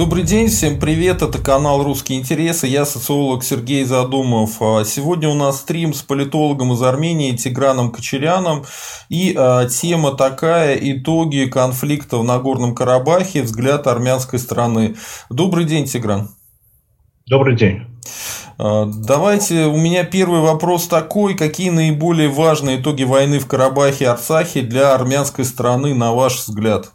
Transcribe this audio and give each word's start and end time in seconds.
Добрый 0.00 0.22
день, 0.22 0.48
всем 0.48 0.80
привет, 0.80 1.20
это 1.20 1.38
канал 1.38 1.82
«Русские 1.82 2.20
интересы», 2.20 2.66
я 2.66 2.86
социолог 2.86 3.44
Сергей 3.44 3.84
Задумов. 3.84 4.52
А, 4.62 4.82
сегодня 4.82 5.28
у 5.28 5.34
нас 5.34 5.58
стрим 5.58 5.92
с 5.92 6.00
политологом 6.00 6.72
из 6.72 6.82
Армении 6.82 7.36
Тиграном 7.36 7.92
Кочеряном, 7.92 8.64
и 9.10 9.34
а, 9.36 9.66
тема 9.66 10.12
такая 10.12 10.78
«Итоги 10.80 11.44
конфликта 11.44 12.16
в 12.16 12.24
Нагорном 12.24 12.74
Карабахе. 12.74 13.42
Взгляд 13.42 13.86
армянской 13.86 14.38
страны». 14.38 14.96
Добрый 15.28 15.66
день, 15.66 15.84
Тигран. 15.84 16.30
Добрый 17.26 17.54
день. 17.54 17.82
А, 18.56 18.86
давайте, 18.86 19.66
у 19.66 19.76
меня 19.76 20.04
первый 20.04 20.40
вопрос 20.40 20.86
такой. 20.86 21.34
Какие 21.34 21.68
наиболее 21.68 22.30
важные 22.30 22.80
итоги 22.80 23.02
войны 23.02 23.38
в 23.38 23.46
Карабахе 23.46 24.04
и 24.04 24.08
Арцахе 24.08 24.62
для 24.62 24.94
армянской 24.94 25.44
страны, 25.44 25.94
на 25.94 26.14
ваш 26.14 26.38
взгляд? 26.38 26.90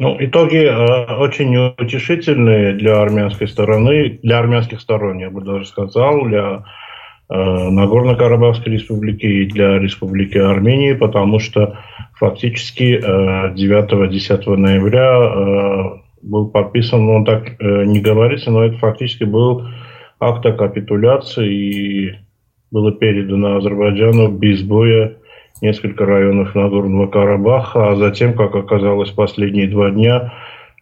Ну, 0.00 0.16
итоги 0.18 0.56
э, 0.56 1.14
очень 1.16 1.54
утешительные 1.78 2.72
для 2.72 3.02
армянской 3.02 3.46
стороны, 3.46 4.18
для 4.22 4.38
армянских 4.38 4.80
сторон, 4.80 5.18
я 5.18 5.28
бы 5.28 5.42
даже 5.42 5.66
сказал, 5.66 6.24
для 6.24 6.64
э, 7.28 7.34
Нагорно-Карабахской 7.34 8.72
республики 8.72 9.26
и 9.26 9.44
для 9.44 9.78
Республики 9.78 10.38
Армении, 10.38 10.94
потому 10.94 11.38
что 11.38 11.80
фактически 12.14 12.98
э, 12.98 13.54
9-10 13.54 14.56
ноября 14.56 15.18
э, 15.18 16.00
был 16.22 16.48
подписан, 16.48 17.06
он 17.06 17.26
так 17.26 17.60
э, 17.60 17.84
не 17.84 18.00
говорится, 18.00 18.50
но 18.50 18.64
это 18.64 18.78
фактически 18.78 19.24
был 19.24 19.66
акт 20.18 20.46
о 20.46 20.52
капитуляции 20.52 21.52
и 21.52 22.14
было 22.70 22.90
передано 22.90 23.58
Азербайджану 23.58 24.28
без 24.28 24.62
боя 24.62 25.18
несколько 25.60 26.06
районов 26.06 26.54
Нагорного 26.54 27.06
Карабаха, 27.06 27.90
а 27.90 27.96
затем, 27.96 28.34
как 28.34 28.54
оказалось, 28.54 29.10
последние 29.10 29.68
два 29.68 29.90
дня 29.90 30.32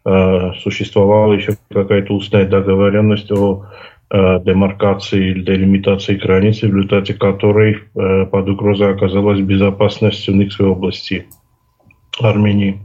э, 0.05 0.53
существовала 0.63 1.33
еще 1.33 1.57
какая-то 1.73 2.15
устная 2.15 2.47
договоренность 2.47 3.31
о 3.33 3.67
э, 4.11 4.41
демаркации 4.45 5.31
или 5.31 5.43
делимитации 5.43 6.15
границы, 6.15 6.69
в 6.69 6.75
результате 6.75 7.15
которой 7.15 7.79
э, 7.95 8.27
под 8.27 8.49
угрозой 8.49 8.95
оказалась 8.95 9.41
безопасность 9.41 10.21
Сюникской 10.21 10.67
области 10.67 11.27
Армении. 12.21 12.81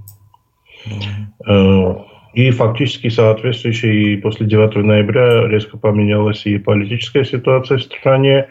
Э, 1.48 1.96
и 2.34 2.50
фактически 2.50 3.10
соответствующие 3.10 4.18
после 4.18 4.48
9 4.48 4.76
ноября 4.78 5.48
резко 5.48 5.78
поменялась 5.78 6.46
и 6.46 6.58
политическая 6.58 7.24
ситуация 7.26 7.78
в 7.78 7.84
стране, 7.84 8.48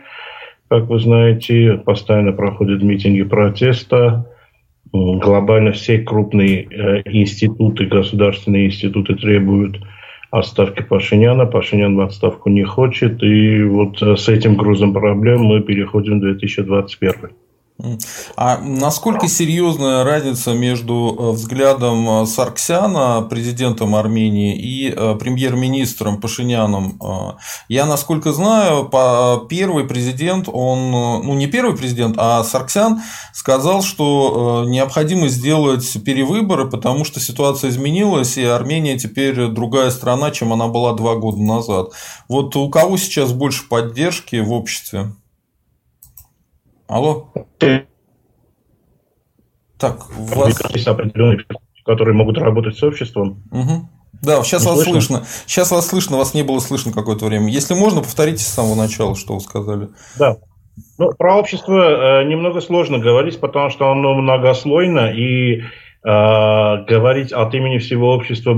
как 0.73 0.89
вы 0.89 0.99
знаете, 1.01 1.83
постоянно 1.85 2.33
проходят 2.33 2.83
митинги 2.83 3.25
протеста. 3.25 4.27
Глобально 4.91 5.73
все 5.73 5.99
крупные 5.99 6.63
э, 6.63 7.03
институты, 7.05 7.85
государственные 7.85 8.69
институты 8.69 9.15
требуют 9.17 9.83
отставки 10.31 10.83
Пашиняна. 10.83 11.45
Пашинян 11.45 11.95
в 11.95 12.01
отставку 12.01 12.49
не 12.49 12.65
хочет. 12.65 13.23
И 13.23 13.63
вот 13.65 14.01
э, 14.01 14.17
с 14.17 14.31
этим 14.31 14.57
грузом 14.57 14.95
проблем 14.95 15.43
мы 15.43 15.61
переходим 15.61 16.21
в 16.21 16.23
2021. 16.23 17.13
А 18.37 18.59
насколько 18.59 19.29
серьезная 19.29 20.05
разница 20.05 20.53
между 20.53 21.17
э, 21.19 21.31
взглядом 21.33 22.23
э, 22.23 22.27
Сарксяна, 22.27 23.23
президентом 23.23 23.97
Армении, 23.97 24.57
и 24.57 24.91
э, 24.91 25.17
премьер-министром 25.19 26.21
Пашиняном? 26.21 26.99
Я, 27.69 27.87
насколько 27.87 28.33
знаю, 28.33 28.91
первый 29.49 29.85
президент, 29.85 30.49
он, 30.53 30.91
ну 30.91 31.35
не 31.35 31.47
первый 31.47 31.77
президент, 31.77 32.17
а 32.19 32.43
Сарксян 32.45 33.03
сказал, 33.33 33.83
что 33.83 34.65
необходимо 34.67 35.29
сделать 35.29 35.97
перевыборы, 36.05 36.69
потому 36.69 37.05
что 37.05 37.21
ситуация 37.21 37.71
изменилась, 37.71 38.37
и 38.39 38.45
Армения 38.45 38.99
теперь 38.99 39.49
другая 39.49 39.91
страна, 39.91 40.31
чем 40.31 40.53
она 40.53 40.69
была 40.69 40.93
два 40.95 41.17
года 41.17 41.41
назад. 41.41 41.91
Вот 42.29 42.55
у 42.57 42.69
кого 42.69 42.97
сейчас 42.97 43.33
больше 43.33 43.69
поддержки 43.69 44.37
в 44.37 44.53
обществе? 44.53 45.13
Алло? 46.93 47.29
Так, 49.79 49.97
у 50.11 50.39
вас... 50.39 50.61
Есть 50.75 50.87
определенные, 50.87 51.39
которые 51.87 52.15
могут 52.15 52.37
работать 52.37 52.77
с 52.77 52.83
обществом. 52.83 53.43
Угу. 53.51 53.89
Да, 54.23 54.43
сейчас 54.43 54.63
не 54.65 54.69
вас 54.69 54.83
слышно? 54.83 55.01
слышно. 55.01 55.27
Сейчас 55.47 55.71
вас 55.71 55.87
слышно, 55.89 56.19
вас 56.19 56.35
не 56.35 56.43
было 56.43 56.59
слышно 56.59 56.93
какое-то 56.93 57.25
время. 57.25 57.49
Если 57.49 57.73
можно, 57.73 58.03
повторите 58.03 58.45
с 58.45 58.47
самого 58.47 58.75
начала, 58.75 59.17
что 59.17 59.35
вы 59.35 59.41
сказали. 59.41 59.89
Да. 60.19 60.37
Ну, 60.99 61.11
про 61.13 61.39
общество 61.39 62.21
э, 62.21 62.25
немного 62.25 62.61
сложно 62.61 62.99
говорить, 62.99 63.41
потому 63.41 63.71
что 63.71 63.91
оно 63.91 64.15
многослойно, 64.15 65.13
и 65.13 65.61
э, 65.61 65.65
говорить 66.05 67.33
от 67.33 67.55
имени 67.55 67.79
всего 67.79 68.15
общества, 68.15 68.55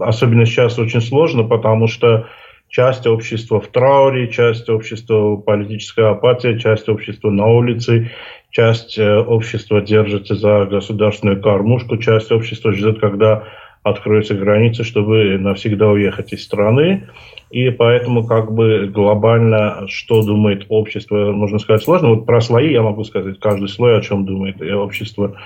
особенно 0.00 0.46
сейчас, 0.46 0.78
очень 0.78 1.02
сложно, 1.02 1.44
потому 1.44 1.86
что 1.86 2.28
часть 2.74 3.06
общества 3.06 3.60
в 3.60 3.68
трауре, 3.68 4.28
часть 4.32 4.68
общества 4.68 5.36
политическая 5.36 6.10
апатия, 6.10 6.58
часть 6.58 6.88
общества 6.88 7.30
на 7.30 7.46
улице, 7.46 8.10
часть 8.50 8.98
э, 8.98 9.16
общества 9.16 9.80
держится 9.80 10.34
за 10.34 10.64
государственную 10.64 11.40
кормушку, 11.40 11.98
часть 11.98 12.32
общества 12.32 12.72
ждет, 12.72 12.98
когда 12.98 13.44
откроются 13.84 14.34
границы, 14.34 14.82
чтобы 14.82 15.38
навсегда 15.38 15.88
уехать 15.88 16.32
из 16.32 16.42
страны. 16.42 17.08
И 17.50 17.70
поэтому 17.70 18.26
как 18.26 18.52
бы 18.52 18.90
глобально, 18.92 19.86
что 19.86 20.22
думает 20.24 20.66
общество, 20.68 21.30
можно 21.30 21.60
сказать, 21.60 21.84
сложно. 21.84 22.08
Вот 22.08 22.26
про 22.26 22.40
слои 22.40 22.72
я 22.72 22.82
могу 22.82 23.04
сказать, 23.04 23.38
каждый 23.38 23.68
слой 23.68 23.96
о 23.96 24.00
чем 24.00 24.24
думает 24.26 24.60
общество. 24.60 25.36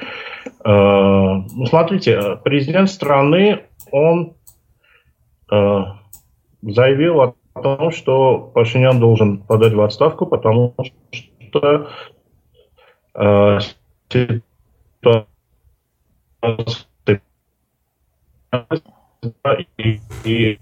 Э, 0.64 0.70
ну, 0.70 1.66
смотрите, 1.66 2.38
президент 2.42 2.88
страны, 2.88 3.64
он 3.92 4.32
э, 5.52 5.82
заявил 6.62 7.20
о 7.20 7.34
том, 7.60 7.90
что 7.90 8.50
Пашинян 8.54 9.00
должен 9.00 9.38
подать 9.38 9.72
в 9.72 9.80
отставку, 9.80 10.26
потому 10.26 10.74
что 11.48 11.88
э, 13.14 13.58
ситуация 14.10 15.26
и, 19.78 20.00
и 20.24 20.58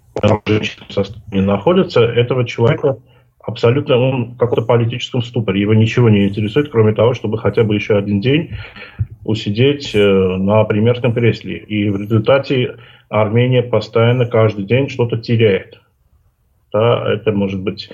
не 1.30 1.40
находится, 1.42 2.00
этого 2.00 2.46
человека 2.46 2.98
абсолютно 3.40 3.96
он 3.96 4.34
в 4.34 4.38
каком-то 4.38 4.62
политическом 4.62 5.22
ступоре. 5.22 5.60
Его 5.60 5.74
ничего 5.74 6.08
не 6.08 6.28
интересует, 6.28 6.70
кроме 6.70 6.94
того, 6.94 7.14
чтобы 7.14 7.38
хотя 7.38 7.62
бы 7.64 7.74
еще 7.74 7.96
один 7.96 8.20
день 8.20 8.56
усидеть 9.24 9.94
э, 9.94 10.00
на 10.00 10.64
примерском 10.64 11.12
кресле. 11.12 11.58
И 11.58 11.88
в 11.90 12.00
результате 12.00 12.76
Армения 13.08 13.62
постоянно 13.62 14.26
каждый 14.26 14.64
день 14.64 14.88
что-то 14.88 15.18
теряет. 15.18 15.80
Да, 16.76 17.10
это 17.10 17.32
может 17.32 17.62
быть 17.62 17.90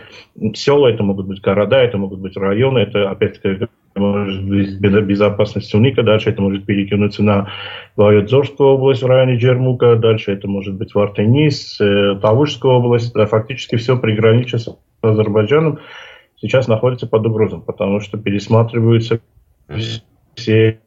села, 0.55 0.89
это 0.89 1.05
могут 1.05 1.27
быть 1.27 1.41
города, 1.41 1.77
это 1.77 1.99
могут 1.99 2.19
быть 2.19 2.37
районы, 2.37 2.81
это 2.81 3.09
опять-таки 3.11 3.69
может 3.95 4.43
быть 4.45 4.81
безопасность 4.81 5.73
Уника, 5.73 6.03
дальше 6.03 6.31
это 6.31 6.43
может 6.43 6.67
перекинуться 6.67 7.23
на 7.23 7.49
Вайодзорскую 7.95 8.71
область 8.71 9.03
в 9.03 9.07
районе 9.07 9.37
Джермука, 9.37 9.95
дальше 9.95 10.33
это 10.33 10.49
может 10.49 10.75
быть 10.75 10.97
Вартенис, 10.97 11.81
э, 11.81 12.19
Тавушская 12.21 12.73
область, 12.73 13.15
да, 13.15 13.27
фактически 13.27 13.77
все 13.77 13.97
приграничие 13.97 14.59
с 14.59 14.77
Азербайджаном 15.01 15.79
сейчас 16.41 16.67
находится 16.67 17.07
под 17.07 17.25
угрозой, 17.25 17.61
потому 17.61 18.01
что 18.01 18.19
пересматриваются 18.19 19.21
все 20.35 20.81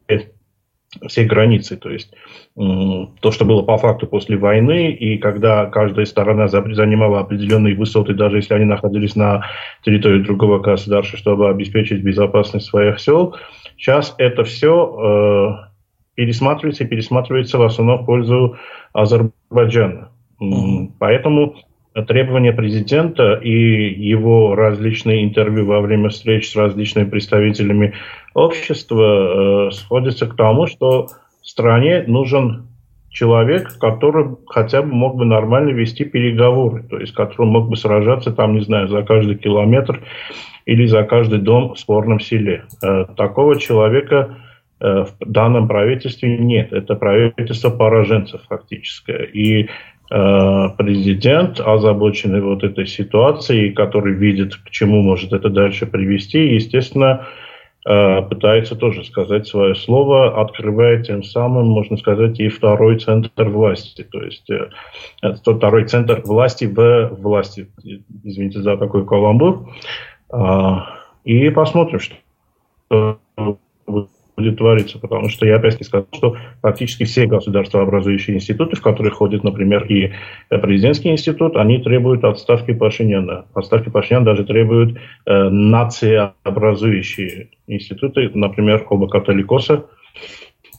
все 1.07 1.25
границы. 1.25 1.77
То 1.77 1.89
есть 1.89 2.13
то, 2.55 3.31
что 3.31 3.45
было 3.45 3.61
по 3.61 3.77
факту 3.77 4.07
после 4.07 4.37
войны, 4.37 4.91
и 4.91 5.17
когда 5.17 5.65
каждая 5.65 6.05
сторона 6.05 6.47
занимала 6.47 7.19
определенные 7.19 7.75
высоты, 7.75 8.13
даже 8.13 8.37
если 8.37 8.53
они 8.53 8.65
находились 8.65 9.15
на 9.15 9.45
территории 9.83 10.23
другого 10.23 10.59
государства, 10.59 11.17
чтобы 11.17 11.49
обеспечить 11.49 12.01
безопасность 12.01 12.67
своих 12.67 12.99
сел, 12.99 13.35
сейчас 13.77 14.15
это 14.17 14.43
все 14.43 15.59
э, 15.61 16.15
пересматривается 16.15 16.83
и 16.83 16.87
пересматривается 16.87 17.57
в 17.57 17.63
основном 17.63 18.03
в 18.03 18.05
пользу 18.05 18.57
Азербайджана. 18.93 20.09
Mm-hmm. 20.41 20.91
Поэтому 20.99 21.55
требования 22.03 22.51
президента 22.51 23.35
и 23.35 23.49
его 23.49 24.55
различные 24.55 25.23
интервью 25.23 25.65
во 25.65 25.79
время 25.79 26.09
встреч 26.09 26.51
с 26.51 26.55
различными 26.55 27.09
представителями 27.09 27.93
общества 28.33 29.69
э, 29.69 29.71
сходятся 29.71 30.27
к 30.27 30.35
тому, 30.35 30.67
что 30.67 31.07
стране 31.41 32.03
нужен 32.05 32.67
человек, 33.09 33.79
который 33.79 34.35
хотя 34.47 34.81
бы 34.81 34.89
мог 34.89 35.15
бы 35.15 35.23
нормально 35.23 35.69
вести 35.69 36.03
переговоры, 36.03 36.83
то 36.83 36.99
есть 36.99 37.13
который 37.13 37.47
мог 37.47 37.69
бы 37.69 37.77
сражаться 37.77 38.33
там, 38.33 38.55
не 38.55 38.61
знаю, 38.61 38.89
за 38.89 39.03
каждый 39.03 39.35
километр 39.37 40.01
или 40.65 40.85
за 40.85 41.03
каждый 41.03 41.39
дом 41.39 41.75
в 41.75 41.79
спорном 41.79 42.19
селе. 42.19 42.65
Э, 42.83 43.05
такого 43.15 43.57
человека 43.57 44.35
э, 44.81 45.05
в 45.05 45.15
данном 45.25 45.69
правительстве 45.69 46.37
нет. 46.37 46.73
Это 46.73 46.95
правительство 46.95 47.69
пораженцев 47.69 48.41
фактическое. 48.49 49.23
И 49.23 49.69
президент, 50.07 51.59
озабоченный 51.59 52.41
вот 52.41 52.63
этой 52.63 52.85
ситуацией, 52.85 53.71
который 53.71 54.13
видит, 54.13 54.55
к 54.55 54.69
чему 54.69 55.01
может 55.01 55.33
это 55.33 55.49
дальше 55.49 55.85
привести, 55.87 56.53
естественно, 56.53 57.25
э, 57.85 58.21
пытается 58.21 58.75
тоже 58.75 59.03
сказать 59.03 59.47
свое 59.47 59.75
слово, 59.75 60.41
открывая 60.41 61.01
тем 61.01 61.23
самым, 61.23 61.67
можно 61.67 61.97
сказать, 61.97 62.39
и 62.39 62.49
второй 62.49 62.99
центр 62.99 63.49
власти. 63.49 64.03
То 64.03 64.21
есть 64.23 64.49
э, 64.49 64.69
второй 65.41 65.85
центр 65.85 66.21
власти 66.23 66.65
в 66.65 67.15
власти. 67.15 67.67
Извините 68.23 68.61
за 68.61 68.77
такой 68.77 69.05
каламбур. 69.05 69.69
А, 70.29 70.87
и 71.23 71.49
посмотрим, 71.49 71.99
что 71.99 73.17
будет 74.35 74.57
твориться, 74.57 74.99
потому 74.99 75.29
что 75.29 75.45
я 75.45 75.55
опять-таки 75.55 75.85
сказал, 75.85 76.07
что 76.13 76.37
практически 76.61 77.05
все 77.05 77.25
государствообразующие 77.25 78.35
институты, 78.35 78.75
в 78.75 78.81
которые 78.81 79.11
входит, 79.11 79.43
например, 79.43 79.85
и 79.85 80.11
президентский 80.49 81.09
институт, 81.09 81.55
они 81.55 81.79
требуют 81.79 82.23
отставки 82.23 82.73
Пашиняна. 82.73 83.45
Отставки 83.53 83.89
Пашиняна 83.89 84.25
даже 84.25 84.43
требуют 84.43 84.97
э, 85.25 85.49
нациеобразующие 85.49 87.49
институты, 87.67 88.29
например, 88.33 88.85
оба 88.89 89.07
католикоса, 89.07 89.85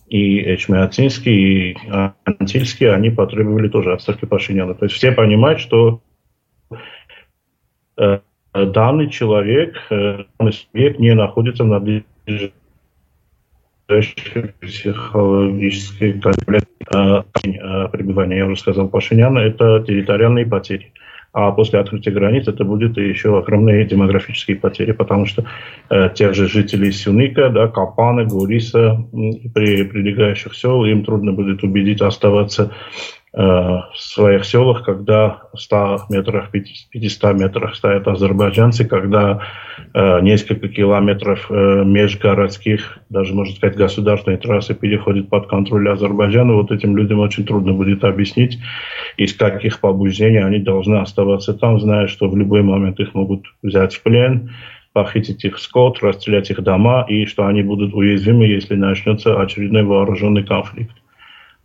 и 0.09 0.55
Эчмиацинский, 0.55 1.73
и 1.73 1.77
Антильский, 2.25 2.93
они 2.93 3.11
потребовали 3.11 3.69
тоже 3.69 3.93
отставки 3.93 4.25
Пашиняна. 4.25 4.75
То 4.75 4.85
есть 4.85 4.95
все 4.95 5.13
понимают, 5.13 5.61
что 5.61 6.01
э, 7.99 8.21
данный 8.53 9.11
человек, 9.11 9.77
э, 9.91 10.25
данный 10.39 10.53
субъект 10.53 11.01
не 11.01 11.15
находится 11.15 11.65
в 11.65 11.67
надлежащем 11.67 12.53
психологической 13.87 16.21
а, 16.93 17.25
а, 17.25 17.89
пребывания, 17.89 18.39
я 18.39 18.47
уже 18.47 18.61
сказал, 18.61 18.89
Пашиняна, 18.89 19.41
это 19.41 19.85
территориальные 19.87 20.47
потери. 20.47 20.93
А 21.33 21.53
после 21.53 21.81
открытия 21.81 22.13
границ 22.13 22.49
это 22.49 22.65
будет 22.65 22.97
еще 22.97 23.39
огромные 23.39 23.85
демографические 23.85 24.57
потери, 24.57 24.93
потому 24.93 25.27
что 25.27 25.45
э, 25.91 26.09
тех 26.15 26.35
же 26.35 26.49
жителей 26.49 26.93
Сюника, 26.93 27.51
да, 27.51 27.69
Капана, 27.69 28.25
Гуриса, 28.25 29.05
при 29.53 29.85
прилегающих 29.85 30.55
сел, 30.55 30.87
им 30.87 31.05
трудно 31.05 31.33
будет 31.33 31.63
убедить 31.63 32.01
оставаться 32.01 32.73
в 33.37 33.99
своих 33.99 34.47
селах, 34.47 34.83
когда 34.83 35.43
в 35.53 35.61
100 35.61 36.07
метрах, 36.09 36.51
500 36.51 37.35
метрах 37.35 37.75
стоят 37.75 38.09
азербайджанцы, 38.09 38.87
когда 38.87 39.43
э, 39.93 40.21
несколько 40.23 40.69
километров 40.69 41.51
э, 41.51 41.85
межгородских, 41.85 42.99
даже, 43.11 43.35
можно 43.35 43.55
сказать, 43.55 43.77
государственной 43.77 44.39
трассы 44.39 44.75
переходит 44.75 45.29
под 45.29 45.49
контроль 45.49 45.87
Азербайджана, 45.91 46.55
вот 46.55 46.71
этим 46.71 46.97
людям 46.97 47.21
очень 47.21 47.45
трудно 47.45 47.75
будет 47.75 48.05
объяснить, 48.05 48.59
из 49.19 49.35
каких 49.35 49.81
побуждений 49.81 50.39
они 50.39 50.59
должны 50.61 50.97
оставаться 50.97 51.53
там, 51.53 51.79
зная, 51.79 52.07
что 52.07 52.31
в 52.31 52.37
любой 52.39 52.63
момент 52.63 52.99
их 53.01 53.13
могут 53.13 53.45
взять 53.63 53.95
в 53.95 54.03
плен, 54.03 54.51
похитить 54.95 55.45
их 55.45 55.59
скот, 55.59 56.03
расстрелять 56.03 56.51
их 56.51 56.63
дома, 56.63 57.05
и 57.07 57.27
что 57.27 57.47
они 57.47 57.63
будут 57.63 57.93
уязвимы, 57.93 58.47
если 58.47 58.77
начнется 58.77 59.39
очередной 59.39 59.83
вооруженный 59.83 60.43
конфликт. 60.43 60.97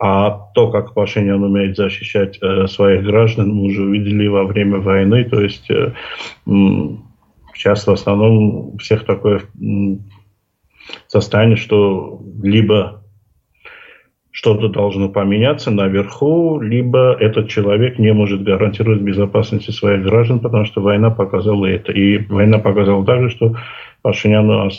А 0.03 0.47
то, 0.55 0.71
как 0.71 0.95
Пашинян 0.95 1.43
умеет 1.43 1.77
защищать 1.77 2.39
э, 2.41 2.65
своих 2.65 3.03
граждан, 3.03 3.51
мы 3.51 3.65
уже 3.65 3.83
увидели 3.83 4.25
во 4.25 4.45
время 4.45 4.79
войны. 4.79 5.25
То 5.25 5.39
есть 5.39 5.69
э, 5.69 5.93
сейчас 7.53 7.85
в 7.85 7.91
основном 7.91 8.79
всех 8.79 9.05
такое 9.05 9.41
состояние, 11.07 11.55
что 11.55 12.19
либо 12.41 13.03
что-то 14.31 14.69
должно 14.69 15.07
поменяться 15.07 15.69
наверху, 15.69 16.59
либо 16.59 17.15
этот 17.19 17.49
человек 17.49 17.99
не 17.99 18.11
может 18.11 18.41
гарантировать 18.41 19.01
безопасность 19.01 19.71
своих 19.71 20.01
граждан, 20.01 20.39
потому 20.39 20.65
что 20.65 20.81
война 20.81 21.11
показала 21.11 21.67
это. 21.67 21.91
И 21.91 22.25
война 22.25 22.57
показала 22.57 23.05
также, 23.05 23.29
что 23.29 23.55
Пашиняну 24.01 24.69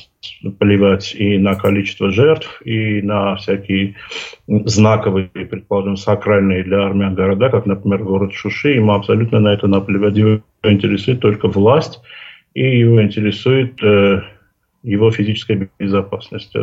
плевать 0.59 1.15
и 1.15 1.39
на 1.39 1.55
количество 1.55 2.11
жертв, 2.11 2.61
и 2.65 3.03
на 3.03 3.37
всякие 3.37 3.95
знаковые, 4.47 5.29
предположим, 5.29 5.97
сакральные 5.97 6.65
для 6.65 6.87
армян 6.87 7.15
города, 7.15 7.49
как, 7.49 7.67
например, 7.67 8.03
город 8.03 8.33
Шуши. 8.33 8.71
Ему 8.71 8.93
абсолютно 8.93 9.41
на 9.41 9.55
это 9.55 9.69
наплевать. 9.69 10.17
Его 10.17 10.41
интересует 10.63 11.21
только 11.21 11.49
власть, 11.49 12.01
и 12.55 12.79
его 12.79 13.03
интересует 13.03 13.83
э, 13.83 14.23
его 14.83 15.11
физическая 15.11 15.69
безопасность. 15.79 16.55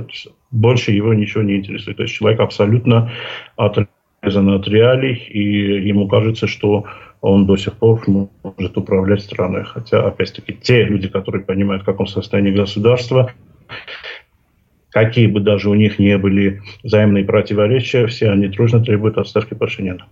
Больше 0.52 0.92
его 0.92 1.14
ничего 1.14 1.44
не 1.44 1.58
интересует. 1.58 1.98
То 1.98 2.04
есть 2.04 2.16
человек 2.16 2.40
абсолютно 2.40 3.12
отрезан 3.56 4.50
от 4.50 4.68
реалий, 4.68 5.16
и 5.16 5.88
ему 5.88 6.08
кажется, 6.08 6.48
что 6.48 6.86
он 7.22 7.46
до 7.46 7.58
сих 7.58 7.74
пор 7.74 8.02
может 8.08 8.78
управлять 8.78 9.24
страной. 9.24 9.64
Хотя, 9.66 10.06
опять-таки, 10.06 10.54
те 10.54 10.84
люди, 10.84 11.08
которые 11.08 11.44
понимают, 11.44 11.84
в 11.84 11.86
каком 11.86 12.08
состоянии 12.08 12.52
государство, 12.52 13.32
какие 14.90 15.28
бы 15.28 15.40
даже 15.40 15.70
у 15.70 15.74
них 15.74 16.00
не 16.00 16.18
были 16.18 16.62
взаимные 16.84 17.26
противоречия, 17.26 18.08
все 18.08 18.32
они 18.32 18.48
дружно 18.48 18.84
требуют 18.84 19.18
отставки 19.18 19.54
Пашиняна. 19.54 20.06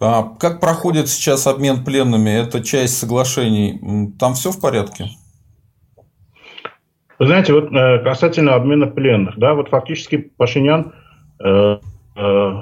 А 0.00 0.22
как 0.40 0.60
проходит 0.60 1.08
сейчас 1.08 1.46
обмен 1.46 1.84
пленными? 1.84 2.30
Это 2.30 2.62
часть 2.62 2.98
соглашений. 2.98 3.80
Там 4.18 4.34
все 4.34 4.50
в 4.50 4.60
порядке? 4.60 5.10
Вы 7.20 7.26
знаете, 7.26 7.52
вот 7.52 7.72
э, 7.72 7.98
касательно 8.00 8.54
обмена 8.54 8.88
пленных, 8.88 9.38
да, 9.38 9.54
вот 9.54 9.68
фактически 9.68 10.16
Пашинян 10.16 10.92
э, 11.38 11.78
э, 12.16 12.52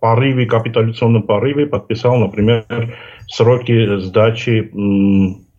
порыве, 0.00 0.46
капитуляционном 0.46 1.22
порыве 1.22 1.66
подписал, 1.66 2.16
например, 2.16 2.64
сроки 3.26 3.98
сдачи 3.98 4.70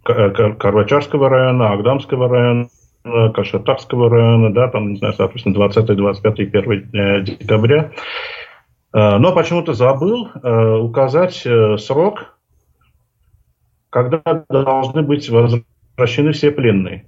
Карвачарского 0.04 1.30
района, 1.30 1.74
Агдамского 1.74 2.30
района, 2.30 2.68
Кашатарского 3.04 4.10
района, 4.10 4.54
да, 4.54 4.68
там, 4.68 4.92
не 4.92 4.98
знаю, 4.98 5.14
соответственно, 5.14 5.56
20, 5.56 5.96
25 5.96 6.40
и 6.40 6.44
1 6.44 7.24
декабря. 7.24 7.92
Э, 8.94 9.18
но 9.18 9.34
почему-то 9.34 9.74
забыл 9.74 10.30
э, 10.30 10.76
указать 10.78 11.46
э, 11.46 11.78
срок, 11.78 12.38
когда 13.90 14.22
должны 14.50 15.04
быть 15.04 15.30
возвращены 15.30 16.32
все 16.32 16.52
пленные. 16.52 17.06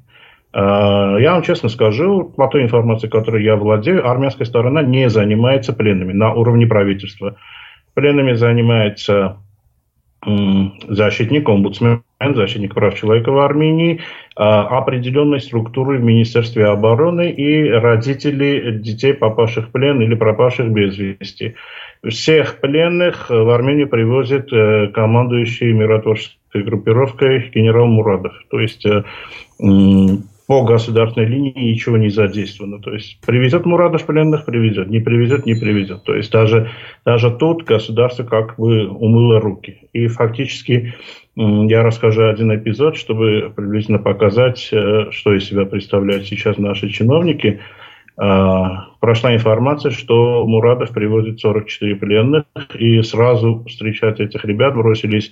Я 0.54 1.32
вам 1.34 1.44
честно 1.44 1.70
скажу, 1.70 2.26
по 2.36 2.48
той 2.48 2.64
информации, 2.64 3.08
которой 3.08 3.44
я 3.44 3.56
владею, 3.56 4.06
армянская 4.08 4.46
сторона 4.46 4.82
не 4.82 5.10
занимается 5.10 5.72
пленными 5.72 6.12
на 6.12 6.34
уровне 6.34 6.68
правительства. 6.68 7.38
Пленными 7.94 8.34
занимается 8.34 9.38
защитник, 10.88 11.50
омбудсмен, 11.50 12.04
защитник 12.20 12.76
прав 12.76 12.96
человека 12.96 13.32
в 13.32 13.40
Армении, 13.40 14.02
определенной 14.36 15.40
структуры 15.42 15.98
в 15.98 16.04
Министерстве 16.04 16.68
обороны 16.68 17.32
и 17.32 17.70
родители 17.70 18.78
детей, 18.78 19.14
попавших 19.14 19.70
в 19.70 19.72
плен 19.72 20.02
или 20.02 20.16
пропавших 20.16 20.70
без 20.70 20.98
вести. 20.98 21.56
Всех 22.08 22.60
пленных 22.60 23.30
в 23.30 23.50
Армению 23.50 23.88
привозит 23.88 24.52
э, 24.52 24.88
командующий 24.88 25.72
миротворческой 25.72 26.64
группировкой 26.64 27.52
генерал 27.54 27.86
Мурадов. 27.86 28.34
То 28.50 28.60
есть 28.60 28.86
э, 28.88 29.04
по 30.52 30.64
государственной 30.66 31.28
линии 31.28 31.72
ничего 31.72 31.96
не 31.96 32.10
задействовано. 32.10 32.82
То 32.82 32.94
есть 32.94 33.22
привезет 33.26 33.66
Мурадов 33.66 34.06
пленных, 34.06 34.44
привезет, 34.44 34.90
не 34.90 35.00
привезет, 35.00 35.46
не 35.46 35.54
привезет. 35.54 36.04
То 36.04 36.14
есть 36.14 36.30
даже, 36.30 36.70
даже 37.06 37.32
тут 37.32 37.64
государство 37.64 38.26
как 38.26 38.58
бы 38.58 38.86
умыло 38.90 39.40
руки. 39.40 39.88
И 39.94 40.08
фактически 40.08 40.94
я 41.38 41.84
расскажу 41.84 42.28
один 42.28 42.54
эпизод, 42.54 42.98
чтобы 42.98 43.54
приблизительно 43.56 44.00
показать, 44.00 44.68
э, 44.74 45.12
что 45.12 45.34
из 45.34 45.46
себя 45.46 45.64
представляют 45.64 46.28
сейчас 46.28 46.58
наши 46.58 46.90
чиновники. 46.90 47.62
А, 48.18 48.88
прошла 49.00 49.34
информация, 49.34 49.92
что 49.92 50.46
Мурадов 50.46 50.90
привозит 50.90 51.40
44 51.40 51.96
пленных, 51.96 52.44
и 52.78 53.02
сразу 53.04 53.64
встречать 53.70 54.20
этих 54.20 54.44
ребят 54.44 54.74
бросились 54.74 55.32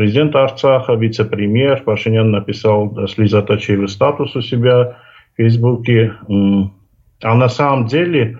президент 0.00 0.34
Арцаха, 0.34 0.94
вице-премьер. 0.94 1.82
Пашинян 1.82 2.30
написал 2.30 3.06
слезоточивый 3.06 3.86
статус 3.86 4.34
у 4.34 4.40
себя 4.40 4.96
в 5.34 5.36
Фейсбуке. 5.36 6.14
А 7.22 7.34
на 7.34 7.48
самом 7.50 7.86
деле 7.86 8.38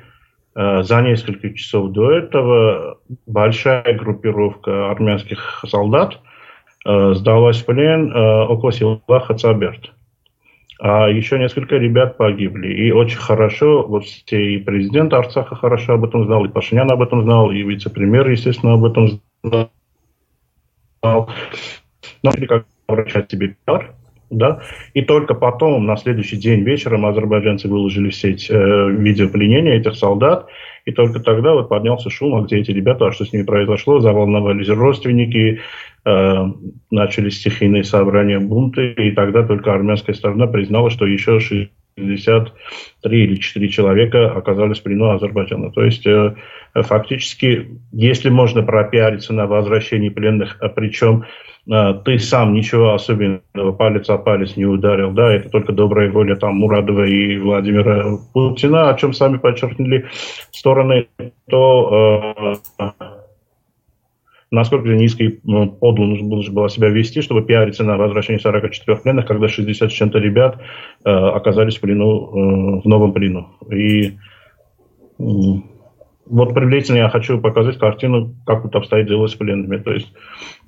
э, 0.57 0.83
за 0.83 1.03
несколько 1.03 1.53
часов 1.53 1.93
до 1.93 2.13
этого 2.13 2.97
большая 3.27 3.93
группировка 3.93 4.91
армянских 4.91 5.63
солдат 5.69 6.19
э, 6.87 7.13
сдалась 7.13 7.61
в 7.61 7.67
плен 7.67 8.11
э, 8.11 8.45
около 8.47 8.73
села 8.73 9.03
Хацаберт. 9.07 9.93
А 10.81 11.11
еще 11.11 11.39
несколько 11.39 11.77
ребят 11.77 12.17
погибли. 12.17 12.69
И 12.69 12.91
очень 12.91 13.19
хорошо, 13.19 13.87
вот 13.87 14.05
и 14.31 14.57
президент 14.57 15.13
Арцаха 15.13 15.57
хорошо 15.57 15.93
об 15.93 16.05
этом 16.05 16.25
знал, 16.25 16.43
и 16.47 16.49
Пашинян 16.49 16.91
об 16.91 17.03
этом 17.03 17.23
знал, 17.23 17.51
и 17.51 17.63
вице-премьер, 17.63 18.31
естественно, 18.31 18.73
об 18.73 18.87
этом 18.87 19.21
знал 19.43 19.71
но 21.03 21.27
как 22.49 22.67
врачать 22.89 23.31
себе 23.31 23.57
пиар, 23.65 23.95
да, 24.31 24.61
и 24.95 25.03
только 25.03 25.35
потом, 25.35 25.87
на 25.87 25.97
следующий 25.97 26.37
день 26.37 26.63
вечером, 26.63 27.07
азербайджанцы 27.07 27.69
выложили 27.69 28.11
в 28.11 28.15
сеть 28.15 28.49
э, 28.49 28.91
видео 28.91 29.29
пленения 29.29 29.75
этих 29.75 29.97
солдат, 29.97 30.47
и 30.85 30.93
только 30.93 31.21
тогда 31.21 31.55
вот 31.55 31.69
поднялся 31.69 32.11
шум, 32.11 32.37
а 32.37 32.43
где 32.43 32.59
эти 32.59 32.71
ребята, 32.71 33.07
а 33.07 33.13
что 33.13 33.25
с 33.25 33.33
ними 33.33 33.43
произошло, 33.43 34.01
заволновались 34.01 34.69
родственники, 34.69 35.61
э, 36.05 36.45
начались 36.91 37.39
стихийные 37.39 37.83
собрания, 37.83 38.39
бунты, 38.39 38.93
и 38.93 39.11
тогда 39.13 39.43
только 39.43 39.73
армянская 39.73 40.15
сторона 40.15 40.47
признала, 40.47 40.91
что 40.91 41.07
еще 41.07 41.41
60 41.41 41.73
63 42.01 43.25
или 43.25 43.35
4 43.37 43.69
человека 43.69 44.33
оказались 44.33 44.81
в 44.81 44.83
плену 44.83 45.11
Азербайджана. 45.11 45.71
То 45.71 45.85
есть 45.85 46.07
э, 46.07 46.35
фактически, 46.75 47.79
если 47.93 48.31
можно 48.31 48.63
пропиариться 48.63 49.33
на 49.33 49.47
возвращении 49.47 50.09
пленных, 50.09 50.57
а 50.61 50.69
причем 50.69 51.25
э, 51.71 51.95
ты 52.05 52.19
сам 52.19 52.55
ничего 52.55 52.95
особенного 52.95 53.73
палец 53.73 54.09
о 54.11 54.19
палец 54.19 54.57
не 54.57 54.67
ударил, 54.67 55.13
да, 55.13 55.33
это 55.33 55.49
только 55.51 55.73
добрая 55.73 56.11
воля 56.11 56.37
там 56.37 56.57
Мурадова 56.57 57.05
и 57.05 57.39
Владимира 57.39 58.17
Путина, 58.33 58.91
о 58.91 58.95
чем 58.95 59.13
сами 59.13 59.39
подчеркнули 59.39 60.07
стороны, 60.51 61.09
то 61.49 62.59
э, 62.79 62.85
насколько 64.51 64.87
же 64.89 64.97
низко 64.97 65.25
и 65.25 65.39
ну, 65.45 65.71
подло 65.71 66.05
нужно 66.05 66.29
было 66.29 66.69
себя 66.69 66.89
вести, 66.89 67.23
чтобы 67.23 67.43
пиариться 67.43 67.85
на 67.85 67.97
возвращение 67.97 68.41
44 68.41 68.99
пленных, 68.99 69.27
когда 69.27 69.49
60 69.49 69.91
с 69.91 69.95
чем-то 69.95 70.19
ребят 70.19 70.61
э, 71.05 71.11
оказались 71.11 71.77
в 71.77 71.81
плену, 71.81 72.79
э, 72.79 72.81
в 72.81 72.85
новом 72.87 73.13
плену. 73.13 73.49
И 73.71 74.19
э, 75.19 75.23
вот 76.31 76.55
приблизительно 76.55 76.99
я 76.99 77.09
хочу 77.09 77.41
показать 77.41 77.79
картину, 77.79 78.35
как 78.47 78.63
тут 78.63 78.75
обстоит 78.77 79.09
дело 79.09 79.27
с 79.27 79.35
пленными. 79.35 79.79
То 79.79 79.93
есть 79.93 80.13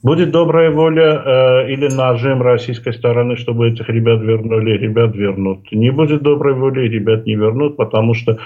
будет 0.03 0.31
добрая 0.31 0.71
воля 0.71 1.23
э, 1.25 1.73
или 1.73 1.89
нажим 1.89 2.43
российской 2.43 2.93
стороны, 2.93 3.37
чтобы 3.37 3.71
этих 3.71 3.89
ребят 3.89 4.21
вернули, 4.21 4.77
ребят 4.77 5.15
вернут. 5.15 5.71
Не 5.73 5.91
будет 5.91 6.23
доброй 6.23 6.55
воли, 6.55 6.89
ребят 6.89 7.27
не 7.27 7.35
вернут, 7.37 7.77
потому 7.77 8.15
что 8.15 8.39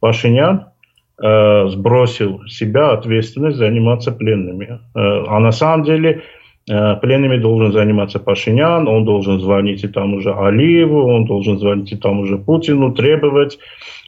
Пашинян, 0.00 0.66
э, 1.22 1.68
сбросил 1.68 2.46
себя 2.46 2.92
ответственность 2.92 3.56
заниматься 3.56 4.12
пленными. 4.12 4.80
Э, 4.94 5.24
а 5.28 5.38
на 5.40 5.52
самом 5.52 5.84
деле 5.84 6.22
э, 6.68 6.96
пленными 6.96 7.38
должен 7.38 7.72
заниматься 7.72 8.18
Пашинян, 8.18 8.88
он 8.88 9.04
должен 9.04 9.40
звонить 9.40 9.84
и 9.84 9.88
там 9.88 10.14
уже 10.14 10.32
Алиеву, 10.32 11.06
он 11.06 11.24
должен 11.24 11.58
звонить 11.58 11.92
и 11.92 11.96
там 11.96 12.20
уже 12.20 12.38
Путину, 12.38 12.92
требовать 12.92 13.58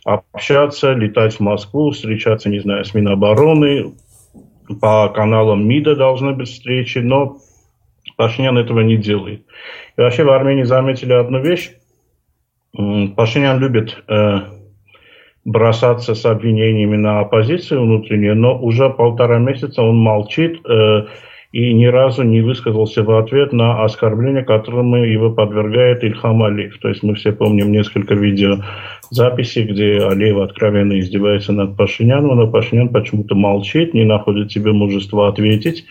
общаться, 0.04 0.92
летать 0.92 1.34
в 1.34 1.40
Москву, 1.40 1.90
встречаться, 1.90 2.48
не 2.48 2.60
знаю, 2.60 2.84
с 2.84 2.94
Минобороны, 2.94 3.94
по 4.80 5.08
каналам 5.08 5.66
МИДа 5.66 5.96
должны 5.96 6.32
быть 6.32 6.48
встречи, 6.48 6.98
но 6.98 7.38
Пашинян 8.16 8.56
этого 8.58 8.80
не 8.80 8.96
делает. 8.96 9.44
И 9.96 10.00
вообще 10.00 10.24
в 10.24 10.30
Армении 10.30 10.62
заметили 10.62 11.12
одну 11.12 11.40
вещь. 11.40 11.72
Пашинян 13.16 13.58
любит 13.58 14.04
бросаться 15.46 16.16
с 16.16 16.26
обвинениями 16.26 16.96
на 16.96 17.20
оппозицию 17.20 17.82
внутреннюю, 17.82 18.36
но 18.36 18.58
уже 18.58 18.90
полтора 18.90 19.38
месяца 19.38 19.80
он 19.80 19.96
молчит 19.96 20.60
э, 20.68 21.06
и 21.52 21.72
ни 21.72 21.86
разу 21.86 22.24
не 22.24 22.40
высказался 22.40 23.04
в 23.04 23.16
ответ 23.16 23.52
на 23.52 23.84
оскорбление, 23.84 24.42
которому 24.42 24.96
его 24.96 25.30
подвергает 25.30 26.02
Ильхам 26.02 26.42
Алиев. 26.42 26.76
То 26.80 26.88
есть 26.88 27.04
мы 27.04 27.14
все 27.14 27.30
помним 27.30 27.70
несколько 27.70 28.14
видео 28.14 28.56
записей, 29.10 29.62
где 29.62 30.00
Алиев 30.00 30.38
откровенно 30.38 30.98
издевается 30.98 31.52
над 31.52 31.76
Пашиняном, 31.76 32.36
но 32.36 32.48
Пашинян 32.48 32.88
почему-то 32.88 33.36
молчит, 33.36 33.94
не 33.94 34.04
находит 34.04 34.50
себе 34.50 34.72
мужества 34.72 35.28
ответить 35.28 35.86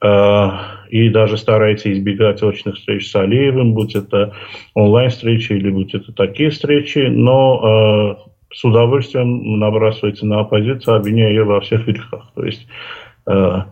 э, 0.00 0.48
и 0.90 1.08
даже 1.08 1.38
старается 1.38 1.92
избегать 1.92 2.40
очных 2.40 2.76
встреч 2.76 3.10
с 3.10 3.16
Алиевым, 3.16 3.74
будь 3.74 3.96
это 3.96 4.32
онлайн-встречи 4.74 5.54
или 5.54 5.70
будь 5.70 5.92
это 5.92 6.12
такие 6.12 6.50
встречи, 6.50 7.08
но 7.10 8.20
э, 8.22 8.25
с 8.52 8.64
удовольствием 8.64 9.58
набрасывается 9.58 10.26
на 10.26 10.40
оппозицию, 10.40 10.96
обвиняя 10.96 11.30
ее 11.30 11.44
во 11.44 11.60
всех 11.60 11.86
грехах. 11.86 12.30
То 12.34 12.44
есть 12.44 12.66
э, 13.26 13.62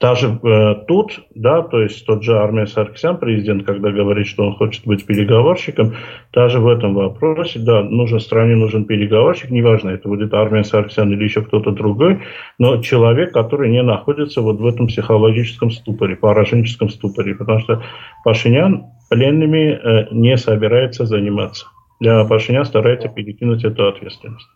даже 0.00 0.40
э, 0.42 0.74
тут, 0.88 1.20
да, 1.34 1.60
то 1.60 1.82
есть 1.82 2.06
тот 2.06 2.22
же 2.22 2.38
Армен 2.38 2.66
Саркисян, 2.66 3.18
президент, 3.18 3.66
когда 3.66 3.90
говорит, 3.90 4.26
что 4.26 4.46
он 4.46 4.54
хочет 4.54 4.86
быть 4.86 5.04
переговорщиком, 5.04 5.92
даже 6.32 6.58
в 6.58 6.68
этом 6.68 6.94
вопросе, 6.94 7.58
да, 7.58 7.82
нужен 7.82 8.18
стране 8.18 8.56
нужен 8.56 8.86
переговорщик, 8.86 9.50
неважно, 9.50 9.90
это 9.90 10.08
будет 10.08 10.32
Армен 10.32 10.64
Саркисян 10.64 11.12
или 11.12 11.24
еще 11.24 11.42
кто-то 11.42 11.72
другой, 11.72 12.20
но 12.58 12.80
человек, 12.80 13.32
который 13.32 13.70
не 13.70 13.82
находится 13.82 14.40
вот 14.40 14.58
в 14.58 14.66
этом 14.66 14.86
психологическом 14.86 15.70
ступоре, 15.70 16.16
пораженческом 16.16 16.88
ступоре, 16.88 17.34
потому 17.34 17.60
что 17.60 17.82
Пашинян 18.24 18.84
пленными 19.10 19.72
э, 19.72 20.06
не 20.12 20.38
собирается 20.38 21.04
заниматься 21.04 21.66
для 22.00 22.24
Пашиняна 22.24 22.64
старается 22.64 23.08
перекинуть 23.08 23.62
эту 23.64 23.86
ответственность. 23.86 24.48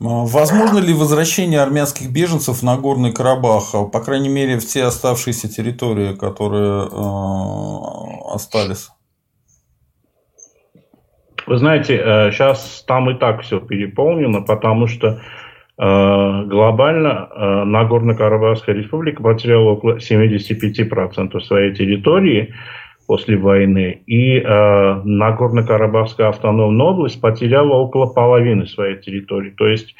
Возможно 0.00 0.80
ли 0.80 0.92
возвращение 0.92 1.60
армянских 1.60 2.12
беженцев 2.12 2.62
на 2.62 2.76
Горный 2.76 3.12
Карабах, 3.12 3.72
по 3.92 4.00
крайней 4.00 4.28
мере, 4.28 4.58
в 4.58 4.66
те 4.66 4.82
оставшиеся 4.82 5.48
территории, 5.48 6.16
которые 6.16 6.88
э, 6.88 8.34
остались? 8.34 8.88
Вы 11.46 11.58
знаете, 11.58 11.98
сейчас 12.32 12.82
э, 12.82 12.86
там 12.86 13.10
и 13.10 13.14
так 13.14 13.42
все 13.42 13.60
переполнено, 13.60 14.42
потому 14.42 14.86
что 14.86 15.20
э, 15.78 16.44
глобально 16.46 17.28
э, 17.30 17.64
Нагорно-Карабахская 17.64 18.74
республика 18.74 19.22
потеряла 19.22 19.70
около 19.70 19.98
75% 19.98 21.40
своей 21.40 21.74
территории 21.74 22.54
после 23.06 23.36
войны. 23.36 24.02
И 24.06 24.38
э, 24.38 25.02
Нагорно-Карабахская 25.04 26.28
автономная 26.28 26.86
область 26.86 27.20
потеряла 27.20 27.74
около 27.74 28.06
половины 28.06 28.66
своей 28.66 28.96
территории. 28.96 29.50
То 29.50 29.66
есть 29.66 29.94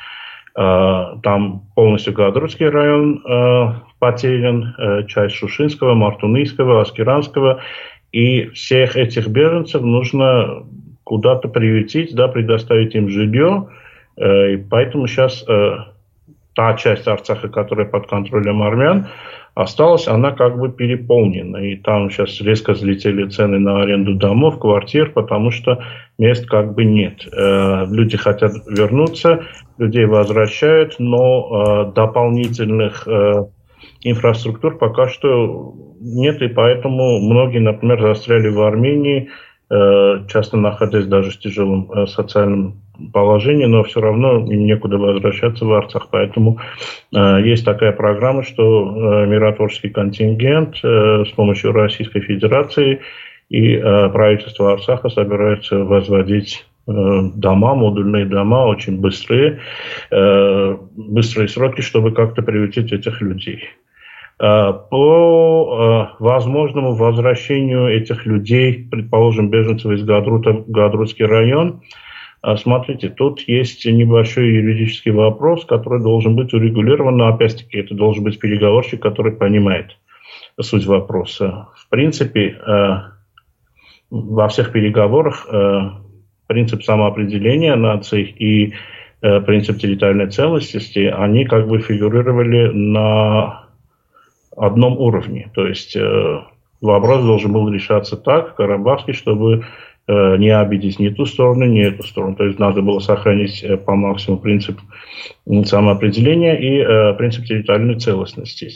э, 0.57 1.05
там 1.23 1.63
полностью 1.75 2.15
Гадрутский 2.15 2.69
район 2.69 3.23
э, 3.25 3.75
потерян, 3.99 4.75
э, 4.79 5.07
часть 5.07 5.35
Шушинского, 5.35 5.95
Мартунийского, 5.95 6.81
Аскеранского. 6.81 7.61
И 8.13 8.47
всех 8.49 8.97
этих 8.97 9.29
беженцев 9.29 9.83
нужно 9.83 10.65
куда-то 11.05 11.49
приютить, 11.49 12.15
да, 12.15 12.29
предоставить 12.29 12.95
им 12.95 13.09
жилье. 13.09 13.69
Э, 14.17 14.55
и 14.55 14.57
поэтому 14.57 15.07
сейчас 15.07 15.45
э, 15.49 15.77
та 16.55 16.75
часть 16.75 17.09
Арцаха, 17.09 17.49
которая 17.49 17.87
под 17.87 18.07
контролем 18.07 18.63
армян, 18.63 19.09
осталась 19.55 20.09
она 20.09 20.33
как 20.33 20.59
бы 20.59 20.71
переполнена. 20.71 21.59
И 21.59 21.77
там 21.77 22.11
сейчас 22.11 22.41
резко 22.41 22.73
взлетели 22.73 23.29
цены 23.29 23.59
на 23.59 23.83
аренду 23.83 24.15
домов, 24.15 24.59
квартир, 24.59 25.11
потому 25.11 25.51
что 25.51 25.83
мест 26.19 26.47
как 26.47 26.75
бы 26.75 26.85
нет. 26.85 27.27
Э, 27.33 27.87
люди 27.87 28.17
хотят 28.17 28.53
вернуться, 28.67 29.45
людей 29.79 30.07
возвращают, 30.07 30.97
но 30.99 31.87
э, 31.89 31.93
дополнительных 31.95 33.07
э, 33.07 33.45
инфраструктур 34.03 34.79
пока 34.79 35.09
что 35.09 35.75
нет, 36.01 36.43
и 36.43 36.49
поэтому 36.49 37.21
многие, 37.21 37.59
например, 37.59 38.01
застряли 38.01 38.49
в 38.49 38.61
Армении, 38.61 39.29
часто 40.29 40.59
находясь 40.59 41.07
даже 41.07 41.31
в 41.31 41.39
тяжелом 41.39 42.07
социальном 42.07 42.83
положении, 43.13 43.65
но 43.67 43.83
все 43.85 44.01
равно 44.01 44.39
им 44.41 44.67
некуда 44.67 44.99
возвращаться 44.99 45.65
в 45.65 45.73
Арцах. 45.73 46.09
Поэтому 46.11 46.59
э, 47.15 47.41
есть 47.45 47.65
такая 47.65 47.93
программа, 47.93 48.43
что 48.43 49.23
э, 49.23 49.27
миротворческий 49.27 49.91
контингент 49.91 50.77
э, 50.83 51.25
с 51.27 51.31
помощью 51.33 51.73
Российской 51.73 52.21
Федерации 52.21 53.01
и 53.49 53.75
э, 53.77 54.09
правительство 54.11 54.73
Арцаха 54.73 55.09
собираются 55.09 55.79
возводить 55.79 56.67
э, 56.87 56.93
дома, 57.35 57.75
модульные 57.75 58.27
дома, 58.27 58.67
очень 58.67 59.01
быстрые, 59.01 59.61
э, 60.11 60.77
быстрые 60.97 61.49
сроки, 61.49 61.81
чтобы 61.81 62.13
как-то 62.13 62.43
приютить 62.43 62.93
этих 62.93 63.21
людей. 63.21 63.65
Э, 64.43 64.73
по 64.91 66.17
возможному 66.19 66.95
возвращению 66.95 67.87
этих 67.87 68.27
людей, 68.27 68.89
предположим, 68.91 69.51
беженцев 69.51 69.93
из 69.93 70.03
Гадрута 70.03 70.53
в 70.53 70.69
Гадрутский 70.69 71.27
район, 71.27 71.83
а 72.41 72.57
смотрите, 72.57 73.09
тут 73.09 73.41
есть 73.47 73.87
небольшой 73.87 74.49
юридический 74.49 75.13
вопрос, 75.13 75.65
который 75.65 76.03
должен 76.03 76.35
быть 76.35 76.53
урегулирован, 76.53 77.17
но 77.17 77.29
опять-таки 77.29 77.79
это 77.79 77.95
должен 77.95 78.25
быть 78.25 78.41
переговорщик, 78.41 79.01
который 79.01 79.31
понимает 79.31 79.97
суть 80.61 80.87
вопроса. 80.87 81.69
В 81.77 81.89
принципе, 81.89 82.59
э, 82.67 82.97
во 84.11 84.49
всех 84.49 84.73
переговорах 84.73 85.47
э, 85.53 85.83
принцип 86.49 86.83
самоопределения 86.83 87.77
наций 87.77 88.25
и 88.25 88.75
э, 89.21 89.41
принцип 89.43 89.79
территориальной 89.79 90.33
целостности, 90.33 91.15
они 91.17 91.45
как 91.45 91.69
бы 91.69 91.79
фигурировали 91.79 92.73
на 92.73 93.62
одном 94.57 94.99
уровне. 94.99 95.51
То 95.55 95.67
есть 95.67 95.97
вопрос 96.81 97.25
должен 97.25 97.53
был 97.53 97.69
решаться 97.69 98.17
так, 98.17 98.55
Карабахский, 98.57 99.15
чтобы 99.15 99.65
Э, 100.09 100.37
не 100.37 100.51
обидеть 100.51 100.99
ни 100.99 101.11
ту 101.11 101.27
сторону, 101.27 101.65
ни 101.65 101.81
эту 101.81 102.03
сторону. 102.03 102.35
То 102.35 102.45
есть 102.45 102.59
надо 102.59 102.83
было 102.83 102.99
сохранить 102.99 103.63
э, 103.63 103.77
по 103.77 103.95
максимуму 103.95 104.43
принцип 104.43 104.81
самоопределения 105.65 106.57
и 106.57 106.79
э, 106.79 107.15
принцип 107.15 107.45
территориальной 107.45 108.01
целостности. 108.01 108.69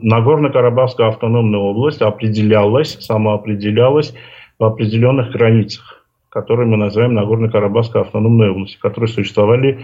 Нагорно-Карабахская 0.00 1.08
автономная 1.08 1.60
область 1.60 2.00
определялась, 2.00 2.96
самоопределялась 2.98 4.14
в 4.58 4.64
определенных 4.64 5.32
границах, 5.32 6.02
которые 6.30 6.66
мы 6.66 6.78
называем 6.78 7.12
Нагорно-Карабахской 7.12 8.00
автономной 8.00 8.48
областью, 8.50 8.80
которые 8.80 9.08
существовали 9.08 9.80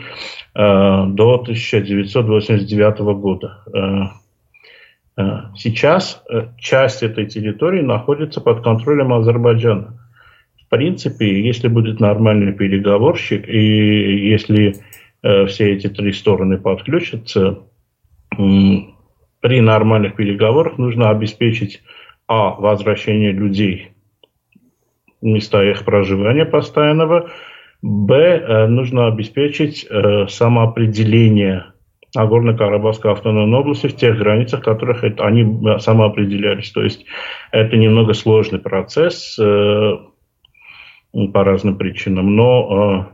до 0.55 1.35
1989 1.43 3.01
года. 3.21 3.59
Сейчас 5.55 6.23
часть 6.59 7.03
этой 7.03 7.27
территории 7.27 7.83
находится 7.83 8.41
под 8.41 8.63
контролем 8.63 9.13
Азербайджана. 9.13 10.01
принципе, 10.71 11.45
если 11.45 11.69
будет 11.69 12.01
нормальный 12.01 12.53
переговорщик, 12.53 13.47
и 13.47 14.29
если 14.31 14.77
э, 15.23 15.47
все 15.47 15.75
эти 15.75 15.89
три 15.89 16.13
стороны 16.13 16.59
подключатся, 16.59 17.59
э, 18.39 18.43
при 19.41 19.61
нормальных 19.61 20.17
переговорах 20.17 20.79
нужно 20.79 21.11
обеспечить 21.11 21.83
а. 22.29 22.51
возвращение 22.51 23.33
людей 23.33 23.93
в 25.21 25.27
места 25.27 25.63
их 25.63 25.85
проживания 25.85 26.47
постоянного, 26.47 27.31
б. 27.83 28.15
Э, 28.15 28.67
нужно 28.69 29.09
обеспечить 29.09 29.87
э, 29.91 30.29
самоопределение 30.29 31.67
Нагорно-Карабахской 32.15 33.13
автономной 33.13 33.61
области 33.61 33.87
в 33.87 33.97
тех 33.97 34.19
границах, 34.19 34.61
в 34.61 34.65
которых 34.65 35.05
это, 35.05 35.25
они 35.25 35.79
самоопределялись. 35.79 36.71
То 36.71 36.83
есть 36.83 37.05
это 37.53 37.77
немного 37.77 38.15
сложный 38.15 38.59
процесс 38.59 39.39
э, 39.39 39.97
по 41.33 41.45
разным 41.45 41.77
причинам, 41.77 42.35
но 42.35 43.13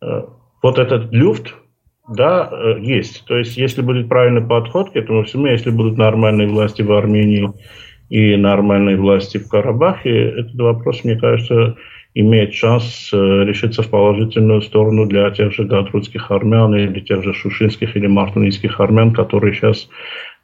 э, 0.00 0.06
э, 0.06 0.22
вот 0.62 0.78
этот 0.78 1.12
люфт, 1.12 1.54
да, 2.08 2.48
э, 2.50 2.80
есть. 2.80 3.24
То 3.26 3.36
есть 3.36 3.56
если 3.56 3.82
будет 3.82 4.08
правильный 4.08 4.46
подход 4.46 4.90
к 4.90 4.96
этому 4.96 5.24
всему, 5.24 5.46
если 5.46 5.70
будут 5.70 5.98
нормальные 5.98 6.48
власти 6.48 6.82
в 6.82 6.92
Армении 6.92 7.50
и 8.08 8.36
нормальные 8.36 8.96
власти 8.96 9.38
в 9.38 9.48
Карабахе, 9.48 10.10
этот 10.10 10.54
вопрос, 10.54 11.04
мне 11.04 11.16
кажется, 11.16 11.76
имеет 12.14 12.54
шанс 12.54 13.10
э, 13.12 13.16
решиться 13.16 13.82
в 13.82 13.90
положительную 13.90 14.62
сторону 14.62 15.06
для 15.06 15.30
тех 15.30 15.52
же 15.52 15.64
гатрудских 15.64 16.30
армян 16.30 16.74
или 16.74 17.00
тех 17.00 17.22
же 17.22 17.32
шушинских 17.34 17.96
или 17.96 18.06
мартунийских 18.06 18.80
армян, 18.80 19.12
которые 19.12 19.54
сейчас 19.54 19.88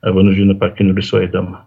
э, 0.03 0.11
вынуждены 0.11 0.55
покинули 0.55 1.01
свои 1.01 1.27
дома. 1.27 1.67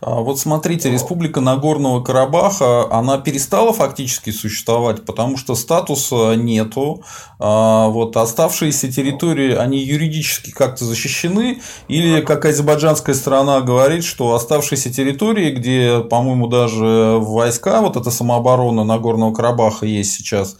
А, 0.00 0.20
вот 0.20 0.38
смотрите, 0.38 0.90
Республика 0.90 1.40
Нагорного 1.40 2.02
Карабаха, 2.02 2.92
она 2.92 3.18
перестала 3.18 3.72
фактически 3.72 4.30
существовать, 4.30 5.04
потому 5.04 5.36
что 5.36 5.54
статуса 5.54 6.34
нету. 6.34 7.02
А, 7.38 7.88
вот 7.88 8.16
оставшиеся 8.16 8.90
территории, 8.90 9.54
они 9.54 9.78
юридически 9.78 10.50
как-то 10.50 10.84
защищены, 10.84 11.60
или 11.88 12.20
как 12.20 12.44
азербайджанская 12.44 13.14
сторона 13.14 13.60
говорит, 13.60 14.04
что 14.04 14.34
оставшиеся 14.34 14.92
территории, 14.92 15.50
где, 15.50 16.00
по-моему, 16.00 16.46
даже 16.46 17.18
войска, 17.18 17.80
вот 17.80 17.96
эта 17.96 18.10
самооборона 18.10 18.84
Нагорного 18.84 19.32
Карабаха 19.34 19.86
есть 19.86 20.12
сейчас, 20.12 20.56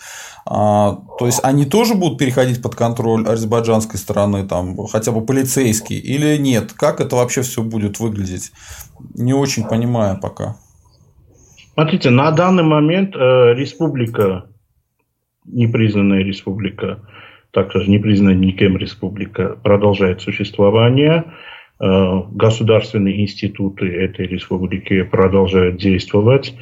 а, 0.46 0.98
то 1.18 1.26
есть 1.26 1.40
они 1.42 1.64
тоже 1.64 1.94
будут 1.94 2.18
переходить 2.18 2.62
под 2.62 2.74
контроль 2.74 3.26
азербайджанской 3.28 3.98
стороны, 3.98 4.46
там, 4.46 4.76
хотя 4.88 5.12
бы 5.12 5.24
полицейские, 5.24 6.00
или 6.00 6.36
нет? 6.38 6.72
Как 6.72 7.00
это 7.00 7.16
вообще 7.16 7.42
все 7.42 7.62
будет 7.62 8.00
выглядеть? 8.00 8.52
Не 9.14 9.34
очень 9.34 9.66
понимаю 9.66 10.18
пока. 10.20 10.56
Смотрите, 11.74 12.10
на 12.10 12.30
данный 12.30 12.62
момент 12.62 13.16
э, 13.16 13.54
республика, 13.54 14.46
непризнанная 15.44 16.22
республика, 16.22 17.00
так 17.52 17.72
же 17.72 17.90
непризнанная 17.90 18.34
никем 18.34 18.76
республика, 18.76 19.56
продолжает 19.62 20.20
существование. 20.20 21.24
Э, 21.80 22.22
государственные 22.30 23.22
институты 23.22 23.86
этой 23.86 24.26
республики 24.26 25.02
продолжают 25.02 25.78
действовать. 25.78 26.54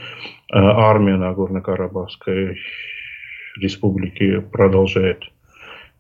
Э, 0.53 0.59
армия 0.59 1.17
Нагорно-Карабахской 1.17 2.57
республики 3.61 4.39
продолжает 4.39 5.25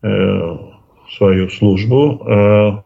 э, 0.02 0.56
свою 1.16 1.48
службу. 1.48 2.84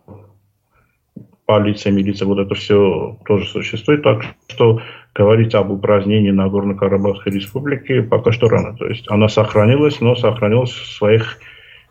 Полиция, 1.53 1.93
милиция, 1.93 2.27
вот 2.27 2.39
это 2.39 2.55
все 2.55 3.19
тоже 3.27 3.47
существует. 3.47 4.03
Так 4.03 4.25
что 4.49 4.81
говорить 5.15 5.55
об 5.55 5.71
упразднении 5.71 6.31
Нагорно-Карабахской 6.31 7.33
республики 7.33 8.01
пока 8.01 8.33
что 8.33 8.49
рано. 8.49 8.77
То 8.77 8.87
есть 8.87 9.05
она 9.11 9.29
сохранилась, 9.29 10.01
но 10.01 10.15
сохранилась 10.15 10.71
в 10.71 10.97
своих 10.97 11.39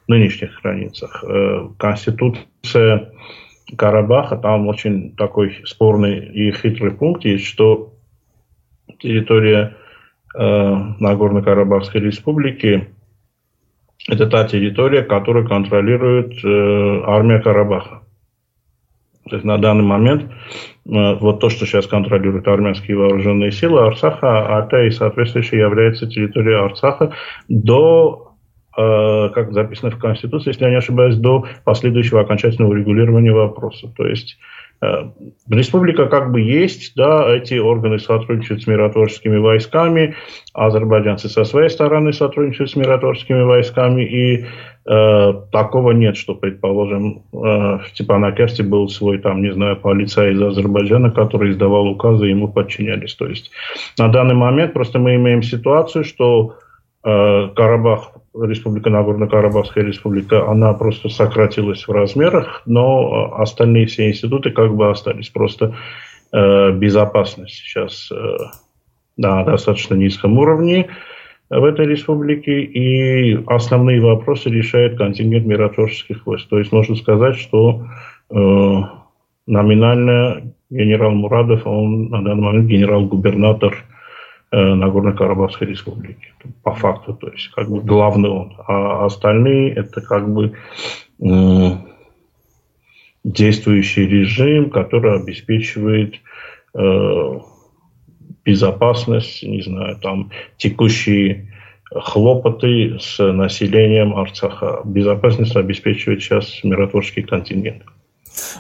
нынешних 0.08 0.60
границах. 0.62 1.24
Э, 1.28 1.68
Конституция 1.78 3.12
Карабаха, 3.78 4.38
там 4.38 4.68
очень 4.68 5.16
такой 5.16 5.62
спорный 5.66 6.26
и 6.26 6.52
хитрый 6.52 6.92
пункт 6.92 7.26
есть, 7.26 7.46
что 7.46 7.94
территория 9.00 9.76
Э, 10.34 10.76
Нагорно-Карабахской 11.00 12.00
республики, 12.00 12.88
это 14.08 14.28
та 14.28 14.48
территория, 14.48 15.04
которую 15.04 15.48
контролирует 15.48 16.34
э, 16.44 17.04
армия 17.06 17.40
Карабаха. 17.40 18.01
То 19.30 19.36
есть 19.36 19.46
на 19.46 19.58
данный 19.58 19.84
момент 19.84 20.24
э, 20.24 20.30
вот 20.86 21.40
то, 21.40 21.50
что 21.50 21.66
сейчас 21.66 21.88
контролируют 21.88 22.48
армянские 22.48 22.98
вооруженные 22.98 23.52
силы 23.52 23.82
Арцаха, 23.86 24.58
а 24.58 24.66
это 24.66 24.84
и 24.84 24.92
соответствующая 24.92 25.60
является 25.60 26.08
территорией 26.08 26.60
Арцаха 26.60 27.14
до, 27.48 28.34
э, 28.78 29.30
как 29.34 29.54
записано 29.54 29.92
в 29.92 30.00
Конституции, 30.00 30.50
если 30.50 30.66
я 30.66 30.72
не 30.72 30.78
ошибаюсь, 30.78 31.18
до 31.18 31.46
последующего 31.64 32.22
окончательного 32.22 32.72
урегулирования 32.72 33.32
вопроса. 33.32 33.94
То 33.96 34.08
есть 34.08 34.38
Э, 34.84 35.12
республика 35.50 36.08
как 36.08 36.32
бы 36.32 36.42
есть, 36.42 36.94
да, 36.96 37.36
эти 37.36 37.54
органы 37.54 38.00
сотрудничают 38.00 38.64
с 38.64 38.68
миротворческими 38.68 39.38
войсками, 39.38 40.16
азербайджанцы 40.54 41.30
со 41.30 41.44
своей 41.44 41.70
стороны 41.70 42.14
сотрудничают 42.14 42.72
с 42.72 42.76
миротворческими 42.76 43.44
войсками, 43.44 44.04
и 44.04 44.46
э, 44.86 45.34
такого 45.52 45.92
нет, 45.92 46.18
что, 46.18 46.36
предположим, 46.36 47.24
э, 47.34 47.38
в 47.38 47.84
Степанакерте 47.90 48.64
был 48.64 48.90
свой, 48.90 49.20
там, 49.20 49.42
не 49.42 49.54
знаю, 49.54 49.78
полицай 49.78 50.34
из 50.34 50.42
Азербайджана, 50.42 51.12
который 51.12 51.52
издавал 51.52 51.88
указы, 51.88 52.26
ему 52.28 52.48
подчинялись. 52.48 53.16
То 53.16 53.28
есть 53.28 53.52
на 53.98 54.08
данный 54.08 54.36
момент 54.36 54.74
просто 54.74 55.00
мы 55.00 55.16
имеем 55.16 55.44
ситуацию, 55.44 56.04
что 56.04 56.56
э, 57.04 57.50
Карабах 57.56 58.14
Республика 58.34 58.90
Нагорно-Карабахская 58.90 59.84
республика, 59.84 60.50
она 60.50 60.74
просто 60.74 61.10
сократилась 61.10 61.88
в 61.88 61.92
размерах, 61.92 62.62
но 62.66 63.36
остальные 63.36 63.88
все 63.88 64.10
институты 64.10 64.52
как 64.52 64.74
бы 64.74 64.90
остались. 64.90 65.30
Просто 65.30 65.76
э, 66.32 66.72
безопасность 66.72 67.56
сейчас 67.56 68.10
на 69.18 69.44
достаточно 69.44 69.96
низком 69.96 70.38
уровне 70.40 70.90
в 71.60 71.64
этой 71.64 71.86
республике, 71.86 72.62
и 72.62 73.44
основные 73.48 74.02
вопросы 74.02 74.50
решает 74.50 74.98
контингент 74.98 75.46
миротворческих 75.46 76.26
войск. 76.26 76.50
То 76.50 76.60
есть 76.60 76.72
можно 76.72 76.96
сказать, 76.96 77.36
что 77.36 77.86
э, 78.30 78.36
номинально 79.48 80.54
генерал 80.70 81.12
Мурадов, 81.12 81.68
он 81.68 82.10
на 82.10 82.24
данный 82.24 82.44
момент 82.44 82.68
генерал-губернатор 82.68 83.76
Э, 84.54 84.76
Нагорно-Карабахской 84.76 85.68
республики. 85.68 86.34
По 86.62 86.74
факту, 86.74 87.14
то 87.14 87.30
есть 87.30 87.48
как 87.56 87.70
бы 87.70 87.80
главный 87.80 88.30
он. 88.30 88.54
А 88.68 89.06
остальные 89.06 89.74
это 89.76 90.02
как 90.02 90.30
бы 90.30 90.52
э, 91.22 91.70
действующий 93.24 94.08
режим, 94.08 94.70
который 94.70 95.16
обеспечивает 95.16 96.16
э, 96.74 97.40
безопасность, 98.46 99.44
не 99.44 99.62
знаю, 99.62 99.98
там 99.98 100.32
текущие 100.58 101.48
хлопоты 101.94 102.98
с 103.00 103.20
населением 103.32 104.16
Арцаха. 104.16 104.82
Безопасность 104.86 105.56
обеспечивает 105.56 106.22
сейчас 106.22 106.64
миротворческий 106.64 107.24
контингент. 107.24 107.84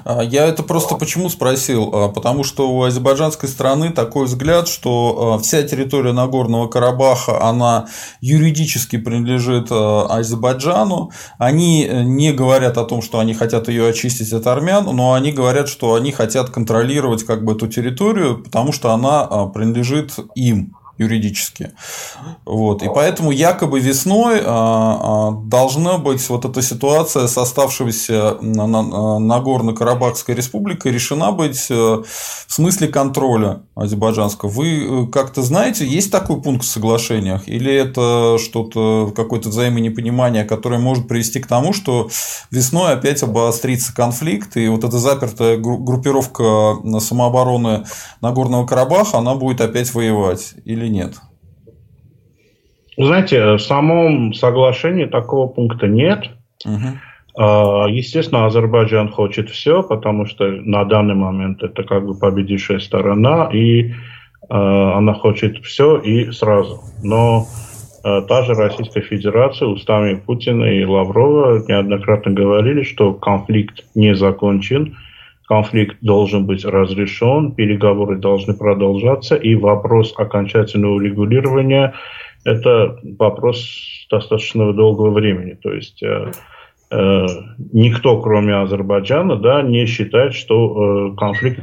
А, 0.03 0.21
я 0.21 0.45
это 0.45 0.63
просто 0.63 0.95
почему 0.95 1.29
спросил? 1.29 1.89
А, 1.93 2.10
потому 2.10 2.43
что 2.43 2.71
у 2.71 2.84
азербайджанской 2.84 3.49
страны 3.49 3.91
такой 3.91 4.25
взгляд, 4.25 4.67
что 4.67 5.36
а, 5.36 5.39
вся 5.39 5.63
территория 5.63 6.13
Нагорного 6.13 6.67
Карабаха, 6.67 7.43
она 7.43 7.88
юридически 8.21 8.97
принадлежит 8.97 9.67
Азербайджану. 9.71 11.12
Они 11.38 11.86
э, 11.86 12.03
не 12.03 12.31
говорят 12.34 12.77
о 12.77 12.86
том, 12.86 13.01
что 13.01 13.19
они 13.19 13.34
хотят 13.34 13.67
ее 13.67 13.88
очистить 13.88 14.31
от 14.34 14.45
армян, 14.47 14.86
но 14.86 15.13
они 15.13 15.31
говорят, 15.31 15.67
что 15.67 15.95
они 15.95 16.12
хотят 16.12 16.49
контролировать 16.49 17.23
как 17.23 17.43
бы 17.43 17.53
эту 17.53 17.67
территорию, 17.67 18.43
потому 18.43 18.71
что 18.71 18.91
она 18.91 19.47
принадлежит 19.47 20.13
им 20.36 20.75
юридически. 21.01 21.71
Вот. 22.45 22.83
И 22.83 22.87
поэтому 22.93 23.31
якобы 23.31 23.79
весной 23.79 24.41
а, 24.43 24.49
а, 24.49 25.31
должна 25.31 25.97
быть 25.97 26.27
вот 26.29 26.45
эта 26.45 26.61
ситуация 26.61 27.27
с 27.27 27.37
оставшейся 27.37 28.37
Нагорно-Карабахской 28.41 30.35
республикой 30.35 30.91
решена 30.91 31.31
быть 31.31 31.67
э, 31.69 31.73
в 31.73 32.05
смысле 32.53 32.87
контроля 32.87 33.61
азербайджанского. 33.75 34.49
Вы 34.49 35.05
э, 35.05 35.07
как-то 35.07 35.41
знаете, 35.41 35.85
есть 35.85 36.11
такой 36.11 36.41
пункт 36.41 36.63
в 36.65 36.67
соглашениях? 36.67 37.47
Или 37.47 37.73
это 37.73 38.37
что-то, 38.39 39.11
какое-то 39.15 39.49
взаимонепонимание, 39.49 40.43
которое 40.43 40.79
может 40.79 41.07
привести 41.07 41.39
к 41.39 41.47
тому, 41.47 41.73
что 41.73 42.09
весной 42.51 42.93
опять 42.93 43.23
обострится 43.23 43.93
конфликт, 43.93 44.57
и 44.57 44.67
вот 44.67 44.83
эта 44.83 44.97
запертая 44.97 45.57
группировка 45.57 46.77
самообороны 46.99 47.85
Нагорного 48.21 48.65
Карабаха, 48.65 49.17
она 49.17 49.35
будет 49.35 49.61
опять 49.61 49.93
воевать? 49.93 50.53
Или 50.65 50.87
нет? 50.91 51.15
Знаете, 52.97 53.54
в 53.54 53.60
самом 53.60 54.34
соглашении 54.34 55.06
такого 55.06 55.47
пункта 55.47 55.88
нет. 55.88 56.30
Угу. 56.65 57.88
Естественно, 57.89 58.45
Азербайджан 58.45 59.10
хочет 59.10 59.49
все, 59.49 59.82
потому 59.82 60.25
что 60.25 60.51
на 60.51 60.84
данный 60.84 61.15
момент 61.15 61.63
это 61.63 61.84
как 61.84 62.06
бы 62.06 62.13
победившая 62.13 62.80
сторона, 62.80 63.49
и 63.51 63.93
она 64.49 65.13
хочет 65.13 65.63
все 65.63 65.97
и 65.97 66.32
сразу. 66.32 66.82
Но 67.01 67.45
та 68.04 68.43
же 68.43 68.54
Российская 68.54 69.01
Федерация 69.01 69.69
устами 69.69 70.15
Путина 70.15 70.65
и 70.65 70.84
Лаврова 70.84 71.63
неоднократно 71.65 72.34
говорили, 72.34 72.84
что 72.84 73.13
конфликт 73.13 73.86
не 73.95 74.13
закончен, 74.13 74.97
конфликт 75.51 75.97
должен 75.99 76.45
быть 76.45 76.63
разрешен, 76.63 77.51
переговоры 77.51 78.17
должны 78.17 78.53
продолжаться, 78.53 79.35
и 79.35 79.53
вопрос 79.55 80.13
окончательного 80.15 80.93
урегулирования– 80.93 81.93
это 82.45 82.97
вопрос 83.19 84.07
достаточно 84.09 84.71
долгого 84.71 85.09
времени. 85.09 85.57
То 85.61 85.73
есть 85.73 86.01
э, 86.03 86.31
э, 86.89 87.25
никто, 87.73 88.21
кроме 88.21 88.55
Азербайджана, 88.61 89.35
да, 89.35 89.61
не 89.61 89.85
считает, 89.87 90.35
что 90.35 91.11
э, 91.11 91.15
конфликт 91.17 91.59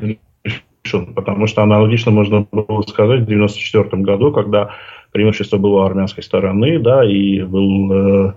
решен. 0.85 1.14
Потому 1.14 1.46
что 1.46 1.62
аналогично 1.62 2.12
можно 2.12 2.46
было 2.53 2.83
сказать 2.83 3.20
в 3.20 3.24
1994 3.24 4.03
году, 4.03 4.33
когда 4.33 4.68
преимущество 5.12 5.57
было 5.57 5.87
армянской 5.87 6.22
стороны, 6.22 6.79
да, 6.79 7.11
и 7.11 7.40
был 7.40 7.92
э, 7.92 8.33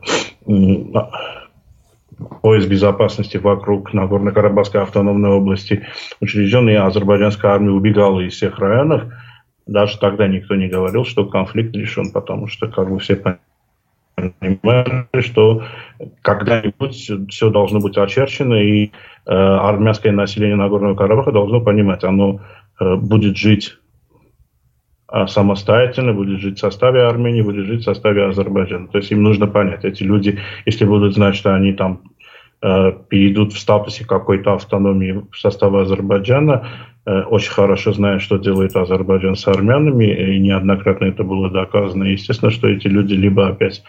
пояс 2.41 2.65
безопасности 2.65 3.37
вокруг 3.37 3.93
Нагорно-Карабахской 3.93 4.81
автономной 4.81 5.31
области 5.31 5.85
учрежден, 6.19 6.69
и 6.69 6.73
азербайджанская 6.73 7.51
армия 7.51 7.71
убегала 7.71 8.19
из 8.21 8.33
всех 8.33 8.59
районов. 8.59 9.03
Даже 9.67 9.99
тогда 9.99 10.27
никто 10.27 10.55
не 10.55 10.67
говорил, 10.67 11.05
что 11.05 11.25
конфликт 11.25 11.75
решен, 11.75 12.11
потому 12.11 12.47
что 12.47 12.67
как 12.67 12.89
бы 12.89 12.99
все 12.99 13.15
понимали, 14.15 15.07
что 15.21 15.63
когда-нибудь 16.21 17.11
все 17.29 17.49
должно 17.49 17.79
быть 17.79 17.97
очерчено, 17.97 18.55
и 18.55 18.85
э, 18.85 18.89
армянское 19.25 20.11
население 20.11 20.57
Нагорного 20.57 20.95
Карабаха 20.95 21.31
должно 21.31 21.61
понимать, 21.61 22.03
оно 22.03 22.41
э, 22.79 22.95
будет 22.95 23.37
жить 23.37 23.77
самостоятельно, 25.27 26.13
будет 26.13 26.39
жить 26.39 26.57
в 26.57 26.61
составе 26.61 27.03
Армении, 27.03 27.41
будет 27.41 27.65
жить 27.65 27.81
в 27.81 27.85
составе 27.85 28.25
Азербайджана. 28.25 28.87
То 28.87 28.97
есть 28.97 29.11
им 29.11 29.23
нужно 29.23 29.47
понять, 29.47 29.83
эти 29.83 30.03
люди, 30.03 30.39
если 30.65 30.85
будут 30.85 31.13
знать, 31.15 31.35
что 31.35 31.53
они 31.53 31.73
там 31.73 32.01
Э, 32.63 32.91
перейдут 33.09 33.53
в 33.53 33.59
статусе 33.59 34.05
какой-то 34.05 34.53
автономии 34.53 35.23
в 35.31 35.35
состав 35.35 35.73
Азербайджана, 35.73 36.67
э, 37.07 37.21
очень 37.23 37.51
хорошо 37.51 37.91
знают, 37.91 38.21
что 38.21 38.37
делает 38.37 38.75
Азербайджан 38.75 39.35
с 39.35 39.47
армянами, 39.47 40.05
и 40.05 40.39
неоднократно 40.39 41.05
это 41.05 41.23
было 41.23 41.49
доказано. 41.49 42.03
Естественно, 42.03 42.51
что 42.51 42.67
эти 42.69 42.85
люди 42.85 43.15
либо 43.15 43.47
опять 43.47 43.81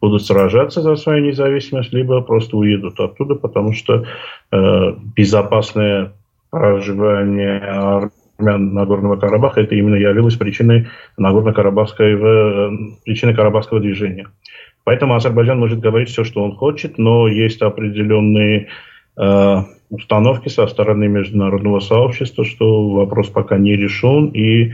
будут 0.00 0.26
сражаться 0.26 0.82
за 0.82 0.96
свою 0.96 1.24
независимость, 1.24 1.92
либо 1.92 2.20
просто 2.20 2.56
уедут 2.56 2.98
оттуда, 2.98 3.36
потому 3.36 3.72
что 3.72 4.04
э, 4.50 4.94
безопасное 5.14 6.12
проживание 6.50 7.60
армян 7.60 8.10
Нагорного 8.38 9.16
Карабаха 9.16 9.60
это 9.60 9.74
именно 9.74 9.94
явилось 9.94 10.36
причиной 10.36 10.88
Нагорно-Карабахского, 11.16 12.04
э, 12.04 12.70
причиной 13.04 13.34
Карабахского 13.34 13.80
движения. 13.80 14.28
Поэтому 14.84 15.14
Азербайджан 15.14 15.58
может 15.58 15.80
говорить 15.80 16.10
все, 16.10 16.22
что 16.22 16.44
он 16.44 16.54
хочет, 16.54 16.98
но 16.98 17.28
есть 17.28 17.62
определенные 17.62 18.68
э, 19.16 19.56
установки 19.90 20.48
со 20.48 20.66
стороны 20.66 21.08
международного 21.08 21.80
сообщества, 21.80 22.44
что 22.44 22.90
вопрос 22.90 23.28
пока 23.28 23.56
не 23.58 23.74
решен 23.74 24.26
и 24.28 24.72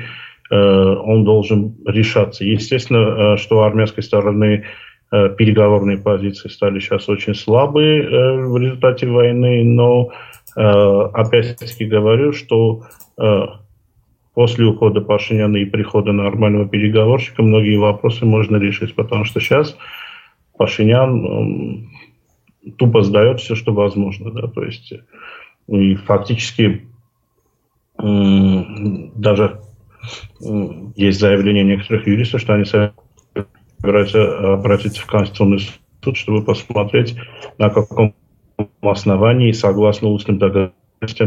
э, 0.51 0.55
он 0.55 1.25
должен 1.25 1.77
решаться. 1.87 2.45
Естественно, 2.45 3.35
э, 3.35 3.37
что 3.39 3.63
армянской 3.63 4.03
стороны 4.03 4.65
э, 5.13 5.29
переговорные 5.39 5.99
позиции 5.99 6.49
стали 6.49 6.81
сейчас 6.81 7.09
очень 7.09 7.35
слабые 7.35 8.03
э, 8.03 8.47
в 8.47 8.57
результате 8.59 9.07
войны, 9.07 9.65
но 9.65 10.11
э, 10.11 10.32
опять-таки 10.55 11.85
говорю, 11.85 12.33
что 12.33 12.83
э, 13.19 13.43
после 14.35 14.67
ухода 14.67 15.01
Пашиняна 15.01 15.57
и 15.59 15.65
прихода 15.65 16.13
нормального 16.13 16.69
переговорщика 16.69 17.43
многие 17.43 17.77
вопросы 17.77 18.25
можно 18.25 18.57
решить, 18.57 18.95
потому 18.95 19.25
что 19.25 19.41
сейчас 19.41 19.77
Пашинян 20.57 21.89
тупо 22.79 23.03
сдает 23.03 23.41
все, 23.41 23.55
что 23.55 23.73
возможно. 23.73 24.31
Да, 24.31 24.47
то 24.49 24.63
есть 24.63 24.93
и 25.69 25.95
фактически 25.95 26.87
даже 27.99 29.61
есть 30.97 31.21
заявление 31.21 31.65
некоторых 31.65 32.07
юристов, 32.07 32.41
что 32.41 32.55
они 32.55 32.65
собираются 32.65 34.55
обратиться 34.55 35.01
в 35.01 35.07
Конституционный 35.07 35.61
суд, 36.03 36.17
чтобы 36.17 36.43
посмотреть, 36.43 37.17
на 37.59 37.71
каком 37.71 38.15
основании, 38.83 39.53
согласно 39.53 40.09
устным 40.09 40.39
договорам, 40.39 40.73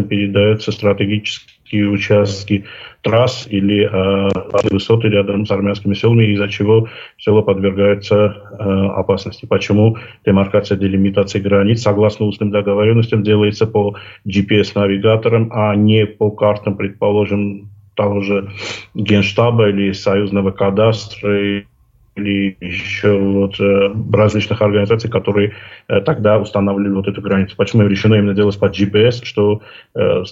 передаются 0.07 0.71
стратегические 0.71 1.89
участки 1.89 2.65
трасс 3.01 3.45
или 3.49 3.85
э, 3.85 4.29
высоты 4.71 5.09
рядом 5.09 5.45
с 5.45 5.51
армянскими 5.51 5.93
селами, 5.93 6.25
из-за 6.31 6.47
чего 6.47 6.87
село 7.17 7.43
подвергается 7.43 8.15
э, 8.15 8.63
опасности. 8.95 9.45
Почему 9.45 9.97
демаркация 10.25 10.77
делимитации 10.77 11.39
границ, 11.39 11.81
согласно 11.81 12.25
устным 12.25 12.51
договоренностям, 12.51 13.23
делается 13.23 13.67
по 13.67 13.95
GPS-навигаторам, 14.25 15.49
а 15.51 15.75
не 15.75 16.05
по 16.05 16.31
картам, 16.31 16.77
предположим, 16.77 17.69
того 17.95 18.21
же 18.21 18.49
Генштаба 18.93 19.69
или 19.69 19.93
Союзного 19.93 20.51
кадастра 20.51 21.63
или 22.15 22.57
еще 22.61 23.19
вот, 23.19 23.59
э, 23.59 23.93
различных 24.13 24.61
организаций, 24.61 25.09
которые 25.09 25.53
э, 25.87 26.01
тогда 26.01 26.39
устанавливали 26.39 26.93
вот 26.93 27.07
эту 27.07 27.21
границу. 27.21 27.55
Почему 27.57 27.83
решено 27.83 28.15
именно 28.15 28.33
делать 28.33 28.57
под 28.57 28.77
GPS, 28.77 29.23
что 29.23 29.61
э, 29.93 30.23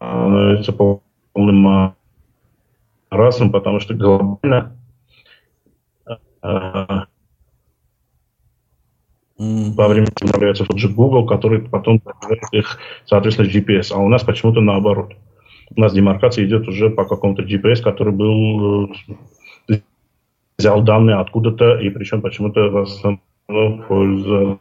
становится 0.00 0.72
полным 0.72 1.94
расом, 3.10 3.52
потому 3.52 3.80
что 3.80 3.94
глобально 3.94 4.76
во 9.40 9.88
время 9.88 10.08
управляется 10.22 10.64
тот 10.64 10.78
же 10.78 10.88
Google, 10.88 11.26
который 11.26 11.60
потом 11.60 12.02
их, 12.52 12.78
соответственно, 13.06 13.46
GPS. 13.46 13.92
А 13.92 13.98
у 13.98 14.08
нас 14.08 14.22
почему-то 14.22 14.60
наоборот. 14.60 15.14
У 15.74 15.80
нас 15.80 15.92
демаркация 15.92 16.44
идет 16.44 16.68
уже 16.68 16.90
по 16.90 17.04
какому-то 17.04 17.42
GPS, 17.42 17.80
который 17.80 18.12
был 18.12 18.92
взял 20.60 20.82
данные 20.82 21.16
откуда-то, 21.16 21.80
и 21.80 21.90
причем 21.90 22.20
почему-то 22.20 22.70
в 22.70 22.76
основном 22.76 23.82
в 23.82 23.86
пользу 23.88 24.60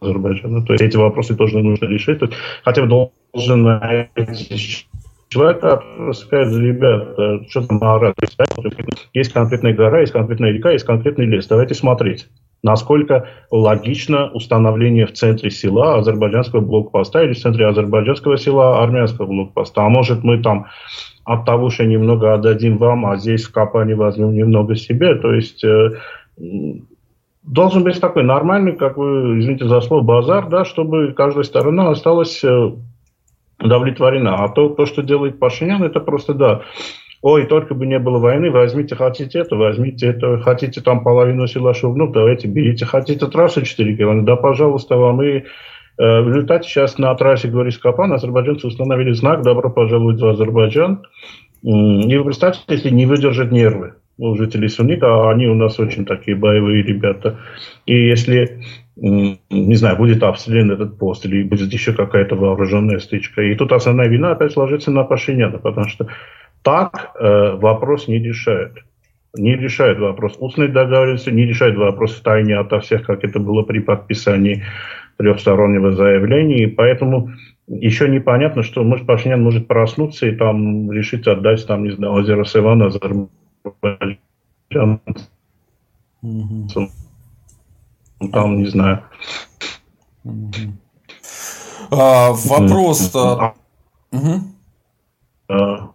Азербайджана. 0.00 0.62
То 0.66 0.72
есть 0.72 0.84
эти 0.84 0.96
вопросы 0.96 1.34
тоже 1.36 1.58
нужно 1.62 1.86
решить. 1.86 2.18
То 2.18 2.28
хотя 2.64 2.82
бы 2.82 3.10
должен 3.32 3.62
найти 3.62 4.86
человека 5.28 5.82
сказать, 6.12 6.52
ребят, 6.54 7.48
что 7.48 7.66
там 7.66 7.82
орать? 7.82 8.14
Есть 9.12 9.32
конкретная 9.32 9.74
гора, 9.74 10.00
есть 10.00 10.12
конкретная 10.12 10.52
река, 10.52 10.70
есть 10.70 10.84
конкретный 10.84 11.26
лес. 11.26 11.46
Давайте 11.46 11.74
смотреть, 11.74 12.28
насколько 12.62 13.28
логично 13.50 14.30
установление 14.32 15.06
в 15.06 15.12
центре 15.12 15.50
села 15.50 15.98
азербайджанского 15.98 16.60
блокпоста 16.60 17.22
или 17.22 17.32
в 17.32 17.38
центре 17.38 17.66
азербайджанского 17.66 18.36
села 18.36 18.82
армянского 18.82 19.26
блокпоста. 19.26 19.82
А 19.82 19.88
может 19.88 20.24
мы 20.24 20.42
там 20.42 20.66
от 21.24 21.44
того, 21.44 21.70
что 21.70 21.84
немного 21.84 22.34
отдадим 22.34 22.78
вам, 22.78 23.06
а 23.06 23.16
здесь 23.16 23.44
в 23.44 23.52
Капане 23.52 23.94
возьмем 23.96 24.32
немного 24.32 24.76
себе. 24.76 25.16
То 25.16 25.34
есть 25.34 25.64
э, 25.64 25.90
должен 27.42 27.82
быть 27.82 28.00
такой 28.00 28.22
нормальный, 28.22 28.72
как 28.72 28.96
вы, 28.96 29.40
извините 29.40 29.66
за 29.66 29.80
слово, 29.80 30.02
базар, 30.02 30.48
да, 30.48 30.64
чтобы 30.64 31.12
каждая 31.14 31.44
сторона 31.44 31.90
осталась 31.90 32.42
э, 32.44 32.72
удовлетворена. 33.66 34.44
А 34.44 34.48
то, 34.48 34.68
то, 34.70 34.86
что 34.86 35.02
делает 35.02 35.38
Пашинян, 35.38 35.82
это 35.82 36.00
просто, 36.00 36.34
да, 36.34 36.62
ой, 37.22 37.46
только 37.46 37.74
бы 37.74 37.86
не 37.86 37.98
было 37.98 38.18
войны, 38.18 38.50
возьмите, 38.50 38.96
хотите 38.96 39.38
это, 39.38 39.56
возьмите 39.56 40.06
это, 40.06 40.38
хотите 40.38 40.80
там 40.80 41.02
половину 41.02 41.46
села 41.46 41.74
Шувнук, 41.74 42.12
давайте 42.12 42.48
берите, 42.48 42.86
хотите 42.86 43.26
трассу 43.26 43.62
4 43.62 43.96
километра, 43.96 44.34
да, 44.34 44.36
пожалуйста, 44.36 44.96
вам 44.96 45.22
и 45.22 45.44
Э, 45.98 46.20
в 46.20 46.28
результате 46.28 46.68
сейчас 46.68 46.98
на 46.98 47.14
трассе 47.14 47.48
Говорис-Капан 47.48 48.12
азербайджанцы 48.12 48.66
установили 48.66 49.12
знак 49.12 49.42
«Добро 49.42 49.70
пожаловать 49.70 50.20
в 50.20 50.26
Азербайджан». 50.26 51.04
И 51.62 52.16
вы 52.16 52.24
представьте, 52.24 52.62
если 52.68 52.90
не 52.90 53.06
выдержат 53.06 53.50
нервы 53.50 53.94
у 54.18 54.34
жителей 54.36 54.68
Суника, 54.68 55.06
а 55.06 55.30
они 55.30 55.46
у 55.46 55.54
нас 55.54 55.80
очень 55.80 56.04
такие 56.04 56.36
боевые 56.36 56.82
ребята. 56.82 57.38
И 57.86 58.08
если, 58.08 58.62
не 58.96 59.74
знаю, 59.74 59.96
будет 59.96 60.22
обстрелян 60.22 60.70
этот 60.70 60.98
пост 60.98 61.26
или 61.26 61.42
будет 61.42 61.72
еще 61.72 61.92
какая-то 61.92 62.34
вооруженная 62.34 62.98
стычка. 62.98 63.42
И 63.42 63.54
тут 63.54 63.72
основная 63.72 64.08
вина 64.08 64.32
опять 64.32 64.56
ложится 64.56 64.90
на 64.90 65.04
Пашиняна, 65.04 65.58
потому 65.58 65.88
что 65.88 66.08
так 66.62 67.12
э, 67.14 67.52
вопрос 67.56 68.08
не 68.08 68.18
решает. 68.18 68.72
Не 69.36 69.54
решает 69.54 69.98
вопрос 69.98 70.36
устной 70.38 70.68
договоренности, 70.68 71.28
не 71.28 71.44
решает 71.44 71.76
вопрос 71.76 72.14
в 72.14 72.22
тайне 72.22 72.56
ото 72.56 72.80
всех, 72.80 73.04
как 73.04 73.22
это 73.22 73.38
было 73.38 73.62
при 73.62 73.80
подписании 73.80 74.64
трехстороннего 75.18 75.92
заявления, 75.92 76.64
и 76.64 76.66
поэтому 76.66 77.32
еще 77.66 78.08
непонятно, 78.08 78.62
что 78.62 78.82
может 78.82 79.06
Пашинян 79.06 79.42
может 79.42 79.68
проснуться 79.68 80.26
и 80.26 80.34
там 80.34 80.90
решить 80.90 81.26
отдать, 81.26 81.66
там, 81.66 81.84
не 81.84 81.90
знаю, 81.90 82.14
озеро 82.14 82.44
Севан 82.44 82.82
Азербайджан. 82.82 83.28
Mm-hmm. 86.24 86.88
Там, 88.32 88.58
не 88.58 88.66
знаю. 88.66 89.04
А, 91.90 92.32
вопрос. 92.32 93.14
Угу. 93.14 94.40
А, 95.48 95.90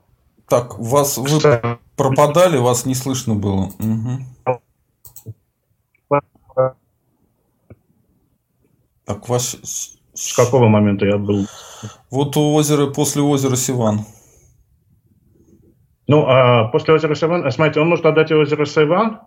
Так, 0.48 0.78
вас 0.80 1.18
вы 1.18 1.40
пропадали, 1.96 2.58
вас 2.58 2.86
не 2.86 2.94
слышно 2.94 3.36
было. 3.36 3.72
Угу. 3.80 4.60
Так, 9.06 9.30
вас... 9.30 9.58
С 10.14 10.36
какого 10.36 10.68
момента 10.68 11.06
я 11.06 11.18
был? 11.18 11.48
Вот 12.10 12.36
у 12.36 12.54
озера, 12.54 12.88
после 12.88 13.22
озера 13.22 13.56
Сиван. 13.56 14.02
Ну, 16.08 16.26
а 16.28 16.68
после 16.68 16.94
озера 16.96 17.16
Сиван, 17.16 17.50
смотрите, 17.50 17.80
он 17.80 17.88
может 17.88 18.06
отдать 18.06 18.32
озеро 18.32 18.66
Сиван, 18.66 19.22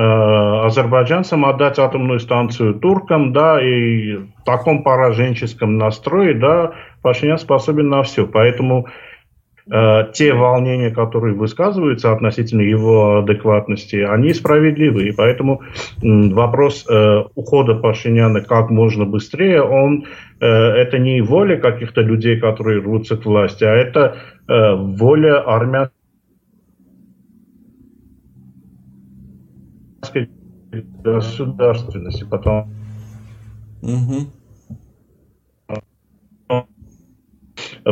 азербайджанцам 0.00 1.44
отдать 1.44 1.78
атомную 1.78 2.20
станцию 2.20 2.74
туркам, 2.74 3.32
да, 3.32 3.60
и 3.60 4.16
в 4.16 4.44
таком 4.44 4.82
пораженческом 4.82 5.76
настрое, 5.76 6.34
да, 6.34 6.72
Пашинян 7.02 7.38
способен 7.38 7.88
на 7.88 8.02
все. 8.02 8.26
Поэтому 8.26 8.86
Э, 9.70 10.04
те 10.14 10.32
волнения, 10.32 10.90
которые 10.90 11.34
высказываются 11.34 12.12
относительно 12.12 12.62
его 12.62 13.18
адекватности, 13.18 13.96
они 13.96 14.32
справедливы. 14.32 15.08
И 15.08 15.12
поэтому 15.12 15.60
вопрос 16.00 16.86
э, 16.88 17.24
ухода 17.34 17.74
Пашиняна 17.74 18.40
как 18.40 18.70
можно 18.70 19.04
быстрее, 19.04 19.62
он, 19.62 20.06
э, 20.40 20.46
это 20.46 20.98
не 20.98 21.20
воля 21.20 21.58
каких-то 21.58 22.00
людей, 22.00 22.40
которые 22.40 22.80
рвутся 22.80 23.16
к 23.16 23.26
власти, 23.26 23.64
а 23.64 23.74
это 23.74 24.16
воля 24.50 25.40
армянской 25.42 25.97
государственности. 30.70 32.24
Потом... 32.24 32.72
Угу. 33.82 34.26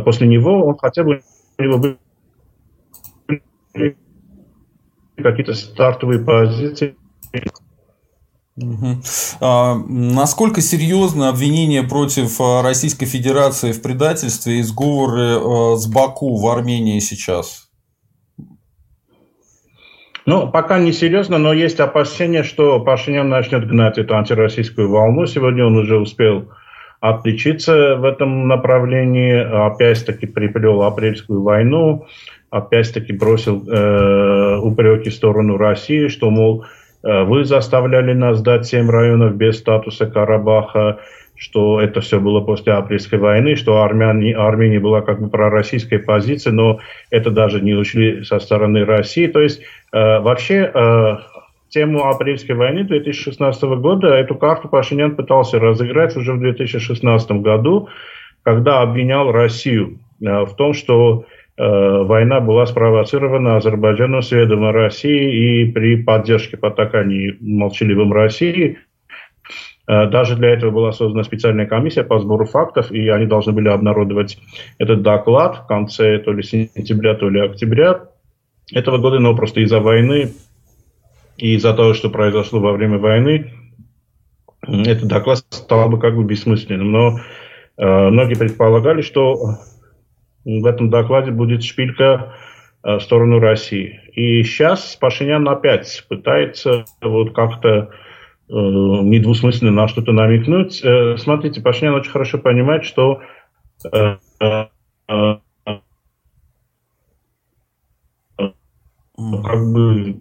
После 0.05 0.27
него 0.27 0.67
он 0.67 0.77
хотя 0.77 1.05
бы 1.05 1.23
у 1.59 1.63
него 1.63 1.79
были 1.79 1.99
какие-то 5.17 5.55
стартовые 5.55 6.25
позиции. 6.25 6.97
Угу. 8.57 9.03
А, 9.41 9.75
насколько 9.75 10.63
серьезно 10.63 11.29
обвинение 11.29 11.83
против 11.83 12.41
а, 12.41 12.63
Российской 12.63 13.05
Федерации 13.05 13.73
в 13.73 13.83
предательстве 13.83 14.61
и 14.61 14.63
сговоры 14.63 15.39
а, 15.39 15.77
с 15.77 15.87
Баку 15.87 16.37
в 16.37 16.47
Армении 16.47 16.99
сейчас? 17.01 17.66
Ну, 20.27 20.49
пока 20.51 20.81
не 20.81 20.93
серьезно, 20.93 21.39
но 21.39 21.53
есть 21.53 21.79
опасения, 21.79 22.43
что 22.43 22.81
Пашинян 22.81 23.29
начнет 23.29 23.67
гнать 23.67 23.97
эту 23.97 24.17
антироссийскую 24.17 24.91
волну. 24.91 25.27
Сегодня 25.27 25.65
он 25.65 25.77
уже 25.77 25.97
успел 25.97 26.49
отличиться 27.01 27.95
в 27.95 28.05
этом 28.05 28.49
направлении. 28.49 29.37
Опять-таки 29.37 30.27
приплел 30.27 30.83
апрельскую 30.83 31.43
войну, 31.43 32.07
опять-таки 32.51 33.13
бросил 33.13 33.69
э, 33.69 34.59
упреки 34.59 35.11
в 35.11 35.15
сторону 35.15 35.59
России, 35.59 36.09
что, 36.09 36.29
мол, 36.31 36.65
э, 37.05 37.23
вы 37.23 37.45
заставляли 37.45 38.13
нас 38.13 38.39
сдать 38.39 38.67
семь 38.67 38.91
районов 38.91 39.37
без 39.37 39.59
статуса 39.59 40.07
Карабаха, 40.07 40.99
что 41.37 41.81
это 41.81 42.01
все 42.01 42.19
было 42.19 42.41
после 42.41 42.73
апрельской 42.73 43.19
войны, 43.19 43.57
что 43.57 43.83
Армяне, 43.83 44.35
Армения 44.35 44.81
была 44.81 45.03
как 45.03 45.21
бы 45.21 45.29
пророссийской 45.29 45.99
позиции, 45.99 46.51
но 46.51 46.81
это 47.11 47.31
даже 47.31 47.61
не 47.61 47.75
учли 47.75 48.25
со 48.25 48.39
стороны 48.39 48.85
России. 48.85 49.27
То 49.27 49.41
есть 49.41 49.63
вообще 49.99 50.71
э, 50.73 51.17
тему 51.69 52.07
апрельской 52.09 52.55
войны 52.55 52.85
2016 52.85 53.63
года, 53.81 54.09
эту 54.09 54.35
карту 54.35 54.69
Пашинян 54.69 55.17
пытался 55.17 55.59
разыграть 55.59 56.17
уже 56.17 56.33
в 56.33 56.41
2016 56.41 57.31
году, 57.43 57.89
когда 58.43 58.83
обвинял 58.83 59.33
Россию 59.33 59.99
э, 60.21 60.45
в 60.45 60.55
том, 60.55 60.73
что 60.73 61.25
э, 61.57 61.63
война 61.63 62.41
была 62.41 62.67
спровоцирована 62.67 63.57
Азербайджаном 63.57 64.23
с 64.23 64.31
ведома 64.31 64.73
России 64.73 65.65
и 65.65 65.73
при 65.73 66.03
поддержке 66.03 66.57
потаканий 66.57 67.37
молчаливым 67.41 68.13
России. 68.13 68.79
Э, 69.89 70.07
даже 70.07 70.37
для 70.37 70.51
этого 70.51 70.71
была 70.71 70.93
создана 70.93 71.25
специальная 71.25 71.67
комиссия 71.67 72.05
по 72.05 72.19
сбору 72.21 72.45
фактов, 72.45 72.93
и 72.93 73.09
они 73.09 73.27
должны 73.27 73.53
были 73.53 73.69
обнародовать 73.69 74.39
этот 74.79 75.03
доклад 75.03 75.65
в 75.65 75.67
конце 75.67 76.19
то 76.19 76.33
ли 76.33 76.43
сентября, 76.43 77.15
то 77.15 77.29
ли 77.29 77.41
октября 77.41 78.01
этого 78.73 78.99
года, 78.99 79.19
но 79.19 79.35
просто 79.35 79.61
из-за 79.61 79.81
войны 79.81 80.33
и 81.37 81.55
из-за 81.55 81.75
того, 81.75 81.95
что 81.95 82.11
произошло 82.11 82.61
во 82.61 82.73
время 82.73 82.99
войны, 82.99 83.53
этот 84.67 85.07
доклад 85.07 85.39
стал 85.51 85.89
бы 85.89 85.99
как 86.01 86.17
бы 86.17 86.25
бессмысленным. 86.25 86.91
Но 86.91 87.19
э, 87.77 88.09
многие 88.09 88.37
предполагали, 88.37 89.03
что 89.03 89.59
в 90.45 90.67
этом 90.67 90.91
докладе 90.91 91.31
будет 91.31 91.63
шпилька 91.63 92.35
э, 92.83 92.97
в 92.97 93.01
сторону 93.01 93.39
России. 93.39 94.01
И 94.15 94.43
сейчас 94.43 94.97
Пашинян 94.97 95.49
опять 95.49 96.05
пытается 96.09 96.85
вот 97.01 97.35
как-то 97.35 97.69
э, 97.69 98.53
недвусмысленно 98.53 99.73
на 99.73 99.89
что-то 99.89 100.13
намекнуть. 100.13 100.81
Э, 100.83 101.17
смотрите, 101.17 101.61
Пашинян 101.61 101.95
очень 101.95 102.11
хорошо 102.11 102.39
понимает, 102.39 102.85
что 102.85 103.21
э, 103.93 104.17
э, 104.41 105.37
как 109.17 109.73
бы 109.73 110.21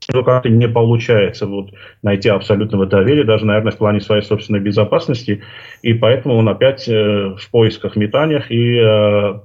что 0.00 0.24
как-то 0.24 0.48
не 0.48 0.68
получается 0.68 1.46
вот, 1.46 1.70
найти 2.02 2.28
абсолютного 2.28 2.86
доверия, 2.86 3.24
даже, 3.24 3.46
наверное, 3.46 3.72
в 3.72 3.78
плане 3.78 4.00
своей 4.00 4.22
собственной 4.22 4.60
безопасности. 4.60 5.42
И 5.82 5.94
поэтому 5.94 6.36
он 6.36 6.48
опять 6.48 6.88
э, 6.88 7.34
в 7.38 7.50
поисках, 7.50 7.96
метаниях. 7.96 8.50
И 8.50 8.78
э, 8.78 9.40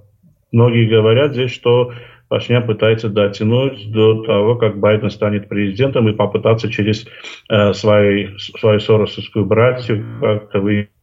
многие 0.51 0.89
говорят 0.89 1.33
здесь, 1.33 1.51
что 1.51 1.93
Пашинян 2.27 2.65
пытается 2.65 3.09
дотянуть 3.09 3.91
до 3.91 4.23
того, 4.23 4.55
как 4.55 4.79
Байден 4.79 5.09
станет 5.09 5.47
президентом 5.47 6.09
и 6.09 6.13
попытаться 6.13 6.69
через 6.69 7.05
э, 7.49 7.73
свои, 7.73 8.29
свою 8.37 8.79
соросовскую 8.79 9.45
братью 9.45 10.05
как-то 10.19 10.59
вы 10.59 10.65
выйти 10.65 10.96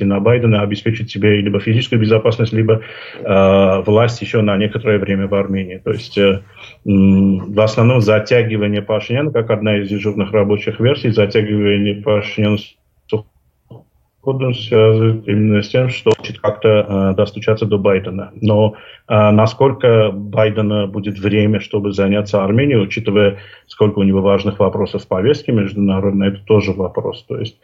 на 0.00 0.20
Байдена, 0.20 0.62
обеспечить 0.62 1.10
себе 1.10 1.40
либо 1.40 1.60
физическую 1.60 2.00
безопасность, 2.00 2.52
либо 2.52 2.82
э, 3.18 3.82
власть 3.82 4.22
еще 4.22 4.40
на 4.40 4.56
некоторое 4.56 4.98
время 4.98 5.26
в 5.26 5.34
Армении. 5.34 5.78
То 5.78 5.90
есть 5.90 6.16
э, 6.18 6.42
в 6.84 7.60
основном 7.60 8.00
затягивание 8.00 8.82
Пашиняна, 8.82 9.30
как 9.30 9.50
одна 9.50 9.78
из 9.78 9.88
дежурных 9.88 10.32
рабочих 10.32 10.80
версий, 10.80 11.10
затягивание 11.10 12.02
Пашиняна 12.02 12.56
связывает 14.24 15.26
именно 15.26 15.62
с 15.62 15.68
тем, 15.68 15.88
что 15.88 16.12
хочет 16.16 16.38
как-то 16.38 16.68
э, 16.68 17.14
достучаться 17.16 17.66
до 17.66 17.78
Байдена. 17.78 18.30
Но 18.40 18.74
э, 19.08 19.30
насколько 19.30 20.12
Байдена 20.12 20.86
будет 20.86 21.18
время, 21.18 21.60
чтобы 21.60 21.92
заняться 21.92 22.44
Арменией, 22.44 22.80
учитывая, 22.80 23.38
сколько 23.66 23.98
у 23.98 24.04
него 24.04 24.20
важных 24.20 24.60
вопросов 24.60 25.02
в 25.02 25.08
повестке 25.08 25.52
международной, 25.52 26.28
это 26.28 26.38
тоже 26.44 26.72
вопрос. 26.72 27.24
То 27.28 27.38
есть 27.38 27.58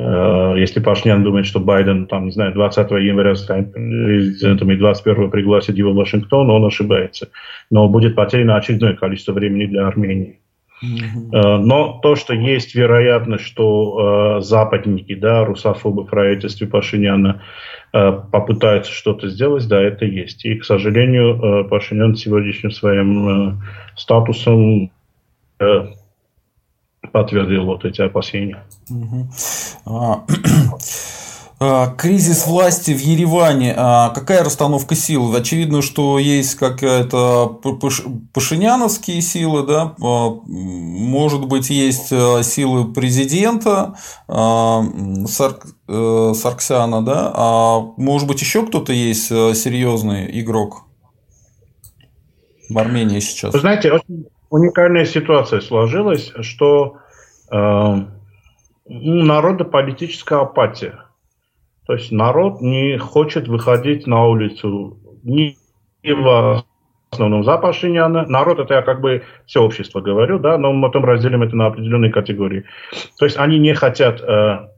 если 0.00 0.78
Пашнян 0.80 1.24
думает, 1.24 1.46
что 1.46 1.58
Байден, 1.58 2.06
там, 2.06 2.26
не 2.26 2.30
знаю, 2.30 2.52
20 2.52 2.90
января 2.92 3.34
станет 3.34 3.72
президентом 3.72 4.70
и 4.70 4.76
21 4.76 5.28
пригласит 5.30 5.76
его 5.76 5.90
в 5.90 5.96
Вашингтон, 5.96 6.50
он 6.50 6.64
ошибается. 6.64 7.30
Но 7.68 7.88
будет 7.88 8.14
потеряно 8.14 8.56
очередное 8.56 8.94
количество 8.94 9.32
времени 9.32 9.66
для 9.66 9.88
Армении. 9.88 10.38
Mm-hmm. 10.82 11.58
Но 11.58 11.98
то, 12.02 12.14
что 12.14 12.34
есть 12.34 12.74
вероятность, 12.74 13.44
что 13.44 14.38
э, 14.38 14.42
западники, 14.42 15.14
да, 15.14 15.44
русофобы 15.44 16.04
в 16.04 16.06
правительстве 16.06 16.68
Пашиняна 16.68 17.42
э, 17.92 18.12
попытаются 18.30 18.92
что-то 18.92 19.28
сделать, 19.28 19.66
да, 19.66 19.82
это 19.82 20.04
есть. 20.04 20.44
И, 20.44 20.54
к 20.54 20.64
сожалению, 20.64 21.64
э, 21.64 21.68
Пашинян 21.68 22.14
сегодняшним 22.14 22.70
своим 22.70 23.28
э, 23.28 23.52
статусом 23.96 24.92
э, 25.58 25.86
подтвердил 27.12 27.64
вот 27.64 27.84
эти 27.84 28.00
опасения. 28.00 28.64
А, 31.60 31.88
кризис 31.96 32.46
власти 32.46 32.92
в 32.92 33.00
Ереване. 33.00 33.74
А, 33.76 34.10
какая 34.10 34.44
расстановка 34.44 34.94
сил? 34.94 35.34
Очевидно, 35.34 35.82
что 35.82 36.20
есть 36.20 36.54
какая-то 36.54 37.60
пашиняновские 38.32 39.20
силы, 39.20 39.66
да? 39.66 39.94
А, 40.00 40.30
может 40.46 41.46
быть, 41.46 41.68
есть 41.68 42.08
силы 42.10 42.92
президента 42.92 43.96
Сарк... 44.28 45.66
Э, 45.88 46.32
Сарксяна, 46.36 47.02
да? 47.04 47.32
А 47.34 47.80
может 47.96 48.28
быть, 48.28 48.40
еще 48.40 48.64
кто-то 48.64 48.92
есть 48.92 49.32
э, 49.32 49.54
серьезный 49.54 50.28
игрок 50.40 50.84
в 52.68 52.78
Армении 52.78 53.18
сейчас? 53.20 53.54
Вы 53.54 53.60
знаете, 53.60 53.92
очень 53.92 54.26
уникальная 54.50 55.04
ситуация 55.04 55.60
сложилась, 55.60 56.32
что 56.40 56.96
э, 57.50 57.56
у 58.84 59.14
народа 59.24 59.64
политическая 59.64 60.40
апатия. 60.40 61.04
То 61.86 61.94
есть 61.94 62.12
народ 62.12 62.60
не 62.60 62.98
хочет 62.98 63.48
выходить 63.48 64.06
на 64.06 64.26
улицу 64.26 64.98
ни 65.22 65.56
в 66.04 66.64
основном 67.10 67.44
за 67.44 67.56
Пашиняна. 67.56 68.26
Народ, 68.26 68.58
это 68.58 68.74
я 68.74 68.82
как 68.82 69.00
бы 69.00 69.24
все 69.46 69.62
общество 69.62 70.00
говорю, 70.00 70.38
да, 70.38 70.58
но 70.58 70.72
мы 70.72 70.88
потом 70.88 71.04
разделим 71.04 71.42
это 71.42 71.56
на 71.56 71.66
определенные 71.66 72.12
категории. 72.12 72.64
То 73.18 73.24
есть 73.24 73.38
они 73.38 73.58
не 73.58 73.74
хотят 73.74 74.20
э, 74.20 74.68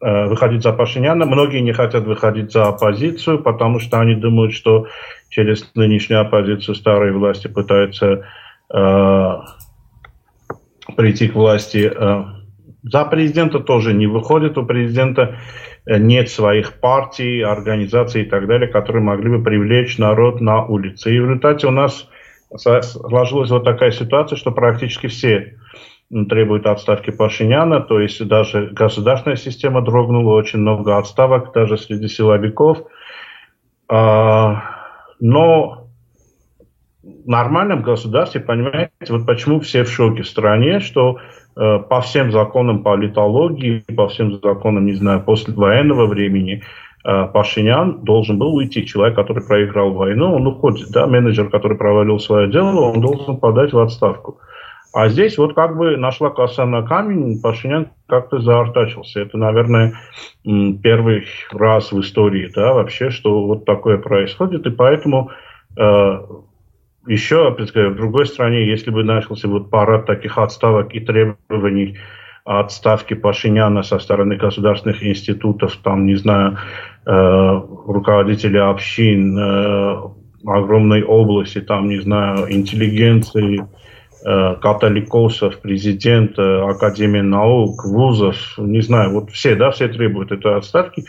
выходить 0.00 0.62
за 0.62 0.72
Пашиняна. 0.72 1.26
Многие 1.26 1.60
не 1.60 1.72
хотят 1.72 2.04
выходить 2.04 2.52
за 2.52 2.68
оппозицию, 2.68 3.42
потому 3.42 3.78
что 3.78 4.00
они 4.00 4.14
думают, 4.14 4.54
что 4.54 4.86
через 5.28 5.74
нынешнюю 5.74 6.22
оппозицию 6.22 6.74
старой 6.74 7.12
власти 7.12 7.48
пытаются 7.48 8.06
э, 8.06 8.22
прийти 10.96 11.28
к 11.28 11.34
власти. 11.34 11.90
Э, 11.94 12.24
за 12.82 13.04
президента 13.04 13.60
тоже 13.60 13.94
не 13.94 14.06
выходит. 14.06 14.58
У 14.58 14.66
президента 14.66 15.36
нет 15.86 16.30
своих 16.30 16.80
партий, 16.80 17.40
организаций 17.40 18.22
и 18.22 18.26
так 18.26 18.46
далее, 18.46 18.68
которые 18.68 19.02
могли 19.02 19.30
бы 19.30 19.42
привлечь 19.42 19.98
народ 19.98 20.40
на 20.40 20.64
улице. 20.64 21.14
И 21.14 21.18
в 21.18 21.24
результате 21.24 21.66
у 21.66 21.70
нас 21.70 22.08
сложилась 22.56 23.50
вот 23.50 23.64
такая 23.64 23.90
ситуация, 23.90 24.36
что 24.36 24.52
практически 24.52 25.06
все 25.06 25.58
требуют 26.28 26.66
отставки 26.66 27.10
Пашиняна, 27.10 27.80
то 27.80 28.00
есть 28.00 28.26
даже 28.26 28.68
государственная 28.68 29.36
система 29.36 29.82
дрогнула, 29.82 30.34
очень 30.34 30.60
много 30.60 30.96
отставок 30.96 31.52
даже 31.52 31.76
среди 31.76 32.08
силовиков. 32.08 32.78
А, 33.88 34.62
но 35.20 35.77
нормальном 37.28 37.82
государстве, 37.82 38.40
понимаете, 38.40 38.90
вот 39.10 39.26
почему 39.26 39.60
все 39.60 39.84
в 39.84 39.90
шоке 39.90 40.22
в 40.22 40.28
стране, 40.28 40.80
что 40.80 41.18
э, 41.56 41.78
по 41.78 42.00
всем 42.00 42.32
законам 42.32 42.82
политологии, 42.82 43.84
по 43.94 44.08
всем 44.08 44.40
законам, 44.40 44.86
не 44.86 44.94
знаю, 44.94 45.20
после 45.20 45.52
военного 45.54 46.06
времени, 46.06 46.62
э, 47.04 47.26
Пашинян 47.26 48.00
должен 48.02 48.38
был 48.38 48.54
уйти. 48.54 48.86
Человек, 48.86 49.14
который 49.14 49.46
проиграл 49.46 49.92
войну, 49.92 50.34
он 50.34 50.46
уходит. 50.46 50.90
Да? 50.90 51.06
Менеджер, 51.06 51.50
который 51.50 51.76
провалил 51.76 52.18
свое 52.18 52.50
дело, 52.50 52.80
он 52.80 53.00
должен 53.00 53.36
подать 53.36 53.72
в 53.72 53.78
отставку. 53.78 54.38
А 54.94 55.08
здесь 55.10 55.36
вот 55.36 55.54
как 55.54 55.76
бы 55.76 55.98
нашла 55.98 56.30
коса 56.30 56.64
на 56.64 56.82
камень, 56.82 57.42
Пашинян 57.42 57.88
как-то 58.06 58.40
заортачился. 58.40 59.20
Это, 59.20 59.36
наверное, 59.36 59.92
первый 60.42 61.24
раз 61.52 61.92
в 61.92 62.00
истории, 62.00 62.50
да, 62.54 62.72
вообще, 62.72 63.10
что 63.10 63.44
вот 63.44 63.66
такое 63.66 63.98
происходит. 63.98 64.66
И 64.66 64.70
поэтому 64.70 65.30
э, 65.76 66.18
еще, 67.08 67.50
в 67.50 67.96
другой 67.96 68.26
стране, 68.26 68.66
если 68.66 68.90
бы 68.90 69.04
начался 69.04 69.48
вот 69.48 69.70
парад 69.70 70.06
таких 70.06 70.38
отставок 70.38 70.94
и 70.94 71.00
требований 71.00 71.98
отставки 72.44 73.14
Пашиняна 73.14 73.82
со 73.82 73.98
стороны 73.98 74.36
государственных 74.36 75.02
институтов, 75.04 75.76
там, 75.82 76.06
не 76.06 76.14
знаю, 76.14 76.58
э, 77.06 77.60
руководителей 77.86 78.60
общин, 78.60 79.38
э, 79.38 80.00
огромной 80.46 81.02
области, 81.02 81.60
там, 81.60 81.88
не 81.88 82.00
знаю, 82.00 82.46
интеллигенции, 82.50 83.60
Э, 84.24 84.56
католикосов, 84.60 85.60
президента, 85.60 86.68
Академии 86.68 87.20
наук, 87.20 87.84
вузов, 87.84 88.36
не 88.58 88.80
знаю, 88.80 89.12
вот 89.12 89.30
все, 89.30 89.54
да, 89.54 89.70
все 89.70 89.86
требуют 89.86 90.32
этой 90.32 90.56
отставки. 90.56 91.04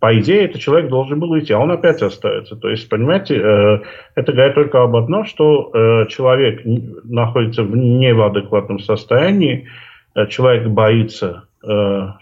По 0.00 0.18
идее, 0.18 0.44
этот 0.44 0.60
человек 0.60 0.90
должен 0.90 1.18
был 1.18 1.30
уйти, 1.30 1.52
а 1.52 1.58
он 1.58 1.72
опять 1.72 2.02
остается. 2.02 2.56
То 2.56 2.68
есть, 2.68 2.88
понимаете, 2.88 3.36
э, 3.36 3.78
это 4.14 4.32
говорит 4.32 4.54
только 4.54 4.82
об 4.82 4.94
одном, 4.94 5.24
что 5.24 5.70
э, 5.72 6.06
человек 6.08 6.60
находится 6.64 7.64
в 7.64 7.76
не 7.76 8.14
в 8.14 8.22
адекватном 8.22 8.78
состоянии, 8.78 9.68
человек 10.30 10.66
боится, 10.68 11.44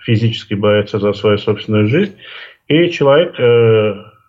физически 0.01 0.55
боится 0.55 0.99
за 0.99 1.12
свою 1.15 1.39
собственную 1.39 1.87
жизнь, 1.87 2.17
и 2.69 2.91
человек 2.91 3.39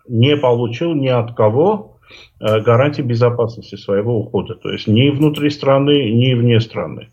не 0.06 0.36
получил 0.36 0.94
ни 0.94 1.08
от 1.08 1.34
кого 1.34 1.98
Э, 2.40 2.60
гарантии 2.60 3.02
безопасности 3.02 3.74
своего 3.74 4.20
ухода. 4.20 4.54
То 4.54 4.70
есть 4.70 4.86
ни 4.86 5.10
внутри 5.10 5.50
страны, 5.50 6.10
ни 6.10 6.34
вне 6.34 6.60
страны. 6.60 7.08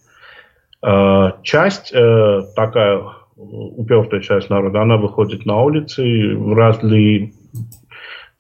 Э, 0.81 1.31
часть 1.41 1.91
э, 1.93 2.43
такая 2.55 3.03
упертая 3.35 4.21
часть 4.21 4.49
народа, 4.49 4.81
она 4.81 4.97
выходит 4.97 5.45
на 5.45 5.61
улицы 5.61 6.35
в 6.35 6.53
разные 6.53 7.33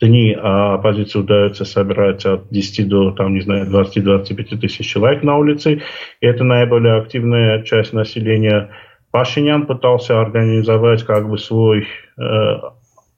дни 0.01 0.35
а 0.37 0.75
оппозиции 0.75 1.19
удается 1.19 1.65
собирать 1.65 2.25
от 2.25 2.49
10 2.49 2.87
до, 2.87 3.11
там, 3.11 3.33
не 3.33 3.41
знаю, 3.41 3.67
20-25 3.67 4.57
тысяч 4.57 4.85
человек 4.85 5.23
на 5.23 5.37
улице. 5.37 5.81
И 6.19 6.25
это 6.25 6.43
наиболее 6.43 6.95
активная 6.95 7.63
часть 7.63 7.93
населения. 7.93 8.69
Пашинян 9.11 9.65
пытался 9.65 10.19
организовать 10.19 11.03
как 11.03 11.29
бы 11.29 11.37
свой 11.37 11.87
э, 12.17 12.23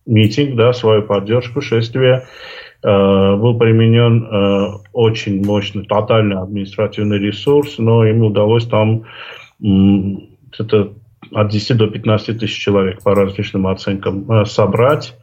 митинг, 0.05 0.55
да, 0.55 0.71
свою 0.73 1.01
поддержку, 1.01 1.61
шествие. 1.61 2.25
Э, 2.83 3.35
был 3.35 3.57
применен 3.57 4.23
э, 4.23 4.77
очень 4.93 5.43
мощный 5.43 5.85
тотальный 5.85 6.37
административный 6.37 7.17
ресурс, 7.17 7.79
но 7.79 8.05
ему 8.05 8.27
удалось 8.27 8.67
там 8.67 9.05
это 10.59 10.93
от 11.31 11.49
10 11.49 11.77
до 11.77 11.87
15 11.87 12.39
тысяч 12.39 12.57
человек 12.57 13.03
по 13.03 13.15
различным 13.15 13.67
оценкам 13.67 14.29
э, 14.31 14.45
собрать, 14.45 15.15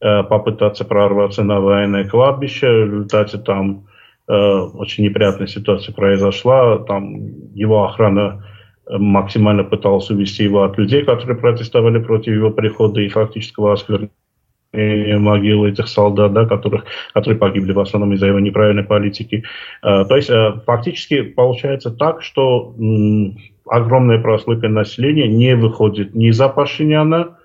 попытаться 0.00 0.84
прорваться 0.84 1.42
на 1.42 1.58
военное 1.60 2.08
кладбище. 2.08 2.66
В 2.68 2.86
результате 2.86 3.38
там 3.38 3.88
очень 4.28 5.02
неприятная 5.02 5.48
ситуация 5.48 5.92
произошла. 5.92 6.78
Там 6.78 7.16
его 7.52 7.84
охрана 7.84 8.44
максимально 8.88 9.64
пыталась 9.64 10.08
увести 10.08 10.44
его 10.44 10.62
от 10.62 10.78
людей, 10.78 11.04
которые 11.04 11.36
протестовали 11.36 11.98
против 11.98 12.32
его 12.32 12.50
прихода 12.50 13.00
и 13.00 13.08
фактического 13.08 13.72
осквернения 13.72 15.18
могилы 15.18 15.70
этих 15.70 15.88
солдат, 15.88 16.32
да, 16.32 16.44
которых, 16.44 16.84
которые 17.12 17.38
погибли 17.40 17.72
в 17.72 17.80
основном 17.80 18.12
из-за 18.14 18.26
его 18.28 18.38
неправильной 18.38 18.84
политики. 18.84 19.42
То 19.82 20.14
есть 20.14 20.30
фактически 20.64 21.22
получается 21.22 21.90
так, 21.90 22.22
что 22.22 22.72
огромная 23.70 24.18
прослойка 24.18 24.68
населения 24.68 25.28
не 25.28 25.54
выходит 25.56 26.14
ни 26.14 26.30
за 26.30 26.48
Пашиняна, 26.48 27.36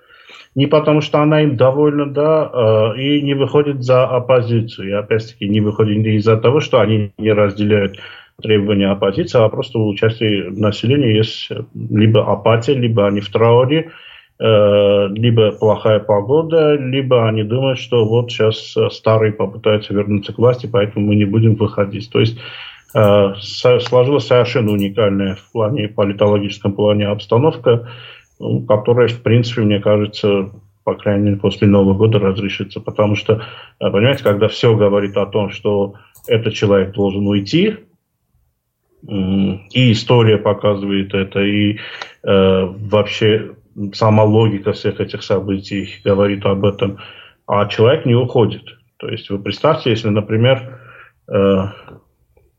не 0.56 0.68
потому 0.68 1.02
что 1.02 1.22
она 1.22 1.42
им 1.42 1.56
довольна, 1.56 2.06
да, 2.06 2.50
а, 2.54 2.94
и 2.96 3.22
не 3.22 3.34
выходит 3.34 3.84
за 3.84 4.06
оппозицию. 4.06 4.90
И 4.90 4.92
опять-таки 4.92 5.48
не 5.48 5.62
выходит 5.62 5.98
не 5.98 6.16
из-за 6.18 6.38
того, 6.38 6.60
что 6.60 6.80
они 6.80 7.12
не 7.18 7.32
разделяют 7.32 8.00
требования 8.42 8.90
оппозиции, 8.90 9.44
а 9.44 9.50
просто 9.50 9.80
у 9.80 9.96
части 9.96 10.50
населения 10.50 11.16
есть 11.16 11.50
либо 11.74 12.32
апатия, 12.32 12.74
либо 12.74 13.08
они 13.08 13.22
в 13.22 13.30
трауре, 13.30 13.92
Э, 14.40 15.08
либо 15.10 15.52
плохая 15.52 16.00
погода, 16.00 16.76
либо 16.76 17.30
они 17.30 17.44
думают, 17.44 17.80
что 17.80 18.04
вот 18.04 18.32
сейчас 18.32 18.76
старые 18.92 19.32
попытаются 19.32 19.94
вернуться 19.94 20.34
к 20.34 20.38
власти, 20.38 20.68
поэтому 20.70 21.08
мы 21.08 21.16
не 21.16 21.26
будем 21.26 21.56
выходить. 21.56 22.12
То 22.12 22.20
есть 22.20 22.38
сложилась 22.94 24.28
совершенно 24.28 24.72
уникальная 24.72 25.36
в 25.36 25.52
плане 25.52 25.88
политологическом 25.88 26.74
плане 26.74 27.08
обстановка, 27.08 27.90
ну, 28.40 28.62
которая, 28.66 29.08
в 29.08 29.22
принципе, 29.22 29.62
мне 29.62 29.80
кажется, 29.80 30.52
по 30.84 30.96
крайней 30.96 31.26
мере, 31.26 31.38
после 31.38 31.68
Нового 31.68 31.94
года 31.96 32.20
разрешится. 32.20 32.80
Потому 32.80 33.16
что, 33.16 33.42
понимаете, 33.80 34.24
когда 34.24 34.48
все 34.48 34.76
говорит 34.76 35.18
о 35.18 35.26
том, 35.26 35.50
что 35.50 35.96
этот 36.28 36.54
человек 36.54 36.94
должен 36.94 37.26
уйти, 37.28 37.78
и 39.06 39.92
история 39.92 40.38
показывает 40.38 41.14
это, 41.14 41.42
и 41.42 41.78
э, 42.24 42.66
вообще 42.66 43.52
сама 43.94 44.24
логика 44.24 44.72
всех 44.72 45.02
этих 45.02 45.24
событий 45.24 45.90
говорит 46.06 46.46
об 46.46 46.64
этом, 46.64 47.00
а 47.46 47.66
человек 47.68 48.06
не 48.06 48.16
уходит. 48.16 48.64
То 48.98 49.10
есть 49.10 49.30
вы 49.30 49.40
представьте, 49.40 49.90
если, 49.90 50.08
например, 50.08 50.80
э, 51.28 51.64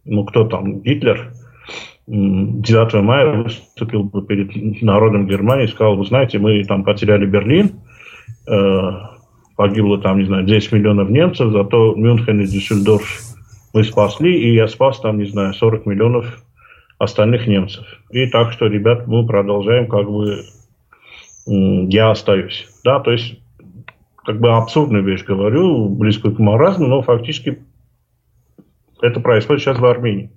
ну 0.04 0.24
кто 0.24 0.44
там, 0.44 0.80
Гитлер 0.80 1.32
9 2.06 2.94
мая 3.02 3.42
выступил 3.42 4.04
бы 4.04 4.22
перед 4.22 4.82
народом 4.82 5.26
Германии 5.26 5.64
и 5.64 5.68
сказал, 5.68 5.96
вы 5.96 6.04
знаете, 6.04 6.38
мы 6.38 6.62
там 6.64 6.84
потеряли 6.84 7.26
Берлин, 7.26 7.80
э, 8.46 8.90
погибло 9.56 9.98
там, 9.98 10.18
не 10.18 10.26
знаю, 10.26 10.44
10 10.44 10.72
миллионов 10.72 11.08
немцев, 11.08 11.52
зато 11.52 11.94
Мюнхен 11.94 12.40
и 12.40 12.46
Дюссельдорф 12.46 13.34
мы 13.72 13.82
спасли, 13.82 14.32
и 14.32 14.54
я 14.54 14.68
спас 14.68 15.00
там, 15.00 15.18
не 15.18 15.26
знаю, 15.26 15.54
40 15.54 15.86
миллионов 15.86 16.42
остальных 16.98 17.46
немцев. 17.46 17.84
И 18.10 18.26
так 18.26 18.52
что, 18.52 18.66
ребят, 18.66 19.06
мы 19.06 19.26
продолжаем 19.26 19.88
как 19.88 20.08
бы 20.10 20.44
я 21.46 22.10
остаюсь. 22.10 22.66
Да, 22.84 23.00
то 23.00 23.12
есть, 23.12 23.38
как 24.24 24.40
бы 24.40 24.55
абсурдную 24.55 25.05
вещь 25.05 25.24
говорю, 25.24 25.88
близкую 25.88 26.34
к 26.34 26.38
маразму, 26.38 26.86
но 26.86 27.02
фактически 27.02 27.59
это 29.05 29.20
происходит 29.20 29.62
сейчас 29.62 29.78
в 29.78 29.84
Армении. 29.84 30.30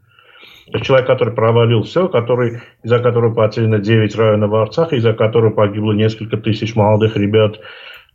Это 0.68 0.84
человек, 0.84 1.08
который 1.08 1.34
провалил 1.34 1.84
все, 1.84 2.10
который, 2.10 2.62
из-за 2.84 3.00
которого 3.00 3.34
потеряно 3.34 3.80
9 3.80 4.16
районов 4.16 4.52
в 4.52 4.56
Арцах, 4.56 4.92
из-за 4.94 5.14
которого 5.14 5.52
погибло 5.52 5.94
несколько 5.94 6.38
тысяч 6.38 6.76
молодых 6.76 7.16
ребят. 7.16 7.60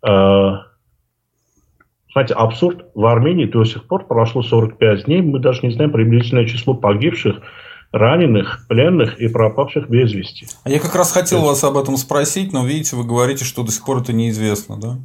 А, 0.02 0.66
знаете, 2.12 2.34
абсурд. 2.34 2.86
В 2.94 3.06
Армении 3.06 3.46
до 3.46 3.64
сих 3.64 3.86
пор 3.86 4.06
прошло 4.06 4.42
45 4.42 5.06
дней, 5.06 5.22
мы 5.22 5.38
даже 5.38 5.66
не 5.66 5.72
знаем 5.72 5.92
приблизительное 5.92 6.46
число 6.46 6.74
погибших 6.74 7.40
раненых, 7.90 8.66
пленных 8.68 9.18
и 9.20 9.28
пропавших 9.28 9.88
без 9.88 10.12
вести. 10.12 10.46
А 10.64 10.70
я 10.70 10.78
как 10.78 10.94
раз 10.94 11.12
хотел 11.12 11.42
вас 11.42 11.62
об 11.64 11.76
этом 11.76 11.96
спросить, 11.96 12.52
но 12.52 12.66
видите, 12.66 12.96
вы 12.96 13.04
говорите, 13.04 13.44
что 13.44 13.62
до 13.62 13.70
сих 13.70 13.84
пор 13.84 14.02
это 14.02 14.12
неизвестно, 14.12 14.76
да? 14.80 14.98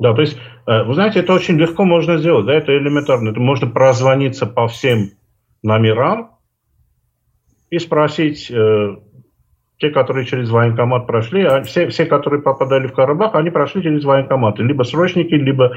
Да, 0.00 0.14
то 0.14 0.22
есть, 0.22 0.38
э, 0.66 0.82
вы 0.82 0.94
знаете, 0.94 1.20
это 1.20 1.34
очень 1.34 1.58
легко 1.58 1.84
можно 1.84 2.16
сделать, 2.16 2.46
да, 2.46 2.54
это 2.54 2.76
элементарно. 2.76 3.30
Это 3.30 3.40
можно 3.40 3.68
прозвониться 3.68 4.46
по 4.46 4.66
всем 4.66 5.10
номерам 5.62 6.30
и 7.68 7.78
спросить, 7.78 8.50
э, 8.50 8.96
те, 9.76 9.90
которые 9.90 10.24
через 10.24 10.50
военкомат 10.50 11.06
прошли, 11.06 11.42
а 11.42 11.62
все, 11.62 11.88
все, 11.88 12.06
которые 12.06 12.42
попадали 12.42 12.86
в 12.86 12.94
Карабах, 12.94 13.34
они 13.34 13.50
прошли 13.50 13.82
через 13.82 14.02
военкоматы. 14.04 14.62
Либо 14.62 14.84
срочники, 14.84 15.34
либо 15.34 15.76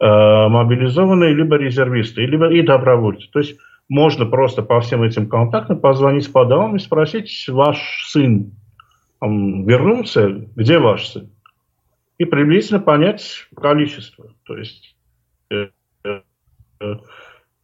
э, 0.00 0.48
мобилизованные, 0.48 1.34
либо 1.34 1.56
резервисты, 1.56 2.24
либо 2.24 2.50
и 2.50 2.62
добровольцы. 2.62 3.28
То 3.30 3.40
есть 3.40 3.58
можно 3.90 4.24
просто 4.24 4.62
по 4.62 4.80
всем 4.80 5.02
этим 5.02 5.28
контактам 5.28 5.78
позвонить 5.78 6.32
по 6.32 6.46
домам 6.46 6.76
и 6.76 6.78
спросить, 6.78 7.44
ваш 7.48 7.78
сын 8.06 8.52
он 9.20 9.66
вернулся, 9.66 10.28
где 10.56 10.78
ваш 10.78 11.06
сын? 11.06 11.30
И 12.18 12.24
приблизительно 12.24 12.80
понять 12.80 13.46
количество. 13.56 14.34
То 14.44 14.56
есть 14.56 14.96
э, 15.50 15.68
э, 16.04 16.20
э, 16.80 16.94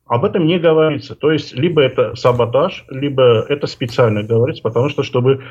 об 0.07 0.25
этом 0.25 0.47
не 0.47 0.59
говорится. 0.59 1.15
То 1.15 1.33
есть 1.33 1.55
либо 1.55 1.83
это 1.83 2.15
саботаж, 2.15 2.85
либо 2.89 3.45
это 3.49 3.67
специально 3.67 4.23
говорится, 4.23 4.63
потому 4.63 4.89
что 4.89 5.03
чтобы 5.03 5.45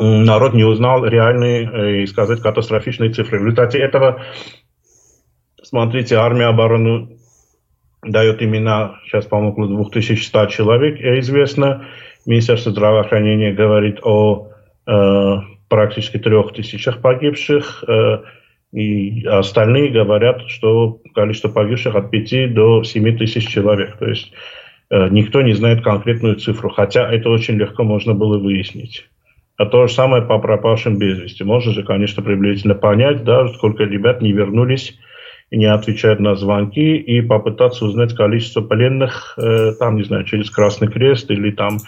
народ 0.00 0.54
не 0.54 0.64
узнал 0.64 1.04
реальные 1.04 1.70
э, 1.70 2.02
и 2.02 2.06
сказать 2.06 2.40
катастрофичные 2.40 3.10
цифры. 3.10 3.38
В 3.38 3.42
результате 3.42 3.78
этого, 3.78 4.22
смотрите, 5.62 6.16
армия 6.16 6.46
обороны 6.46 7.18
дает 8.02 8.42
имена, 8.42 8.98
сейчас, 9.04 9.26
по-моему, 9.26 9.52
около 9.52 9.68
2100 9.68 10.46
человек, 10.46 11.00
известно. 11.20 11.86
Министерство 12.24 12.72
здравоохранения 12.72 13.52
говорит 13.52 13.98
о 14.02 14.48
э, 14.86 15.36
практически 15.70 16.18
трех 16.18 16.52
тысячах 16.52 17.00
погибших. 17.00 17.84
Э, 17.88 18.18
и 18.72 19.24
остальные 19.24 19.90
говорят, 19.90 20.42
что 20.48 21.00
количество 21.14 21.48
погибших 21.48 21.94
от 21.94 22.10
5 22.10 22.52
до 22.52 22.82
7 22.82 23.16
тысяч 23.16 23.48
человек. 23.48 23.96
То 23.96 24.08
есть 24.08 24.32
э, 24.90 25.08
никто 25.08 25.40
не 25.40 25.54
знает 25.54 25.82
конкретную 25.82 26.36
цифру, 26.36 26.68
хотя 26.68 27.10
это 27.10 27.30
очень 27.30 27.54
легко 27.54 27.84
можно 27.84 28.12
было 28.12 28.38
выяснить. 28.38 29.08
А 29.56 29.66
то 29.66 29.86
же 29.86 29.92
самое 29.92 30.22
по 30.22 30.38
пропавшим 30.38 30.98
без 30.98 31.18
вести. 31.18 31.44
Можно 31.44 31.72
же, 31.72 31.82
конечно, 31.82 32.22
приблизительно 32.22 32.74
понять, 32.74 33.24
да, 33.24 33.46
сколько 33.48 33.84
ребят 33.84 34.22
не 34.22 34.32
вернулись 34.32 34.98
и 35.50 35.58
не 35.58 35.66
отвечают 35.66 36.20
на 36.20 36.34
звонки, 36.34 36.96
и 36.96 37.20
попытаться 37.20 37.84
узнать 37.84 38.14
количество 38.14 38.60
пленных, 38.60 39.34
э, 39.36 39.72
там, 39.78 39.96
не 39.96 40.04
знаю, 40.04 40.24
через 40.24 40.48
Красный 40.48 40.88
Крест 40.88 41.30
или 41.30 41.50
там 41.50 41.78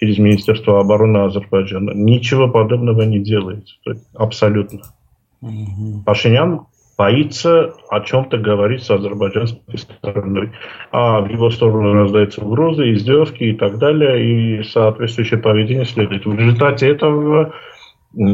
через 0.00 0.18
Министерство 0.18 0.80
обороны 0.80 1.18
Азербайджана. 1.18 1.90
Ничего 1.92 2.48
подобного 2.48 3.02
не 3.02 3.18
делается. 3.18 3.74
Абсолютно. 4.14 4.80
Угу. 5.40 6.02
Пашинян 6.04 6.66
боится 6.96 7.74
о 7.88 8.00
чем-то 8.00 8.38
говорить 8.38 8.82
с 8.82 8.90
азербайджанской 8.90 9.78
стороной. 9.78 10.50
А 10.90 11.20
в 11.20 11.30
его 11.30 11.50
сторону 11.50 11.92
раздаются 11.94 12.42
угрозы, 12.42 12.92
издевки 12.92 13.44
и 13.44 13.54
так 13.54 13.78
далее, 13.78 14.60
и 14.60 14.62
соответствующее 14.64 15.38
поведение 15.38 15.84
следует. 15.84 16.26
В 16.26 16.34
результате 16.34 16.88
этого 16.88 17.52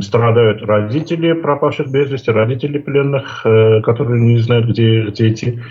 страдают 0.00 0.62
родители 0.62 1.32
пропавших 1.32 1.90
без 1.90 2.10
вести, 2.10 2.30
родители 2.30 2.78
пленных, 2.78 3.42
э, 3.44 3.82
которые 3.82 4.22
не 4.22 4.38
знают, 4.38 4.66
где 4.66 5.10
дети. 5.10 5.62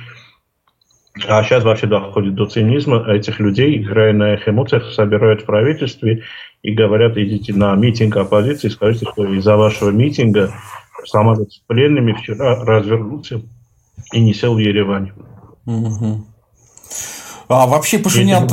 А 1.28 1.44
сейчас 1.44 1.64
вообще 1.64 1.86
доходит 1.88 2.34
до 2.34 2.48
цинизма 2.48 3.06
этих 3.08 3.40
людей, 3.40 3.78
играя 3.78 4.14
на 4.14 4.34
их 4.34 4.48
эмоциях, 4.48 4.92
собирают 4.94 5.44
в 5.44 5.46
правительстве 5.46 6.24
и 6.64 6.74
говорят, 6.74 7.18
идите 7.18 7.54
на 7.54 7.76
митинг 7.76 8.18
оппозиции, 8.18 8.70
скажите, 8.70 9.06
что 9.12 9.32
из-за 9.34 9.56
вашего 9.56 9.92
митинга 9.92 10.52
самолет 11.06 11.52
с 11.52 11.60
пленными 11.60 12.14
вчера 12.14 12.64
развернулся 12.64 13.42
и 14.12 14.22
не 14.22 14.34
сел 14.34 14.56
в 14.56 14.58
Ереване. 14.58 15.14
Угу. 15.66 16.26
А 17.50 17.68
вообще 17.68 18.00
Пашинян... 18.00 18.50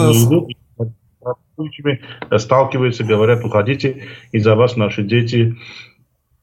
Сталкиваются, 2.36 3.04
говорят, 3.04 3.44
уходите, 3.44 4.04
из-за 4.32 4.54
вас 4.54 4.76
наши 4.76 5.02
дети 5.02 5.56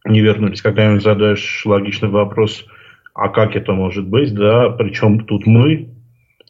не 0.05 0.22
вернулись. 0.22 0.61
Когда 0.61 0.86
им 0.86 1.01
задаешь 1.01 1.63
логичный 1.65 2.09
вопрос, 2.09 2.65
а 3.13 3.30
как 3.30 3.55
это 3.55 3.74
может 3.74 4.07
быть, 4.07 4.34
да, 4.34 4.70
причем 4.70 5.26
тут 5.26 5.47
мы, 5.47 5.89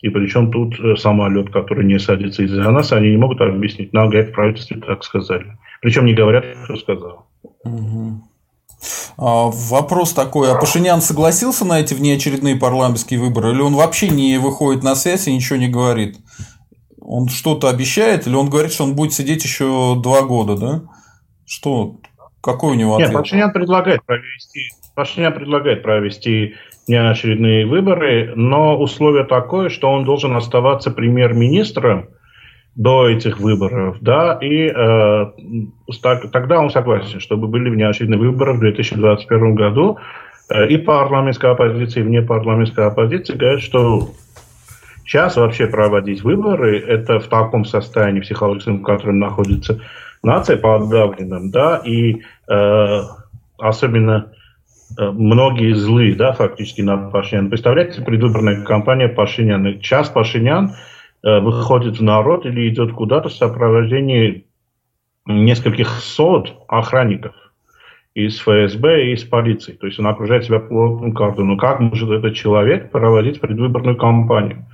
и 0.02 0.10
причем 0.10 0.52
тут 0.52 0.80
э, 0.80 0.96
самолет, 0.96 1.52
который 1.52 1.86
не 1.86 2.00
садится 2.00 2.44
из-за 2.44 2.70
нас, 2.70 2.92
они 2.92 3.10
не 3.10 3.18
могут 3.18 3.42
объяснить. 3.42 3.94
Нам, 3.94 4.10
говорят, 4.10 4.30
в 4.30 4.34
правительстве 4.34 4.80
так 4.80 5.04
сказали. 5.04 5.58
Причем 5.82 6.06
не 6.06 6.14
говорят, 6.14 6.46
кто 6.64 6.76
сказал. 6.76 7.28
Угу. 7.64 8.22
А, 9.18 9.50
вопрос 9.52 10.14
такой, 10.14 10.52
а 10.52 10.56
Пашинян 10.56 11.02
согласился 11.02 11.66
на 11.66 11.80
эти 11.80 11.96
внеочередные 11.96 12.56
парламентские 12.56 13.20
выборы, 13.20 13.52
или 13.52 13.62
он 13.62 13.74
вообще 13.74 14.10
не 14.10 14.38
выходит 14.38 14.84
на 14.84 14.96
связь 14.96 15.28
и 15.28 15.34
ничего 15.34 15.58
не 15.58 15.68
говорит? 15.68 16.18
Он 17.02 17.28
что-то 17.28 17.70
обещает, 17.70 18.28
или 18.28 18.36
он 18.36 18.50
говорит, 18.50 18.72
что 18.72 18.84
он 18.84 18.94
будет 18.94 19.14
сидеть 19.14 19.44
еще 19.44 20.00
два 20.02 20.22
года, 20.22 20.58
да? 20.58 20.82
Что? 21.46 21.96
Какой 22.42 22.74
у 22.74 22.76
него 22.76 22.96
ответ? 22.96 23.10
Нет, 23.10 23.18
Пашинян 23.18 23.52
предлагает 23.52 24.06
провести, 24.06 24.70
Пашинян 24.94 25.34
предлагает 25.34 25.82
провести 25.82 26.56
неочередные 26.88 27.66
выборы, 27.66 28.34
но 28.36 28.78
условие 28.78 29.26
такое, 29.26 29.70
что 29.70 29.92
он 29.92 30.06
должен 30.06 30.36
оставаться 30.36 30.92
премьер-министром 30.92 32.08
до 32.76 33.10
этих 33.10 33.40
выборов, 33.40 33.98
да, 34.02 34.38
и 34.40 34.68
э, 34.68 35.26
так, 36.02 36.32
тогда 36.32 36.60
он 36.60 36.70
согласен, 36.70 37.20
чтобы 37.20 37.48
были 37.48 37.70
внеочередные 37.70 38.20
выборы 38.20 38.54
в 38.54 38.60
2021 38.60 39.56
году, 39.56 39.98
э, 40.50 40.68
и 40.68 40.78
парламентская 40.78 41.52
оппозиция, 41.52 42.04
и 42.04 42.06
вне 42.06 42.22
парламентской 42.22 42.86
оппозиции 42.86 43.34
говорят, 43.34 43.62
что 43.62 44.10
сейчас 45.04 45.38
вообще 45.38 45.66
проводить 45.66 46.22
выборы, 46.22 46.80
это 46.80 47.20
в 47.20 47.28
таком 47.28 47.66
состоянии 47.66 48.22
психологическом, 48.22 48.80
в 48.80 48.84
котором 48.84 49.18
находится 49.18 49.82
нация 50.22 50.58
подавленным, 50.58 51.50
да, 51.50 51.82
и 51.84 52.22
э, 52.48 53.02
особенно 53.58 54.32
многие 54.98 55.74
злые, 55.74 56.16
да, 56.16 56.34
фактически 56.34 56.82
на 56.82 57.10
Пашиняна. 57.10 57.50
Представляете, 57.50 58.02
предвыборная 58.02 58.64
кампания 58.64 59.08
Пашиняна. 59.08 59.80
Час 59.80 60.10
Пашинян– 60.10 60.72
Э, 61.24 61.40
выходит 61.40 62.00
в 62.00 62.04
народ 62.04 62.46
или 62.46 62.70
идет 62.70 62.94
куда-то 62.94 63.30
в 63.30 63.34
сопровождении 63.34 64.46
нескольких 65.26 65.90
сот 65.90 66.54
охранников 66.68 67.34
из 68.14 68.40
ФСБ 68.40 69.08
и 69.08 69.14
из 69.14 69.24
полиции. 69.24 69.74
То 69.74 69.88
есть 69.88 70.00
он 70.00 70.08
окружает 70.08 70.46
себя 70.46 70.60
плотным 70.60 71.14
кордоном. 71.14 71.58
Как 71.58 71.80
может 71.80 72.10
этот 72.10 72.36
человек 72.36 72.92
проводить 72.92 73.42
предвыборную 73.42 73.98
кампанию? 73.98 74.66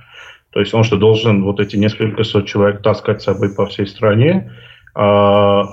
То 0.50 0.60
есть 0.60 0.72
он 0.74 0.84
что, 0.84 0.96
должен 0.96 1.42
вот 1.42 1.60
эти 1.60 1.76
несколько 1.76 2.22
сот 2.24 2.46
человек 2.46 2.82
таскать 2.82 3.22
с 3.22 3.24
собой 3.24 3.54
по 3.54 3.66
всей 3.66 3.86
стране? 3.86 4.52
А, 4.94 5.64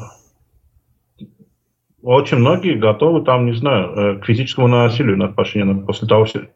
очень 2.03 2.37
многие 2.37 2.73
готовы 2.73 3.23
там, 3.23 3.45
не 3.45 3.53
знаю, 3.53 3.91
э, 3.91 4.19
к 4.19 4.25
физическому 4.25 4.67
насилию 4.67 5.17
над 5.17 5.35
Пашиняном 5.35 5.85
после 5.85 6.07
того, 6.07 6.25
что 6.25 6.47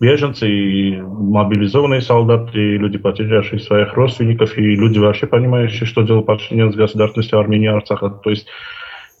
беженцы, 0.00 0.48
и 0.48 1.00
мобилизованные 1.00 2.00
солдаты, 2.00 2.58
и 2.58 2.78
люди, 2.78 2.98
потерявшие 2.98 3.60
своих 3.60 3.94
родственников, 3.94 4.56
и 4.58 4.62
люди 4.74 4.98
вообще 4.98 5.26
понимающие, 5.26 5.86
что 5.86 6.02
делал 6.02 6.22
Пашинян 6.22 6.72
с 6.72 6.76
государственностью 6.76 7.38
Армении 7.38 7.68
Арцаха. 7.68 8.10
То 8.10 8.30
есть 8.30 8.46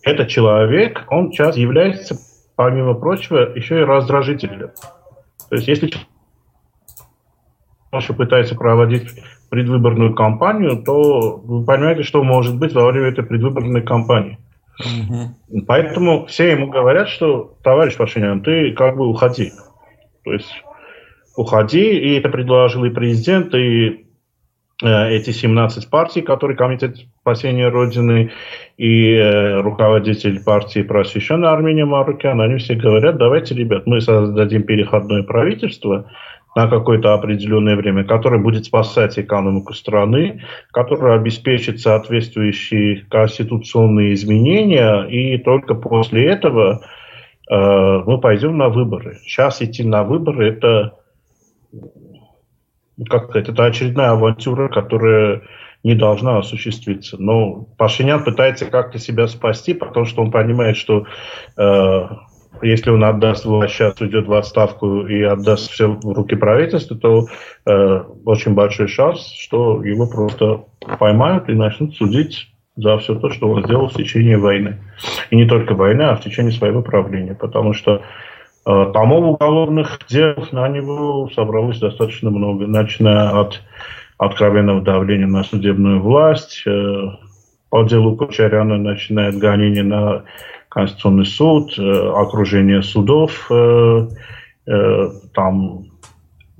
этот 0.02 0.28
человек, 0.28 1.04
он 1.08 1.32
сейчас 1.32 1.56
является, 1.56 2.16
помимо 2.56 2.94
прочего, 2.94 3.52
еще 3.54 3.80
и 3.80 3.84
раздражителем. 3.84 4.70
То 5.48 5.56
есть 5.56 5.68
если 5.68 5.88
человек 7.90 8.16
пытается 8.16 8.54
проводить 8.54 9.08
предвыборную 9.50 10.14
кампанию, 10.14 10.82
то 10.82 11.36
вы 11.44 11.64
понимаете, 11.64 12.02
что 12.02 12.22
может 12.22 12.58
быть 12.58 12.72
во 12.74 12.90
время 12.90 13.08
этой 13.08 13.24
предвыборной 13.24 13.82
кампании. 13.82 14.38
Угу. 14.80 15.64
Поэтому 15.66 16.26
все 16.26 16.50
ему 16.50 16.68
говорят, 16.68 17.08
что 17.08 17.56
товарищ 17.62 17.96
Пашинян, 17.96 18.42
ты 18.42 18.72
как 18.72 18.96
бы 18.96 19.06
уходи. 19.06 19.52
То 20.24 20.32
есть 20.32 20.50
уходи, 21.36 21.98
и 21.98 22.18
это 22.18 22.28
предложил 22.28 22.84
и 22.84 22.90
президент, 22.90 23.54
и 23.54 24.06
э, 24.82 25.10
эти 25.10 25.30
17 25.30 25.88
партий, 25.90 26.22
которые 26.22 26.56
Комитет 26.56 26.96
спасения 27.20 27.68
Родины 27.68 28.32
и 28.76 29.12
э, 29.12 29.60
руководитель 29.60 30.42
партии 30.42 30.82
просвещенной 30.82 31.48
Армения 31.48 31.84
Марукян, 31.84 32.40
они 32.40 32.58
все 32.58 32.74
говорят, 32.74 33.16
давайте, 33.16 33.54
ребят, 33.54 33.86
мы 33.86 34.00
создадим 34.00 34.64
переходное 34.64 35.22
правительство 35.22 36.10
на 36.54 36.68
какое-то 36.68 37.14
определенное 37.14 37.76
время, 37.76 38.04
которое 38.04 38.40
будет 38.40 38.64
спасать 38.64 39.18
экономику 39.18 39.74
страны, 39.74 40.42
которое 40.72 41.16
обеспечит 41.16 41.80
соответствующие 41.80 43.04
конституционные 43.10 44.14
изменения, 44.14 45.04
и 45.04 45.38
только 45.38 45.74
после 45.74 46.26
этого 46.26 46.82
Э, 47.50 48.02
мы 48.06 48.20
пойдем 48.20 48.56
на 48.56 48.68
выборы. 48.68 49.18
Сейчас 49.24 49.60
идти 49.60 49.84
на 49.84 50.02
выборы 50.04 50.48
это 50.48 50.98
как 53.08 53.24
сказать, 53.24 53.48
это 53.48 53.64
очередная 53.64 54.10
авантюра, 54.10 54.68
которая 54.68 55.42
не 55.82 55.96
должна 55.96 56.38
осуществиться. 56.38 57.16
Но 57.18 57.66
Пашинян 57.76 58.22
пытается 58.22 58.66
как-то 58.66 59.00
себя 59.00 59.26
спасти, 59.26 59.74
потому 59.74 60.06
что 60.06 60.22
он 60.22 60.30
понимает, 60.30 60.76
что 60.76 61.04
э, 61.56 62.08
если 62.62 62.90
он 62.90 63.04
отдаст 63.04 63.44
власть, 63.44 63.74
сейчас 63.74 64.00
уйдет 64.00 64.26
в 64.26 64.32
отставку 64.32 65.06
и 65.06 65.22
отдаст 65.22 65.70
все 65.70 65.88
в 65.88 66.12
руки 66.12 66.34
правительства, 66.34 66.96
то 66.96 67.26
э, 67.66 68.02
очень 68.24 68.54
большой 68.54 68.88
шанс, 68.88 69.32
что 69.38 69.82
его 69.82 70.06
просто 70.06 70.64
поймают 70.98 71.48
и 71.48 71.54
начнут 71.54 71.94
судить 71.96 72.48
за 72.76 72.98
все 72.98 73.14
то, 73.14 73.30
что 73.30 73.48
он 73.48 73.64
сделал 73.64 73.88
в 73.88 73.94
течение 73.94 74.38
войны. 74.38 74.80
И 75.30 75.36
не 75.36 75.46
только 75.46 75.74
войны, 75.74 76.02
а 76.02 76.16
в 76.16 76.20
течение 76.20 76.52
своего 76.52 76.82
правления. 76.82 77.34
Потому 77.34 77.72
что 77.72 78.02
э, 78.66 78.90
томов 78.92 79.24
уголовных 79.24 80.00
дел 80.08 80.34
на 80.52 80.68
него 80.68 81.30
собралось 81.34 81.78
достаточно 81.78 82.30
много, 82.30 82.66
начиная 82.66 83.30
от 83.40 83.60
откровенного 84.18 84.80
давления 84.80 85.26
на 85.26 85.44
судебную 85.44 86.00
власть, 86.00 86.62
э, 86.66 87.08
по 87.70 87.82
делу 87.82 88.16
Кочаряна 88.16 88.78
начинает 88.78 89.36
гонение 89.36 89.82
на 89.82 90.22
Конституционный 90.74 91.24
суд, 91.24 91.78
э, 91.78 91.82
окружение 92.16 92.82
судов, 92.82 93.46
э, 93.48 94.08
э, 94.66 95.10
там 95.32 95.84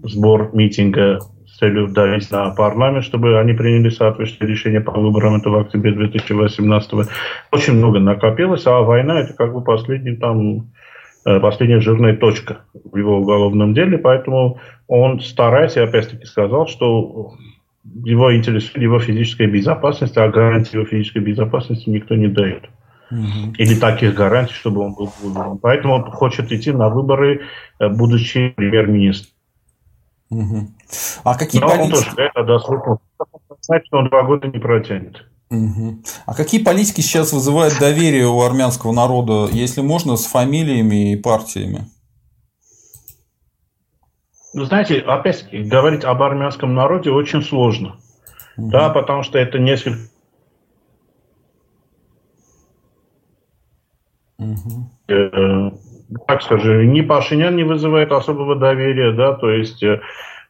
сбор 0.04 0.50
митинга 0.52 1.18
с 1.48 1.58
целью 1.58 1.88
давить 1.88 2.30
на 2.30 2.50
парламент, 2.50 3.04
чтобы 3.04 3.40
они 3.40 3.54
приняли 3.54 3.88
соответствующее 3.88 4.48
решение 4.48 4.80
по 4.80 4.92
выборам. 4.92 5.34
Это 5.34 5.50
в 5.50 5.56
октябре 5.56 5.90
2018 5.94 7.08
Очень 7.50 7.72
много 7.74 7.98
накопилось, 7.98 8.64
а 8.66 8.82
война 8.82 9.18
это 9.18 9.34
как 9.34 9.52
бы 9.52 9.64
последний 9.64 10.14
там 10.14 10.68
последняя 11.24 11.80
жирная 11.80 12.14
точка 12.14 12.58
в 12.74 12.96
его 12.98 13.18
уголовном 13.18 13.72
деле, 13.72 13.96
поэтому 13.96 14.58
он 14.88 15.20
старается, 15.20 15.80
я 15.80 15.86
опять-таки 15.86 16.26
сказал, 16.26 16.66
что 16.66 17.32
его 18.04 18.36
интересует 18.36 18.76
его 18.76 18.98
физическая 18.98 19.48
безопасность, 19.48 20.18
а 20.18 20.28
гарантии 20.28 20.76
его 20.76 20.84
физической 20.84 21.20
безопасности 21.20 21.88
никто 21.88 22.14
не 22.14 22.28
дает. 22.28 22.68
Угу. 23.14 23.54
Или 23.58 23.78
таких 23.78 24.14
гарантий, 24.14 24.54
чтобы 24.54 24.80
он 24.80 24.94
был 24.94 25.12
выбором. 25.22 25.58
Поэтому 25.58 25.94
он 25.94 26.10
хочет 26.10 26.50
идти 26.50 26.72
на 26.72 26.88
выборы, 26.88 27.42
э, 27.78 27.88
будучи 27.88 28.48
премьер-министром. 28.48 29.30
Угу. 30.30 30.68
А 31.22 31.38
какие 31.38 31.60
Но 31.60 31.68
политики... 31.68 31.94
он 31.94 32.02
тоже 32.02 32.10
это 32.16 32.44
доступно. 32.44 32.98
Значит, 33.60 33.92
он 33.92 34.08
два 34.08 34.24
года 34.24 34.48
не 34.48 34.58
протянет. 34.58 35.24
Угу. 35.50 36.02
А 36.26 36.34
какие 36.34 36.62
политики 36.64 37.02
сейчас 37.02 37.32
вызывают 37.32 37.78
доверие 37.78 38.26
у 38.26 38.42
армянского 38.42 38.92
народа, 38.92 39.48
если 39.52 39.80
можно, 39.80 40.16
с 40.16 40.26
фамилиями 40.26 41.12
и 41.12 41.16
партиями? 41.16 41.86
Ну, 44.54 44.64
знаете, 44.64 44.98
опять 44.98 45.46
говорить 45.52 46.04
об 46.04 46.20
армянском 46.20 46.74
народе 46.74 47.10
очень 47.10 47.42
сложно. 47.42 47.96
Угу. 48.56 48.70
Да, 48.70 48.88
потому 48.90 49.22
что 49.22 49.38
это 49.38 49.60
несколько... 49.60 49.98
Угу. 55.08 55.80
Так 56.26 56.42
скажем, 56.42 56.92
ни 56.92 57.00
Пашинян 57.00 57.56
не 57.56 57.64
вызывает 57.64 58.12
особого 58.12 58.56
доверия, 58.56 59.12
да, 59.12 59.32
то 59.32 59.50
есть 59.50 59.82
э, 59.82 60.00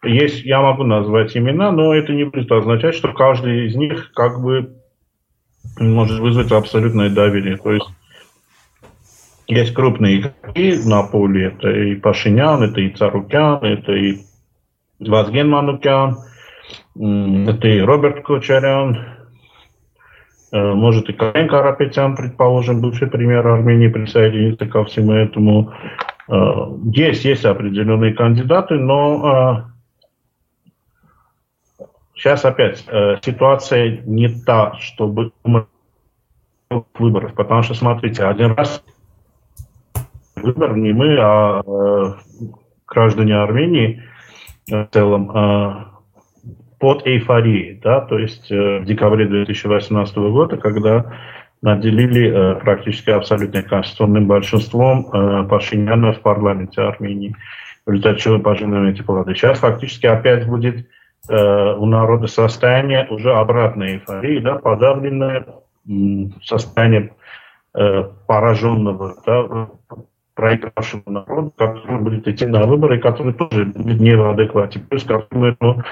есть, 0.02 0.44
я 0.44 0.60
могу 0.60 0.84
назвать 0.84 1.36
имена, 1.36 1.72
но 1.72 1.94
это 1.94 2.12
не 2.12 2.24
будет 2.24 2.50
означать, 2.52 2.94
что 2.94 3.12
каждый 3.12 3.66
из 3.66 3.76
них 3.76 4.12
как 4.14 4.42
бы 4.42 4.74
может 5.78 6.20
вызвать 6.20 6.52
абсолютное 6.52 7.10
доверие. 7.10 7.56
То 7.56 7.72
есть 7.72 7.88
есть 9.46 9.74
крупные 9.74 10.20
игроки 10.20 10.78
на 10.86 11.02
поле. 11.02 11.46
Это 11.46 11.70
и 11.70 11.94
Пашинян, 11.94 12.62
это 12.62 12.80
и 12.80 12.90
Царукян, 12.90 13.62
это 13.62 13.92
и 13.92 14.18
Вазген 15.00 15.48
Манукян, 15.50 16.18
это 16.94 17.68
и 17.68 17.80
Роберт 17.80 18.24
Кочарян, 18.24 18.98
может 20.54 21.08
и 21.08 21.12
Карен 21.12 21.48
Карапетян, 21.48 22.14
предположим, 22.14 22.80
бывший 22.80 23.08
премьер 23.08 23.46
Армении, 23.46 23.88
присоединится 23.88 24.66
ко 24.66 24.84
всему 24.84 25.12
этому. 25.12 25.72
Э, 26.28 26.34
есть, 26.92 27.24
есть 27.24 27.44
определенные 27.44 28.14
кандидаты, 28.14 28.74
но 28.74 29.66
сейчас 32.14 32.44
э, 32.44 32.48
опять 32.48 32.84
ситуация 33.24 34.02
не 34.06 34.28
та, 34.28 34.74
чтобы 34.78 35.32
выборов, 36.98 37.34
потому 37.34 37.62
что, 37.62 37.74
смотрите, 37.74 38.24
один 38.24 38.52
раз 38.52 38.82
выбор 40.36 40.76
не 40.76 40.92
мы, 40.92 41.16
а 41.20 41.62
э, 41.66 42.14
граждане 42.86 43.36
Армении 43.36 44.02
в 44.68 44.88
целом 44.92 45.30
э, 45.30 45.93
под 46.78 47.06
эйфорией, 47.06 47.80
да, 47.82 48.00
то 48.00 48.18
есть 48.18 48.50
э, 48.50 48.78
в 48.78 48.84
декабре 48.84 49.26
2018 49.26 50.16
года, 50.16 50.56
когда 50.56 51.12
наделили 51.62 52.30
э, 52.30 52.54
практически 52.60 53.10
абсолютно 53.10 53.62
конституционным 53.62 54.26
большинством 54.26 55.06
э, 55.12 55.48
Пашиняна 55.48 56.12
в 56.12 56.20
парламенте 56.20 56.82
Армении, 56.82 57.34
в 57.86 57.90
результате 57.90 58.20
чего 58.20 58.38
пожизненно 58.38 58.90
эти 58.90 59.02
плоды. 59.02 59.34
Сейчас 59.34 59.60
фактически 59.60 60.06
опять 60.06 60.46
будет 60.46 60.86
э, 61.28 61.74
у 61.74 61.86
народа 61.86 62.26
состояние 62.26 63.06
уже 63.08 63.32
обратной 63.32 63.94
эйфории, 63.94 64.40
да, 64.40 64.56
подавленное 64.56 65.46
состояние 66.42 67.14
э, 67.74 68.04
пораженного 68.26 69.14
да, 69.26 69.68
проигравшему 70.34 71.04
народу, 71.06 71.52
который 71.56 71.98
будет 71.98 72.28
идти 72.28 72.46
на 72.46 72.66
выборы, 72.66 73.00
который 73.00 73.32
тоже 73.32 73.72
не 73.74 74.14
в 74.16 74.30
адеквате. 74.30 74.80
Плюс 74.80 75.04
ко 75.04 75.20
всему 75.20 75.46
этому 75.46 75.80
э, 75.80 75.82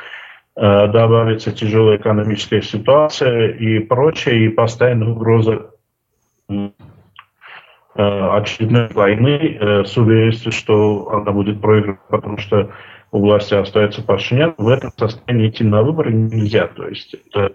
добавится 0.55 1.51
тяжелая 1.53 1.97
экономическая 1.97 2.61
ситуация 2.61 3.49
и 3.49 3.79
прочее, 3.79 4.47
и 4.47 4.49
постоянная 4.49 5.09
угроза 5.09 5.71
э, 6.49 6.71
очередной 7.95 8.89
войны 8.89 9.59
э, 9.59 9.85
с 9.85 9.97
уверенностью, 9.97 10.53
что 10.53 11.11
она 11.11 11.33
будет 11.33 11.61
проиграна, 11.61 11.99
потому 12.09 12.39
что 12.39 12.71
у 13.11 13.21
власти 13.21 13.55
остается 13.55 14.03
Пашинян. 14.03 14.55
В 14.57 14.69
этом 14.69 14.91
состоянии 14.97 15.49
идти 15.49 15.65
на 15.65 15.83
выборы 15.83 16.13
нельзя. 16.13 16.67
То 16.69 16.89
есть 16.89 17.15
это 17.15 17.53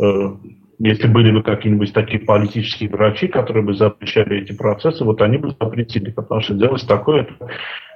э, 0.00 0.36
если 0.80 1.08
были 1.08 1.32
бы 1.32 1.42
какие-нибудь 1.42 1.92
такие 1.92 2.20
политические 2.20 2.88
врачи, 2.90 3.26
которые 3.26 3.64
бы 3.64 3.74
запрещали 3.74 4.40
эти 4.40 4.52
процессы, 4.52 5.04
вот 5.04 5.20
они 5.22 5.38
бы 5.38 5.50
запретили, 5.50 6.10
потому 6.10 6.40
что 6.40 6.54
делать 6.54 6.86
такое 6.86 7.22
это 7.22 7.34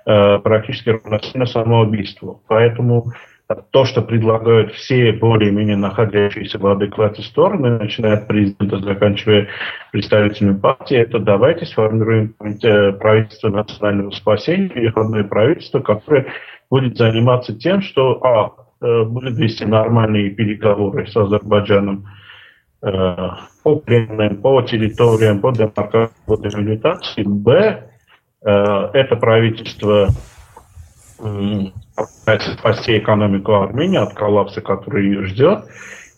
э, 0.07 0.39
практически 0.41 0.91
равносильно 0.91 1.47
самоубийству. 1.47 2.43
Поэтому 2.49 3.13
то, 3.55 3.85
что 3.85 4.03
предлагают 4.03 4.73
все 4.73 5.13
более-менее 5.13 5.77
находящиеся 5.77 6.59
в 6.59 6.67
адеквате 6.67 7.23
стороны, 7.23 7.79
начиная 7.79 8.19
от 8.19 8.27
президента, 8.27 8.79
заканчивая 8.79 9.49
представителями 9.91 10.59
партии, 10.59 10.97
это 10.97 11.19
давайте 11.19 11.67
сформируем 11.67 12.35
э, 12.41 12.93
правительство 12.93 13.49
национального 13.49 14.11
спасения, 14.11 14.69
переходное 14.69 15.25
правительство, 15.25 15.81
которое 15.81 16.27
будет 16.71 16.97
заниматься 16.97 17.55
тем, 17.55 17.83
что 17.83 18.23
а, 18.23 18.53
э, 18.85 19.05
будет 19.05 19.37
вести 19.37 19.65
нормальные 19.65 20.31
переговоры 20.31 21.07
с 21.07 21.17
Азербайджаном, 21.17 22.07
по 22.83 23.77
пленным, 23.77 24.43
по 24.43 24.61
территориям, 24.63 25.41
по 25.41 25.53
демаркации, 25.53 26.13
по 26.27 26.37
делимитации. 26.37 27.23
Б. 27.23 27.89
Это 28.43 29.17
правительство 29.21 30.09
спасти 32.59 32.99
экономику 32.99 33.55
Армении 33.55 33.99
от 33.99 34.15
коллапса, 34.15 34.61
который 34.61 35.07
ее 35.07 35.27
ждет. 35.27 35.65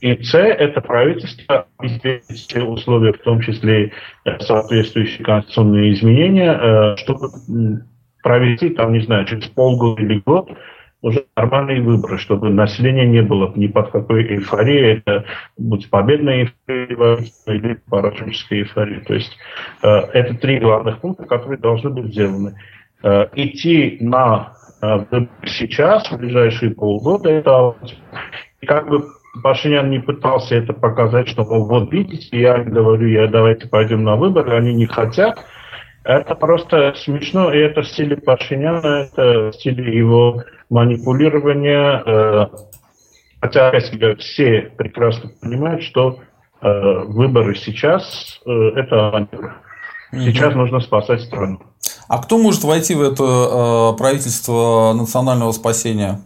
И 0.01 0.23
С– 0.23 0.35
это 0.35 0.81
правительство 0.81 1.67
обеспечить 1.79 2.57
условия, 2.57 3.13
в 3.13 3.19
том 3.19 3.41
числе 3.41 3.93
соответствующие 4.41 5.25
конституционные 5.25 5.95
изменения, 5.95 6.97
чтобы 6.97 7.31
провести, 8.23 8.71
там, 8.71 8.93
не 8.93 9.01
знаю, 9.01 9.25
через 9.25 9.47
полгода 9.49 10.03
или 10.03 10.21
год 10.27 10.51
уже 11.05 11.27
нормальные 11.37 11.83
выборы, 11.83 12.17
чтобы 12.17 12.49
население 12.49 13.07
не 13.07 13.21
было 13.21 13.53
ни 13.55 13.67
под 13.67 13.91
какой 13.91 14.25
эйфорией, 14.25 14.97
это 14.97 15.27
будь 15.59 15.91
победная 15.91 16.51
эйфория 16.67 17.19
или 17.47 17.75
пораженческая 17.91 18.61
эйфория. 18.61 19.01
То 19.01 19.13
есть 19.13 19.37
э, 19.83 19.89
это 19.89 20.35
три 20.35 20.59
главных 20.59 21.01
пункта, 21.01 21.27
которые 21.27 21.59
должны 21.59 21.91
быть 21.91 22.07
сделаны. 22.07 22.59
Э, 23.03 23.27
идти 23.35 23.99
на 24.01 24.55
э, 24.64 24.64
сейчас, 25.47 26.11
в 26.11 26.19
ближайшие 26.19 26.73
полгода, 26.73 27.31
это 27.31 27.75
и 28.61 28.67
как 28.67 28.89
бы 28.89 29.05
Пашинян 29.43 29.91
не 29.91 29.99
пытался 29.99 30.55
это 30.55 30.73
показать, 30.73 31.29
что, 31.29 31.43
вот 31.43 31.93
видите, 31.93 32.41
я 32.41 32.59
говорю, 32.59 33.09
я 33.09 33.27
давайте 33.27 33.69
пойдем 33.69 34.05
на 34.05 34.17
выборы, 34.17 34.57
они 34.57 34.73
не 34.73 34.87
хотят. 34.87 35.39
Это 36.05 36.35
просто 36.35 36.95
смешно, 36.97 37.53
и 37.53 37.59
это 37.59 37.83
в 37.83 37.89
стиле 37.89 38.17
Пашиняна, 38.17 39.09
это 39.11 39.51
в 39.51 39.53
стиле 39.55 39.97
его 39.97 40.45
манипулирования. 40.71 42.03
Э, 42.07 42.47
хотя, 43.41 43.69
опять 43.69 44.21
все 44.21 44.71
прекрасно 44.77 45.31
понимают, 45.41 45.83
что 45.83 46.21
э, 46.61 46.99
выборы 47.07 47.55
сейчас 47.55 48.41
э, 48.47 48.51
это 48.51 49.09
авантюра. 49.09 49.57
Сейчас 50.15 50.51
угу. 50.51 50.61
нужно 50.61 50.81
спасать 50.81 51.23
страну. 51.23 51.61
А 52.09 52.23
кто 52.23 52.39
может 52.39 52.65
войти 52.65 52.95
в 52.95 53.03
это 53.03 53.95
правительство 53.99 54.93
национального 54.95 55.53
спасения? 55.53 56.21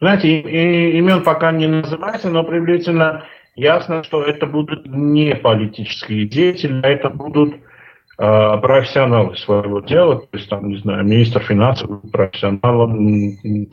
Знаете, 0.00 0.40
имен 0.98 1.22
пока 1.22 1.52
не 1.52 1.68
называется, 1.68 2.28
но 2.28 2.42
приблизительно 2.42 3.24
ясно, 3.54 4.02
что 4.02 4.22
это 4.22 4.46
будут 4.46 4.86
не 4.86 5.34
политические 5.36 6.26
деятели, 6.26 6.80
а 6.82 6.88
это 6.88 7.08
будут 7.08 7.54
а, 8.18 8.56
профессионалы 8.58 9.36
своего 9.36 9.80
дела, 9.80 10.20
то 10.20 10.36
есть 10.36 10.48
там, 10.48 10.68
не 10.68 10.78
знаю, 10.78 11.04
министр 11.04 11.40
финансов 11.40 11.88
профессионалом, 12.10 13.68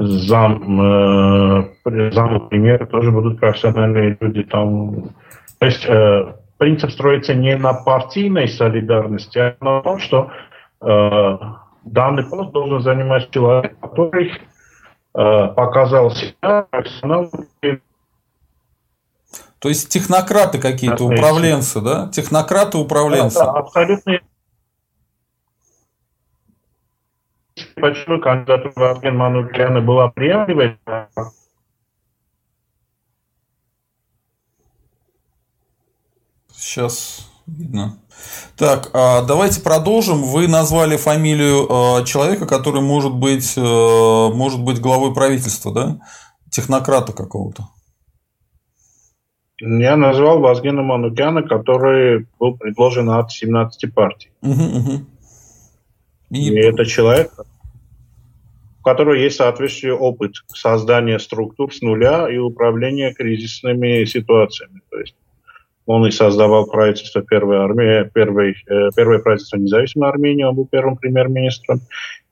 зам, 0.00 0.80
э, 0.80 2.10
зам 2.12 2.48
премьера 2.48 2.86
тоже 2.86 3.10
будут 3.10 3.38
профессиональные 3.38 4.16
люди. 4.20 4.42
Там. 4.44 5.10
То 5.60 5.66
есть 5.66 5.84
э, 5.84 6.34
принцип 6.56 6.90
строится 6.90 7.34
не 7.34 7.54
на 7.54 7.74
партийной 7.74 8.48
солидарности, 8.48 9.38
а 9.38 9.56
на 9.60 9.82
том, 9.82 9.98
что 9.98 10.30
э, 10.80 11.38
данный 11.84 12.24
пост 12.24 12.50
должен 12.52 12.80
занимать 12.80 13.30
человек, 13.30 13.78
который 13.78 14.32
э, 14.32 15.48
показал 15.54 16.10
себя 16.12 16.62
профессионалом. 16.70 17.30
То 19.58 19.68
есть 19.68 19.90
технократы 19.90 20.58
какие-то, 20.58 21.04
управленцы, 21.04 21.82
да? 21.82 22.08
Технократы-управленцы. 22.08 23.38
Да, 23.38 23.52
да, 23.52 23.58
абсолютно 23.58 24.20
почему 27.74 28.18
кандидатура 28.18 28.92
Арген 28.92 29.14
Манукяна 29.14 29.82
была 29.82 30.08
приемлемой. 30.08 30.78
Сейчас 36.60 37.26
видно. 37.46 37.98
Так, 38.56 38.90
а 38.92 39.22
давайте 39.22 39.62
продолжим. 39.62 40.22
Вы 40.22 40.46
назвали 40.46 40.98
фамилию 40.98 41.66
а, 41.70 42.04
человека, 42.04 42.46
который 42.46 42.82
может 42.82 43.14
быть, 43.14 43.54
э, 43.56 43.60
может 43.60 44.62
быть 44.62 44.78
главой 44.78 45.14
правительства, 45.14 45.72
да? 45.72 46.00
Технократа 46.50 47.14
какого-то. 47.14 47.68
Я 49.58 49.96
назвал 49.96 50.40
Вазгена 50.40 50.82
Манукяна, 50.82 51.42
который 51.42 52.26
был 52.38 52.58
предложен 52.58 53.08
от 53.08 53.32
17 53.32 53.94
партий. 53.94 54.30
Угу, 54.42 54.62
угу. 54.62 55.06
И... 56.30 56.50
И 56.50 56.58
это 56.58 56.84
человек, 56.84 57.32
у 58.80 58.82
которого 58.82 59.14
есть 59.14 59.36
соответствующий 59.36 59.92
опыт 59.92 60.32
создания 60.54 61.18
структур 61.18 61.74
с 61.74 61.80
нуля 61.80 62.28
и 62.30 62.36
управления 62.36 63.14
кризисными 63.14 64.04
ситуациями. 64.04 64.80
То 64.90 64.98
есть 64.98 65.14
он 65.90 66.06
и 66.06 66.12
создавал 66.12 66.66
правительство 66.66 67.20
первой 67.20 67.56
армии, 67.56 68.08
первой, 68.14 68.54
э, 68.68 68.90
первое 68.94 69.18
правительство 69.18 69.56
независимой 69.56 70.08
Армении, 70.08 70.44
он 70.44 70.54
был 70.54 70.68
первым 70.70 70.96
премьер-министром. 70.96 71.80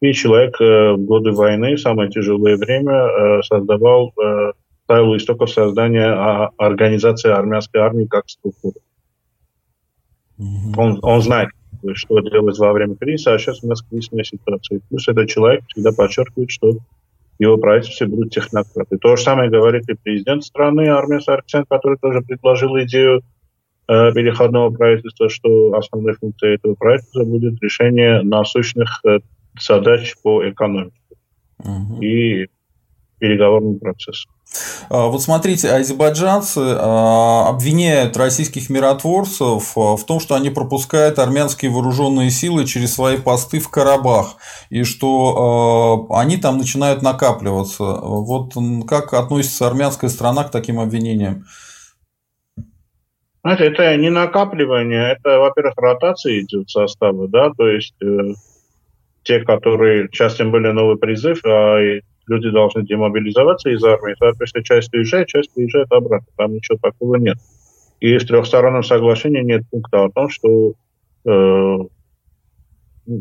И 0.01 0.13
человек 0.13 0.61
э, 0.61 0.93
в 0.93 1.05
годы 1.05 1.33
войны, 1.33 1.75
в 1.75 1.81
самое 1.81 2.09
тяжелое 2.09 2.57
время, 2.57 2.95
э, 2.95 3.43
создавал, 3.43 4.13
ставил 4.85 5.17
истоков 5.17 5.51
создания 5.51 6.07
а, 6.07 6.51
организации 6.57 7.31
армянской 7.31 7.81
армии 7.81 8.05
как 8.07 8.29
структуры. 8.29 8.77
Mm-hmm. 10.39 10.75
Он, 10.77 10.99
он 11.03 11.21
знает, 11.21 11.49
что 11.95 12.21
делать 12.21 12.59
во 12.59 12.73
время 12.73 12.95
кризиса, 12.95 13.35
а 13.35 13.39
сейчас 13.39 13.65
у 13.65 13.67
нас 13.67 13.83
кризисная 13.83 14.23
ситуация. 14.23 14.81
Плюс 14.89 15.09
этот 15.09 15.29
человек 15.29 15.65
всегда 15.67 15.91
подчеркивает, 15.91 16.51
что 16.51 16.79
его 17.41 17.57
правительстве 17.57 18.07
будут 18.07 18.33
технократы. 18.33 18.99
То 18.99 19.17
же 19.17 19.23
самое 19.23 19.51
говорит 19.51 19.89
и 19.89 19.95
президент 19.95 20.45
страны 20.45 20.89
Армия 20.89 21.21
Сарксян, 21.21 21.65
который 21.69 21.99
тоже 21.99 22.21
предложил 22.23 22.79
идею 22.79 23.23
переходного 23.89 24.71
правительства, 24.71 25.31
что 25.31 25.73
основной 25.75 26.15
функцией 26.15 26.57
этого 26.57 26.75
правительства 26.75 27.25
будет 27.25 27.63
решение 27.63 28.23
насущных 28.23 29.01
э, 29.07 29.21
задач 29.59 30.15
по 30.23 30.49
экономике 30.49 31.01
угу. 31.59 32.03
и 32.03 32.49
переговорному 33.19 33.79
процессу. 33.79 34.29
А, 34.89 35.09
вот 35.09 35.23
смотрите, 35.23 35.71
азербайджанцы 35.71 36.61
а, 36.61 37.49
обвиняют 37.49 38.17
российских 38.17 38.71
миротворцев 38.71 39.77
а, 39.77 39.97
в 39.97 40.05
том, 40.05 40.21
что 40.21 40.35
они 40.35 40.51
пропускают 40.51 41.19
армянские 41.19 41.71
вооруженные 41.71 42.31
силы 42.31 42.65
через 42.65 42.95
свои 42.95 43.19
посты 43.19 43.59
в 43.59 43.69
Карабах, 43.69 44.37
и 44.71 44.85
что 44.85 46.07
они 46.11 46.37
там 46.37 46.59
начинают 46.59 47.03
накапливаться. 47.03 47.85
Вот 47.85 48.55
как 48.87 49.13
относится 49.15 49.67
армянская 49.67 50.11
страна 50.11 50.45
к 50.45 50.51
таким 50.51 50.81
обвинениям? 50.81 51.45
Знаете, 53.49 53.73
это 53.73 53.97
не 53.97 54.11
накапливание, 54.11 55.13
это, 55.13 55.39
во-первых, 55.39 55.73
ротация 55.79 56.41
идет 56.41 56.69
состава, 56.69 57.29
да, 57.29 57.51
то 57.57 57.67
есть 57.67 57.95
э, 58.03 58.35
те, 59.23 59.41
которые, 59.41 60.09
сейчас 60.13 60.39
им 60.39 60.51
были 60.51 60.69
новый 60.69 60.99
призыв, 60.99 61.43
а 61.47 61.79
люди 62.27 62.51
должны 62.51 62.83
демобилизоваться 62.83 63.71
из 63.71 63.83
армии, 63.83 64.15
соответственно, 64.19 64.65
часть 64.65 64.93
уезжает, 64.93 65.29
часть 65.29 65.55
приезжает 65.55 65.91
обратно. 65.91 66.27
Там 66.37 66.53
ничего 66.53 66.77
такого 66.77 67.15
нет. 67.15 67.39
И 68.01 68.19
в 68.19 68.27
трехсторонном 68.27 68.83
соглашении 68.83 69.41
нет 69.41 69.63
пункта 69.71 70.05
о 70.05 70.11
том, 70.11 70.29
что 70.29 70.75
э, 71.25 71.79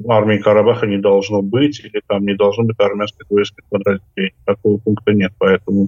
армии 0.09 0.39
Карабаха 0.39 0.87
не 0.87 0.97
должно 0.97 1.41
быть, 1.41 1.79
или 1.79 2.01
там 2.05 2.25
не 2.25 2.35
должно 2.35 2.65
быть 2.65 2.77
армянских 2.79 3.29
воинских 3.29 3.63
подразделений. 3.69 4.35
Такого 4.45 4.77
пункта 4.77 5.13
нет. 5.13 5.31
Поэтому 5.39 5.85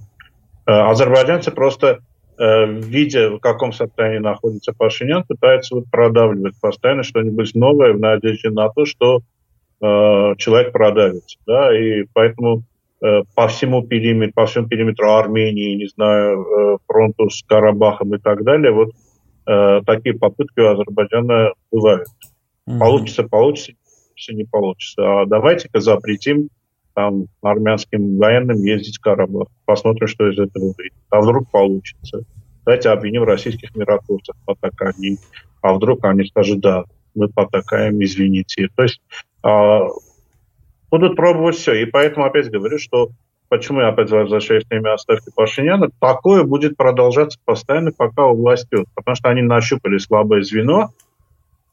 э, 0.66 0.70
азербайджанцы 0.70 1.50
просто, 1.50 1.98
видя, 2.42 3.30
в 3.30 3.38
каком 3.38 3.72
состоянии 3.72 4.18
находится 4.18 4.72
Пашинян, 4.72 5.24
пытаются 5.24 5.74
вот 5.74 5.90
продавливать 5.90 6.54
постоянно 6.60 7.02
что-нибудь 7.02 7.54
новое 7.54 7.92
в 7.92 8.00
надежде 8.00 8.48
на 8.50 8.70
то, 8.70 8.86
что 8.86 9.18
э, 9.18 10.34
человек 10.38 10.72
продавится. 10.72 11.38
Да? 11.46 11.76
И 11.78 12.06
поэтому 12.14 12.64
Э, 13.02 13.22
по 13.34 13.48
всему 13.48 13.82
периметру, 13.82 14.34
по 14.34 14.46
всему 14.46 14.68
периметру 14.68 15.10
Армении, 15.12 15.74
не 15.74 15.86
знаю, 15.86 16.42
э, 16.42 16.78
фронту 16.86 17.30
с 17.30 17.42
Карабахом 17.42 18.14
и 18.14 18.18
так 18.18 18.44
далее, 18.44 18.72
вот 18.72 18.90
э, 19.46 19.80
такие 19.86 20.18
попытки 20.18 20.60
у 20.60 20.68
Азербайджана 20.68 21.52
бывают. 21.72 22.06
Mm-hmm. 22.68 22.78
Получится, 22.78 23.22
получится, 23.22 23.74
не 24.28 24.44
получится. 24.44 25.22
А 25.22 25.26
давайте-ка 25.26 25.80
запретим 25.80 26.50
там 26.94 27.26
армянским 27.42 28.18
военным 28.18 28.58
ездить 28.58 28.98
в. 28.98 29.48
Посмотрим, 29.64 30.06
что 30.06 30.28
из 30.30 30.38
этого 30.38 30.74
выйдет. 30.76 30.94
А 31.10 31.20
вдруг 31.20 31.50
получится. 31.50 32.24
Давайте 32.64 32.90
обвиним 32.90 33.24
российских 33.24 33.74
миротворцев 33.74 34.34
в 34.36 34.44
потакании. 34.44 35.18
А 35.62 35.72
вдруг 35.74 36.04
они 36.04 36.24
скажут, 36.26 36.60
да, 36.60 36.84
мы 37.14 37.28
потакаем, 37.28 38.02
извините. 38.02 38.68
То 38.74 38.82
есть 38.82 39.00
а, 39.42 39.88
будут 40.90 41.16
пробовать 41.16 41.56
все. 41.56 41.74
И 41.74 41.86
поэтому 41.86 42.26
опять 42.26 42.50
говорю, 42.50 42.78
что 42.78 43.10
почему 43.48 43.80
я 43.80 43.88
опять 43.88 44.10
возвращаюсь 44.10 44.64
к 44.64 44.68
теме 44.68 44.90
отставки 44.90 45.30
Пашиняна, 45.34 45.90
такое 46.00 46.44
будет 46.44 46.76
продолжаться 46.76 47.38
постоянно, 47.44 47.92
пока 47.92 48.26
у 48.26 48.36
власти, 48.36 48.84
потому 48.94 49.14
что 49.14 49.28
они 49.28 49.42
нащупали 49.42 49.98
слабое 49.98 50.42
звено 50.42 50.90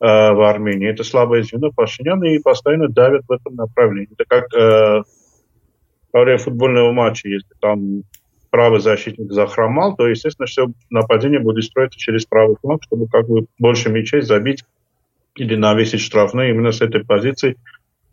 в 0.06 0.50
Армении. 0.50 0.90
Это 0.90 1.04
слабое 1.04 1.44
звено 1.44 1.72
Пашиняна 1.76 2.26
и 2.26 2.40
постоянно 2.40 2.88
давят 2.88 3.24
в 3.28 3.32
этом 3.32 3.56
направлении. 3.56 4.10
Это 4.18 4.26
как 4.28 4.54
э, 4.54 5.04
во 6.14 6.24
время 6.24 6.38
футбольного 6.38 6.92
матча, 6.92 7.30
если 7.30 7.54
там 7.60 8.04
правый 8.50 8.80
защитник 8.80 9.32
захромал, 9.32 9.96
то, 9.96 10.08
естественно, 10.08 10.46
все 10.46 10.68
нападение 10.90 11.40
будет 11.40 11.64
строиться 11.64 12.00
через 12.00 12.26
правый 12.26 12.58
фланг, 12.62 12.84
чтобы 12.84 13.08
как 13.08 13.28
бы 13.28 13.48
больше 13.60 13.90
мячей 13.90 14.22
забить 14.22 14.64
или 15.36 15.56
навесить 15.56 16.02
штрафные 16.02 16.52
именно 16.52 16.72
с 16.72 16.82
этой 16.82 17.04
позиции– 17.04 17.56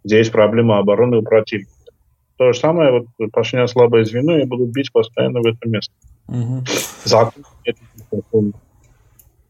где 0.04 0.18
есть 0.18 0.32
проблема 0.32 0.78
обороны 0.78 1.18
у 1.18 1.22
противника. 1.22 1.70
То 2.36 2.52
же 2.52 2.58
самое, 2.58 2.92
вот 3.18 3.32
Пашинян 3.32 3.68
слабое 3.68 4.04
звено, 4.04 4.38
и 4.38 4.44
будут 4.44 4.70
бить 4.70 4.92
постоянно 4.92 5.40
в 5.40 5.46
это 5.46 5.68
место. 5.68 5.92
Угу. 6.28 6.64
Закон 7.04 8.52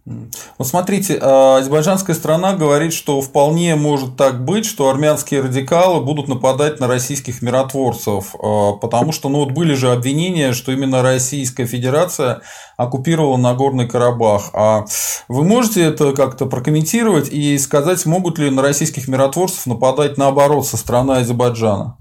вот 0.07 0.67
смотрите, 0.67 1.19
а, 1.19 1.57
азербайджанская 1.57 2.15
страна 2.15 2.55
говорит, 2.55 2.93
что 2.93 3.23
вполне 3.23 3.75
может 3.75 4.17
так 4.19 4.45
быть, 4.45 4.67
что 4.67 4.91
армянские 4.91 5.41
радикалы 5.41 6.05
будут 6.05 6.29
нападать 6.29 6.79
на 6.79 6.87
российских 6.87 7.41
миротворцев, 7.41 8.35
а, 8.35 8.73
потому 8.73 9.13
что 9.13 9.31
ну, 9.31 9.39
вот 9.39 9.53
были 9.53 9.73
же 9.73 9.91
обвинения, 9.91 10.53
что 10.53 10.73
именно 10.73 11.03
Российская 11.03 11.65
Федерация 11.65 12.43
оккупировала 12.77 13.39
Нагорный 13.39 13.89
Карабах. 13.89 14.51
А 14.53 14.85
вы 15.29 15.43
можете 15.43 15.83
это 15.83 16.13
как-то 16.13 16.45
прокомментировать 16.47 17.33
и 17.33 17.57
сказать, 17.57 18.05
могут 18.05 18.39
ли 18.39 18.51
на 18.51 18.61
российских 18.61 19.09
миротворцев 19.09 19.65
нападать 19.65 20.19
наоборот 20.19 20.67
со 20.67 20.77
стороны 20.77 21.13
Азербайджана? 21.13 21.97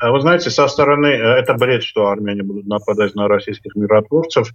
А 0.00 0.10
вы 0.10 0.20
знаете, 0.20 0.48
со 0.48 0.66
стороны, 0.66 1.08
э, 1.08 1.38
это 1.38 1.54
бред, 1.54 1.82
что 1.82 2.08
армяне 2.08 2.42
будут 2.42 2.66
нападать 2.66 3.14
на 3.14 3.28
российских 3.28 3.76
миротворцев. 3.76 4.48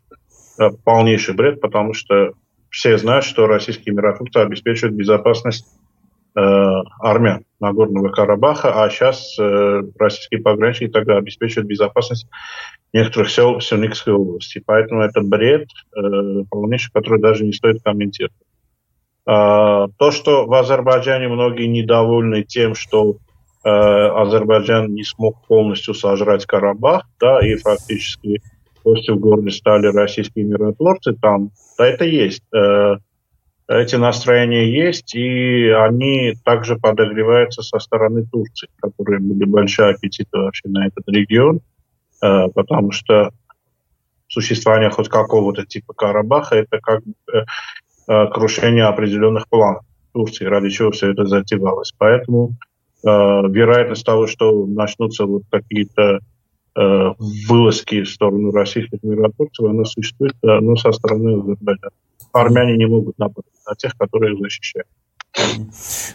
Э, 0.57 0.69
полнейший 0.83 1.35
бред, 1.35 1.59
потому 1.59 1.93
что 1.93 2.31
все 2.69 2.97
знают, 2.97 3.25
что 3.25 3.47
российские 3.47 3.93
миротворцы 3.95 4.37
обеспечивают 4.37 4.95
безопасность 4.95 5.65
э, 6.35 6.39
армян 6.99 7.43
Нагорного 7.59 8.09
Карабаха, 8.09 8.83
а 8.83 8.89
сейчас 8.89 9.37
э, 9.39 9.81
российские 9.99 10.41
пограничники 10.41 10.91
тогда 10.91 11.17
обеспечивают 11.17 11.67
безопасность 11.67 12.27
некоторых 12.93 13.29
сел 13.29 13.59
Сюникской 13.59 14.13
области. 14.13 14.61
Поэтому 14.65 15.01
это 15.01 15.21
бред 15.21 15.67
э, 15.95 16.43
полнейший, 16.49 16.91
который 16.93 17.21
даже 17.21 17.43
не 17.43 17.51
стоит 17.51 17.83
комментировать. 17.83 18.35
А, 19.25 19.87
то, 19.97 20.11
что 20.11 20.45
в 20.45 20.53
Азербайджане 20.53 21.27
многие 21.27 21.65
недовольны 21.65 22.43
тем, 22.43 22.75
что 22.75 23.17
э, 23.63 23.69
Азербайджан 23.69 24.93
не 24.93 25.03
смог 25.03 25.45
полностью 25.47 25.93
сожрать 25.93 26.45
Карабах, 26.45 27.03
да, 27.19 27.45
и 27.45 27.55
фактически 27.55 28.41
костью 28.85 29.15
в 29.15 29.19
городе 29.19 29.49
стали 29.49 29.87
российские 29.87 30.45
миротворцы 30.45 31.13
там, 31.19 31.49
да 31.77 31.87
это 31.87 32.05
есть. 32.05 32.43
Э, 32.53 32.97
эти 33.67 33.95
настроения 33.95 34.71
есть, 34.71 35.15
и 35.15 35.69
они 35.69 36.33
также 36.43 36.75
подогреваются 36.75 37.63
со 37.63 37.79
стороны 37.79 38.25
Турции, 38.31 38.69
которые 38.79 39.19
были 39.19 39.45
большие 39.45 39.89
аппетиты 39.89 40.37
вообще 40.37 40.69
на 40.69 40.85
этот 40.85 41.07
регион, 41.07 41.61
э, 42.21 42.47
потому 42.53 42.91
что 42.91 43.31
существование 44.27 44.91
хоть 44.91 45.09
какого-то 45.09 45.65
типа 45.65 45.93
Карабаха– 45.93 46.55
это 46.57 46.79
как 46.79 47.01
э, 47.33 47.45
э, 48.07 48.27
крушение 48.27 48.85
определенных 48.85 49.49
планов 49.49 49.83
Турции, 50.13 50.45
ради 50.45 50.69
чего 50.69 50.91
все 50.91 51.11
это 51.11 51.25
затевалось. 51.25 51.93
Поэтому 51.97 52.51
вероятность 53.03 54.03
того, 54.03 54.25
что 54.25 54.65
начнутся 54.65 55.25
вот 55.25 55.43
какие-то 55.51 56.21
вылазки 56.75 58.01
в 58.01 58.09
сторону 58.09 58.51
российских 58.51 59.01
миротворцев, 59.03 59.65
она 59.65 59.85
существует, 59.85 60.35
но 60.41 60.75
со 60.75 60.91
стороны 60.91 61.39
Азербайджана 61.41 61.91
армяне 62.33 62.75
не 62.75 62.85
могут 62.85 63.17
нападать 63.17 63.51
на 63.65 63.75
тех, 63.75 63.95
которые 63.97 64.33
их 64.33 64.39
защищают. 64.39 64.87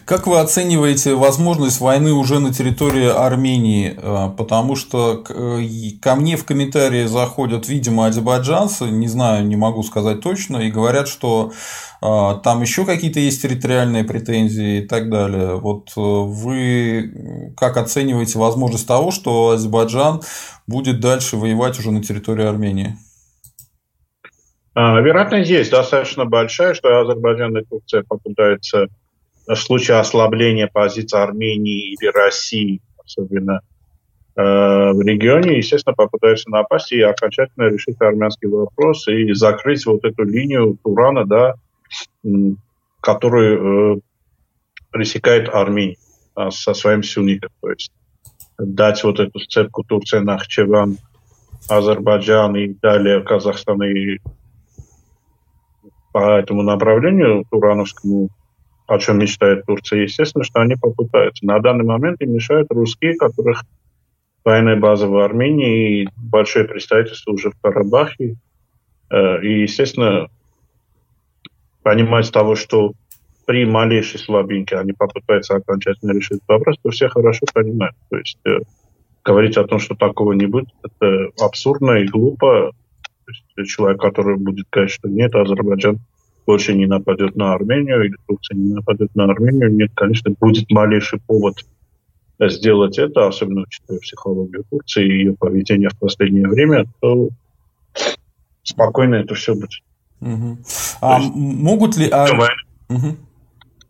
Как 0.05 0.27
вы 0.27 0.39
оцениваете 0.39 1.13
возможность 1.13 1.79
войны 1.79 2.11
уже 2.11 2.39
на 2.39 2.53
территории 2.53 3.07
Армении? 3.07 3.93
Э, 3.95 4.29
потому 4.35 4.75
что 4.75 5.23
э, 5.29 5.59
ко 6.01 6.15
мне 6.15 6.37
в 6.37 6.45
комментарии 6.45 7.05
заходят, 7.05 7.67
видимо, 7.67 8.07
азербайджанцы, 8.07 8.85
не 8.85 9.07
знаю, 9.07 9.45
не 9.47 9.55
могу 9.55 9.83
сказать 9.83 10.21
точно, 10.21 10.57
и 10.57 10.71
говорят, 10.71 11.07
что 11.07 11.51
э, 12.01 12.05
там 12.43 12.61
еще 12.61 12.85
какие-то 12.85 13.19
есть 13.19 13.41
территориальные 13.41 14.03
претензии 14.03 14.79
и 14.79 14.87
так 14.87 15.09
далее. 15.09 15.55
Вот 15.55 15.91
вы 15.95 17.53
как 17.57 17.77
оцениваете 17.77 18.39
возможность 18.39 18.87
того, 18.87 19.11
что 19.11 19.51
Азербайджан 19.51 20.21
будет 20.67 20.99
дальше 20.99 21.37
воевать 21.37 21.79
уже 21.79 21.91
на 21.91 22.03
территории 22.03 22.45
Армении? 22.45 22.97
А, 24.73 24.99
вероятность 25.01 25.49
есть 25.49 25.71
достаточно 25.71 26.25
большая, 26.25 26.73
что 26.73 27.01
Азербайджан 27.01 27.57
и 27.57 27.63
Турция 27.65 28.03
попытаются 28.03 28.87
в 29.47 29.55
случае 29.55 29.97
ослабления 29.97 30.67
позиции 30.67 31.17
Армении 31.17 31.93
или 31.93 32.07
России, 32.11 32.81
особенно 33.03 33.61
э, 34.35 34.41
в 34.41 35.01
регионе, 35.01 35.57
естественно, 35.57 35.95
попытаются 35.95 36.49
напасть 36.49 36.91
и 36.91 37.01
окончательно 37.01 37.69
решить 37.69 37.99
армянский 37.99 38.47
вопрос 38.47 39.07
и 39.07 39.33
закрыть 39.33 39.85
вот 39.85 40.03
эту 40.03 40.23
линию 40.23 40.77
Турана, 40.83 41.25
да, 41.25 41.55
которую 43.01 43.97
э, 43.97 43.99
пресекает 44.91 45.49
Армения 45.49 45.97
а, 46.35 46.51
со 46.51 46.73
своим 46.73 47.03
сюнитом. 47.03 47.49
То 47.61 47.71
есть 47.71 47.91
дать 48.57 49.03
вот 49.03 49.19
эту 49.19 49.39
сцепку 49.39 49.83
Турция, 49.83 50.21
Нахчеван, 50.21 50.97
Азербайджан 51.69 52.55
и 52.55 52.73
далее 52.73 53.21
Казахстан 53.21 53.81
и 53.83 54.19
по 56.11 56.39
этому 56.39 56.61
направлению 56.61 57.45
турановскому, 57.49 58.29
о 58.87 58.97
чем 58.99 59.19
мечтает 59.19 59.65
Турция, 59.65 60.01
естественно, 60.03 60.43
что 60.43 60.59
они 60.61 60.75
попытаются. 60.75 61.45
На 61.45 61.59
данный 61.59 61.85
момент 61.85 62.21
им 62.21 62.33
мешают 62.33 62.67
русские, 62.71 63.15
которых 63.15 63.63
военная 64.43 64.75
база 64.75 65.07
в 65.07 65.17
Армении 65.17 66.03
и 66.03 66.09
большое 66.17 66.65
представительство 66.65 67.31
уже 67.31 67.51
в 67.51 67.59
Карабахе. 67.61 68.35
Э, 69.09 69.41
и, 69.41 69.61
естественно, 69.61 70.27
понимать 71.83 72.31
того, 72.31 72.55
что 72.55 72.93
при 73.45 73.65
малейшей 73.65 74.19
слабинке 74.19 74.77
они 74.77 74.93
попытаются 74.93 75.55
окончательно 75.55 76.11
решить 76.11 76.41
вопрос, 76.47 76.77
то 76.81 76.89
все 76.89 77.09
хорошо 77.09 77.45
понимают. 77.53 77.95
То 78.09 78.17
есть 78.17 78.37
э, 78.45 78.59
говорить 79.23 79.57
о 79.57 79.65
том, 79.65 79.79
что 79.79 79.95
такого 79.95 80.33
не 80.33 80.47
будет, 80.47 80.69
это 80.83 81.29
абсурдно 81.39 81.99
и 81.99 82.07
глупо 82.07 82.71
есть 83.57 83.71
человек, 83.71 83.99
который 84.01 84.37
будет 84.37 84.67
говорить, 84.71 84.93
что 84.93 85.07
нет, 85.09 85.33
Азербайджан 85.35 85.99
больше 86.45 86.73
не 86.73 86.85
нападет 86.85 87.35
на 87.35 87.53
Армению, 87.53 88.05
или 88.05 88.15
Турция 88.27 88.57
не 88.57 88.73
нападет 88.73 89.15
на 89.15 89.25
Армению, 89.25 89.73
нет, 89.73 89.91
конечно, 89.95 90.33
будет 90.39 90.69
малейший 90.71 91.19
повод 91.25 91.57
сделать 92.39 92.97
это, 92.97 93.27
особенно 93.27 93.61
учитывая 93.61 93.99
психологию 93.99 94.63
Турции 94.69 95.05
и 95.05 95.17
ее 95.19 95.35
поведение 95.37 95.89
в 95.89 95.99
последнее 95.99 96.47
время, 96.47 96.85
то 96.99 97.29
спокойно 98.63 99.15
это 99.15 99.35
все 99.35 99.53
будет. 99.53 99.71
Угу. 100.21 100.57
А 101.01 101.19
есть, 101.19 101.35
могут 101.35 101.97
ли... 101.97 102.09
А... 102.09 102.25
Угу. 102.89 103.17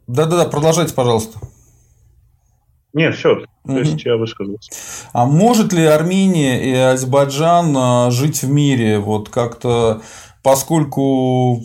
Да-да-да, 0.08 0.46
продолжайте, 0.46 0.94
пожалуйста. 0.94 1.40
Не, 2.94 3.12
все, 3.12 3.36
то 3.36 3.46
угу. 3.64 3.80
есть 3.80 4.04
я 4.04 4.18
высказался. 4.18 4.72
А 5.14 5.26
может 5.26 5.72
ли 5.72 5.86
Армения 5.86 6.62
и 6.62 6.74
Азербайджан 6.76 7.74
а, 7.78 8.12
жить 8.12 8.44
в 8.44 8.50
мире? 8.50 9.00
Вот 9.00 9.30
как-то, 9.30 10.02
поскольку 10.44 11.62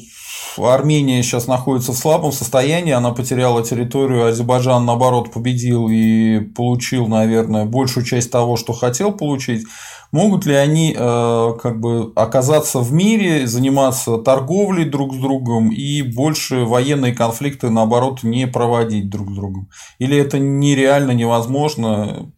Армения 0.58 1.22
сейчас 1.22 1.46
находится 1.46 1.92
в 1.92 1.96
слабом 1.96 2.32
состоянии, 2.32 2.92
она 2.92 3.12
потеряла 3.12 3.62
территорию, 3.62 4.26
Азербайджан, 4.26 4.84
наоборот, 4.84 5.32
победил 5.32 5.88
и 5.88 6.40
получил, 6.40 7.06
наверное, 7.06 7.64
большую 7.64 8.04
часть 8.04 8.30
того, 8.30 8.56
что 8.56 8.72
хотел 8.72 9.12
получить. 9.12 9.66
Могут 10.12 10.46
ли 10.46 10.54
они 10.54 10.94
э, 10.96 11.52
как 11.60 11.80
бы 11.80 12.12
оказаться 12.14 12.78
в 12.78 12.92
мире, 12.92 13.46
заниматься 13.46 14.18
торговлей 14.18 14.84
друг 14.84 15.14
с 15.14 15.18
другом 15.18 15.70
и 15.70 16.02
больше 16.02 16.64
военные 16.64 17.12
конфликты, 17.12 17.70
наоборот, 17.70 18.22
не 18.22 18.46
проводить 18.46 19.10
друг 19.10 19.30
с 19.30 19.34
другом? 19.34 19.68
Или 19.98 20.16
это 20.16 20.38
нереально, 20.38 21.10
невозможно? 21.10 22.32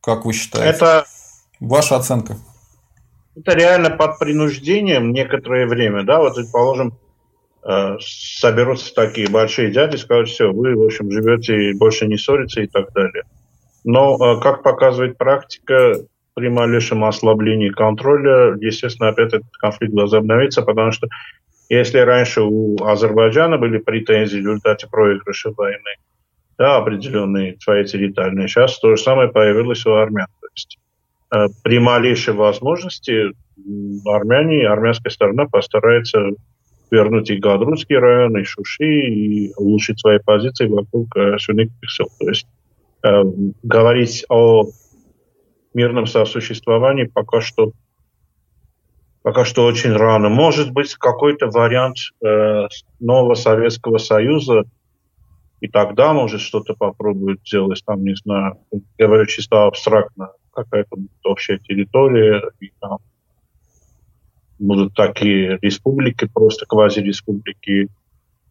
Как 0.00 0.24
вы 0.24 0.32
считаете? 0.32 0.70
Это 0.70 1.04
ваша 1.58 1.96
оценка. 1.96 2.38
Это 3.34 3.52
реально 3.54 3.90
под 3.90 4.18
принуждением 4.18 5.12
некоторое 5.12 5.66
время, 5.66 6.04
да, 6.04 6.20
вот 6.20 6.36
предположим, 6.36 6.96
Э, 6.96 7.05
соберутся 8.00 8.94
такие 8.94 9.28
большие 9.28 9.70
дяди 9.70 9.96
скажут, 9.96 10.28
все, 10.28 10.52
вы, 10.52 10.76
в 10.76 10.82
общем, 10.82 11.10
живете 11.10 11.70
и 11.70 11.74
больше 11.74 12.06
не 12.06 12.16
ссорите 12.16 12.64
и 12.64 12.66
так 12.66 12.92
далее. 12.92 13.24
Но, 13.84 14.16
э, 14.16 14.40
как 14.40 14.62
показывает 14.62 15.18
практика, 15.18 15.94
при 16.34 16.48
малейшем 16.50 17.02
ослаблении 17.04 17.70
контроля, 17.70 18.56
естественно, 18.60 19.08
опять 19.08 19.32
этот 19.32 19.50
конфликт 19.58 19.94
возобновится, 19.94 20.60
потому 20.60 20.92
что 20.92 21.08
если 21.70 21.98
раньше 21.98 22.42
у 22.42 22.76
Азербайджана 22.84 23.56
были 23.56 23.78
претензии 23.78 24.36
в 24.36 24.40
результате 24.40 24.86
проигрыша 24.86 25.50
войны, 25.52 25.96
да, 26.58 26.76
определенные 26.76 27.56
свои 27.58 27.84
территориальные, 27.84 28.48
сейчас 28.48 28.78
то 28.78 28.94
же 28.94 29.02
самое 29.02 29.28
появилось 29.28 29.86
у 29.86 29.92
армян. 29.92 30.26
То 30.40 30.46
есть 30.54 30.78
э, 31.34 31.46
при 31.64 31.78
малейшей 31.78 32.34
возможности 32.34 33.32
армяне, 34.04 34.68
армянская 34.68 35.10
сторона 35.10 35.46
постарается 35.46 36.30
вернуть 36.90 37.30
и 37.30 37.36
Гадрутский 37.36 37.98
район, 37.98 38.36
и 38.38 38.44
Шуши, 38.44 38.84
и 38.84 39.52
улучшить 39.56 40.00
свои 40.00 40.18
позиции 40.18 40.66
вокруг 40.66 41.16
э, 41.16 41.38
суннитских. 41.38 42.08
То 42.18 42.28
есть 42.28 42.46
э, 43.02 43.22
говорить 43.62 44.24
о 44.28 44.66
мирном 45.74 46.06
сосуществовании 46.06 47.04
пока 47.04 47.40
что 47.40 47.72
пока 49.22 49.44
что 49.44 49.64
очень 49.64 49.92
рано. 49.92 50.28
Может 50.28 50.70
быть, 50.70 50.94
какой-то 50.94 51.48
вариант 51.48 51.96
э, 52.24 52.68
нового 53.00 53.34
Советского 53.34 53.98
Союза, 53.98 54.62
и 55.60 55.66
тогда, 55.66 56.12
может, 56.12 56.40
что-то 56.40 56.74
попробуют 56.74 57.40
сделать, 57.44 57.82
там, 57.84 58.04
не 58.04 58.14
знаю, 58.14 58.58
говорю 58.96 59.26
чисто 59.26 59.66
абстрактно, 59.66 60.30
какая-то 60.52 60.96
общая 61.24 61.58
территория, 61.58 62.40
и 62.60 62.70
там 62.78 62.98
будут 64.58 64.94
такие 64.94 65.58
республики, 65.62 66.28
просто 66.32 66.66
квазиреспублики. 66.66 67.88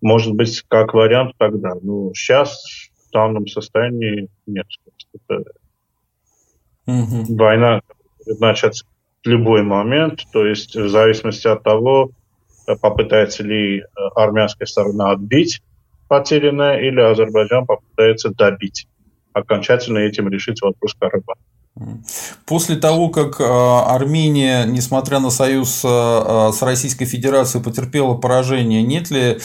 Может 0.01 0.33
быть, 0.33 0.63
как 0.67 0.93
вариант 0.93 1.33
тогда. 1.37 1.73
Но 1.81 2.13
сейчас 2.13 2.89
в 3.07 3.11
данном 3.11 3.47
состоянии 3.47 4.27
нет. 4.45 4.67
Это 5.13 5.43
угу. 6.85 7.35
Война 7.35 7.81
начаться 8.39 8.85
в 9.23 9.27
любой 9.27 9.63
момент, 9.63 10.21
то 10.31 10.45
есть 10.45 10.75
в 10.75 10.89
зависимости 10.89 11.47
от 11.47 11.63
того, 11.63 12.11
попытается 12.81 13.43
ли 13.43 13.79
э, 13.79 13.83
армянская 14.15 14.67
сторона 14.67 15.11
отбить 15.11 15.61
потерянное, 16.07 16.79
или 16.79 16.99
Азербайджан 16.99 17.65
попытается 17.65 18.29
добить. 18.29 18.87
Окончательно 19.33 19.99
этим 19.99 20.29
решить 20.29 20.61
вопрос 20.61 20.95
Карабаха. 20.97 21.39
После 22.45 22.77
того, 22.77 23.09
как 23.09 23.41
а, 23.41 23.93
Армения, 23.93 24.63
несмотря 24.65 25.19
на 25.19 25.29
союз 25.29 25.81
а, 25.85 26.51
с 26.53 26.61
Российской 26.61 27.05
Федерацией, 27.05 27.63
потерпела 27.63 28.15
поражение, 28.15 28.81
нет 28.81 29.11
ли 29.11 29.37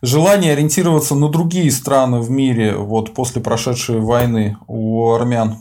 желания 0.00 0.52
ориентироваться 0.52 1.16
на 1.16 1.28
другие 1.28 1.70
страны 1.72 2.20
в 2.20 2.30
мире 2.30 2.76
вот 2.76 3.14
после 3.14 3.42
прошедшей 3.42 3.98
войны 3.98 4.56
у 4.68 5.10
армян? 5.10 5.56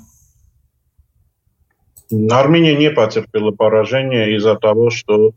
Армения 2.30 2.76
не 2.76 2.92
потерпела 2.92 3.52
поражение 3.52 4.36
из-за 4.36 4.56
того, 4.56 4.92
что 4.92 5.32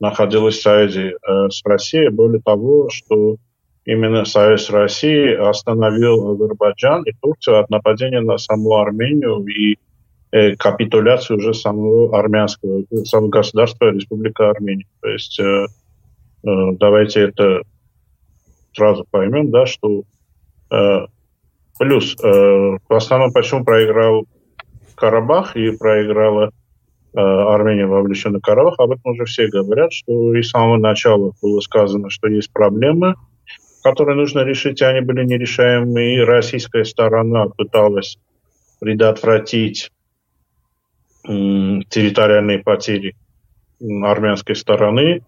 находилась 0.00 0.56
в 0.56 0.62
союзе 0.62 1.12
э, 1.12 1.50
с 1.50 1.64
Россией. 1.64 2.08
Более 2.08 2.42
того, 2.42 2.88
что 2.90 3.36
именно 3.84 4.24
Союз 4.24 4.70
России 4.70 5.34
остановил 5.34 6.32
Азербайджан 6.32 7.04
и 7.04 7.12
Турцию 7.12 7.60
от 7.60 7.70
нападения 7.70 8.20
на 8.20 8.38
саму 8.38 8.76
Армению 8.76 9.44
и 9.46 9.76
Э, 9.76 9.85
капитуляцию 10.58 11.38
уже 11.38 11.54
самого 11.54 12.18
армянского, 12.18 12.82
самого 13.04 13.28
государства 13.28 13.90
Республика 13.90 14.50
Армения. 14.50 14.86
То 15.00 15.08
есть 15.08 15.38
э, 15.38 15.66
э, 16.44 16.72
давайте 16.78 17.20
это 17.20 17.62
сразу 18.74 19.06
поймем, 19.10 19.50
да, 19.50 19.66
что 19.66 20.02
э, 20.70 21.06
плюс 21.78 22.16
э, 22.22 22.26
в 22.26 22.94
основном 22.94 23.32
почему 23.32 23.64
проиграл 23.64 24.26
Карабах 24.96 25.56
и 25.56 25.76
проиграла 25.76 26.50
э, 27.14 27.20
Армения 27.20 27.86
вовлечена 27.86 28.38
в 28.38 28.42
Карабах, 28.42 28.74
об 28.78 28.92
этом 28.92 29.12
уже 29.12 29.24
все 29.24 29.46
говорят, 29.48 29.92
что 29.92 30.34
и 30.34 30.42
с 30.42 30.50
самого 30.50 30.76
начала 30.76 31.32
было 31.40 31.60
сказано, 31.60 32.10
что 32.10 32.28
есть 32.28 32.52
проблемы, 32.52 33.14
которые 33.82 34.16
нужно 34.16 34.40
решить, 34.40 34.80
и 34.80 34.84
они 34.84 35.00
были 35.00 35.24
нерешаемы, 35.24 36.14
и 36.14 36.20
российская 36.20 36.84
сторона 36.84 37.46
пыталась 37.48 38.18
предотвратить 38.80 39.90
территориальные 41.26 42.60
потери 42.60 43.16
армянской 43.80 44.56
стороны, 44.56 45.22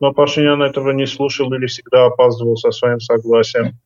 но 0.00 0.12
Пашинян 0.12 0.62
этого 0.62 0.90
не 0.90 1.06
слушал 1.06 1.52
или 1.52 1.66
всегда 1.66 2.06
опаздывал 2.06 2.56
со 2.56 2.70
своим 2.72 3.00
согласием. 3.00 3.78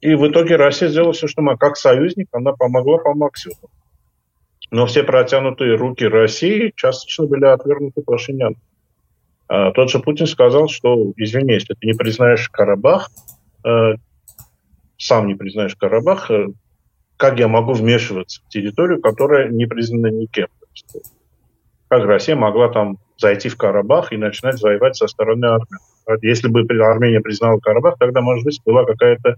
И 0.00 0.14
в 0.14 0.26
итоге 0.28 0.56
Россия 0.56 0.88
сделала 0.88 1.12
все, 1.12 1.26
что 1.26 1.42
могла. 1.42 1.58
Как 1.58 1.76
союзник 1.76 2.28
она 2.32 2.52
помогла 2.52 2.98
по 2.98 3.14
максимуму. 3.14 3.70
Но 4.70 4.86
все 4.86 5.02
протянутые 5.02 5.76
руки 5.76 6.04
России 6.04 6.72
частично 6.74 7.26
были 7.26 7.44
отвергнуты 7.44 8.02
Пашинян. 8.02 8.56
А 9.48 9.72
тот 9.72 9.90
же 9.90 10.00
Путин 10.00 10.26
сказал, 10.26 10.68
что, 10.68 11.12
извини, 11.16 11.54
если 11.54 11.74
ты 11.74 11.86
не 11.86 11.92
признаешь 11.92 12.48
Карабах, 12.48 13.10
э, 13.64 13.94
сам 14.96 15.26
не 15.26 15.34
признаешь 15.34 15.76
Карабах, 15.76 16.30
э, 16.30 16.46
как 17.24 17.38
я 17.38 17.48
могу 17.48 17.72
вмешиваться 17.72 18.42
в 18.42 18.50
территорию, 18.50 19.00
которая 19.00 19.48
не 19.48 19.64
признана 19.64 20.08
никем? 20.08 20.48
Как 21.88 22.04
Россия 22.04 22.36
могла 22.36 22.68
там 22.68 22.98
зайти 23.16 23.48
в 23.48 23.56
Карабах 23.56 24.12
и 24.12 24.18
начинать 24.18 24.60
воевать 24.60 24.96
со 24.96 25.06
стороны 25.06 25.46
Армении? 25.46 26.28
Если 26.28 26.48
бы 26.48 26.60
Армения 26.84 27.22
признала 27.22 27.58
Карабах, 27.60 27.96
тогда, 27.98 28.20
может 28.20 28.44
быть, 28.44 28.60
была 28.66 28.84
какая-то 28.84 29.36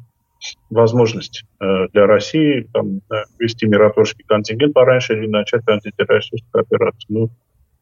возможность 0.68 1.44
э, 1.60 1.86
для 1.92 2.06
России 2.06 2.68
там, 2.74 3.02
вести 3.38 3.66
миротворческий 3.66 4.24
контингент 4.26 4.74
пораньше 4.74 5.12
или 5.12 5.28
начать 5.28 5.62
антитеррористическую 5.68 6.62
операцию. 6.62 7.06
Ну, 7.08 7.30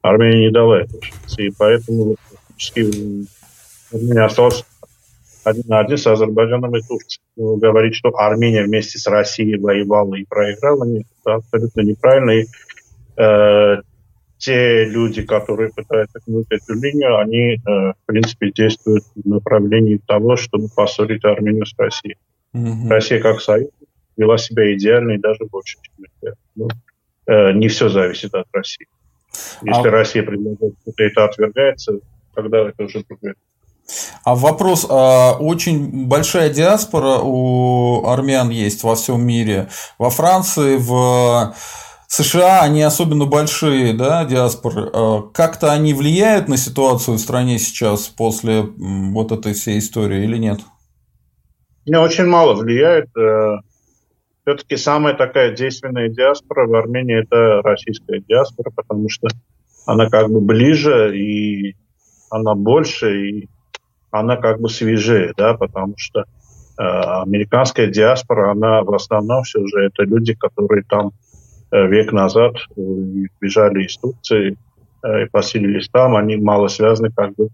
Армения 0.03 0.49
не 0.49 0.51
дала 0.51 0.83
этого 0.83 1.01
И 1.39 1.51
поэтому 1.59 2.17
фактически 2.49 3.27
Армения 3.91 4.25
осталась 4.25 4.67
один 5.45 5.65
на 5.67 5.81
один 5.81 5.97
с 5.97 6.07
Азербайджаном 6.07 6.77
и 6.77 6.81
Турцией. 6.81 7.23
Ну, 7.37 7.57
говорить, 7.57 7.95
что 7.95 8.11
Армения 8.17 8.65
вместе 8.65 8.99
с 8.99 9.07
Россией 9.07 9.59
воевала 9.59 10.15
и 10.15 10.25
проиграла, 10.25 10.85
нет, 10.85 11.07
это 11.21 11.37
абсолютно 11.37 11.81
неправильно. 11.83 12.31
И 12.31 12.47
э, 13.17 13.83
те 14.39 14.85
люди, 14.85 15.23
которые 15.23 15.71
пытаются 15.71 16.21
гнуть 16.27 16.47
эту 16.51 16.75
линию, 16.75 17.19
они, 17.19 17.55
э, 17.55 17.59
в 17.65 18.07
принципе, 18.07 18.51
действуют 18.51 19.05
в 19.15 19.29
направлении 19.29 20.01
того, 20.07 20.37
чтобы 20.37 20.69
поссорить 20.75 21.25
Армению 21.25 21.67
с 21.67 21.75
Россией. 21.79 22.17
Mm-hmm. 22.55 22.89
Россия 22.89 23.21
как 23.21 23.41
союз 23.41 23.71
вела 24.17 24.39
себя 24.39 24.73
идеально 24.75 25.13
и 25.13 25.19
даже 25.19 25.45
больше, 25.51 25.79
чем 25.83 26.07
это. 26.21 26.37
Ну, 26.55 26.69
э, 27.27 27.53
не 27.53 27.69
все 27.69 27.89
зависит 27.89 28.35
от 28.35 28.47
России. 28.53 28.87
Если 29.63 29.89
а... 29.89 29.91
Россия 29.91 30.23
предлагает, 30.23 30.75
это 30.97 31.25
отвергается, 31.25 31.99
тогда 32.35 32.69
это 32.69 32.85
уже 32.85 33.03
другое. 33.09 33.35
А 34.25 34.35
вопрос, 34.35 34.87
а, 34.89 35.37
очень 35.39 36.07
большая 36.07 36.51
диаспора 36.51 37.19
у 37.23 38.07
армян 38.07 38.51
есть 38.51 38.83
во 38.83 38.95
всем 38.95 39.27
мире. 39.27 39.69
Во 39.99 40.11
Франции, 40.11 40.77
в 40.79 41.55
США 42.09 42.63
они 42.63 42.83
особенно 42.83 43.27
большие, 43.27 43.93
да, 43.93 44.25
диаспоры. 44.25 44.91
А, 44.93 45.23
как-то 45.33 45.73
они 45.73 45.95
влияют 45.95 46.49
на 46.49 46.57
ситуацию 46.57 47.17
в 47.17 47.21
стране 47.21 47.59
сейчас 47.59 48.09
после 48.09 48.63
вот 48.63 49.33
этой 49.33 49.53
всей 49.53 49.79
истории 49.79 50.25
или 50.25 50.39
нет? 50.39 50.61
Не, 51.87 51.99
очень 51.99 52.25
мало 52.25 52.55
влияет. 52.55 53.15
Э, 53.17 53.59
Все-таки 54.43 54.77
самая 54.77 55.15
такая 55.15 55.55
действенная 55.55 56.09
диаспора 56.09 56.67
в 56.67 56.75
Армении 56.75 57.23
это 57.23 57.61
российская 57.63 58.21
диаспора, 58.21 58.71
потому 58.75 59.09
что 59.11 59.29
она 59.85 60.09
как 60.09 60.31
бы 60.31 60.41
ближе 60.41 61.15
и 61.15 61.77
она 62.31 62.55
больше, 62.55 63.29
и 63.29 63.49
она 64.15 64.37
как 64.37 64.61
бы 64.61 64.69
свежее, 64.69 65.33
да, 65.37 65.55
потому 65.55 65.95
что 65.97 66.21
э, 66.21 66.25
американская 66.83 67.89
диаспора, 67.89 68.53
она 68.53 68.83
в 68.83 68.95
основном 68.95 69.43
все 69.43 69.67
же 69.67 69.87
это 69.87 70.05
люди, 70.05 70.35
которые 70.35 70.85
там 70.89 71.11
э, 71.73 71.87
век 71.89 72.13
назад 72.13 72.55
э, 72.77 72.81
бежали 73.41 73.85
из 73.85 73.97
Турции 73.97 74.57
э, 75.03 75.25
и 75.25 75.29
поселились 75.29 75.89
там, 75.89 76.15
они 76.15 76.37
мало 76.37 76.69
связаны 76.69 77.11
как 77.11 77.35
бы 77.35 77.49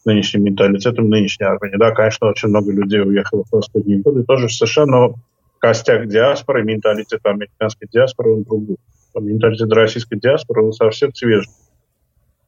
с 0.00 0.04
нынешним 0.04 0.42
менталитетом 0.42 1.08
нынешней 1.08 1.46
Армении. 1.46 1.78
Да, 1.78 1.92
конечно, 1.92 2.28
очень 2.28 2.48
много 2.48 2.72
людей 2.72 3.00
уехало 3.00 3.44
в 3.44 3.50
последние 3.50 4.00
годы, 4.00 4.24
тоже 4.24 4.48
в 4.48 4.52
США, 4.52 4.86
но 4.86 5.14
костяк 5.60 6.08
диаспоры, 6.08 6.64
менталитет 6.64 7.20
американской 7.24 7.86
диаспоры, 7.92 8.32
он 8.32 8.42
другой. 8.42 8.76
Менталитет 9.14 9.72
российской 9.72 10.18
диаспоры, 10.18 10.64
он 10.64 10.72
совсем 10.72 11.14
свежий. 11.14 11.52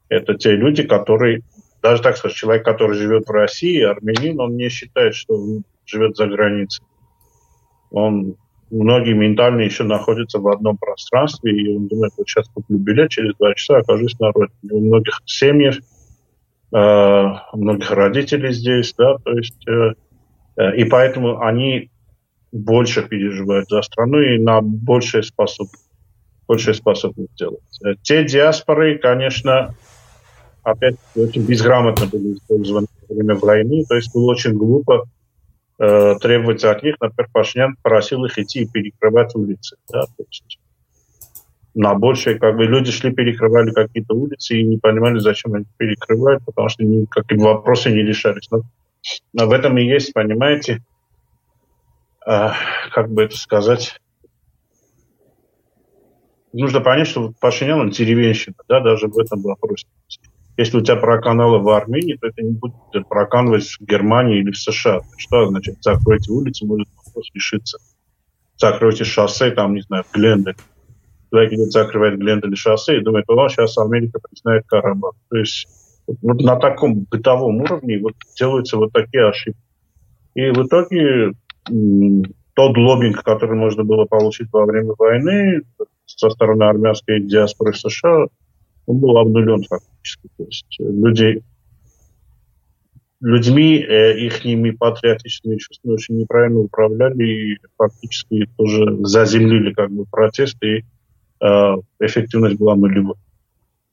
Это 0.09 0.35
те 0.35 0.57
люди, 0.57 0.83
которые 0.83 1.43
даже 1.85 2.03
так 2.03 2.17
сказать, 2.17 2.35
человек, 2.35 2.65
который 2.65 2.97
живет 2.97 3.29
в 3.29 3.31
России, 3.31 3.83
армянин, 3.83 4.41
он 4.41 4.57
не 4.57 4.71
считает, 4.71 5.15
что 5.15 5.35
он 5.35 5.65
живет 5.85 6.17
за 6.17 6.27
границей. 6.27 6.83
Он 7.91 8.37
многие 8.71 9.13
ментально 9.13 9.61
еще 9.61 9.85
находятся 9.85 10.39
в 10.39 10.49
одном 10.49 10.79
пространстве, 10.79 11.53
и 11.53 11.77
он 11.77 11.89
думает, 11.89 12.13
вот 12.17 12.27
сейчас 12.27 12.49
куплю 12.49 12.79
билет, 12.79 13.11
через 13.11 13.37
два 13.37 13.53
часа 13.55 13.77
окажусь 13.77 14.19
на 14.19 14.33
родине. 14.33 14.71
У 14.71 14.81
многих 14.81 15.21
семьев, 15.27 15.77
э, 15.77 16.79
у 17.53 17.57
многих 17.59 17.91
родителей 17.91 18.55
здесь, 18.55 18.95
да, 18.97 19.19
то 19.19 19.33
есть, 19.33 19.69
э, 19.69 19.93
э, 20.57 20.77
и 20.77 20.85
поэтому 20.85 21.43
они 21.43 21.91
больше 22.51 23.07
переживают 23.07 23.69
за 23.69 23.83
страну 23.83 24.21
и 24.21 24.39
на 24.39 24.63
большее 24.63 25.23
способны, 25.23 25.79
большее 26.49 26.73
способны 26.73 27.27
сделать. 27.35 27.61
Те 28.01 28.25
диаспоры, 28.25 28.97
конечно, 28.97 29.75
опять 30.65 30.97
очень 31.15 31.47
безграмотно 31.47 32.07
были 32.07 32.35
использованы 32.35 32.87
во 33.09 33.15
время 33.15 33.35
войны. 33.37 33.85
То 33.89 33.95
есть 33.95 34.13
было 34.13 34.33
очень 34.33 34.55
глупо 34.55 35.05
э, 35.79 36.15
требовать 36.21 36.65
от 36.65 36.83
них. 36.83 36.97
Например, 37.01 37.29
Пашнян 37.33 37.77
просил 37.83 38.25
их 38.25 38.39
идти 38.39 38.63
и 38.63 38.69
перекрывать 38.69 39.35
улицы. 39.35 39.77
Да? 39.91 40.03
То 40.17 40.25
есть 40.29 40.59
на 41.75 41.95
большее, 41.95 42.39
как 42.39 42.57
бы 42.57 42.65
люди 42.65 42.93
шли, 42.93 43.13
перекрывали 43.13 43.73
какие-то 43.73 44.15
улицы 44.15 44.57
и 44.57 44.65
не 44.65 44.79
понимали, 44.79 45.19
зачем 45.19 45.55
они 45.55 45.67
перекрывают, 45.77 46.45
потому 46.45 46.69
что 46.69 46.85
никакие 46.85 47.41
вопросы 47.41 47.91
не 47.91 48.03
решались. 48.03 48.49
Но, 48.51 48.63
но 49.33 49.47
в 49.47 49.53
этом 49.53 49.77
и 49.79 49.85
есть, 49.85 50.13
понимаете, 50.13 50.83
э, 52.27 52.51
как 52.93 53.11
бы 53.11 53.25
это 53.25 53.37
сказать, 53.37 54.01
нужно 56.53 56.81
понять, 56.81 57.09
что 57.09 57.33
Пашинян, 57.41 57.81
он 57.81 57.91
деревенщина, 57.91 58.55
да, 58.69 58.81
даже 58.81 59.09
в 59.09 59.19
этом 59.19 59.43
вопросе. 59.43 59.87
Если 60.57 60.79
у 60.79 60.81
тебя 60.81 60.97
проканало 60.97 61.59
в 61.59 61.69
Армении, 61.69 62.17
то 62.17 62.29
это 62.29 62.43
не 62.43 62.53
будет 62.53 62.75
проканывать 63.09 63.65
в 63.65 63.81
Германии 63.81 64.39
или 64.39 64.53
в 64.53 64.59
США. 64.59 65.01
Что 65.17 65.49
значит, 65.49 65.77
закройте 65.81 66.31
улицы, 66.31 66.65
может 66.65 66.89
вопрос 67.05 67.29
решиться. 67.35 67.79
Закройте 68.57 69.05
шоссе, 69.05 69.51
там, 69.51 69.75
не 69.75 69.81
знаю, 69.81 70.05
в 70.05 70.15
Глендель. 70.15 70.57
Человек 71.31 71.53
идет, 71.55 71.73
закрывает 71.73 72.19
Глендель 72.19 72.57
шоссе 72.57 72.99
и 72.99 73.03
думает, 73.03 73.25
о, 73.29 73.49
сейчас 73.49 73.77
Америка 73.79 74.21
признает 74.21 74.65
Карабах. 74.67 75.15
То 75.29 75.39
есть 75.39 75.67
вот 76.23 76.41
на 76.41 76.57
таком 76.57 77.07
бытовом 77.11 77.63
уровне 77.63 77.99
вот 77.99 78.15
делаются 78.39 78.77
вот 78.77 78.93
такие 78.93 79.29
ошибки. 79.29 79.59
И 80.35 80.51
в 80.51 80.67
итоге 80.67 81.33
тот 82.55 82.77
лоббинг, 82.77 83.23
который 83.23 83.57
можно 83.57 83.85
было 83.85 84.05
получить 84.05 84.49
во 84.53 84.67
время 84.67 84.93
войны 84.97 85.63
со 86.07 86.31
стороны 86.31 86.65
армянской 86.65 87.21
диаспоры 87.21 87.73
США, 87.75 88.27
он 88.87 88.99
был 88.99 89.17
обнулен 89.19 89.63
фактически. 89.65 90.29
То 90.37 90.45
есть 90.45 90.77
э, 90.81 90.85
люди, 90.85 91.43
людьми, 93.21 93.79
э, 93.79 94.19
их 94.19 94.43
патриотическими 94.79 95.57
чувствами 95.57 95.95
очень 95.95 96.19
неправильно 96.19 96.61
управляли 96.61 97.25
и 97.25 97.59
фактически 97.77 98.49
тоже 98.57 98.99
заземлили 99.03 99.73
как 99.73 99.91
бы 99.91 100.05
протест, 100.05 100.63
и 100.63 100.85
э, 101.41 101.77
эффективность 102.01 102.57
была 102.57 102.77
нулевой 102.77 103.17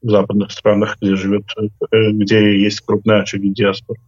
в 0.02 0.10
западных 0.10 0.52
странах, 0.52 0.98
где 1.02 1.16
живет, 1.16 1.46
э, 1.58 2.12
где 2.12 2.60
есть 2.60 2.82
крупная 2.82 3.22
очаги 3.22 3.50
диаспоры. 3.50 4.00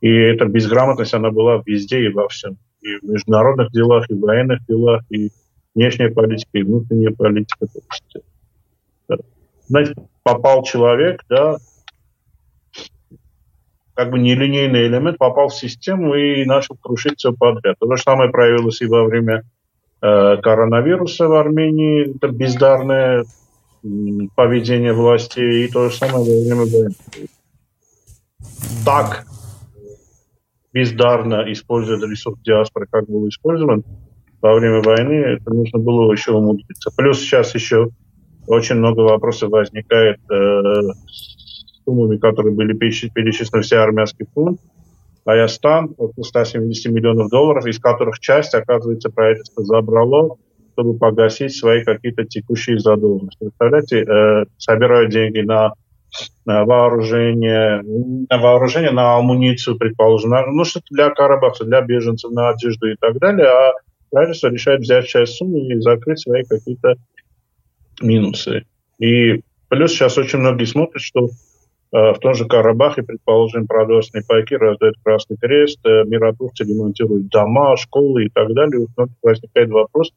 И 0.00 0.08
эта 0.08 0.46
безграмотность, 0.46 1.14
она 1.14 1.30
была 1.30 1.62
везде 1.64 2.04
и 2.04 2.12
во 2.12 2.28
всем. 2.28 2.58
И 2.80 2.96
в 2.96 3.04
международных 3.04 3.70
делах, 3.72 4.08
и 4.10 4.14
в 4.14 4.20
военных 4.20 4.64
делах, 4.66 5.02
и 5.10 5.30
внешняя 5.74 6.10
политика, 6.10 6.50
и 6.54 6.62
внутренняя 6.62 7.12
политика. 7.12 7.66
Есть, 7.72 8.24
знаете, 9.68 9.94
попал 10.26 10.64
человек, 10.64 11.22
да, 11.28 11.58
как 13.94 14.10
бы 14.10 14.18
нелинейный 14.18 14.88
элемент 14.88 15.18
попал 15.18 15.50
в 15.50 15.54
систему 15.54 16.16
и 16.16 16.44
начал 16.44 16.74
крушить 16.74 17.18
все 17.18 17.32
подряд. 17.32 17.76
То 17.78 17.94
же 17.94 18.02
самое 18.02 18.28
проявилось 18.28 18.80
и 18.80 18.86
во 18.86 19.04
время 19.04 19.44
э, 20.02 20.36
коронавируса 20.42 21.28
в 21.28 21.32
Армении, 21.32 22.16
это 22.16 22.28
бездарное 22.28 23.24
поведение 24.34 24.92
властей, 24.92 25.64
и 25.64 25.68
то 25.70 25.90
же 25.90 25.96
самое 25.96 26.18
во 26.18 26.24
время 26.24 26.66
войны. 26.66 27.28
Так 28.84 29.26
бездарно 30.72 31.52
использует 31.52 32.02
ресурс 32.02 32.40
диаспоры, 32.40 32.88
как 32.90 33.06
был 33.08 33.28
использован 33.28 33.84
во 34.42 34.54
время 34.54 34.82
войны, 34.82 35.14
это 35.14 35.54
нужно 35.54 35.78
было 35.78 36.10
еще 36.10 36.32
умудриться. 36.32 36.90
Плюс 36.96 37.20
сейчас 37.20 37.54
еще 37.54 37.90
очень 38.46 38.76
много 38.76 39.00
вопросов 39.00 39.50
возникает 39.50 40.18
э, 40.30 40.34
с 41.08 41.82
суммами, 41.84 42.16
которые 42.18 42.54
были 42.54 42.74
перечислены 42.74 43.62
все 43.62 43.78
армянский 43.78 44.26
фонд. 44.34 44.60
Аястан, 45.24 45.94
около 45.98 46.22
170 46.22 46.92
миллионов 46.92 47.30
долларов, 47.30 47.66
из 47.66 47.80
которых 47.80 48.20
часть, 48.20 48.54
оказывается, 48.54 49.10
правительство 49.10 49.64
забрало, 49.64 50.36
чтобы 50.72 50.96
погасить 50.96 51.56
свои 51.56 51.82
какие-то 51.82 52.24
текущие 52.24 52.78
задолженности. 52.78 53.38
Представляете, 53.40 54.04
э, 54.04 54.44
собирают 54.58 55.10
деньги 55.10 55.40
на, 55.40 55.72
на 56.44 56.64
вооружение, 56.64 57.82
на 58.30 58.38
вооружение, 58.38 58.92
на 58.92 59.16
амуницию, 59.16 59.76
предположим, 59.78 60.30
на, 60.30 60.46
ну 60.46 60.64
что-то 60.64 60.86
для 60.90 61.10
Карабаха, 61.10 61.64
для 61.64 61.80
беженцев, 61.80 62.30
на 62.30 62.50
одежду 62.50 62.88
и 62.88 62.94
так 62.94 63.18
далее, 63.18 63.48
а 63.48 63.72
правительство 64.10 64.48
решает 64.48 64.80
взять 64.80 65.06
часть 65.06 65.36
суммы 65.36 65.60
и 65.60 65.80
закрыть 65.80 66.20
свои 66.20 66.44
какие-то 66.44 66.94
минусы. 68.00 68.64
И 68.98 69.40
плюс 69.68 69.92
сейчас 69.92 70.18
очень 70.18 70.38
многие 70.38 70.64
смотрят, 70.64 71.02
что 71.02 71.26
э, 71.26 71.28
в 71.90 72.18
том 72.20 72.34
же 72.34 72.46
Карабахе, 72.46 73.02
предположим, 73.02 73.66
продовольственные 73.66 74.24
пайки 74.26 74.54
раздают 74.54 74.96
Красный 75.02 75.36
Крест, 75.36 75.80
э, 75.84 76.04
миротворцы 76.04 76.64
ремонтируют 76.64 77.28
дома, 77.28 77.76
школы 77.76 78.26
и 78.26 78.28
так 78.28 78.52
далее. 78.54 78.80
У 78.80 78.88
многих 78.96 79.16
возникает 79.22 79.70
вопрос, 79.70 80.12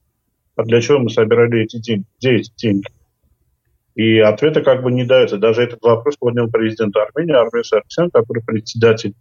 а 0.55 0.63
для 0.63 0.81
чего 0.81 0.99
мы 0.99 1.09
собирали 1.09 1.63
эти 1.63 1.77
деньги? 1.79 2.05
Где 2.19 2.35
эти 2.35 2.51
деньги? 2.57 2.87
И 3.95 4.19
ответа 4.19 4.61
как 4.61 4.83
бы 4.83 4.91
не 4.91 5.03
дается. 5.03 5.37
Даже 5.37 5.61
этот 5.61 5.81
вопрос 5.81 6.15
поднял 6.17 6.49
президент 6.49 6.95
Армении 6.95 7.33
Армен 7.33 7.63
Саркисян, 7.63 8.09
который 8.11 8.43
председатель 8.43 9.13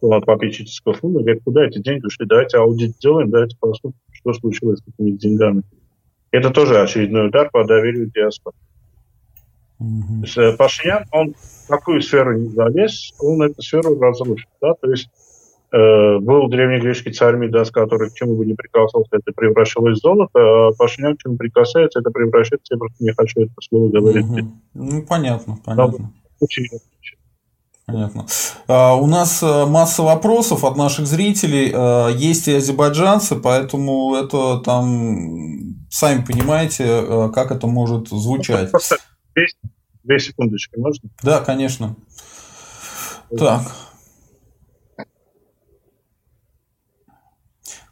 попечительского 0.00 0.94
фонда, 0.94 1.20
говорит, 1.20 1.42
куда 1.44 1.66
эти 1.66 1.78
деньги 1.78 2.06
ушли, 2.06 2.26
давайте 2.26 2.58
аудит 2.58 2.96
сделаем, 2.96 3.30
давайте 3.30 3.56
посмотрим, 3.60 4.00
что 4.12 4.32
случилось 4.32 4.80
с 4.80 4.88
этими 4.88 5.16
деньгами. 5.16 5.62
Это 6.32 6.50
тоже 6.50 6.80
очередной 6.80 7.28
удар 7.28 7.50
по 7.50 7.64
доверию 7.64 8.10
диаспоры. 8.10 8.56
Mm-hmm. 9.80 10.20
То 10.20 10.22
есть 10.22 10.38
э, 10.38 10.56
Пашинян, 10.56 11.04
он 11.10 11.34
в 11.34 11.68
такую 11.68 12.02
сферу 12.02 12.36
не 12.36 12.48
залез, 12.48 13.14
он 13.18 13.42
эту 13.42 13.62
сферу 13.62 13.98
разрушил. 13.98 14.48
Да? 14.60 14.74
То 14.74 14.90
есть 14.90 15.08
э, 15.72 16.18
был 16.18 16.48
древнегреческий 16.48 17.12
царь 17.12 17.36
Мидас, 17.36 17.70
который 17.70 18.10
к 18.10 18.14
чему 18.14 18.36
бы 18.36 18.44
не 18.44 18.54
прикасался, 18.54 19.08
это 19.12 19.32
превращалось 19.34 19.98
в 19.98 20.02
золото, 20.02 20.30
а 20.34 20.72
Пашинян 20.78 21.16
к 21.16 21.22
чему 21.22 21.36
прикасается, 21.36 22.00
это 22.00 22.10
превращается, 22.10 22.74
я 22.74 22.78
просто 22.78 23.02
не 23.02 23.12
хочу 23.12 23.40
это 23.40 23.52
слово 23.62 23.88
говорить. 23.88 24.26
Mm-hmm. 24.26 24.48
Ну, 24.74 25.02
понятно, 25.06 25.58
понятно. 25.64 26.12
Но, 26.40 26.48
Понятно. 27.92 28.26
А, 28.68 28.94
у 28.94 29.06
нас 29.06 29.42
э, 29.42 29.66
масса 29.66 30.02
вопросов 30.02 30.64
от 30.64 30.76
наших 30.76 31.06
зрителей. 31.06 31.72
А, 31.74 32.08
есть 32.08 32.48
и 32.48 32.54
азербайджанцы, 32.54 33.36
поэтому 33.36 34.14
это 34.14 34.58
там, 34.58 35.76
сами 35.90 36.24
понимаете, 36.24 36.84
э, 36.86 37.30
как 37.34 37.50
это 37.50 37.66
может 37.66 38.08
звучать. 38.08 38.70
Две, 39.34 39.46
две 40.04 40.18
секундочки, 40.18 40.76
можно? 40.78 41.10
Да, 41.22 41.40
конечно. 41.40 41.96
Так. 43.36 43.62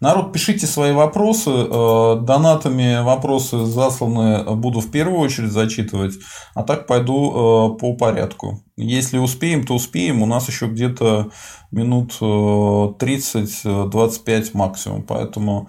Народ, 0.01 0.33
пишите 0.33 0.67
свои 0.67 0.93
вопросы. 0.93 1.51
Э, 1.51 2.21
донатами 2.21 3.03
вопросы 3.03 3.65
засланы 3.65 4.45
буду 4.55 4.81
в 4.81 4.91
первую 4.91 5.21
очередь 5.21 5.51
зачитывать, 5.51 6.15
а 6.55 6.63
так 6.63 6.87
пойду 6.87 7.77
по 7.81 7.95
порядку. 7.95 8.63
Если 8.81 9.19
успеем, 9.19 9.65
то 9.65 9.75
успеем. 9.75 10.23
У 10.23 10.27
нас 10.27 10.47
еще 10.47 10.67
где-то 10.67 11.31
минут 11.73 12.13
30-25 12.21 14.29
э, 14.29 14.45
максимум. 14.55 15.03
Поэтому 15.03 15.69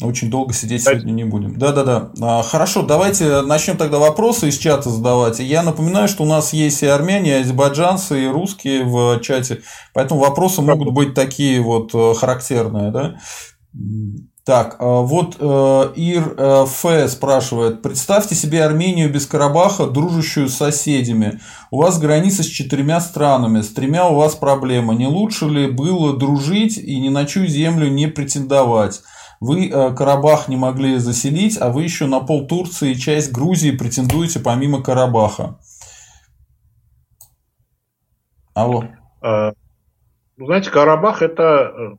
очень 0.00 0.30
долго 0.30 0.54
сидеть 0.54 0.84
сегодня 0.84 1.12
не 1.12 1.24
будем. 1.24 1.58
Да-да-да. 1.58 2.12
А, 2.20 2.42
хорошо, 2.42 2.82
давайте 2.82 3.42
начнем 3.42 3.76
тогда 3.76 3.98
вопросы 3.98 4.48
из 4.48 4.56
чата 4.56 4.88
задавать. 4.88 5.38
Я 5.38 5.62
напоминаю, 5.62 6.08
что 6.08 6.22
у 6.22 6.26
нас 6.26 6.54
есть 6.54 6.82
и 6.82 6.86
армяне, 6.86 7.32
и 7.32 7.42
азербайджанцы, 7.42 8.24
и 8.24 8.26
русские 8.26 8.84
в 8.84 9.20
чате. 9.20 9.60
Поэтому 9.92 10.20
вопросы 10.20 10.62
могут 10.62 10.94
быть 10.94 11.12
такие 11.12 11.60
вот 11.60 11.94
э, 11.94 12.14
характерные. 12.14 12.90
Да? 12.90 13.18
Так, 14.46 14.76
а 14.78 15.00
вот 15.00 15.38
э, 15.40 15.92
Ир 15.96 16.34
э, 16.38 16.66
Ф 16.66 17.10
спрашивает, 17.10 17.82
представьте 17.82 18.36
себе 18.36 18.64
Армению 18.64 19.12
без 19.12 19.26
Карабаха, 19.26 19.86
дружащую 19.88 20.48
с 20.48 20.54
соседями. 20.54 21.40
У 21.72 21.82
вас 21.82 21.98
граница 21.98 22.44
с 22.44 22.46
четырьмя 22.46 23.00
странами, 23.00 23.60
с 23.60 23.74
тремя 23.74 24.06
у 24.06 24.14
вас 24.14 24.36
проблема. 24.36 24.94
Не 24.94 25.08
лучше 25.08 25.46
ли 25.46 25.68
было 25.68 26.16
дружить 26.16 26.78
и 26.78 27.00
ни 27.00 27.08
на 27.08 27.26
чью 27.26 27.48
землю 27.48 27.88
не 27.88 28.06
претендовать? 28.06 29.02
Вы 29.40 29.68
э, 29.68 29.92
Карабах 29.96 30.46
не 30.46 30.56
могли 30.56 30.98
заселить, 30.98 31.60
а 31.60 31.70
вы 31.70 31.82
еще 31.82 32.06
на 32.06 32.20
пол 32.20 32.46
Турции 32.46 32.92
и 32.92 32.96
часть 32.96 33.32
Грузии 33.32 33.72
претендуете 33.72 34.38
помимо 34.38 34.80
Карабаха. 34.80 35.58
Алло. 38.54 38.84
Ну, 39.22 40.46
знаете, 40.46 40.70
Карабах 40.70 41.20
это 41.22 41.98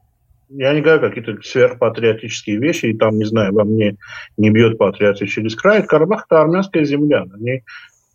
я 0.50 0.74
не 0.74 0.82
говорю 0.82 1.02
какие-то 1.02 1.42
сверхпатриотические 1.42 2.58
вещи, 2.58 2.88
и 2.88 2.98
там, 2.98 3.18
не 3.18 3.26
знаю, 3.26 3.54
во 3.54 3.64
мне 3.64 3.98
не 4.38 4.50
бьет 4.50 4.78
патриотия 4.78 5.28
через 5.28 5.56
край. 5.56 5.84
Карабах– 5.84 6.26
это 6.30 6.42
армянская 6.42 6.86
земля. 6.86 7.26
Они 7.34 7.64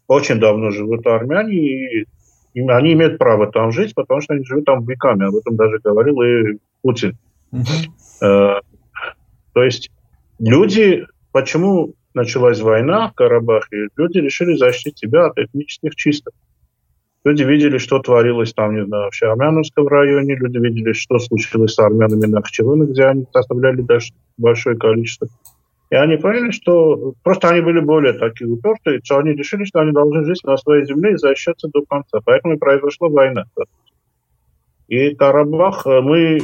очень 0.06 0.40
давно 0.40 0.70
живут 0.70 1.06
армяне, 1.06 2.02
и 2.02 2.06
они 2.54 2.92
имеют 2.92 3.18
право 3.18 3.50
там 3.50 3.72
жить, 3.72 3.94
потому 3.94 4.20
что 4.20 4.34
они 4.34 4.44
живут 4.44 4.64
там 4.64 4.84
веками. 4.84 5.26
Об 5.26 5.36
этом 5.36 5.56
даже 5.56 5.78
говорил 5.78 6.20
и 6.22 6.58
Путин. 6.82 7.16
Uh-huh. 7.52 8.60
То 9.52 9.62
есть 9.62 9.90
люди, 10.38 11.06
почему 11.32 11.94
началась 12.14 12.60
война 12.60 13.08
в 13.08 13.14
Карабахе, 13.14 13.88
люди 13.96 14.18
решили 14.18 14.56
защитить 14.56 14.98
себя 14.98 15.26
от 15.26 15.38
этнических 15.38 15.94
чисток. 15.96 16.34
Люди 17.24 17.44
видели, 17.44 17.78
что 17.78 18.00
творилось 18.00 18.52
там, 18.52 18.74
не 18.74 18.84
знаю, 18.84 19.10
в 19.12 19.22
Армяновском 19.22 19.86
районе, 19.86 20.34
люди 20.34 20.58
видели, 20.58 20.92
что 20.92 21.18
случилось 21.20 21.74
с 21.74 21.78
армянами 21.78 22.26
на 22.26 22.42
Хчевыне, 22.42 22.86
где 22.86 23.04
они 23.04 23.26
оставляли 23.32 23.82
даже 23.82 24.12
большое 24.36 24.76
количество. 24.76 25.28
И 25.90 25.94
они 25.94 26.16
поняли, 26.16 26.50
что 26.50 27.14
просто 27.22 27.50
они 27.50 27.60
были 27.60 27.80
более 27.80 28.14
такие 28.14 28.50
упертые, 28.50 29.00
что 29.04 29.18
они 29.18 29.32
решили, 29.32 29.64
что 29.64 29.80
они 29.80 29.92
должны 29.92 30.24
жить 30.24 30.42
на 30.42 30.56
своей 30.56 30.84
земле 30.86 31.12
и 31.12 31.16
защищаться 31.16 31.68
до 31.68 31.82
конца. 31.84 32.18
Поэтому 32.24 32.54
и 32.54 32.58
произошла 32.58 33.08
война. 33.08 33.44
И 34.88 35.14
Карабах, 35.14 35.86
э, 35.86 36.00
мы 36.00 36.40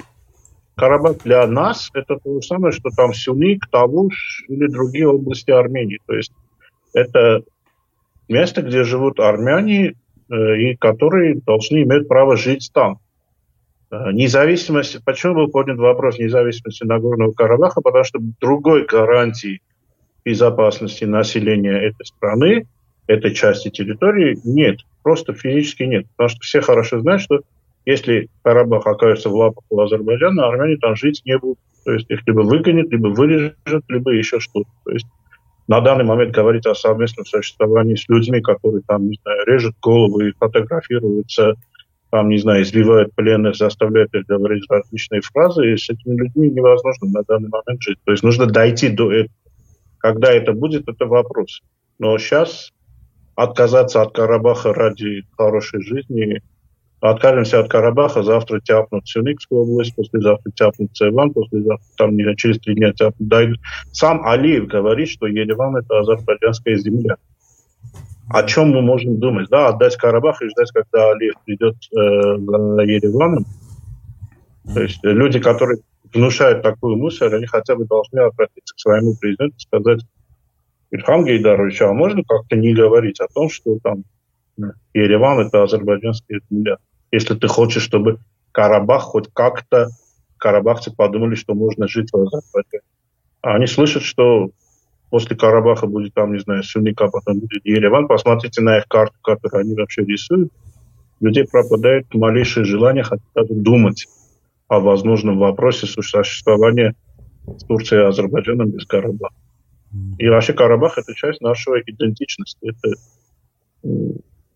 Карабах 0.77 1.23
для 1.25 1.47
нас 1.47 1.91
это 1.95 2.19
то 2.23 2.35
же 2.35 2.47
самое, 2.47 2.73
что 2.73 2.91
там 2.97 3.13
Сюник, 3.15 3.67
Тавуш 3.71 4.45
или 4.49 4.69
другие 4.69 5.09
области 5.09 5.51
Армении. 5.51 5.99
То 6.07 6.15
есть 6.15 6.33
это 6.93 7.43
место, 8.29 8.63
где 8.63 8.85
живут 8.85 9.19
армяне, 9.19 9.95
и 10.31 10.77
которые 10.77 11.37
должны 11.37 11.83
иметь 11.83 12.09
право 12.09 12.37
жить 12.37 12.71
там. 12.73 12.99
Э, 13.91 14.13
независимость, 14.13 15.03
почему 15.05 15.35
был 15.35 15.49
поднят 15.49 15.79
вопрос 15.79 16.19
независимости 16.19 16.85
Нагорного 16.85 17.33
Карабаха? 17.33 17.81
Потому 17.81 18.05
что 18.05 18.19
другой 18.41 18.85
гарантии 18.85 19.61
безопасности 20.25 21.05
населения 21.05 21.77
этой 21.79 22.05
страны, 22.05 22.67
этой 23.07 23.35
части 23.35 23.71
территории 23.71 24.39
нет. 24.45 24.81
Просто 25.03 25.33
физически 25.33 25.85
нет. 25.85 26.07
Потому 26.17 26.29
что 26.29 26.41
все 26.41 26.61
хорошо 26.61 27.01
знают, 27.01 27.23
что 27.23 27.41
если 27.87 28.29
Карабах 28.43 28.87
окажется 28.87 29.31
в 29.31 29.35
лапах 29.35 29.65
у 29.71 29.81
Азербайджана, 29.81 30.49
армяне 30.49 30.77
там 30.77 30.95
жить 30.95 31.23
не 31.25 31.39
будут. 31.39 31.59
То 31.87 31.93
есть 31.93 32.11
их 32.11 32.21
либо 32.27 32.41
выгонят, 32.41 32.91
либо 32.91 33.09
вырежут, 33.09 33.85
либо 33.89 34.11
еще 34.13 34.41
что-то. 34.41 34.69
То 34.85 34.91
есть 34.91 35.07
на 35.69 35.83
данный 35.83 36.05
момент 36.05 36.35
говорить 36.35 36.67
о 36.67 36.75
совместном 36.75 37.27
существовании 37.27 37.95
с 37.95 38.09
людьми, 38.09 38.41
которые 38.41 38.83
там, 38.89 39.09
не 39.09 39.19
знаю, 39.23 39.47
режут 39.47 39.77
головы, 39.83 40.33
фотографируются, 40.39 41.55
там, 42.11 42.31
не 42.31 42.39
знаю, 42.39 42.63
избивают 42.63 43.15
пленных, 43.15 43.55
заставляют 43.55 44.15
их 44.15 44.25
говорить 44.27 44.65
различные 44.71 45.21
фразы, 45.21 45.73
и 45.73 45.77
с 45.77 45.91
этими 45.91 46.17
людьми 46.17 46.51
невозможно 46.51 47.09
на 47.09 47.23
данный 47.23 47.51
момент 47.51 47.83
жить. 47.83 47.99
То 48.05 48.13
есть 48.13 48.25
нужно 48.25 48.47
дойти 48.47 48.89
до 48.89 49.13
этого. 49.13 49.35
Когда 49.99 50.33
это 50.33 50.53
будет, 50.55 50.89
это 50.89 51.05
вопрос. 51.07 51.61
Но 51.99 52.17
сейчас 52.19 52.73
отказаться 53.35 54.01
от 54.01 54.15
Карабаха 54.15 54.73
ради 54.73 55.25
хорошей 55.37 55.83
жизни 55.83 56.41
откажемся 57.01 57.61
от 57.61 57.69
Карабаха, 57.69 58.23
завтра 58.23 58.61
тяпнут 58.61 59.09
Сюникскую 59.09 59.63
область, 59.63 59.95
послезавтра 59.95 60.51
тяпнут 60.53 60.95
Цеван, 60.95 61.33
послезавтра, 61.33 61.87
там 61.97 62.17
через 62.37 62.59
три 62.59 62.75
дня 62.75 62.93
тяпнут 62.93 63.29
Дайд. 63.29 63.57
Сам 63.93 64.27
Алиев 64.27 64.67
говорит, 64.67 65.09
что 65.09 65.27
Ереван– 65.27 65.77
это 65.79 65.99
азербайджанская 65.99 66.77
земля. 66.77 67.17
О 68.31 68.43
чем 68.43 68.71
мы 68.71 68.83
можем 68.83 69.19
думать? 69.19 69.49
Да, 69.49 69.69
отдать 69.69 69.97
Карабах 69.97 70.43
и 70.43 70.49
ждать, 70.49 70.71
когда 70.73 71.13
Алиев 71.13 71.35
придет 71.47 71.77
э, 71.93 72.37
за 72.37 72.83
Ереваном. 72.83 73.47
То 74.75 74.83
есть 74.83 74.99
люди, 75.03 75.39
которые 75.39 75.81
внушают 76.13 76.63
такую 76.63 76.97
мысль, 76.97 77.27
они 77.27 77.47
хотя 77.47 77.75
бы 77.75 77.87
должны 77.87 78.19
обратиться 78.21 78.75
к 78.75 78.79
своему 78.79 79.15
президенту 79.19 79.57
и 79.57 79.61
сказать, 79.61 80.01
Ильхам 80.91 81.25
Гейдарович, 81.25 81.83
а 81.83 81.93
можно 81.93 82.23
как-то 82.27 82.57
не 82.57 82.75
говорить 82.75 83.21
о 83.21 83.29
том, 83.29 83.51
что 83.51 83.79
там 83.83 84.05
Ереван– 84.95 85.41
это 85.47 85.63
азербайджанская 85.63 86.41
земля 86.51 86.79
если 87.11 87.35
ты 87.35 87.49
хочешь, 87.49 87.83
чтобы 87.83 88.19
Карабах 88.53 89.03
хоть 89.03 89.29
как-то 89.33 89.89
карабахцы 90.37 90.95
подумали, 90.95 91.35
что 91.35 91.55
можно 91.55 91.89
жить 91.89 92.11
в 92.13 92.17
Азербайджане. 92.17 92.83
А 93.43 93.55
они 93.55 93.67
слышат, 93.67 94.03
что 94.03 94.51
после 95.11 95.37
Карабаха 95.37 95.87
будет 95.87 96.15
там, 96.15 96.33
не 96.33 96.41
знаю, 96.41 96.63
Сюника, 96.63 97.07
а 97.07 97.11
потом 97.11 97.41
будет 97.41 97.65
Ереван. 97.65 98.09
Посмотрите 98.09 98.63
на 98.63 98.79
их 98.79 98.87
карту, 98.89 99.17
которую 99.23 99.63
они 99.63 99.75
вообще 99.75 100.05
рисуют. 100.05 100.53
Людей 101.21 101.47
пропадает 101.47 102.13
малейшее 102.15 102.65
желание 102.65 103.03
хотя 103.03 103.23
бы 103.35 103.55
думать 103.55 104.07
о 104.69 104.81
возможном 104.81 105.39
вопросе 105.39 105.87
существования 105.87 106.95
Турции 107.67 107.97
и 107.97 108.05
Азербайджаном 108.05 108.71
без 108.71 108.87
Карабаха. 108.87 109.35
И 110.19 110.29
вообще 110.29 110.53
Карабах– 110.53 110.95
это 110.99 111.15
часть 111.15 111.41
нашего 111.41 111.81
идентичности. 111.81 112.59
Это 112.63 112.95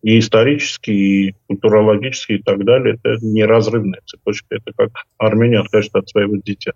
и 0.03 0.19
исторически, 0.19 0.91
и 0.91 1.35
культурологически, 1.47 2.33
и 2.33 2.43
так 2.43 2.63
далее. 2.65 2.99
Это 3.01 3.25
неразрывная 3.25 4.01
цепочка. 4.05 4.47
Это 4.55 4.71
как 4.77 4.89
Армения 5.17 5.59
откажет 5.59 5.95
от 5.95 6.09
своего 6.09 6.35
дитя. 6.35 6.73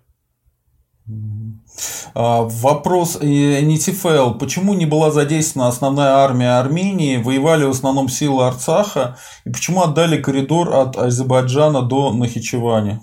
А, 2.14 2.42
вопрос 2.42 3.20
НИТИФЛ. 3.20 4.38
Почему 4.38 4.74
не 4.74 4.86
была 4.86 5.10
задействована 5.10 5.68
основная 5.68 6.12
армия 6.12 6.58
Армении? 6.58 7.18
Воевали 7.18 7.64
в 7.64 7.70
основном 7.70 8.08
силы 8.08 8.46
Арцаха. 8.46 9.18
И 9.44 9.50
почему 9.50 9.82
отдали 9.82 10.20
коридор 10.20 10.72
от 10.72 10.96
Азербайджана 10.96 11.82
до 11.82 12.12
Нахичевани? 12.12 13.00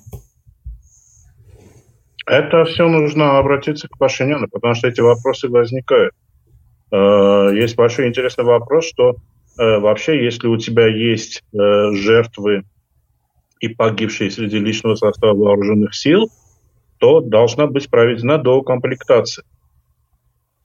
Это 2.26 2.65
все 2.65 2.88
нужно 2.88 3.38
обратиться 3.38 3.88
к 3.88 3.99
Пашиняну, 3.99 4.47
потому 4.51 4.73
что 4.73 4.88
эти 4.88 5.01
вопросы 5.01 5.47
возникают. 5.49 6.15
А, 6.91 7.49
есть 7.49 7.76
большой 7.76 8.07
интересный 8.07 8.43
вопрос, 8.43 8.86
что 8.86 9.17
вообще, 9.64 10.24
если 10.24 10.47
у 10.47 10.58
тебя 10.58 10.88
есть 10.88 11.43
э, 11.53 11.91
жертвы 11.93 12.64
и 13.60 13.70
погибшие 13.70 14.32
среди 14.32 14.60
личного 14.60 14.95
состава 14.95 15.36
вооруженных 15.36 15.95
сил– 15.95 16.30
то 16.97 17.22
должна 17.22 17.68
быть 17.68 17.89
проведена 17.89 18.38
доукомплектация. 18.38 19.45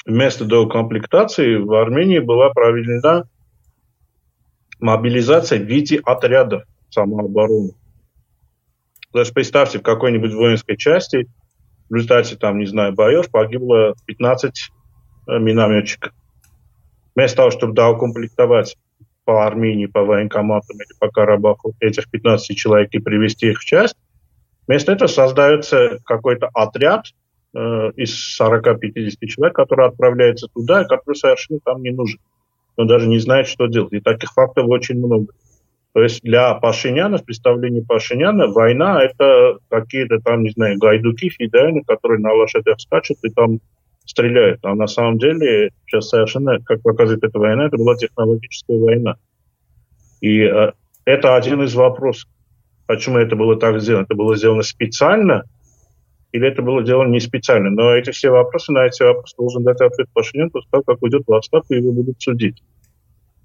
Вместо 0.06 0.44
доукомплектации 0.44 1.56
в 1.56 1.72
Армении 1.74 2.18
была 2.18 2.50
проведена 2.50 3.28
мобилизация 4.78 5.58
в 5.58 5.64
виде 5.64 6.00
отрядов 6.04 6.62
самообороны. 6.88 7.72
Даже 9.12 9.32
представьте, 9.32 9.80
в 9.80 9.82
какой-нибудь 9.82 10.32
воинской 10.32 10.76
части 10.76 11.28
в 11.88 11.94
результате, 11.94 12.36
там, 12.36 12.58
не 12.58 12.66
знаю, 12.66 12.94
боев 12.94 13.30
погибло 13.30 13.94
15 14.06 14.52
э, 15.26 15.38
минометчиков. 15.38 16.12
Вместо 17.14 17.38
того, 17.38 17.50
чтобы 17.50 17.74
доукомплектовать 17.74 18.78
по 19.30 19.46
Армении, 19.46 19.86
по 19.86 20.02
военкоматам 20.02 20.76
или 20.78 20.98
по 20.98 21.08
Карабаху 21.08 21.72
этих 21.78 22.10
15 22.10 22.56
человек 22.56 22.88
и 22.90 22.98
привести 22.98 23.50
их 23.50 23.60
в 23.60 23.64
часть, 23.64 23.94
Вместо 24.66 24.90
этого 24.90 25.08
создается 25.08 25.98
какой-то 26.04 26.48
отряд 26.52 27.06
э, 27.54 27.58
из 27.96 28.40
40-50 28.40 29.26
человек, 29.26 29.54
который 29.54 29.86
отправляется 29.86 30.48
туда, 30.52 30.84
который 30.84 31.14
совершенно 31.14 31.60
там 31.64 31.80
не 31.82 31.90
нужен. 31.90 32.18
Он 32.76 32.88
даже 32.88 33.06
не 33.08 33.18
знает, 33.18 33.46
что 33.46 33.66
делать. 33.66 33.92
И 33.92 34.00
таких 34.00 34.32
фактов 34.32 34.66
очень 34.68 34.98
много. 34.98 35.32
То 35.92 36.02
есть 36.02 36.22
для 36.22 36.54
Пашиняна, 36.54 37.18
в 37.18 37.24
представлении 37.24 37.80
Пашиняна, 37.80 38.48
война– 38.48 39.02
это 39.04 39.58
какие-то 39.68 40.20
там, 40.20 40.42
не 40.42 40.50
знаю, 40.50 40.78
гайдуки, 40.78 41.28
фидайны, 41.30 41.82
которые 41.84 42.20
на 42.20 42.32
лошадях 42.32 42.80
скачут 42.80 43.18
и 43.22 43.30
там 43.30 43.60
стреляют. 44.10 44.60
А 44.62 44.74
на 44.74 44.86
самом 44.86 45.18
деле 45.18 45.70
сейчас 45.86 46.08
совершенно, 46.08 46.58
как 46.60 46.82
показывает 46.82 47.22
эта 47.22 47.38
война, 47.38 47.66
это 47.66 47.76
была 47.76 47.96
технологическая 47.96 48.78
война. 48.78 49.16
И 50.20 50.40
э, 50.40 50.72
это 51.04 51.36
один 51.36 51.62
из 51.62 51.74
вопросов 51.74 52.28
почему 52.90 53.18
это 53.18 53.36
было 53.36 53.54
так 53.54 53.80
сделано. 53.80 54.02
Это 54.02 54.16
было 54.16 54.36
сделано 54.36 54.62
специально 54.62 55.44
или 56.32 56.48
это 56.48 56.60
было 56.60 56.82
сделано 56.82 57.12
не 57.12 57.20
специально. 57.20 57.70
Но 57.70 57.94
эти 57.94 58.10
все 58.10 58.30
вопросы, 58.30 58.72
на 58.72 58.84
эти 58.84 59.02
вопросы 59.04 59.36
должен 59.38 59.62
дать 59.62 59.80
ответ 59.80 60.08
Пашинян 60.12 60.50
после 60.50 60.68
того, 60.72 60.82
как 60.84 61.00
уйдет 61.00 61.22
в 61.24 61.32
отставку, 61.32 61.72
и 61.72 61.76
его 61.76 61.92
будут 61.92 62.20
судить. 62.20 62.60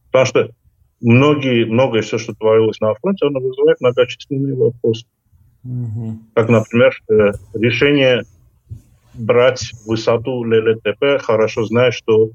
Потому 0.07 0.25
что 0.25 0.49
многие, 0.99 1.65
многое 1.65 2.01
все, 2.01 2.17
что 2.17 2.33
творилось 2.33 2.79
на 2.79 2.95
фронте, 2.95 3.27
оно 3.27 3.39
вызывает 3.39 3.79
многочисленные 3.81 4.55
вопросы. 4.55 5.05
Угу. 5.63 6.19
Как, 6.33 6.49
например, 6.49 6.99
э, 7.09 7.31
решение 7.53 8.23
брать 9.17 9.71
высоту 9.85 10.43
ЛЛТП, 10.43 11.21
хорошо 11.21 11.65
зная, 11.65 11.91
что 11.91 12.29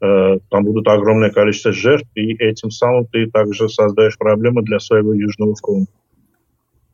э, 0.00 0.38
там 0.50 0.64
будут 0.64 0.88
огромное 0.88 1.30
количество 1.30 1.72
жертв, 1.72 2.08
и 2.14 2.34
этим 2.34 2.70
самым 2.70 3.06
ты 3.06 3.30
также 3.30 3.68
создаешь 3.68 4.18
проблемы 4.18 4.62
для 4.62 4.78
своего 4.78 5.12
Южного 5.12 5.54
фронта. 5.56 5.92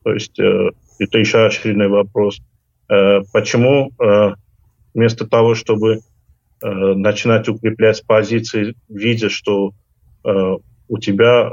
То 0.04 0.12
есть 0.12 0.38
э, 0.38 0.70
это 0.98 1.18
еще 1.18 1.46
очередной 1.46 1.88
вопрос. 1.88 2.40
Э, 2.88 3.20
почему 3.32 3.90
э, 3.98 4.34
вместо 4.94 5.26
того, 5.26 5.54
чтобы 5.54 6.00
э, 6.62 6.68
начинать 6.68 7.48
укреплять 7.48 8.04
позиции, 8.06 8.74
видя, 8.88 9.28
что 9.28 9.72
э, 10.24 10.56
у 10.88 10.98
тебя 10.98 11.52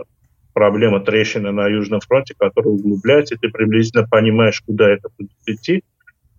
проблема 0.54 1.00
трещины 1.00 1.52
на 1.52 1.68
Южном 1.68 2.02
фронте, 2.02 2.34
которая 2.38 2.74
углубляется, 2.74 3.36
и 3.36 3.38
ты 3.38 3.50
приблизительно 3.50 4.06
понимаешь, 4.10 4.62
куда 4.66 4.90
это 4.90 5.10
будет 5.18 5.32
идти, 5.46 5.84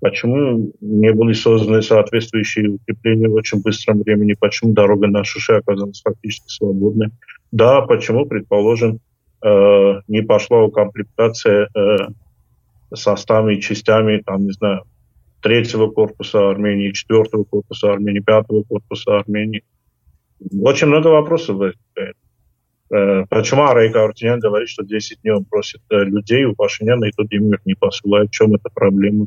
почему 0.01 0.73
не 0.81 1.13
были 1.13 1.33
созданы 1.33 1.83
соответствующие 1.83 2.71
укрепления 2.71 3.29
в 3.29 3.35
очень 3.35 3.61
быстром 3.61 4.01
времени, 4.01 4.35
почему 4.39 4.73
дорога 4.73 5.07
на 5.07 5.25
Шуше 5.25 5.55
оказалась 5.55 6.01
фактически 6.03 6.49
свободной. 6.49 7.09
Да, 7.53 7.83
почему, 7.83 8.27
предположим, 8.27 9.01
э, 9.45 10.01
не 10.09 10.23
пошла 10.23 10.63
укомплектация 10.63 11.69
э, 11.75 11.97
составами 12.95 13.57
частями, 13.57 14.23
там, 14.25 14.47
не 14.47 14.53
знаю, 14.53 14.83
третьего 15.43 15.91
корпуса 15.91 16.51
Армении, 16.51 16.93
четвертого 16.93 17.45
корпуса 17.45 17.93
Армении, 17.93 18.21
пятого 18.21 18.63
корпуса 18.63 19.19
Армении. 19.19 19.63
Очень 20.63 20.89
много 20.89 21.09
вопросов 21.09 21.57
возникает. 21.57 22.17
Э, 22.91 23.25
почему 23.29 23.67
Арейка 23.67 24.05
Артинян 24.05 24.41
говорит, 24.41 24.69
что 24.69 24.85
10 24.85 25.23
дней 25.23 25.33
он 25.33 25.45
просит 25.45 25.81
э, 25.91 26.05
людей 26.05 26.45
у 26.45 26.55
Пашиняна, 26.55 27.07
и 27.07 27.13
тот 27.13 27.31
им 27.31 27.53
их 27.53 27.61
не 27.65 27.75
посылает. 27.75 28.29
В 28.29 28.33
чем 28.33 28.55
эта 28.55 28.69
проблема? 28.75 29.27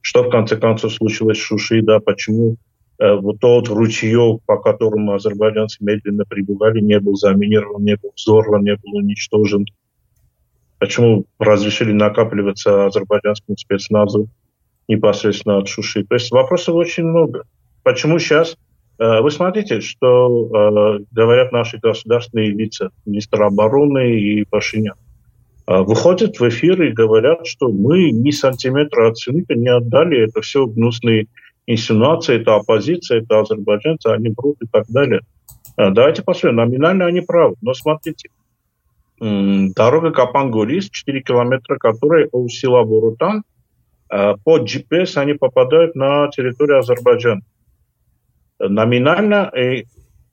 Что 0.00 0.22
в 0.22 0.30
конце 0.30 0.56
концов 0.56 0.92
случилось 0.92 1.38
с 1.38 1.42
Шуши, 1.42 1.82
да, 1.82 2.00
почему 2.00 2.56
Э, 2.98 3.14
вот 3.14 3.38
тот 3.40 3.68
ручеек, 3.68 4.42
по 4.46 4.58
которому 4.58 5.14
азербайджанцы 5.14 5.78
медленно 5.80 6.24
прибывали, 6.24 6.80
не 6.80 6.98
был 6.98 7.14
заминирован, 7.14 7.84
не 7.84 7.96
был 7.96 8.12
взорван, 8.16 8.64
не 8.64 8.74
был 8.74 8.96
уничтожен. 8.96 9.66
Почему 10.78 11.24
разрешили 11.38 11.92
накапливаться 11.92 12.86
азербайджанскому 12.86 13.56
спецназу 13.56 14.28
непосредственно 14.88 15.58
от 15.58 15.68
Шуши? 15.68 16.04
То 16.04 16.14
есть 16.14 16.30
вопросов 16.30 16.74
очень 16.74 17.04
много. 17.04 17.44
Почему 17.84 18.18
сейчас? 18.18 18.56
Э, 18.98 19.20
вы 19.20 19.30
смотрите, 19.30 19.80
что 19.80 20.98
э, 20.98 21.04
говорят 21.12 21.52
наши 21.52 21.78
государственные 21.78 22.50
лица, 22.50 22.90
министр 23.06 23.44
обороны 23.44 24.18
и 24.18 24.44
Пашинян. 24.44 24.96
Выходят 25.70 26.40
в 26.40 26.48
эфир 26.48 26.82
и 26.82 26.92
говорят, 26.92 27.46
что 27.46 27.68
мы 27.68 28.10
ни 28.10 28.30
сантиметра 28.30 29.10
от 29.10 29.18
Сюника 29.18 29.54
не 29.54 29.68
отдали, 29.68 30.24
это 30.24 30.40
все 30.40 30.64
гнусные 30.64 31.26
инсинуации, 31.66 32.40
это 32.40 32.56
оппозиция, 32.56 33.20
это 33.20 33.40
азербайджанцы, 33.40 34.06
они 34.06 34.30
брут 34.30 34.56
и 34.62 34.66
так 34.66 34.86
далее. 34.88 35.20
Э, 35.76 35.90
давайте 35.90 36.22
посмотрим, 36.22 36.56
номинально 36.56 37.04
они 37.04 37.20
правы, 37.20 37.56
но 37.60 37.74
смотрите, 37.74 38.30
дорога 39.20 40.10
Капан-Горис, 40.10 40.88
4 40.90 41.22
километра, 41.22 41.76
которая 41.76 42.28
у 42.32 42.48
села 42.48 42.84
Бурутан, 42.84 43.42
э, 44.10 44.34
по 44.42 44.58
GPS 44.60 45.16
они 45.16 45.34
попадают 45.34 45.94
на 45.94 46.28
территорию 46.28 46.78
Азербайджана. 46.78 47.42
Номинально 48.58 49.52
и 49.54 49.84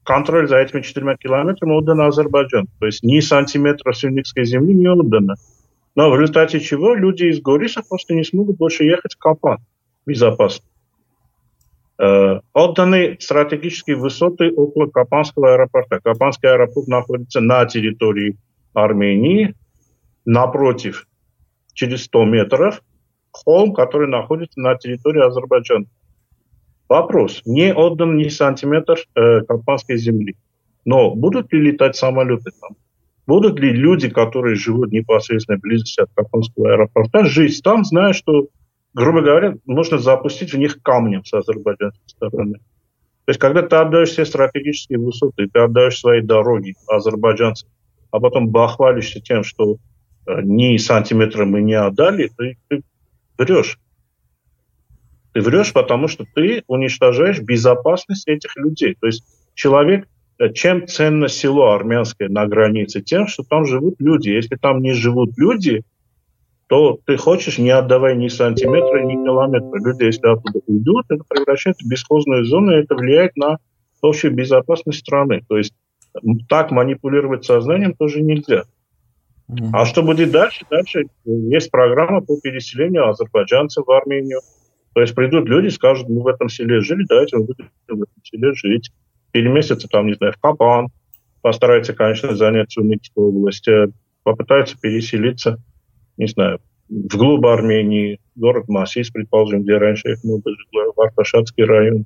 контроль 0.06 0.48
за 0.48 0.57
этими 0.57 0.82
четырьмя 0.82 1.18
километрами 1.18 1.73
отдан 1.73 2.02
Азербайджан. 2.02 2.68
То 2.80 2.86
есть 2.86 3.03
ни 3.03 3.19
сантиметра 3.19 3.91
сюнникской 3.91 4.45
земли 4.45 4.73
не 4.73 4.88
отдано. 4.88 5.36
Но 5.95 6.11
в 6.11 6.15
результате 6.19 6.60
чего 6.60 6.94
люди 6.94 7.23
из 7.26 7.41
Гориса 7.41 7.82
просто 7.88 8.14
не 8.14 8.23
смогут 8.23 8.57
больше 8.57 8.84
ехать 8.84 9.15
в 9.15 9.18
Капан 9.18 9.60
безопасно. 10.06 10.65
Э, 11.98 12.41
отданы 12.53 13.18
стратегические 13.19 13.95
высоты 13.95 14.52
около 14.52 14.88
Капанского 14.88 15.53
аэропорта. 15.53 15.99
Капанский 16.03 16.49
аэропорт 16.49 16.88
находится 16.88 17.41
на 17.41 17.65
территории 17.65 18.38
Армении, 18.73 19.56
напротив, 20.26 21.07
через 21.73 22.03
100 22.06 22.26
метров, 22.26 22.82
холм, 23.32 23.73
который 23.73 24.07
находится 24.07 24.60
на 24.60 24.76
территории 24.76 25.26
Азербайджана. 25.26 25.86
Вопрос. 26.87 27.41
Не 27.45 27.73
отдан 27.73 28.17
ни 28.17 28.27
сантиметр 28.27 28.97
э, 29.15 29.41
Капанской 29.41 29.97
земли. 29.97 30.35
Но 30.85 31.15
будут 31.15 31.51
ли 31.51 31.61
летать 31.61 31.95
самолеты 31.95 32.51
там? 32.61 32.75
Будут 33.25 33.59
ли 33.59 33.71
люди, 33.71 34.09
которые 34.09 34.55
живут 34.55 34.91
непосредственно 34.91 35.57
близости 35.57 36.01
от 36.01 36.09
Капанского 36.13 36.73
аэропорта, 36.73 37.25
жить 37.25 37.61
там, 37.63 37.83
зная, 37.83 38.13
что 38.13 38.49
грубо 38.95 39.21
говоря, 39.21 39.55
нужно 39.65 39.99
запустить 39.99 40.53
в 40.53 40.57
них 40.57 40.81
камнем 40.81 41.23
с 41.23 41.33
азербайджанской 41.33 42.07
стороны. 42.07 42.53
То 43.25 43.31
есть, 43.31 43.39
когда 43.39 43.61
ты 43.61 43.75
отдаешь 43.75 44.09
все 44.09 44.25
стратегические 44.25 44.99
высоты, 44.99 45.47
ты 45.51 45.59
отдаешь 45.59 45.99
свои 45.99 46.21
дороги 46.21 46.75
азербайджанцам, 46.87 47.69
а 48.11 48.19
потом 48.19 48.49
бахвалишься 48.49 49.19
тем, 49.19 49.43
что 49.43 49.77
ни 50.27 50.77
сантиметра 50.77 51.45
мы 51.45 51.61
не 51.61 51.73
отдали, 51.73 52.31
ты, 52.37 52.57
ты 52.69 52.81
врешь. 53.37 53.77
Ты 55.35 55.41
врешь, 55.41 55.73
потому 55.73 56.07
что 56.07 56.23
ты 56.33 56.63
уничтожаешь 56.67 57.41
безопасность 57.41 58.25
этих 58.25 58.55
людей. 58.55 58.95
То 58.97 59.07
есть 59.07 59.25
человек, 59.53 60.07
э, 60.39 60.53
чем 60.53 60.87
ценно 60.87 61.27
село 61.27 61.73
армянское 61.73 62.29
на 62.29 62.47
границе? 62.47 63.01
Тем, 63.01 63.27
что 63.27 63.43
там 63.43 63.65
живут 63.65 63.95
люди. 63.99 64.29
Если 64.29 64.55
там 64.55 64.81
не 64.81 64.93
живут 64.93 65.31
люди, 65.35 65.83
то 66.67 66.97
ты 67.05 67.17
хочешь, 67.17 67.57
не 67.57 67.69
отдавай 67.69 68.15
ни 68.15 68.29
сантиметра, 68.29 69.03
ни 69.03 69.15
километра. 69.25 69.77
Люди, 69.77 70.03
если 70.05 70.25
оттуда 70.25 70.61
уйдут, 70.67 71.05
это 71.09 71.25
превращается 71.27 71.85
в 71.85 71.89
бесхозную 71.89 72.45
зону, 72.45 72.71
и 72.71 72.81
это 72.81 72.95
влияет 72.95 73.35
на 73.35 73.57
общую 74.01 74.33
безопасность 74.33 74.99
страны. 74.99 75.41
То 75.49 75.57
есть 75.57 75.73
так 76.47 76.71
манипулировать 76.71 77.43
сознанием 77.43 77.93
тоже 77.93 78.21
нельзя. 78.21 78.63
А 79.73 79.85
что 79.85 80.01
будет 80.01 80.31
дальше? 80.31 80.65
Дальше 80.69 81.07
есть 81.25 81.69
программа 81.71 82.21
по 82.21 82.39
переселению 82.39 83.09
азербайджанцев 83.09 83.85
в 83.85 83.91
Армению. 83.91 84.39
То 84.95 85.01
есть 85.01 85.13
придут 85.13 85.49
люди, 85.49 85.67
скажут, 85.67 86.07
мы 86.07 86.22
в 86.22 86.27
этом 86.27 86.47
селе 86.47 86.80
жили, 86.80 87.03
давайте 87.09 87.35
мы 87.35 87.43
будем 87.43 87.69
в 87.85 88.01
этом 88.01 88.23
селе 88.23 88.53
жить. 88.53 88.91
Переместятся 89.34 89.89
там, 89.89 90.07
не 90.07 90.13
знаю, 90.13 90.31
в 90.31 90.38
Капан, 90.39 90.88
постараются, 91.41 91.93
конечно, 91.93 92.34
занять 92.34 92.72
Сунникскую 92.72 93.27
область, 93.27 93.67
э, 93.67 93.89
попытаются 94.23 94.80
переселиться, 94.80 95.61
не 96.15 96.27
знаю, 96.27 96.61
вглубь 96.88 97.45
Армении, 97.45 98.22
город 98.35 98.69
Масис, 98.69 99.09
предположим, 99.09 99.63
где 99.63 99.77
раньше 99.77 100.13
их 100.13 100.23
много 100.23 100.51
жило, 100.72 100.93
в 100.95 101.01
Арташатский 101.01 101.65
район. 101.65 102.05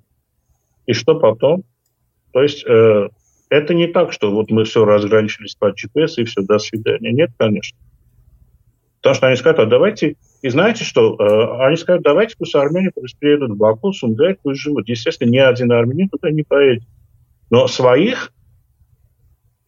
И 0.87 0.93
что 0.93 1.13
потом? 1.19 1.65
То 2.33 2.41
есть 2.41 2.65
э, 2.67 3.09
это 3.51 3.75
не 3.75 3.85
так, 3.85 4.11
что 4.13 4.31
вот 4.31 4.49
мы 4.49 4.63
все 4.63 4.83
разграничились 4.83 5.53
по 5.53 5.69
GPS 5.69 6.13
и 6.17 6.23
все, 6.23 6.41
до 6.41 6.57
свидания. 6.57 7.11
Нет, 7.11 7.29
конечно. 7.37 7.77
Потому 9.01 9.15
что 9.15 9.27
они 9.27 9.35
скажут, 9.35 9.59
а 9.59 9.65
давайте... 9.65 10.15
И 10.41 10.49
знаете 10.49 10.83
что? 10.83 11.15
Э, 11.19 11.65
они 11.65 11.77
скажут, 11.77 12.03
давайте 12.03 12.35
пусть 12.37 12.55
армяне 12.55 12.91
приедут 13.19 13.51
в 13.51 13.57
Баку, 13.57 13.93
Сумгай, 13.93 14.37
пусть 14.41 14.61
живут. 14.61 14.87
Естественно, 14.89 15.29
ни 15.29 15.37
один 15.37 15.71
армянин 15.71 16.09
туда 16.09 16.31
не 16.31 16.43
поедет. 16.43 16.83
Но 17.49 17.67
своих 17.67 18.31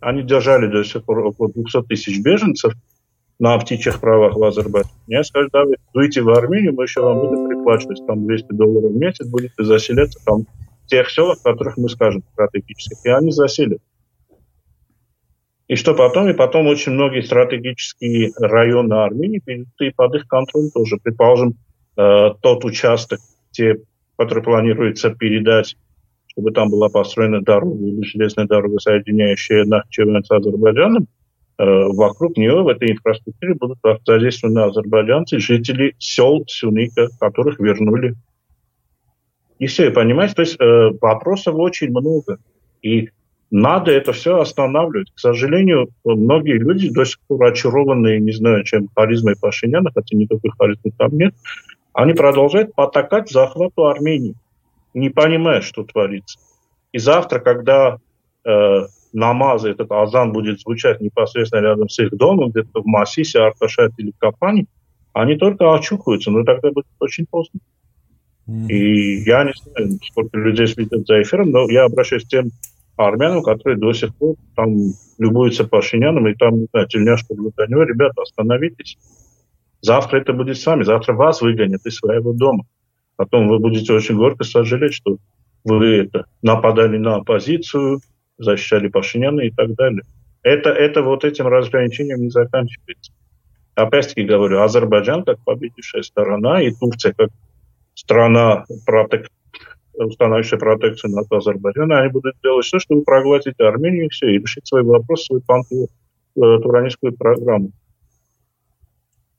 они 0.01 0.23
держали 0.23 0.67
до 0.67 0.83
сих 0.83 1.03
пор 1.03 1.19
около 1.19 1.51
200 1.51 1.83
тысяч 1.83 2.19
беженцев 2.21 2.73
на 3.39 3.57
птичьих 3.57 3.99
правах 3.99 4.35
в 4.35 4.43
Азербайджане. 4.43 4.93
Я 5.07 5.23
скажу, 5.23 5.49
давайте, 5.51 5.81
дуйте 5.93 6.21
в 6.21 6.29
Армению, 6.29 6.73
мы 6.73 6.83
еще 6.83 7.01
вам 7.01 7.19
будем 7.19 7.47
приплачивать 7.47 8.05
там 8.05 8.25
200 8.25 8.53
долларов 8.53 8.91
в 8.91 8.95
месяц, 8.95 9.27
будете 9.27 9.53
заселяться 9.57 10.19
там 10.25 10.45
тех 10.87 11.09
селах, 11.09 11.39
в 11.39 11.43
которых 11.43 11.77
мы 11.77 11.87
скажем 11.89 12.23
стратегических, 12.33 12.97
и 13.05 13.09
они 13.09 13.31
заселят. 13.31 13.79
И 15.71 15.75
что 15.77 15.95
потом? 15.95 16.27
И 16.27 16.33
потом 16.33 16.67
очень 16.67 16.91
многие 16.91 17.21
стратегические 17.21 18.33
районы 18.37 18.93
Армении 18.93 19.39
перейдут 19.39 19.95
под 19.95 20.15
их 20.15 20.27
контроль 20.27 20.69
тоже. 20.69 20.97
Предположим, 21.01 21.53
э, 21.95 22.31
тот 22.41 22.65
участок, 22.65 23.21
те, 23.51 23.77
который 24.17 24.43
планируется 24.43 25.11
передать, 25.11 25.77
чтобы 26.27 26.51
там 26.51 26.69
была 26.69 26.89
построена 26.89 27.39
дорога 27.39 27.85
или 27.85 28.03
железная 28.03 28.47
дорога, 28.47 28.79
соединяющая 28.79 29.63
Нахчевен 29.63 30.21
с 30.21 30.29
Азербайджаном, 30.29 31.07
э, 31.57 31.63
вокруг 31.63 32.35
нее 32.35 32.63
в 32.63 32.67
этой 32.67 32.91
инфраструктуре 32.91 33.53
будут 33.53 33.77
задействованы 34.05 34.59
азербайджанцы, 34.59 35.39
жители 35.39 35.95
сел 35.99 36.43
Сюника, 36.47 37.07
которых 37.17 37.61
вернули 37.61 38.15
и 39.57 39.67
все, 39.67 39.89
понимаете? 39.89 40.33
То 40.33 40.41
есть 40.41 40.57
э, 40.59 40.89
вопросов 40.99 41.55
очень 41.55 41.91
много. 41.91 42.39
И 42.81 43.09
надо 43.51 43.91
это 43.91 44.13
все 44.13 44.39
останавливать. 44.39 45.11
К 45.13 45.19
сожалению, 45.19 45.89
многие 46.05 46.57
люди 46.57 46.89
до 46.89 47.03
сих 47.03 47.19
пор 47.27 47.45
очарованные, 47.45 48.21
не 48.21 48.31
знаю, 48.31 48.63
чем 48.63 48.87
харизмой 48.95 49.35
Пашиняна, 49.39 49.91
хотя 49.93 50.17
никакой 50.17 50.51
харизмы 50.57 50.91
там 50.97 51.11
нет, 51.11 51.35
они 51.93 52.13
продолжают 52.13 52.73
потакать 52.73 53.29
захвату 53.29 53.87
Армении, 53.87 54.35
не 54.93 55.09
понимая, 55.09 55.59
что 55.59 55.83
творится. 55.83 56.39
И 56.93 56.97
завтра, 56.97 57.39
когда 57.39 57.97
э, 58.45 58.85
намазы, 59.11 59.71
этот 59.71 59.91
азан 59.91 60.31
будет 60.31 60.61
звучать 60.61 61.01
непосредственно 61.01 61.61
рядом 61.61 61.89
с 61.89 61.99
их 61.99 62.11
домом, 62.11 62.51
где-то 62.51 62.81
в 62.81 62.85
Масисе, 62.85 63.39
Арташат 63.39 63.91
или 63.97 64.13
Капане, 64.17 64.67
они 65.11 65.35
только 65.35 65.73
очухаются, 65.73 66.31
но 66.31 66.45
тогда 66.45 66.71
будет 66.71 66.87
очень 66.99 67.25
поздно. 67.29 67.59
И 68.69 69.23
я 69.23 69.43
не 69.43 69.53
знаю, 69.53 69.99
сколько 70.03 70.37
людей 70.37 70.67
следят 70.67 71.05
за 71.05 71.21
эфиром, 71.21 71.51
но 71.51 71.69
я 71.69 71.83
обращаюсь 71.83 72.23
к 72.23 72.29
тем 72.29 72.51
армянам, 72.97 73.43
которые 73.43 73.77
до 73.77 73.93
сих 73.93 74.15
пор 74.15 74.35
там 74.55 74.75
любуются 75.17 75.63
Пашиняном, 75.67 76.27
и 76.27 76.35
там, 76.35 76.59
не 76.59 76.67
знаю, 76.71 76.87
тельняшку 76.87 77.35
для 77.35 77.67
него, 77.67 77.83
ребята, 77.83 78.21
остановитесь. 78.21 78.97
Завтра 79.81 80.19
это 80.19 80.33
будет 80.33 80.57
с 80.57 80.65
вами, 80.65 80.83
завтра 80.83 81.13
вас 81.13 81.41
выгонят 81.41 81.85
из 81.85 81.95
своего 81.95 82.33
дома. 82.33 82.65
Потом 83.15 83.47
вы 83.47 83.59
будете 83.59 83.93
очень 83.93 84.15
горько 84.15 84.43
сожалеть, 84.43 84.93
что 84.93 85.17
вы 85.63 85.97
это, 85.97 86.25
нападали 86.41 86.97
на 86.97 87.17
оппозицию, 87.17 88.01
защищали 88.37 88.87
Пашиняна 88.87 89.41
и 89.41 89.51
так 89.51 89.73
далее. 89.75 90.03
Это, 90.43 90.69
это 90.69 91.03
вот 91.03 91.23
этим 91.23 91.47
разграничением 91.47 92.21
не 92.21 92.29
заканчивается. 92.29 93.13
Опять-таки 93.75 94.23
говорю, 94.23 94.61
Азербайджан 94.61 95.23
как 95.23 95.43
победившая 95.43 96.01
сторона 96.01 96.61
и 96.61 96.71
Турция 96.71 97.13
как 97.13 97.29
страна, 97.93 98.65
протек... 98.85 99.29
устанавливающая 99.93 100.57
протекцию 100.57 101.11
над 101.11 101.31
Азербайджаном, 101.31 101.97
они 101.97 102.09
будут 102.09 102.35
делать 102.43 102.65
все, 102.65 102.79
чтобы 102.79 103.03
проглотить 103.03 103.59
Армению 103.59 104.05
и 104.05 104.09
все, 104.09 104.27
и 104.27 104.39
решить 104.39 104.67
свой 104.67 104.83
вопрос, 104.83 105.25
свою 105.25 105.41
пантуранистскую 106.35 107.15
программу. 107.17 107.71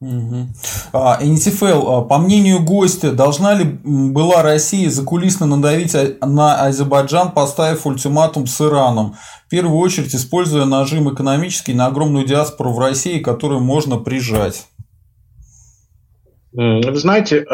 Угу. 0.02 0.48
А, 0.94 1.20
а, 1.20 2.02
по 2.02 2.18
мнению 2.18 2.64
гостя, 2.64 3.12
должна 3.12 3.54
ли 3.54 3.64
была 3.84 4.42
Россия 4.42 4.90
закулисно 4.90 5.46
надавить 5.46 5.94
на 6.20 6.64
Азербайджан, 6.64 7.30
поставив 7.30 7.86
ультиматум 7.86 8.48
с 8.48 8.60
Ираном? 8.60 9.14
В 9.46 9.48
первую 9.48 9.78
очередь, 9.78 10.12
используя 10.12 10.64
нажим 10.64 11.12
экономический 11.12 11.72
на 11.72 11.86
огромную 11.86 12.26
диаспору 12.26 12.72
в 12.72 12.80
России, 12.80 13.20
которую 13.20 13.60
можно 13.60 13.96
прижать. 13.96 14.66
Вы 16.52 16.96
знаете, 16.96 17.46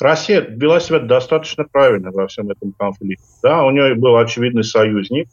Россия 0.00 0.40
вела 0.40 0.80
себя 0.80 1.00
достаточно 1.00 1.64
правильно 1.64 2.10
во 2.12 2.26
всем 2.28 2.50
этом 2.50 2.72
конфликте. 2.72 3.24
Да, 3.42 3.64
у 3.64 3.70
нее 3.70 3.94
был 3.94 4.16
очевидный 4.16 4.64
союзник, 4.64 5.28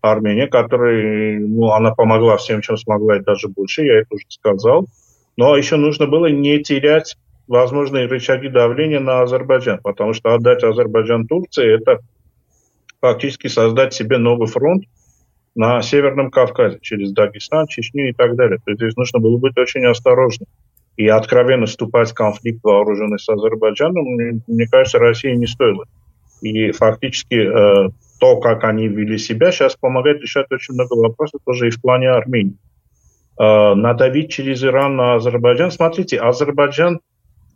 Армения, 0.00 0.46
который, 0.46 1.38
ну, 1.38 1.72
она 1.72 1.94
помогла 1.94 2.38
всем, 2.38 2.62
чем 2.62 2.78
смогла, 2.78 3.16
и 3.16 3.22
даже 3.22 3.48
больше, 3.48 3.84
я 3.84 3.98
это 3.98 4.14
уже 4.14 4.24
сказал. 4.28 4.86
Но 5.36 5.56
еще 5.56 5.76
нужно 5.76 6.06
было 6.06 6.26
не 6.26 6.62
терять 6.62 7.16
возможные 7.46 8.06
рычаги 8.06 8.48
давления 8.48 9.00
на 9.00 9.22
Азербайджан, 9.22 9.80
потому 9.82 10.14
что 10.14 10.34
отдать 10.34 10.64
Азербайджан 10.64 11.26
Турции– 11.26 11.74
это 11.78 12.00
фактически 13.00 13.48
создать 13.48 13.92
себе 13.92 14.18
новый 14.18 14.46
фронт 14.46 14.84
на 15.54 15.82
Северном 15.82 16.30
Кавказе, 16.30 16.78
через 16.80 17.12
Дагестан, 17.12 17.66
Чечню 17.66 18.10
и 18.10 18.12
так 18.12 18.36
далее. 18.36 18.58
То 18.64 18.70
есть 18.70 18.80
здесь 18.80 18.96
нужно 18.96 19.18
было 19.18 19.36
быть 19.36 19.58
очень 19.58 19.84
осторожным 19.84 20.48
и 21.00 21.08
откровенно 21.08 21.64
вступать 21.64 22.10
в 22.10 22.14
конфликт 22.14 22.62
вооруженный 22.62 23.18
с 23.18 23.26
Азербайджаном, 23.26 24.04
мне, 24.04 24.42
мне 24.46 24.66
кажется, 24.66 24.98
России 24.98 25.34
не 25.34 25.46
стоило. 25.46 25.86
И 26.42 26.72
фактически 26.72 27.36
э, 27.36 27.88
то, 28.18 28.36
как 28.40 28.64
они 28.64 28.86
вели 28.86 29.16
себя, 29.16 29.50
сейчас 29.50 29.76
помогает 29.76 30.20
решать 30.20 30.52
очень 30.52 30.74
много 30.74 30.92
вопросов 30.92 31.40
тоже 31.46 31.68
и 31.68 31.70
в 31.70 31.80
плане 31.80 32.10
Армении. 32.10 32.58
Э, 33.38 33.72
надавить 33.72 34.30
через 34.30 34.62
Иран 34.62 34.96
на 34.96 35.14
Азербайджан. 35.14 35.70
Смотрите, 35.70 36.18
Азербайджан 36.18 37.00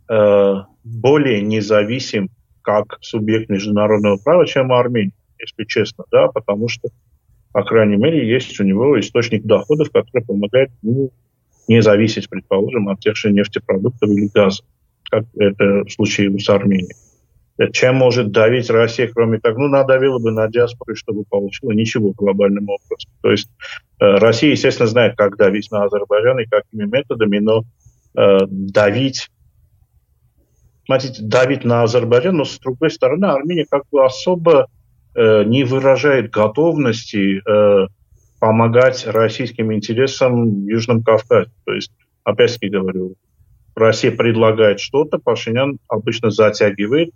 э, 0.09 0.53
более 0.83 1.43
независим 1.43 2.29
как 2.63 2.97
субъект 3.01 3.47
международного 3.51 4.17
права, 4.17 4.47
чем 4.47 4.71
Армения, 4.71 5.13
если 5.37 5.65
честно, 5.65 6.05
да, 6.11 6.29
потому 6.29 6.67
что, 6.67 6.89
по 7.51 7.63
крайней 7.63 7.97
мере, 7.97 8.27
есть 8.27 8.59
у 8.59 8.63
него 8.63 8.99
источник 8.99 9.43
доходов, 9.43 9.91
который 9.91 10.25
помогает 10.25 10.71
ну, 10.81 11.11
не 11.67 11.81
зависеть, 11.81 12.29
предположим, 12.29 12.89
от 12.89 12.99
тех 12.99 13.15
же 13.15 13.31
нефтепродуктов 13.31 14.09
или 14.09 14.29
газа, 14.33 14.63
как 15.09 15.25
это 15.35 15.83
случае 15.89 16.37
с 16.39 16.49
Арменией. 16.49 16.95
Чем 17.71 17.95
может 17.95 18.31
давить 18.31 18.69
Россия, 18.69 19.09
кроме 19.13 19.39
того, 19.39 19.59
ну, 19.61 19.67
надавила 19.69 20.19
бы 20.19 20.31
на 20.31 20.49
диаспору, 20.49 20.93
чтобы 20.95 21.23
получила 21.23 21.71
ничего 21.71 22.11
глобальным 22.11 22.65
образом. 22.65 23.11
То 23.21 23.31
есть 23.31 23.49
э, 24.01 24.15
Россия, 24.17 24.51
естественно, 24.51 24.87
знает, 24.87 25.15
как 25.15 25.37
давить 25.37 25.71
на 25.71 25.83
Азербайджан 25.83 26.39
и 26.39 26.45
какими 26.45 26.83
методами, 26.83 27.39
но 27.39 27.63
э, 28.17 28.39
давить, 28.49 29.29
смотрите, 30.85 31.23
давить 31.23 31.63
на 31.63 31.83
Азербайджан, 31.83 32.35
но 32.35 32.43
с 32.43 32.59
другой 32.59 32.91
стороны, 32.91 33.25
Армения 33.25 33.65
как 33.69 33.83
бы 33.89 34.03
особо 34.03 34.67
э, 35.15 35.43
не 35.45 35.63
выражает 35.63 36.31
готовности 36.31 37.41
э, 37.41 37.87
помогать 38.39 39.05
российским 39.07 39.73
интересам 39.73 40.65
в 40.65 40.67
Южном 40.67 41.03
Кавказе. 41.03 41.51
То 41.65 41.73
есть, 41.73 41.91
опять-таки 42.23 42.69
говорю, 42.69 43.15
Россия 43.75 44.11
предлагает 44.11 44.79
что-то, 44.79 45.19
Пашинян 45.19 45.79
обычно 45.87 46.31
затягивает, 46.31 47.11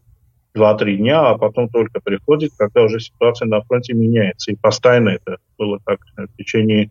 2-3 0.55 0.95
дня, 0.97 1.29
а 1.29 1.37
потом 1.37 1.69
только 1.69 2.01
приходит, 2.01 2.51
когда 2.57 2.83
уже 2.83 2.99
ситуация 2.99 3.47
на 3.47 3.61
фронте 3.61 3.93
меняется. 3.93 4.51
И 4.51 4.55
постоянно 4.55 5.09
это 5.09 5.37
было 5.57 5.79
так 5.85 5.99
в 6.17 6.35
течение 6.37 6.89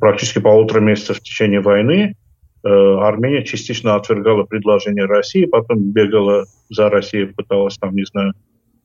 практически 0.00 0.38
полутора 0.38 0.80
месяцев 0.80 1.18
в 1.18 1.22
течение 1.22 1.60
войны. 1.60 2.16
Э, 2.64 2.68
Армения 2.68 3.44
частично 3.44 3.96
отвергала 3.96 4.44
предложение 4.44 5.04
России, 5.04 5.44
потом 5.44 5.90
бегала 5.90 6.46
за 6.70 6.88
Россией, 6.88 7.26
пыталась 7.26 7.76
там, 7.76 7.94
не 7.94 8.04
знаю, 8.04 8.32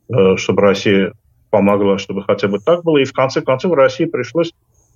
э, 0.10 0.36
чтобы 0.38 0.64
Россия 0.64 1.14
помогла, 1.50 1.98
чтобы 1.98 2.24
хотя 2.24 2.48
бы 2.48 2.60
так 2.60 2.84
было. 2.84 2.98
И 2.98 3.06
в 3.06 3.14
конце 3.14 3.42
концов 3.42 3.74
России 3.74 4.06
пришлось 4.06 4.54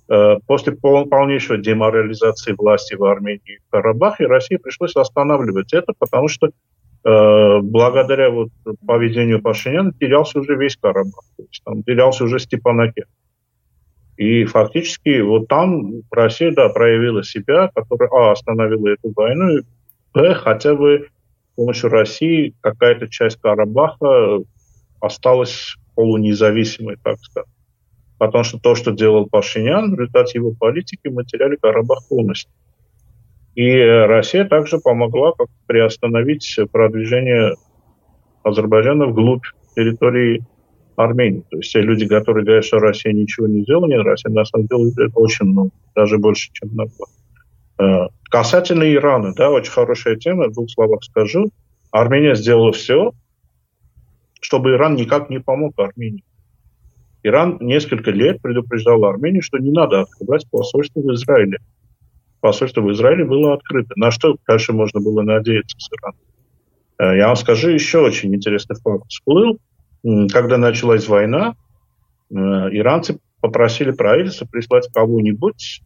э, 0.08 0.36
после 0.46 0.72
полнейшей 0.72 1.60
деморализации 1.60 2.54
власти 2.56 2.94
в 2.94 3.04
Армении 3.04 3.56
и 3.56 3.58
Карабахе, 3.70 4.26
России 4.26 4.56
пришлось 4.56 4.96
останавливать 4.96 5.72
это, 5.72 5.92
потому 5.98 6.28
что 6.28 6.48
э, 6.48 7.58
благодаря 7.62 8.30
вот 8.30 8.50
поведению 8.86 9.42
Пашиняна 9.42 9.92
терялся 9.98 10.38
уже 10.38 10.56
весь 10.56 10.76
Карабах, 10.76 11.24
то 11.36 11.44
есть 11.44 11.62
там 11.64 11.82
терялся 11.82 12.24
уже 12.24 12.38
Степанакert. 12.38 13.08
И 14.16 14.44
фактически 14.44 15.20
вот 15.20 15.48
там 15.48 16.02
Россия, 16.10 16.52
да, 16.52 16.68
проявила 16.68 17.24
себя, 17.24 17.70
которая, 17.74 18.10
а, 18.10 18.32
остановила 18.32 18.88
эту 18.88 19.12
войну, 19.16 19.58
и, 19.58 19.62
б, 20.14 20.34
хотя 20.34 20.74
бы 20.74 21.08
с 21.52 21.56
помощью 21.56 21.90
России 21.90 22.54
какая-то 22.60 23.08
часть 23.08 23.40
Карабаха 23.40 24.38
осталась 25.00 25.76
полунезависимой, 25.94 26.96
так 27.02 27.18
сказать. 27.20 27.48
Потому 28.18 28.44
что 28.44 28.58
то, 28.58 28.74
что 28.74 28.92
делал 28.92 29.26
Пашинян, 29.26 29.90
в 29.90 29.98
результате 29.98 30.38
его 30.38 30.52
политики 30.52 31.08
мы 31.08 31.24
теряли 31.24 31.56
Карабах 31.56 32.06
полностью. 32.08 32.50
И 33.54 33.70
Россия 33.76 34.44
также 34.44 34.78
помогла 34.78 35.32
как 35.32 35.48
приостановить 35.66 36.58
продвижение 36.70 37.54
Азербайджана 38.44 39.06
вглубь 39.06 39.44
территории 39.74 40.44
Армении. 40.96 41.44
То 41.50 41.56
есть 41.58 41.72
те 41.72 41.80
люди, 41.80 42.06
которые 42.06 42.44
говорят, 42.44 42.64
что 42.64 42.78
Россия 42.78 43.12
ничего 43.12 43.46
не 43.46 43.62
сделала, 43.62 43.86
нет, 43.86 44.04
Россия 44.04 44.32
на 44.32 44.44
самом 44.44 44.66
деле 44.66 44.90
делает 44.90 45.12
очень 45.14 45.46
много, 45.46 45.70
даже 45.94 46.18
больше, 46.18 46.50
чем 46.52 46.70
на 46.74 46.84
э, 47.78 48.08
Касательно 48.30 48.90
Ирана, 48.92 49.34
да, 49.34 49.50
очень 49.50 49.72
хорошая 49.72 50.16
тема, 50.16 50.48
в 50.48 50.52
двух 50.52 50.70
словах 50.70 51.02
скажу. 51.02 51.50
Армения 51.90 52.34
сделала 52.34 52.72
все, 52.72 53.12
чтобы 54.42 54.72
Иран 54.72 54.96
никак 54.96 55.30
не 55.30 55.40
помог 55.40 55.78
Армении. 55.78 56.24
Иран 57.22 57.56
несколько 57.60 58.10
лет 58.10 58.42
предупреждал 58.42 59.04
Армению, 59.04 59.42
что 59.42 59.58
не 59.58 59.70
надо 59.70 60.02
открывать 60.02 60.48
посольство 60.50 61.00
в 61.00 61.12
Израиле. 61.14 61.58
Посольство 62.40 62.80
в 62.80 62.92
Израиле 62.92 63.24
было 63.24 63.54
открыто. 63.54 63.94
На 63.96 64.10
что 64.10 64.36
дальше 64.46 64.72
можно 64.72 65.00
было 65.00 65.22
надеяться 65.22 65.76
с 65.78 65.88
Ираном? 65.92 66.20
Э, 66.98 67.16
я 67.16 67.28
вам 67.28 67.36
скажу 67.36 67.70
еще 67.70 68.00
очень 68.00 68.34
интересный 68.34 68.76
факт. 68.76 69.04
Всплыл 69.08 69.58
когда 70.32 70.58
началась 70.58 71.06
война, 71.06 71.54
э, 72.30 72.34
иранцы 72.34 73.18
попросили 73.40 73.92
правительство 73.92 74.46
прислать 74.46 74.88
кого-нибудь, 74.92 75.82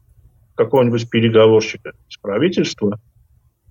какого-нибудь 0.54 1.10
переговорщика 1.10 1.92
из 2.08 2.16
правительства, 2.16 2.98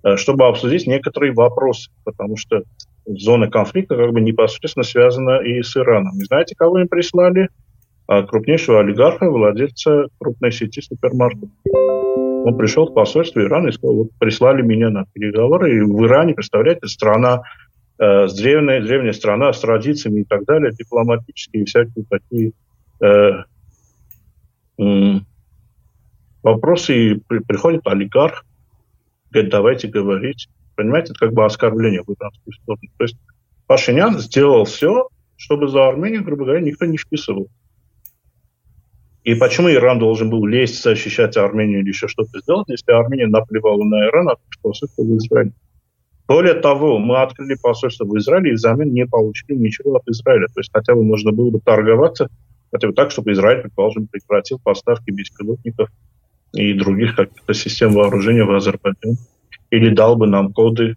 э, 0.04 0.16
чтобы 0.16 0.46
обсудить 0.46 0.86
некоторые 0.86 1.32
вопросы, 1.32 1.90
потому 2.04 2.36
что 2.36 2.62
зона 3.06 3.48
конфликта 3.48 3.96
как 3.96 4.12
бы 4.12 4.20
непосредственно 4.20 4.84
связана 4.84 5.40
и 5.40 5.62
с 5.62 5.76
Ираном. 5.76 6.18
И 6.18 6.24
знаете, 6.24 6.54
кого 6.56 6.80
им 6.80 6.88
прислали? 6.88 7.48
А, 8.08 8.22
крупнейшего 8.22 8.80
олигарха, 8.80 9.30
владельца 9.30 10.06
крупной 10.18 10.52
сети 10.52 10.80
супермаркетов. 10.80 11.50
Он 12.44 12.56
пришел 12.56 12.86
в 12.86 12.94
посольство 12.94 13.40
Ирана 13.40 13.68
и 13.68 13.72
сказал, 13.72 13.96
вот 13.96 14.10
прислали 14.20 14.62
меня 14.62 14.90
на 14.90 15.06
переговоры, 15.12 15.76
и 15.76 15.80
в 15.80 16.04
Иране, 16.06 16.34
представляете, 16.34 16.86
страна 16.86 17.42
э, 17.98 18.28
древняя, 18.28 18.80
древняя 18.80 19.12
страна 19.12 19.52
с 19.52 19.60
традициями 19.60 20.20
и 20.20 20.24
так 20.24 20.44
далее, 20.44 20.70
дипломатические 20.70 21.64
всякие 21.64 22.04
такие 22.08 22.52
э, 23.00 23.42
э, 24.78 25.20
вопросы. 26.44 26.94
И 26.94 27.14
при, 27.26 27.40
приходит 27.40 27.84
олигарх, 27.86 28.44
говорит, 29.32 29.50
давайте 29.50 29.88
говорить. 29.88 30.48
Понимаете, 30.76 31.12
это 31.12 31.26
как 31.26 31.32
бы 31.32 31.44
оскорбление 31.44 32.02
в 32.02 32.14
иранскую 32.14 32.52
сторону. 32.54 32.82
То 32.98 33.04
есть 33.04 33.16
Пашинян 33.66 34.18
сделал 34.18 34.64
все, 34.64 35.08
чтобы 35.36 35.68
за 35.68 35.88
Армению, 35.88 36.22
грубо 36.22 36.44
говоря, 36.44 36.60
никто 36.60 36.84
не 36.84 36.98
вписывал. 36.98 37.48
И 39.24 39.34
почему 39.34 39.68
Иран 39.70 39.98
должен 39.98 40.30
был 40.30 40.46
лезть, 40.46 40.82
защищать 40.82 41.36
Армению 41.36 41.80
или 41.80 41.88
еще 41.88 42.06
что-то 42.06 42.38
сделать, 42.38 42.68
если 42.68 42.92
Армения 42.92 43.26
наплевала 43.26 43.82
на 43.82 44.06
Иран, 44.06 44.28
а 44.28 44.36
что 44.50 44.70
в 44.70 45.16
Израиле? 45.16 45.52
Более 46.28 46.54
того, 46.54 46.98
мы 46.98 47.22
открыли 47.22 47.56
посольство 47.60 48.04
в 48.04 48.16
Израиле 48.18 48.50
и 48.50 48.54
взамен 48.54 48.92
не 48.92 49.06
получили 49.06 49.56
ничего 49.56 49.96
от 49.96 50.08
Израиля. 50.08 50.46
То 50.46 50.60
есть 50.60 50.70
хотя 50.72 50.94
бы 50.94 51.02
можно 51.04 51.32
было 51.32 51.50
бы 51.50 51.60
торговаться, 51.60 52.28
хотя 52.70 52.88
бы 52.88 52.94
так, 52.94 53.10
чтобы 53.10 53.32
Израиль, 53.32 53.62
предположим, 53.62 54.08
прекратил 54.08 54.58
поставки 54.58 55.10
беспилотников 55.10 55.88
и 56.52 56.72
других 56.74 57.16
каких-то 57.16 57.54
систем 57.54 57.92
вооружения 57.92 58.44
в 58.44 58.52
Азербайджан. 58.52 59.16
Или 59.76 59.90
дал 59.90 60.16
бы 60.16 60.26
нам 60.26 60.54
коды, 60.54 60.96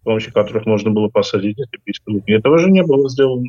с 0.00 0.04
помощью 0.04 0.34
которых 0.34 0.66
можно 0.66 0.90
было 0.90 1.08
посадить 1.08 1.58
эти 1.58 1.80
беспилотники. 1.86 2.36
Этого 2.36 2.58
же 2.58 2.70
не 2.70 2.82
было 2.82 3.08
сделано. 3.08 3.46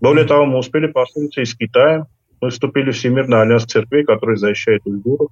Более 0.00 0.24
того, 0.24 0.46
мы 0.46 0.56
успели 0.56 0.86
послушаться 0.86 1.42
из 1.42 1.54
Китая. 1.54 2.06
Мы 2.40 2.48
вступили 2.48 2.90
в 2.90 2.96
Всемирный 2.96 3.42
альянс 3.42 3.64
церквей, 3.64 4.04
который 4.04 4.38
защищает 4.38 4.80
уйгуров. 4.86 5.28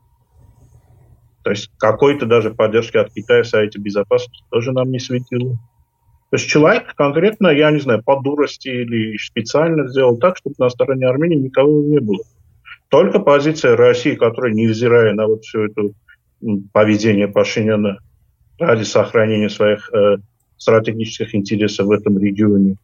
То 1.43 1.51
есть 1.53 1.71
какой-то 1.79 2.27
даже 2.27 2.51
поддержки 2.51 2.99
от 2.99 3.15
Китая 3.15 3.45
в 3.45 3.47
Совете 3.47 3.79
Безопасности 3.79 4.45
тоже 4.51 4.73
нам 4.73 4.91
не 4.91 4.99
светило. 4.99 5.53
То 6.31 6.37
есть 6.37 6.49
человек 6.49 6.95
конкретно, 6.97 7.49
я 7.49 7.71
не 7.71 7.81
знаю, 7.81 8.03
по 8.05 8.21
дурости 8.21 8.69
или 8.69 9.17
специально 9.17 9.89
сделал 9.89 10.19
так, 10.19 10.37
чтобы 10.37 10.57
на 10.59 10.69
стороне 10.69 11.07
Армении 11.07 11.37
никого 11.37 11.81
не 11.83 12.01
было. 12.01 12.23
Только 12.91 13.21
позиция 13.21 13.75
России, 13.75 14.17
которая, 14.17 14.53
невзирая 14.53 15.15
на 15.15 15.29
вот 15.29 15.45
все 15.45 15.65
это 15.65 15.95
поведение 16.73 17.29
Пашиняна 17.29 17.99
ради 18.59 18.85
сохранения 18.85 19.49
своих 19.49 19.93
э, 19.93 20.17
стратегических 20.57 21.35
интересов 21.35 21.87
в 21.87 21.91
этом 21.91 22.19
регионе, 22.19 22.77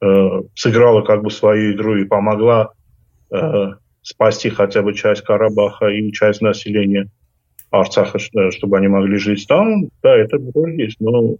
э, 0.00 0.42
сыграла 0.54 1.02
как 1.02 1.22
бы 1.22 1.30
свою 1.30 1.72
игру 1.72 1.96
и 1.96 2.04
помогла 2.04 2.72
э, 3.30 3.72
спасти 4.02 4.50
хотя 4.50 4.82
бы 4.82 4.94
часть 4.94 5.22
Карабаха 5.22 5.86
и 5.88 6.12
часть 6.12 6.40
населения 6.40 7.08
Арцаха, 7.70 8.18
чтобы 8.18 8.78
они 8.78 8.88
могли 8.88 9.18
жить 9.18 9.46
там, 9.46 9.88
да, 10.02 10.16
это 10.16 10.38
тоже 10.38 10.72
есть. 10.72 11.00
Но 11.00 11.36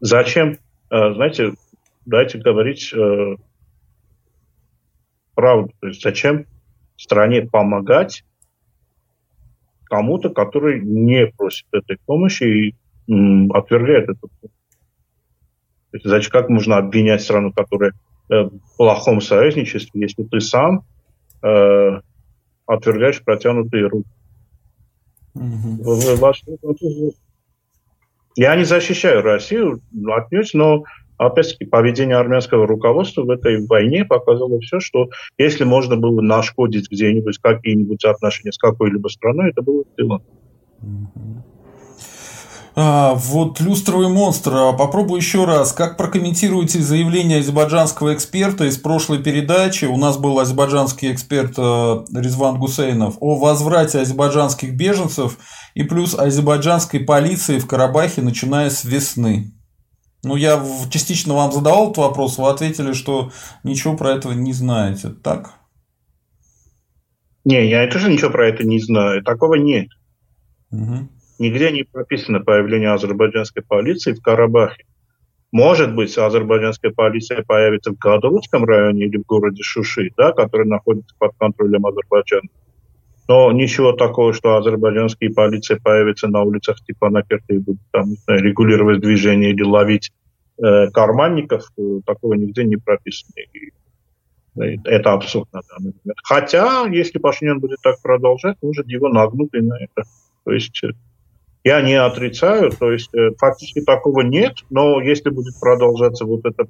зачем, 0.00 0.58
э, 0.90 1.14
знаете, 1.14 1.54
давайте 2.06 2.38
говорить 2.38 2.92
э, 2.94 3.36
правду. 5.34 5.72
То 5.80 5.88
есть 5.88 6.02
зачем 6.02 6.46
стране 6.96 7.42
помогать 7.42 8.24
кому-то, 9.92 10.30
который 10.30 10.80
не 10.80 11.26
просит 11.26 11.66
этой 11.70 11.98
помощи 12.06 12.44
и 12.44 12.74
м, 13.12 13.52
отвергает 13.52 14.04
эту 14.08 14.30
помощь. 14.40 14.56
То 15.90 15.96
есть, 15.98 16.06
зачем, 16.06 16.32
как 16.32 16.48
можно 16.48 16.78
обвинять 16.78 17.20
страну, 17.20 17.52
которая 17.52 17.92
э, 18.30 18.44
в 18.44 18.76
плохом 18.78 19.20
союзничестве, 19.20 20.00
если 20.00 20.22
ты 20.22 20.40
сам 20.40 20.86
э, 21.42 22.00
отвергаешь 22.64 23.22
протянутые 23.22 23.88
руки? 23.88 24.08
Угу. 25.34 27.12
Я 28.34 28.56
не 28.56 28.64
защищаю 28.64 29.20
Россию 29.20 29.82
отнюдь, 30.06 30.54
но 30.54 30.84
опять-таки 31.18 31.64
поведение 31.64 32.16
армянского 32.16 32.66
руководства 32.66 33.22
в 33.22 33.30
этой 33.30 33.66
войне 33.66 34.04
показало 34.04 34.60
все, 34.60 34.80
что 34.80 35.08
если 35.38 35.64
можно 35.64 35.96
было 35.96 36.20
нашкодить 36.20 36.90
где-нибудь 36.90 37.38
какие-нибудь 37.38 38.04
отношения 38.04 38.52
с 38.52 38.58
какой-либо 38.58 39.08
страной, 39.08 39.50
это 39.50 39.62
было 39.62 39.84
сделано. 39.94 40.22
Угу. 40.82 41.42
А, 42.74 43.14
вот 43.14 43.60
люстровый 43.60 44.08
монстр. 44.08 44.54
А 44.54 44.72
попробую 44.72 45.20
еще 45.20 45.44
раз. 45.44 45.72
Как 45.72 45.96
прокомментируете 45.96 46.80
заявление 46.80 47.40
азербайджанского 47.40 48.14
эксперта 48.14 48.64
из 48.64 48.78
прошлой 48.78 49.22
передачи? 49.22 49.84
У 49.84 49.96
нас 49.96 50.16
был 50.16 50.38
азербайджанский 50.38 51.12
эксперт 51.12 51.54
э, 51.58 52.04
Резван 52.14 52.58
Гусейнов 52.58 53.16
о 53.20 53.36
возврате 53.36 54.00
азербайджанских 54.00 54.74
беженцев 54.74 55.38
и 55.74 55.82
плюс 55.82 56.14
азербайджанской 56.14 57.00
полиции 57.00 57.58
в 57.58 57.66
Карабахе, 57.66 58.22
начиная 58.22 58.70
с 58.70 58.84
весны. 58.84 59.52
Ну, 60.24 60.36
я 60.36 60.64
частично 60.90 61.34
вам 61.34 61.50
задавал 61.50 61.86
этот 61.86 61.98
вопрос, 61.98 62.38
вы 62.38 62.48
ответили, 62.48 62.92
что 62.92 63.32
ничего 63.64 63.96
про 63.96 64.12
это 64.12 64.28
не 64.28 64.52
знаете, 64.52 65.10
так? 65.10 65.54
Не, 67.44 67.68
я 67.68 67.88
тоже 67.88 68.10
ничего 68.10 68.30
про 68.30 68.48
это 68.48 68.64
не 68.64 68.78
знаю. 68.78 69.24
Такого 69.24 69.54
нет. 69.54 69.88
Угу. 70.70 71.08
Нигде 71.40 71.72
не 71.72 71.82
прописано 71.82 72.38
появление 72.38 72.92
азербайджанской 72.92 73.64
полиции 73.64 74.12
в 74.12 74.22
Карабахе. 74.22 74.84
Может 75.50 75.94
быть, 75.94 76.16
азербайджанская 76.16 76.92
полиция 76.92 77.42
появится 77.42 77.90
в 77.90 77.98
Гадовском 77.98 78.64
районе 78.64 79.06
или 79.06 79.18
в 79.18 79.26
городе 79.26 79.62
Шуши, 79.62 80.10
да, 80.16 80.32
который 80.32 80.66
находится 80.66 81.14
под 81.18 81.32
контролем 81.36 81.84
Азербайджана. 81.84 82.48
Но 83.28 83.52
ничего 83.52 83.92
такого, 83.92 84.32
что 84.32 84.56
азербайджанские 84.56 85.30
полиции 85.30 85.76
появятся 85.76 86.28
на 86.28 86.42
улицах 86.42 86.80
типа 86.84 87.08
на 87.10 87.22
и 87.48 87.58
будут 87.58 87.80
там 87.92 88.14
регулировать 88.26 89.00
движение 89.00 89.50
или 89.50 89.62
ловить 89.62 90.12
э, 90.58 90.90
карманников, 90.90 91.70
э, 91.78 92.00
такого 92.04 92.34
нигде 92.34 92.64
не 92.64 92.76
прописано. 92.76 93.32
И, 93.52 93.70
э, 94.60 94.76
это 94.84 95.12
абсурд 95.12 95.48
на 95.52 95.60
данный 95.62 95.94
момент. 96.02 96.18
Хотя, 96.24 96.86
если 96.88 97.18
Пашинян 97.18 97.60
будет 97.60 97.78
так 97.82 98.02
продолжать, 98.02 98.56
может 98.60 98.88
его 98.88 99.08
нагнут 99.08 99.54
и 99.54 99.60
на 99.60 99.76
это. 99.76 100.02
То 100.44 100.52
есть 100.52 100.82
э, 100.82 100.90
я 101.64 101.80
не 101.80 101.94
отрицаю, 101.94 102.72
то 102.72 102.90
есть 102.90 103.10
фактически 103.38 103.82
такого 103.82 104.22
нет, 104.22 104.54
но 104.68 105.00
если 105.00 105.30
будет 105.30 105.54
продолжаться 105.60 106.24
вот 106.24 106.44
эта 106.44 106.66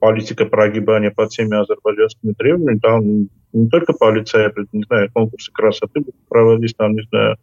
политика 0.00 0.44
прогибания 0.46 1.10
под 1.10 1.30
всеми 1.30 1.56
азербайджанскими 1.56 2.32
требованиями, 2.32 2.78
там 2.78 3.28
не 3.52 3.68
только 3.68 3.92
полиция, 3.92 4.52
не 4.72 4.82
знаю, 4.84 5.10
конкурсы 5.12 5.50
красоты 5.52 6.02
проводить, 6.28 6.76
там, 6.76 6.94
не 6.94 7.02
знаю, 7.02 7.36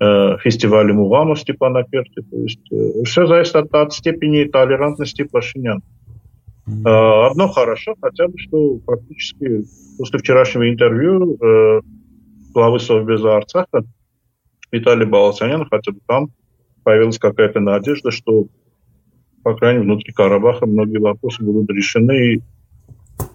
э, 0.00 0.38
фестивали 0.42 0.92
Мувама 0.92 1.36
Степана 1.36 1.82
Перти. 1.84 2.20
То 2.22 2.36
есть 2.36 2.72
э, 2.72 3.04
все 3.04 3.26
зависит 3.26 3.56
от, 3.56 3.74
от 3.74 3.92
степени 3.92 4.44
толерантности 4.44 5.24
Пашиняна. 5.24 5.80
Mm-hmm. 6.68 7.26
Одно 7.30 7.48
хорошо, 7.48 7.94
хотя 8.00 8.26
бы, 8.26 8.34
что 8.38 8.78
практически 8.84 9.62
после 9.98 10.18
вчерашнего 10.18 10.68
интервью 10.68 11.36
э, 11.36 11.80
главы 12.52 12.80
Совбеза 12.80 13.36
Арцаха 13.36 13.84
Виталий 14.72 15.06
Баласанян, 15.06 15.66
хотя 15.70 15.92
бы 15.92 16.00
там 16.06 16.28
появилась 16.82 17.18
какая-то 17.18 17.60
надежда, 17.60 18.10
что, 18.10 18.46
по 19.46 19.54
крайней 19.54 19.78
мере, 19.78 19.92
внутри 19.92 20.12
Карабаха 20.12 20.66
многие 20.66 20.98
вопросы 20.98 21.44
будут 21.44 21.70
решены, 21.70 22.42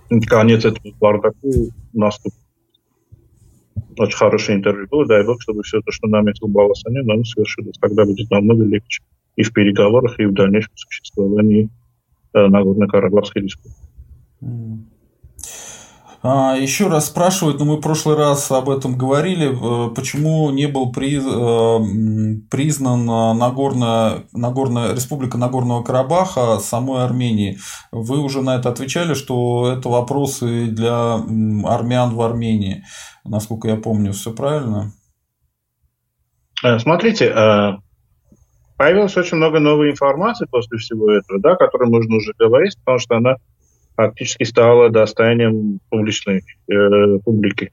и 0.09 0.19
конец 0.27 0.65
этому 0.65 0.93
бардаку 0.99 1.69
наступит. 1.93 2.37
Очень 3.97 4.17
хорошее 4.17 4.57
интервью 4.57 4.89
было. 4.91 5.05
Дай 5.05 5.25
бог, 5.25 5.41
чтобы 5.41 5.63
все 5.63 5.79
то, 5.79 5.89
что 5.93 6.09
наметил 6.09 6.49
Баласанян, 6.49 7.09
оно 7.09 7.23
свершилось. 7.23 7.77
Тогда 7.79 8.03
будет 8.03 8.29
намного 8.29 8.65
легче 8.65 9.01
и 9.37 9.43
в 9.43 9.53
переговорах, 9.53 10.19
и 10.19 10.25
в 10.25 10.33
дальнейшем 10.33 10.73
существовании 10.75 11.69
э, 12.33 12.45
Нагорно-Карабахской 12.45 13.43
республики. 13.43 13.79
А, 16.23 16.55
еще 16.55 16.87
раз 16.87 17.07
спрашивают, 17.07 17.57
но 17.57 17.65
мы 17.65 17.77
в 17.77 17.81
прошлый 17.81 18.15
раз 18.15 18.51
об 18.51 18.69
этом 18.69 18.95
говорили, 18.95 19.49
э, 19.49 19.89
почему 19.95 20.51
не 20.51 20.67
был 20.67 20.91
э, 20.91 22.43
признан 22.51 23.05
Нагорная, 23.37 24.25
Нагорная, 24.31 24.93
Республика 24.93 25.39
Нагорного 25.39 25.83
Карабаха 25.83 26.59
самой 26.59 27.03
Армении. 27.05 27.57
Вы 27.91 28.19
уже 28.19 28.43
на 28.43 28.57
это 28.57 28.69
отвечали, 28.69 29.15
что 29.15 29.73
это 29.75 29.89
вопросы 29.89 30.67
для 30.67 31.15
армян 31.15 32.13
в 32.13 32.21
Армении. 32.21 32.83
Насколько 33.25 33.69
я 33.69 33.75
помню, 33.75 34.13
все 34.13 34.31
правильно? 34.31 34.91
Э, 36.63 36.77
смотрите, 36.77 37.33
появилось 38.77 39.17
очень 39.17 39.37
много 39.37 39.59
новой 39.59 39.89
информации 39.89 40.45
после 40.51 40.77
всего 40.77 41.11
этого, 41.11 41.39
да, 41.39 41.53
о 41.53 41.55
которой 41.55 41.89
можно 41.89 42.17
уже 42.17 42.33
говорить, 42.37 42.77
потому 42.77 42.99
что 42.99 43.15
она 43.15 43.37
фактически 44.07 44.43
стало 44.43 44.89
достоянием 44.89 45.79
публичной 45.89 46.43
э, 46.69 47.19
публики. 47.23 47.71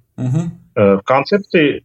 Э, 0.74 0.96
в 0.96 1.02
концепции 1.02 1.84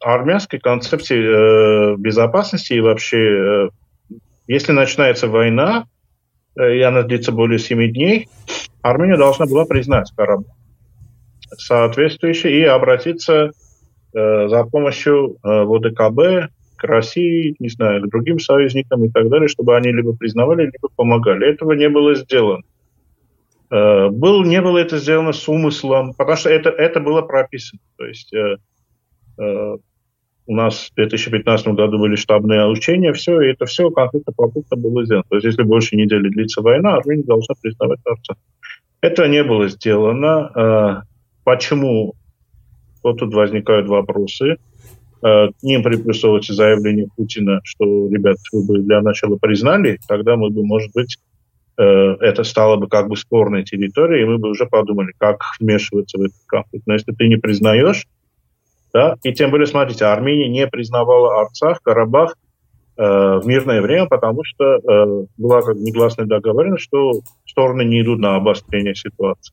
армянской 0.00 0.58
концепции 0.58 1.18
э, 1.18 1.96
безопасности 1.96 2.74
и 2.74 2.80
вообще, 2.80 3.18
э, 3.18 3.68
если 4.46 4.72
начинается 4.72 5.28
война, 5.28 5.86
э, 6.56 6.76
и 6.76 6.80
она 6.80 7.02
длится 7.02 7.32
более 7.32 7.58
7 7.58 7.92
дней, 7.92 8.28
Армения 8.82 9.16
должна 9.16 9.46
была 9.46 9.64
признать 9.64 10.12
Карабах 10.16 10.54
соответствующе 11.58 12.50
и 12.50 12.62
обратиться 12.64 13.52
э, 14.12 14.48
за 14.48 14.64
помощью 14.64 15.36
э, 15.42 15.62
в 15.64 15.74
ОДКБ 15.74 16.52
к 16.76 16.84
России, 16.84 17.54
не 17.58 17.68
знаю, 17.68 18.02
к 18.02 18.10
другим 18.10 18.38
союзникам 18.38 19.04
и 19.04 19.08
так 19.08 19.28
далее, 19.28 19.48
чтобы 19.48 19.76
они 19.76 19.92
либо 19.92 20.14
признавали, 20.16 20.64
либо 20.64 20.88
помогали. 20.96 21.48
Этого 21.48 21.72
не 21.72 21.88
было 21.88 22.14
сделано. 22.14 22.62
Э, 23.70 24.08
был, 24.08 24.44
не 24.44 24.60
было 24.60 24.78
это 24.78 24.98
сделано 24.98 25.32
с 25.32 25.48
умыслом, 25.48 26.14
потому 26.14 26.36
что 26.36 26.50
это, 26.50 26.70
это 26.70 27.00
было 27.00 27.22
прописано. 27.22 27.80
То 27.96 28.06
есть 28.06 28.32
э, 28.34 28.56
э, 29.38 29.76
у 30.46 30.54
нас 30.54 30.90
в 30.90 30.94
2015 30.96 31.68
году 31.68 31.98
были 31.98 32.16
штабные 32.16 32.66
учения, 32.66 33.12
все, 33.12 33.40
и 33.40 33.52
это 33.52 33.66
все 33.66 33.90
конкретно 33.90 34.32
попутно 34.36 34.76
было 34.76 35.04
сделано. 35.04 35.24
То 35.28 35.36
есть 35.36 35.46
если 35.46 35.62
больше 35.62 35.96
недели 35.96 36.28
длится 36.28 36.60
война, 36.60 36.96
Армения 36.96 37.24
должна 37.24 37.54
признавать 37.60 38.00
Арцах. 38.04 38.36
Это 39.00 39.28
не 39.28 39.42
было 39.42 39.68
сделано. 39.68 40.50
Э, 40.54 41.06
почему? 41.44 42.14
Вот 43.02 43.18
тут 43.18 43.34
возникают 43.34 43.86
вопросы. 43.88 44.56
Э, 45.22 45.48
к 45.48 45.62
ним 45.62 45.82
приплюсовывается 45.82 46.52
заявление 46.52 47.08
Путина, 47.16 47.60
что, 47.64 48.08
ребят, 48.10 48.36
вы 48.52 48.66
бы 48.66 48.78
для 48.80 49.00
начала 49.00 49.36
признали, 49.36 49.98
тогда 50.06 50.36
мы 50.36 50.50
бы, 50.50 50.64
может 50.64 50.92
быть, 50.94 51.18
это 51.76 52.44
стало 52.44 52.76
бы 52.76 52.88
как 52.88 53.08
бы 53.08 53.16
спорной 53.16 53.64
территорией, 53.64 54.22
и 54.22 54.26
мы 54.26 54.38
бы 54.38 54.50
уже 54.50 54.66
подумали, 54.66 55.12
как 55.18 55.40
вмешиваться 55.58 56.18
в 56.18 56.22
этот 56.22 56.38
конфликт. 56.46 56.86
Но 56.86 56.94
если 56.94 57.12
ты 57.12 57.28
не 57.28 57.36
признаешь, 57.36 58.06
да, 58.94 59.16
и 59.24 59.32
тем 59.32 59.50
более, 59.50 59.66
смотрите, 59.66 60.04
Армения 60.04 60.48
не 60.48 60.68
признавала 60.68 61.40
Арцах, 61.40 61.82
Карабах 61.82 62.36
э, 62.96 63.02
в 63.02 63.42
мирное 63.44 63.82
время, 63.82 64.06
потому 64.06 64.44
что 64.44 64.76
э, 64.76 65.26
была 65.36 65.62
как 65.62 65.76
негласная 65.76 66.26
договоренность, 66.26 66.84
что 66.84 67.20
стороны 67.44 67.82
не 67.82 68.02
идут 68.02 68.20
на 68.20 68.36
обострение 68.36 68.94
ситуации. 68.94 69.52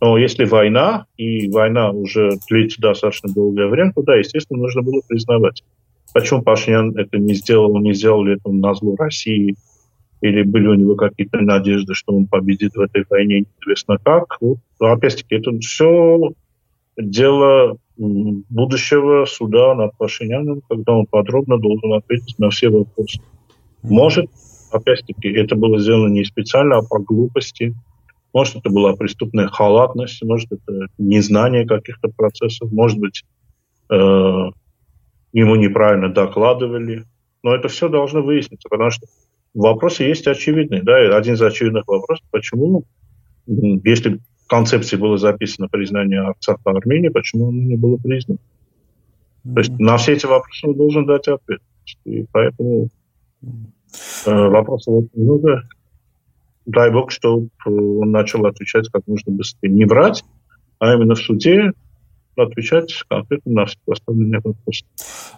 Но 0.00 0.16
если 0.16 0.44
война, 0.44 1.06
и 1.16 1.50
война 1.50 1.90
уже 1.90 2.38
длится 2.48 2.80
достаточно 2.80 3.32
долгое 3.34 3.66
время, 3.66 3.92
то 3.92 4.02
да, 4.02 4.14
естественно, 4.14 4.60
нужно 4.60 4.82
было 4.82 5.00
признавать. 5.08 5.64
Почему 6.14 6.42
Пашинян 6.42 6.96
это 6.96 7.18
не 7.18 7.34
сделал, 7.34 7.76
не 7.80 7.94
сделал 7.94 8.22
ли 8.22 8.34
это 8.34 8.48
на 8.50 8.74
зло 8.74 8.94
России, 8.96 9.56
или 10.20 10.42
были 10.42 10.66
у 10.66 10.74
него 10.74 10.96
какие-то 10.96 11.40
надежды, 11.40 11.94
что 11.94 12.14
он 12.14 12.26
победит 12.26 12.74
в 12.74 12.80
этой 12.80 13.04
войне, 13.08 13.40
неизвестно 13.40 13.98
как. 14.02 14.38
Вот, 14.40 14.58
опять-таки, 14.80 15.36
это 15.36 15.56
все 15.60 16.32
дело 16.96 17.76
будущего 17.96 19.24
суда 19.24 19.74
над 19.74 19.96
Пашиняном, 19.96 20.62
когда 20.68 20.92
он 20.92 21.06
подробно 21.06 21.58
должен 21.58 21.92
ответить 21.94 22.38
на 22.38 22.50
все 22.50 22.68
вопросы. 22.68 23.20
Может, 23.82 24.26
опять-таки, 24.70 25.28
это 25.28 25.56
было 25.56 25.80
сделано 25.80 26.12
не 26.12 26.24
специально, 26.24 26.78
а 26.78 26.82
по 26.82 26.98
глупости. 26.98 27.74
Может, 28.32 28.56
это 28.56 28.70
была 28.70 28.94
преступная 28.94 29.48
халатность, 29.48 30.22
может, 30.22 30.52
это 30.52 30.86
незнание 30.98 31.66
каких-то 31.66 32.08
процессов, 32.08 32.70
может 32.70 32.98
быть, 32.98 33.24
э, 33.90 33.94
ему 35.32 35.56
неправильно 35.56 36.12
докладывали. 36.12 37.04
Но 37.42 37.54
это 37.54 37.68
все 37.68 37.88
должно 37.88 38.22
выясниться, 38.22 38.68
потому 38.68 38.90
что 38.90 39.06
Вопросы 39.58 40.04
есть 40.04 40.28
очевидные. 40.28 40.84
Да? 40.84 41.16
Один 41.16 41.34
из 41.34 41.42
очевидных 41.42 41.82
вопросов, 41.88 42.24
почему, 42.30 42.84
если 43.46 44.20
в 44.44 44.46
концепции 44.46 44.96
было 44.96 45.18
записано 45.18 45.66
признание 45.68 46.20
Арцаха 46.20 46.60
Армении, 46.70 47.08
почему 47.08 47.48
оно 47.48 47.60
не 47.60 47.74
было 47.74 47.96
признано? 47.96 48.38
То 49.42 49.58
есть 49.58 49.76
на 49.80 49.96
все 49.96 50.12
эти 50.12 50.26
вопросы 50.26 50.68
он 50.68 50.74
должен 50.76 51.06
дать 51.06 51.26
ответ. 51.26 51.60
И 52.04 52.24
поэтому 52.30 52.88
э, 53.42 53.46
вопросов 54.26 54.94
вот 54.94 55.06
много. 55.16 55.62
Дай 56.64 56.92
бог, 56.92 57.10
чтобы 57.10 57.48
он 57.66 58.12
начал 58.12 58.46
отвечать 58.46 58.88
как 58.90 59.08
можно 59.08 59.32
быстрее. 59.32 59.72
Не 59.72 59.86
врать, 59.86 60.22
а 60.78 60.94
именно 60.94 61.16
в 61.16 61.18
суде 61.18 61.72
отвечать 62.44 63.04
конкретно 63.08 63.52
на 63.52 63.66
все 63.66 63.78
поставленные 63.84 64.40
вопросы. 64.42 64.84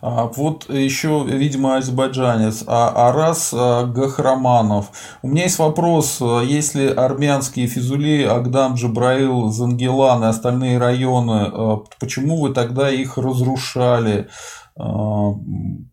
А, 0.00 0.26
вот 0.26 0.68
еще, 0.68 1.24
видимо, 1.26 1.76
азербайджанец. 1.76 2.64
А, 2.66 3.08
Арас 3.08 3.52
а, 3.54 3.84
Гахраманов. 3.86 4.90
У 5.22 5.28
меня 5.28 5.44
есть 5.44 5.58
вопрос. 5.58 6.20
Если 6.44 6.86
армянские 6.86 7.66
Физули, 7.66 8.22
Агдам, 8.22 8.74
Джабраил, 8.74 9.50
Зангелан 9.50 10.24
и 10.24 10.28
остальные 10.28 10.78
районы, 10.78 11.50
а, 11.52 11.82
почему 11.98 12.40
вы 12.40 12.52
тогда 12.52 12.90
их 12.90 13.18
разрушали? 13.18 14.28
А, 14.76 15.32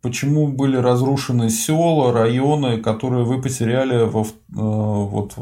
почему 0.01 0.47
были 0.47 0.77
разрушены 0.77 1.49
села, 1.49 2.13
районы, 2.13 2.77
которые 2.77 3.25
вы 3.25 3.41
потеряли 3.41 4.05
во, 4.05 4.25
вот, 4.49 5.33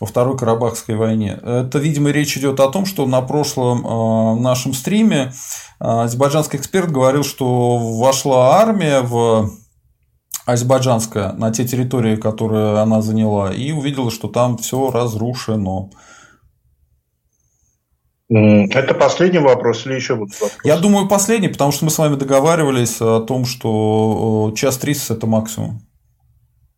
во 0.00 0.06
Второй 0.06 0.36
Карабахской 0.36 0.96
войне. 0.96 1.38
Это, 1.42 1.78
видимо, 1.78 2.10
речь 2.10 2.36
идет 2.36 2.60
о 2.60 2.68
том, 2.68 2.86
что 2.86 3.06
на 3.06 3.22
прошлом 3.22 3.86
э, 3.86 4.40
нашем 4.40 4.74
стриме 4.74 5.32
э, 5.80 5.84
азербайджанский 5.84 6.58
эксперт 6.58 6.90
говорил, 6.90 7.24
что 7.24 7.78
вошла 7.78 8.60
армия 8.60 9.00
в 9.00 9.50
азербайджанская 10.44 11.32
на 11.32 11.52
те 11.52 11.66
территории, 11.66 12.16
которые 12.16 12.80
она 12.80 13.00
заняла, 13.00 13.52
и 13.52 13.72
увидела, 13.72 14.10
что 14.10 14.28
там 14.28 14.58
все 14.58 14.90
разрушено. 14.90 15.90
Это 18.34 18.94
последний 18.94 19.38
вопрос 19.38 19.86
или 19.86 19.94
еще 19.94 20.14
будут 20.14 20.32
вопросы? 20.40 20.56
Я 20.64 20.78
думаю, 20.78 21.08
последний, 21.08 21.48
потому 21.48 21.70
что 21.72 21.84
мы 21.84 21.90
с 21.90 21.98
вами 21.98 22.16
договаривались 22.16 23.00
о 23.00 23.20
том, 23.20 23.44
что 23.44 24.52
час 24.56 24.78
30– 24.78 25.10
это 25.18 25.26
максимум. 25.26 25.82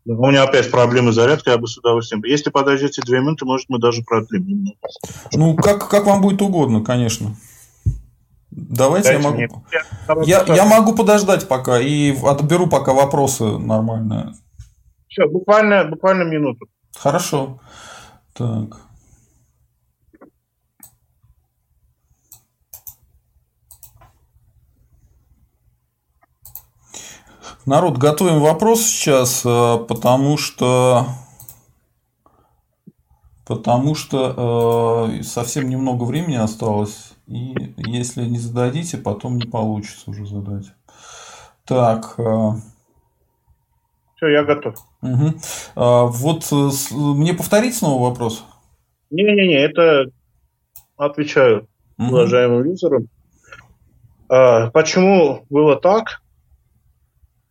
У 0.07 0.27
меня 0.27 0.43
опять 0.43 0.71
проблемы 0.71 1.13
с 1.13 1.15
зарядкой, 1.15 1.55
я 1.55 1.59
бы 1.59 1.67
с 1.67 1.79
удовольствием. 1.79 2.23
Если 2.25 2.51
подождете 2.51 3.01
две 3.03 3.21
минуты, 3.21 3.47
может, 3.47 3.71
мы 3.71 3.79
даже 3.79 4.03
продлим 4.03 4.75
Ну, 5.33 5.55
как, 5.55 5.89
как 5.89 6.05
вам 6.05 6.21
будет 6.21 6.43
угодно, 6.43 6.83
конечно. 6.83 7.37
Давайте 8.51 9.19
Дайте 9.19 9.23
я 9.23 9.31
могу. 9.31 10.25
Я, 10.25 10.45
я 10.47 10.65
могу 10.65 10.95
подождать 10.95 11.49
пока 11.49 11.81
и 11.81 12.15
отберу 12.25 12.67
пока 12.69 12.93
вопросы 12.93 13.45
нормальные. 13.45 14.35
Все, 15.09 15.27
буквально, 15.27 15.85
буквально 15.85 16.25
минуту. 16.25 16.67
Хорошо. 16.97 17.61
Так. 18.35 18.77
Народ, 27.67 27.97
готовим 27.97 28.41
вопрос 28.41 28.83
сейчас, 28.83 29.43
э, 29.47 29.79
потому 29.89 30.37
что 30.37 31.07
потому 33.47 33.95
что 33.95 35.09
э, 35.17 35.23
совсем 35.23 35.71
немного 35.71 36.05
времени 36.05 36.37
осталось, 36.37 37.13
и 37.27 37.55
если 37.79 38.25
не 38.27 38.39
зададите, 38.39 38.99
потом 38.99 39.39
не 39.39 39.47
получится 39.47 40.11
уже 40.11 40.27
задать. 40.27 40.67
Так. 41.65 42.15
Э, 42.19 42.51
Все, 44.17 44.29
я 44.29 44.45
готов. 44.45 44.75
Угу. 45.01 45.35
А, 45.77 46.05
вот 46.05 46.45
э, 46.53 46.71
с, 46.71 46.91
мне 46.91 47.33
повторить 47.33 47.77
снова 47.77 48.11
вопрос? 48.11 48.45
Не-не-не, 49.09 49.57
это 49.57 50.11
отвечаю 50.99 51.67
угу. 51.97 52.09
уважаемым 52.09 52.65
юзерам. 52.65 53.09
А, 54.29 54.71
почему 54.71 55.47
было 55.49 55.77
так? 55.77 56.21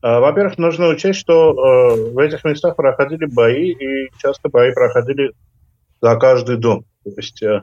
А, 0.03 0.19
во-первых, 0.19 0.57
нужно 0.57 0.89
учесть, 0.89 1.17
что 1.17 1.53
э, 1.53 2.11
в 2.11 2.17
этих 2.19 2.43
местах 2.43 2.75
проходили 2.75 3.25
бои, 3.25 3.71
и 3.71 4.09
часто 4.17 4.49
бои 4.49 4.73
проходили 4.73 5.31
за 6.01 6.17
каждый 6.17 6.57
дом. 6.57 6.83
То 7.05 7.11
есть, 7.15 7.41
э, 7.41 7.61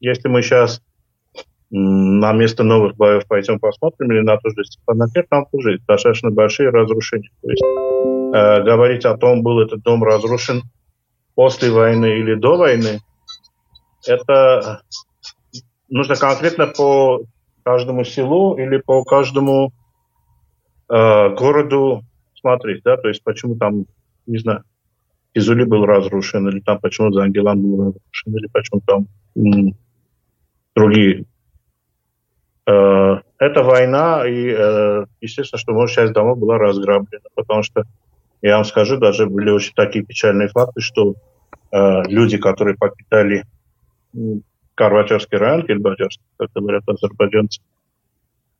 если 0.00 0.28
мы 0.28 0.40
сейчас 0.40 0.80
на 1.68 2.32
место 2.32 2.64
новых 2.64 2.96
боев 2.96 3.26
пойдем 3.28 3.58
посмотрим, 3.58 4.10
или 4.10 4.20
на 4.20 4.38
то 4.38 4.48
же 4.48 4.64
Степанакерт, 4.64 5.28
там 5.28 5.44
тоже 5.52 5.80
достаточно 5.86 6.30
большие 6.30 6.70
разрушения. 6.70 7.28
То 7.42 7.50
есть, 7.50 7.62
э, 7.62 8.62
говорить 8.62 9.04
о 9.04 9.18
том, 9.18 9.42
был 9.42 9.60
этот 9.60 9.82
дом 9.82 10.02
разрушен 10.02 10.62
после 11.34 11.70
войны 11.70 12.06
или 12.06 12.34
до 12.36 12.56
войны, 12.56 13.00
это 14.06 14.80
нужно 15.90 16.16
конкретно 16.16 16.68
по 16.68 17.20
каждому 17.62 18.02
селу 18.04 18.56
или 18.56 18.78
по 18.78 19.04
каждому 19.04 19.72
э, 20.92 21.34
городу 21.34 22.02
смотреть, 22.38 22.82
да, 22.84 22.96
то 22.96 23.08
есть 23.08 23.22
почему 23.24 23.56
там, 23.56 23.86
не 24.26 24.38
знаю, 24.38 24.62
Изули 25.34 25.64
был 25.64 25.86
разрушен, 25.86 26.46
или 26.48 26.60
там 26.60 26.78
почему 26.78 27.10
Зангелан 27.12 27.60
был 27.62 27.78
разрушен, 27.86 28.36
или 28.36 28.46
почему 28.52 28.82
там 28.86 29.06
м, 29.34 29.74
другие. 30.74 31.24
Э, 32.66 33.20
это 33.38 33.62
война, 33.62 34.26
и 34.28 34.54
э, 34.56 35.06
естественно, 35.22 35.58
что 35.58 35.72
может 35.72 35.96
часть 35.96 36.12
домов 36.12 36.38
была 36.38 36.58
разграблена, 36.58 37.24
потому 37.34 37.62
что, 37.62 37.84
я 38.42 38.56
вам 38.56 38.64
скажу, 38.64 38.98
даже 38.98 39.26
были 39.26 39.50
очень 39.50 39.72
такие 39.74 40.04
печальные 40.04 40.48
факты, 40.48 40.80
что 40.82 41.14
э, 41.72 42.02
люди, 42.08 42.36
которые 42.36 42.76
покидали 42.76 43.44
Карвачевский 44.74 45.38
район, 45.38 45.66
Кельбаджарский, 45.66 46.24
как 46.36 46.50
говорят 46.54 46.82
азербайджанцы, 46.86 47.60
а, 47.60 47.81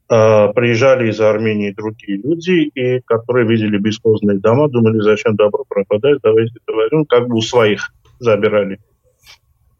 приезжали 0.08 1.10
из 1.10 1.20
Армении 1.20 1.70
другие 1.70 2.18
люди, 2.18 2.70
и 2.74 3.00
которые 3.00 3.46
видели 3.48 3.78
бесхозные 3.78 4.38
дома, 4.38 4.68
думали, 4.68 5.00
зачем 5.00 5.36
добро 5.36 5.64
пропадать, 5.68 6.18
давайте 6.22 6.52
возьмем, 6.66 7.06
как 7.06 7.28
бы 7.28 7.36
у 7.36 7.40
своих 7.40 7.92
забирали. 8.18 8.78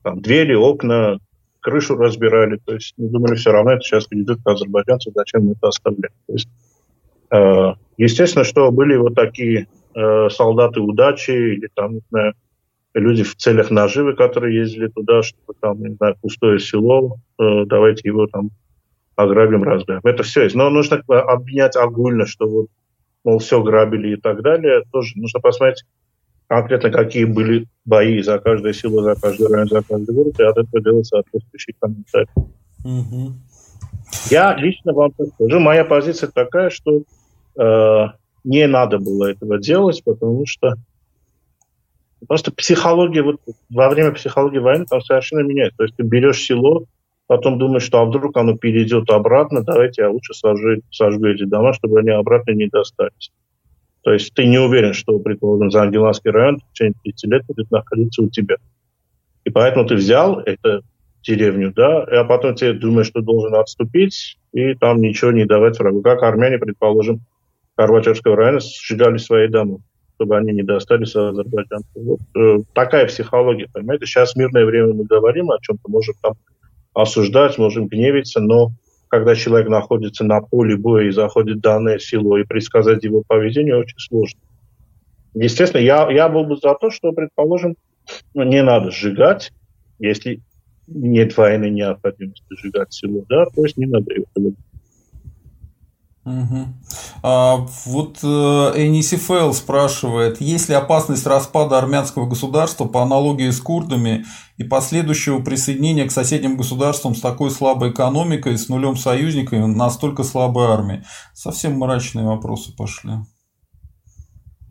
Там 0.02 0.20
двери, 0.20 0.54
окна, 0.54 1.18
крышу 1.62 1.96
разбирали, 1.96 2.58
то 2.64 2.74
есть 2.74 2.94
мы 2.98 3.08
думали, 3.08 3.36
все 3.36 3.52
равно 3.52 3.72
это 3.72 3.82
сейчас 3.82 4.06
идет 4.10 4.38
к 4.44 4.48
азербайджанцам, 4.48 5.12
зачем 5.14 5.44
мы 5.44 5.52
это 5.52 5.68
оставляем. 5.68 6.12
То 6.26 6.32
есть, 6.32 6.48
э, 7.30 7.74
естественно, 7.96 8.44
что 8.44 8.70
были 8.70 8.96
вот 8.96 9.14
такие 9.14 9.68
э, 9.94 10.28
солдаты 10.28 10.80
удачи 10.80 11.30
или 11.30 11.68
там, 11.74 11.94
не 11.94 12.02
знаю, 12.10 12.34
люди 12.94 13.22
в 13.22 13.36
целях 13.36 13.70
наживы, 13.70 14.14
которые 14.14 14.58
ездили 14.58 14.88
туда, 14.88 15.22
чтобы 15.22 15.54
там, 15.60 15.80
не 15.80 15.94
знаю, 15.94 16.16
пустое 16.20 16.58
село, 16.58 17.18
э, 17.38 17.64
давайте 17.66 18.08
его 18.08 18.26
там 18.26 18.50
ограбим, 19.16 19.62
разграбим. 19.62 20.02
Это 20.04 20.22
все 20.22 20.44
есть. 20.44 20.54
Но 20.54 20.70
нужно 20.70 21.02
обвинять 21.08 21.76
огульно, 21.76 22.26
что 22.26 22.48
вот, 22.48 22.66
мол, 23.24 23.38
все 23.38 23.62
грабили 23.62 24.14
и 24.14 24.16
так 24.16 24.42
далее. 24.42 24.82
Тоже 24.90 25.12
нужно 25.16 25.40
посмотреть 25.40 25.84
конкретно, 26.46 26.90
какие 26.90 27.24
были 27.24 27.66
бои 27.84 28.20
за 28.20 28.38
каждое 28.38 28.72
село, 28.72 29.02
за 29.02 29.14
каждый 29.14 29.48
район, 29.48 29.68
за 29.68 29.82
каждый 29.82 30.14
город, 30.14 30.38
и 30.38 30.42
от 30.42 30.58
этого 30.58 30.82
делать 30.82 31.06
соответствующий 31.06 31.74
комментарий. 31.80 32.28
Угу. 32.84 33.32
Я 34.30 34.54
лично 34.56 34.92
вам 34.92 35.12
скажу, 35.34 35.60
моя 35.60 35.84
позиция 35.84 36.30
такая, 36.30 36.68
что 36.68 37.02
э, 37.58 38.06
не 38.44 38.66
надо 38.66 38.98
было 38.98 39.30
этого 39.30 39.58
делать, 39.58 40.02
потому 40.04 40.44
что 40.46 40.74
просто 42.28 42.52
психология, 42.52 43.22
вот 43.22 43.40
во 43.70 43.88
время 43.88 44.12
психологии 44.12 44.58
войны 44.58 44.84
там 44.84 45.00
совершенно 45.00 45.40
меняется. 45.40 45.78
То 45.78 45.84
есть 45.84 45.96
ты 45.96 46.02
берешь 46.02 46.42
село, 46.42 46.84
потом 47.26 47.58
думаешь, 47.58 47.82
что 47.82 48.00
а 48.00 48.04
вдруг 48.04 48.36
оно 48.36 48.56
перейдет 48.56 49.10
обратно, 49.10 49.62
давайте 49.62 50.02
я 50.02 50.10
лучше 50.10 50.34
сожгу, 50.34 50.82
сожгу 50.90 51.26
эти 51.26 51.44
дома, 51.44 51.72
чтобы 51.72 52.00
они 52.00 52.10
обратно 52.10 52.52
не 52.52 52.68
достались. 52.68 53.32
То 54.02 54.12
есть 54.12 54.34
ты 54.34 54.46
не 54.46 54.58
уверен, 54.58 54.94
что, 54.94 55.18
предположим, 55.18 55.70
за 55.70 55.82
Ангеланский 55.82 56.30
район 56.30 56.58
в 56.58 56.72
течение 56.72 56.94
30 57.04 57.30
лет 57.30 57.42
будет 57.46 57.70
находиться 57.70 58.22
у 58.22 58.28
тебя. 58.28 58.56
И 59.44 59.50
поэтому 59.50 59.86
ты 59.86 59.94
взял 59.94 60.40
эту 60.40 60.82
деревню, 61.22 61.72
да, 61.74 62.02
а 62.02 62.24
потом 62.24 62.54
ты 62.54 62.72
думаешь, 62.72 63.06
что 63.06 63.20
должен 63.20 63.54
отступить 63.54 64.38
и 64.52 64.74
там 64.74 65.00
ничего 65.00 65.30
не 65.30 65.44
давать 65.44 65.78
врагу. 65.78 66.02
Как 66.02 66.22
армяне, 66.22 66.58
предположим, 66.58 67.20
Карвачевского 67.76 68.36
района 68.36 68.60
сжигали 68.60 69.18
свои 69.18 69.48
дома, 69.48 69.78
чтобы 70.16 70.36
они 70.36 70.52
не 70.52 70.62
достались 70.62 71.14
азербайджанцев. 71.14 71.90
Вот 71.94 72.20
э, 72.36 72.58
такая 72.74 73.06
психология, 73.06 73.68
понимаете? 73.72 74.06
Сейчас 74.06 74.36
мирное 74.36 74.64
время 74.64 74.92
мы 74.92 75.04
говорим 75.04 75.50
о 75.50 75.58
чем-то, 75.60 75.90
может 75.90 76.16
там 76.20 76.34
осуждать, 76.94 77.58
можем 77.58 77.86
гневиться, 77.86 78.40
но 78.40 78.72
когда 79.08 79.34
человек 79.34 79.68
находится 79.68 80.24
на 80.24 80.40
поле 80.40 80.76
боя 80.76 81.06
и 81.06 81.10
заходит 81.10 81.58
в 81.58 81.60
данное 81.60 81.98
село, 81.98 82.38
и 82.38 82.44
предсказать 82.44 83.04
его 83.04 83.22
поведение 83.26 83.76
очень 83.76 83.98
сложно. 83.98 84.40
Естественно, 85.34 85.82
я, 85.82 86.10
я 86.10 86.28
был 86.28 86.44
бы 86.44 86.56
за 86.56 86.74
то, 86.74 86.90
что, 86.90 87.12
предположим, 87.12 87.76
ну, 88.34 88.42
не 88.42 88.62
надо 88.62 88.90
сжигать, 88.90 89.52
если 89.98 90.40
нет 90.86 91.36
военной 91.36 91.70
необходимости 91.70 92.44
сжигать 92.50 92.92
село, 92.92 93.24
да, 93.28 93.46
то 93.46 93.62
есть 93.62 93.76
не 93.76 93.86
надо 93.86 94.12
его 94.12 94.26
Угу. 96.24 96.66
А, 97.24 97.66
вот 97.84 98.18
э, 98.22 98.72
спрашивает, 99.52 100.40
есть 100.40 100.68
ли 100.68 100.74
опасность 100.76 101.26
распада 101.26 101.78
армянского 101.78 102.28
государства 102.28 102.84
по 102.84 103.02
аналогии 103.02 103.50
с 103.50 103.60
курдами 103.60 104.24
и 104.62 104.68
последующего 104.68 105.42
присоединения 105.42 106.06
к 106.06 106.10
соседним 106.10 106.56
государствам 106.56 107.14
с 107.14 107.20
такой 107.20 107.50
слабой 107.50 107.90
экономикой, 107.90 108.56
с 108.56 108.68
нулем 108.68 108.96
союзников 108.96 109.52
и 109.54 109.58
настолько 109.58 110.22
слабой 110.22 110.66
армией? 110.66 111.02
Совсем 111.34 111.78
мрачные 111.78 112.26
вопросы 112.26 112.74
пошли. 112.76 113.12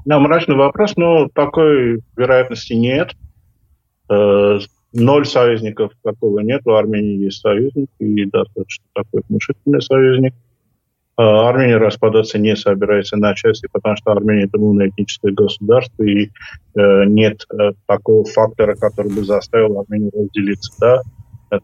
Да, 0.06 0.20
мрачный 0.20 0.56
вопрос, 0.56 0.96
но 0.96 1.28
такой 1.30 2.02
вероятности 2.18 2.74
нет. 2.74 3.12
Э, 4.10 4.60
ноль 4.94 5.26
союзников 5.26 5.92
такого 6.04 6.40
нет. 6.40 6.62
У 6.66 6.72
Армении 6.72 7.26
есть 7.26 7.42
союзник 7.42 7.90
и 8.00 8.26
достаточно 8.26 8.86
такой 8.94 9.22
внушительный 9.30 9.82
союзник– 9.82 10.34
Армения 11.24 11.78
распадаться 11.78 12.40
не 12.40 12.56
собирается 12.56 13.18
на 13.18 13.36
части, 13.36 13.68
потому 13.72 13.96
что 13.98 14.12
Армения 14.12 14.46
это 14.46 14.58
моноэтническое 14.58 15.34
государство, 15.34 16.04
и 16.04 16.30
э, 16.76 17.04
нет 17.06 17.46
э, 17.52 17.74
такого 17.86 18.26
фактора, 18.26 18.76
который 18.76 19.14
бы 19.14 19.24
заставил 19.24 19.80
Армению 19.80 20.12
разделиться. 20.16 20.74
Да? 20.80 21.02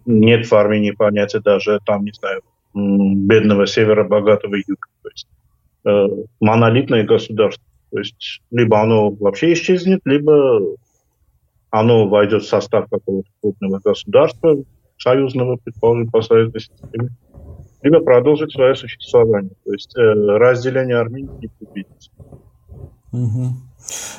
Нет 0.06 0.46
в 0.50 0.54
Армении 0.54 0.92
понятия 0.92 1.40
даже, 1.40 1.80
там, 1.86 2.04
не 2.04 2.12
знаю, 2.12 2.42
бедного 2.74 3.66
севера, 3.68 4.04
богатого 4.04 4.56
юга. 4.56 4.88
То 5.04 5.10
есть 5.10 5.28
э, 5.86 6.08
монолитное 6.40 7.04
государство. 7.04 7.64
То 7.92 8.00
есть 8.00 8.42
либо 8.52 8.82
оно 8.82 9.12
вообще 9.12 9.54
исчезнет, 9.54 10.02
либо 10.06 10.76
оно 11.70 12.08
войдет 12.08 12.44
в 12.44 12.48
состав 12.48 12.90
какого-то 12.90 13.30
крупного 13.42 13.80
государства, 13.84 14.58
союзного, 14.98 15.58
предположим, 15.64 16.10
по 16.10 16.22
союзной 16.22 16.60
системе, 16.60 17.10
либо 17.88 18.02
продолжить 18.02 18.52
свое 18.52 18.76
существование. 18.76 19.52
То 19.64 19.72
есть 19.72 19.96
э, 19.98 20.02
разделение 20.02 20.98
Армении 20.98 21.32
не 21.40 21.48
предвидится. 21.48 22.12
Угу. 23.14 23.54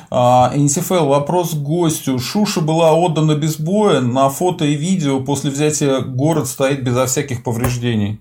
А, 0.09 0.51
НСФЛ, 0.55 1.07
вопрос 1.07 1.53
к 1.53 1.61
гостю. 1.61 2.17
Шуша 2.17 2.61
была 2.61 2.93
отдана 2.93 3.35
без 3.35 3.59
боя, 3.59 4.01
на 4.01 4.29
фото 4.29 4.65
и 4.65 4.73
видео 4.73 5.23
после 5.23 5.51
взятия 5.51 5.99
город 5.99 6.47
стоит 6.47 6.83
безо 6.83 7.05
всяких 7.05 7.43
повреждений. 7.43 8.19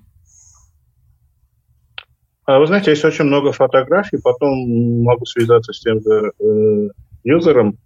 А 2.44 2.58
вы 2.58 2.66
знаете, 2.66 2.90
есть 2.90 3.04
очень 3.04 3.24
много 3.24 3.52
фотографий, 3.52 4.18
потом 4.22 5.02
могу 5.02 5.24
связаться 5.24 5.72
с 5.72 5.80
тем 5.80 6.02
же 6.02 6.32
э, 6.38 6.88
юзером, 7.24 7.78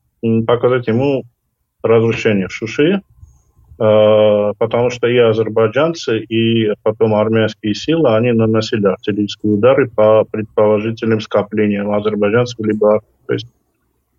показать 0.46 0.88
ему 0.88 1.22
разрушение 1.84 2.48
Шуши. 2.48 3.02
Э, 3.82 4.52
потому 4.58 4.90
что 4.90 5.08
и 5.08 5.16
азербайджанцы, 5.16 6.20
и 6.20 6.72
потом 6.84 7.16
армянские 7.16 7.74
силы, 7.74 8.14
они 8.14 8.30
наносили 8.30 8.86
артиллерийские 8.86 9.54
удары 9.54 9.90
по 9.90 10.24
предположительным 10.24 11.20
скоплениям 11.20 11.90
азербайджанцев, 11.90 12.64
либо 12.64 13.00
то 13.26 13.32
есть 13.32 13.48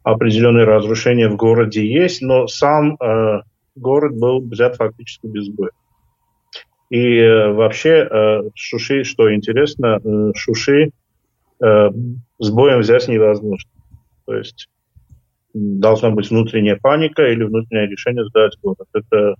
определенные 0.03 0.65
разрушения 0.65 1.29
в 1.29 1.37
городе 1.37 1.87
есть, 1.87 2.21
но 2.21 2.47
сам 2.47 2.97
э, 2.99 3.41
город 3.77 4.17
был 4.17 4.41
взят 4.41 4.75
фактически 4.75 5.27
без 5.27 5.47
боя. 5.47 5.71
И 6.89 7.19
э, 7.19 7.53
вообще 7.53 8.05
э, 8.11 8.41
Шуши, 8.55 9.05
что 9.05 9.33
интересно, 9.33 10.01
э, 10.03 10.31
Шуши 10.35 10.89
э, 11.61 11.89
с 12.37 12.49
боем 12.49 12.79
взять 12.79 13.07
невозможно. 13.07 13.71
То 14.25 14.35
есть 14.35 14.67
должна 15.53 16.09
быть 16.09 16.29
внутренняя 16.31 16.75
паника 16.75 17.25
или 17.31 17.45
внутреннее 17.45 17.87
решение 17.87 18.25
сдать 18.25 18.57
город. 18.61 18.87
Это 18.93 19.35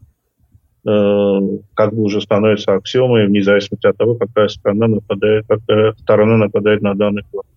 как 0.85 1.93
бы 1.93 2.01
уже 2.01 2.19
становится 2.19 2.73
аксиомой, 2.73 3.27
вне 3.27 3.41
зависимости 3.41 3.87
от 3.87 3.95
того, 3.95 4.15
какая 4.15 4.49
страна 4.49 4.87
нападает, 4.87 5.45
какая 5.47 5.93
сторона 5.93 6.37
нападает 6.37 6.81
на 6.81 6.93
данный 6.93 7.23
город. 7.31 7.47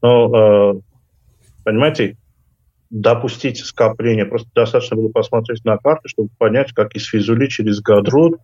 Но, 0.00 0.74
э, 0.76 0.80
понимаете, 1.64 2.16
допустить 2.90 3.58
скопление, 3.58 4.26
просто 4.26 4.48
достаточно 4.54 4.96
было 4.96 5.08
посмотреть 5.08 5.64
на 5.64 5.76
карту, 5.78 6.08
чтобы 6.08 6.28
понять, 6.38 6.72
как 6.72 6.94
из 6.94 7.06
Физули 7.06 7.46
через 7.46 7.80
Гадрут 7.80 8.38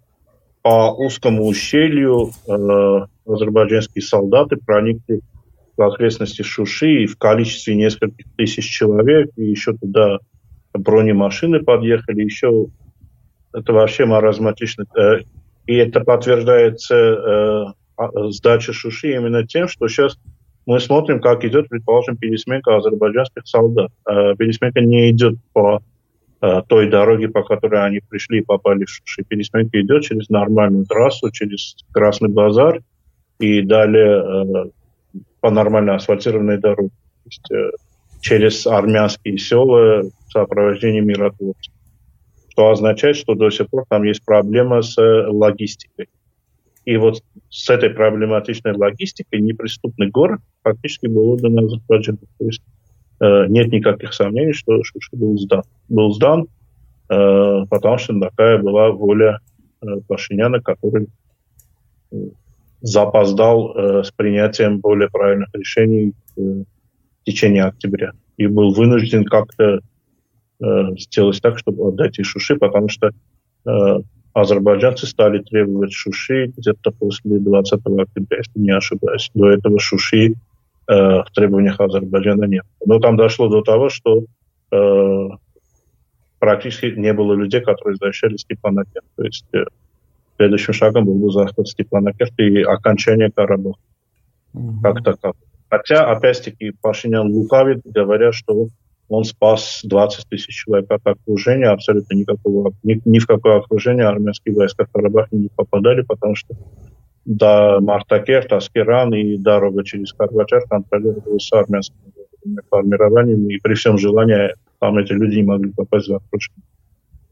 по 0.62 0.93
узкому 0.93 1.47
ущелью 1.47 2.31
э, 2.47 3.07
азербайджанские 3.27 4.03
солдаты 4.03 4.57
проникли 4.57 5.20
в 5.77 5.82
окрестности 5.82 6.43
Шуши 6.43 7.05
и 7.05 7.07
в 7.07 7.16
количестве 7.16 7.77
нескольких 7.77 8.27
тысяч 8.36 8.65
человек, 8.65 9.31
и 9.36 9.45
еще 9.45 9.74
туда 9.77 10.19
бронемашины 10.73 11.61
подъехали, 11.61 12.24
еще 12.24 12.66
это 13.53 13.73
вообще 13.73 14.05
маразматично. 14.05 14.85
Э, 14.97 15.20
и 15.66 15.77
это 15.77 16.01
подтверждается 16.01 16.95
э, 16.95 17.65
а, 17.97 18.31
сдача 18.31 18.73
Шуши 18.73 19.15
именно 19.15 19.47
тем, 19.47 19.69
что 19.69 19.89
сейчас 19.89 20.19
мы 20.66 20.81
смотрим, 20.81 21.20
как 21.20 21.45
идет, 21.45 21.69
предположим, 21.69 22.16
пересменка 22.16 22.77
азербайджанских 22.77 23.47
солдат. 23.47 23.91
Э, 24.09 24.35
пересменка 24.37 24.81
не 24.81 25.11
идет 25.11 25.37
по 25.53 25.81
той 26.69 26.89
дороге, 26.89 27.29
по 27.29 27.43
которой 27.43 27.85
они 27.85 27.99
пришли 27.99 28.39
и 28.39 28.45
попали 28.45 28.85
в 28.85 28.89
Шуши. 28.89 29.25
Пересменка 29.25 29.81
идет 29.81 30.05
через 30.05 30.29
нормальную 30.29 30.87
трассу, 30.87 31.33
через 31.33 31.75
Красный 31.91 32.29
базар 32.29 32.81
и 33.41 33.61
далее 33.62 34.70
по 35.41 35.51
нормально 35.51 35.97
асфальтированной 35.97 36.59
дороге. 36.59 36.91
То 37.25 37.25
есть, 37.25 37.75
через 38.20 38.69
армянские 38.69 39.37
села 39.37 40.03
в 40.03 40.31
сопровождении 40.33 41.01
миротворцев. 41.01 41.75
Что 42.59 42.70
означает, 42.70 43.14
что 43.14 43.36
до 43.36 43.51
сих 43.51 43.70
пор 43.70 43.85
там 43.89 44.02
есть 44.02 44.24
проблема 44.24 44.82
с 44.82 44.98
э, 44.98 45.28
логистикой. 45.28 46.09
И 46.85 46.97
вот 46.97 47.22
с 47.51 47.70
этой 47.70 47.90
проблематичной 47.90 48.72
логистикой 48.72 49.43
неприступный 49.43 50.10
город 50.10 50.40
фактически 50.64 51.06
был 51.06 51.30
отдан 51.30 51.56
Азербайджану. 51.56 52.18
То 52.36 52.44
есть 52.47 52.62
э, 53.20 53.47
нет 53.47 53.70
никаких 53.70 54.12
сомнений, 54.12 54.55
что 54.55 54.82
Шуши 54.82 55.14
был 55.14 55.39
сдан. 55.39 55.62
Был 55.89 56.12
сдан, 56.14 56.48
э, 57.09 57.64
потому 57.70 57.97
что 57.98 58.18
такая 58.18 58.59
была 58.59 58.90
воля 58.90 59.39
э, 59.80 59.86
Пашиняна, 60.09 60.60
который 60.60 61.06
э, 62.10 62.16
запоздал 62.80 63.72
э, 63.72 64.02
с 64.02 64.10
принятием 64.10 64.80
более 64.80 65.09
правильных 65.09 65.51
решений 65.52 66.12
э, 66.36 66.40
в 66.40 67.24
течение 67.24 67.66
октября 67.66 68.14
и 68.36 68.48
был 68.48 68.74
вынужден 68.74 69.24
как-то 69.26 69.78
сделать 70.60 71.40
так, 71.40 71.59
чтобы 71.59 71.89
отдать 71.89 72.18
и 72.18 72.22
Шуши, 72.22 72.56
потому 72.56 72.89
что 72.89 73.10
э, 73.66 74.01
азербайджанцы 74.32 75.06
стали 75.06 75.43
требовать 75.43 75.93
Шуши 75.93 76.52
где-то 76.56 76.90
после 76.93 77.39
20 77.39 77.72
октября, 77.72 78.39
если 78.39 78.59
не 78.59 78.70
ошибаюсь. 78.70 79.30
До 79.35 79.51
этого 79.51 79.78
Шуши 79.78 80.28
э, 80.28 80.32
в 80.89 81.26
требованиях 81.35 81.80
Азербайджана 81.80 82.44
нет. 82.44 82.64
Но 82.85 82.98
там 82.98 83.16
дошло 83.16 83.48
до 83.48 83.62
того, 83.62 83.89
что 83.89 84.24
э, 84.72 85.28
практически 86.39 86.86
не 86.97 87.12
было 87.12 87.35
людей, 87.35 87.60
которые 87.60 87.97
защищали 87.97 88.36
Степанакert. 88.36 89.05
То 89.16 89.24
есть 89.24 89.47
э, 89.52 89.64
следующим 90.36 90.72
шагом 90.72 91.05
был 91.05 91.14
бы 91.14 91.30
захват 91.30 91.68
Степанакерта 91.68 92.43
и 92.43 92.62
окончание 92.62 93.30
Карабаха 93.30 93.78
угу. 94.52 94.80
как 94.82 95.05
такового. 95.05 95.36
Хотя, 95.70 96.10
опять-таки, 96.10 96.72
Пашинян 96.80 97.30
лукавит, 97.30 97.82
говоря, 97.85 98.32
что 98.32 98.68
он 99.09 99.24
спас 99.24 99.80
20 99.85 100.28
тысяч 100.28 100.64
человек 100.64 100.90
от 100.90 101.06
окружения, 101.06 101.68
абсолютно 101.68 102.14
никакого, 102.14 102.72
ни, 102.82 103.01
ни 103.05 103.18
в 103.18 103.26
какое 103.26 103.59
окружение 103.59 104.06
армянские 104.06 104.55
войска 104.55 104.85
в 104.85 104.93
Карабахе 104.93 105.36
не 105.36 105.48
попадали, 105.55 106.02
потому 106.02 106.35
что 106.35 106.55
до 107.24 107.78
Мартакерт, 107.80 108.52
Аскеран 108.52 109.14
и 109.14 109.36
дорога 109.36 109.85
через 109.85 110.12
Карбачар 110.12 110.62
контролировалась 110.68 111.51
армянскими 111.52 112.12
формированиями, 112.70 113.55
и 113.55 113.60
при 113.60 113.74
всем 113.74 113.98
желании 113.98 114.55
там 114.78 114.97
эти 114.98 115.12
люди 115.12 115.36
не 115.36 115.43
могли 115.43 115.72
попасть 115.72 116.09
в 116.09 116.14
окружение. 116.14 116.64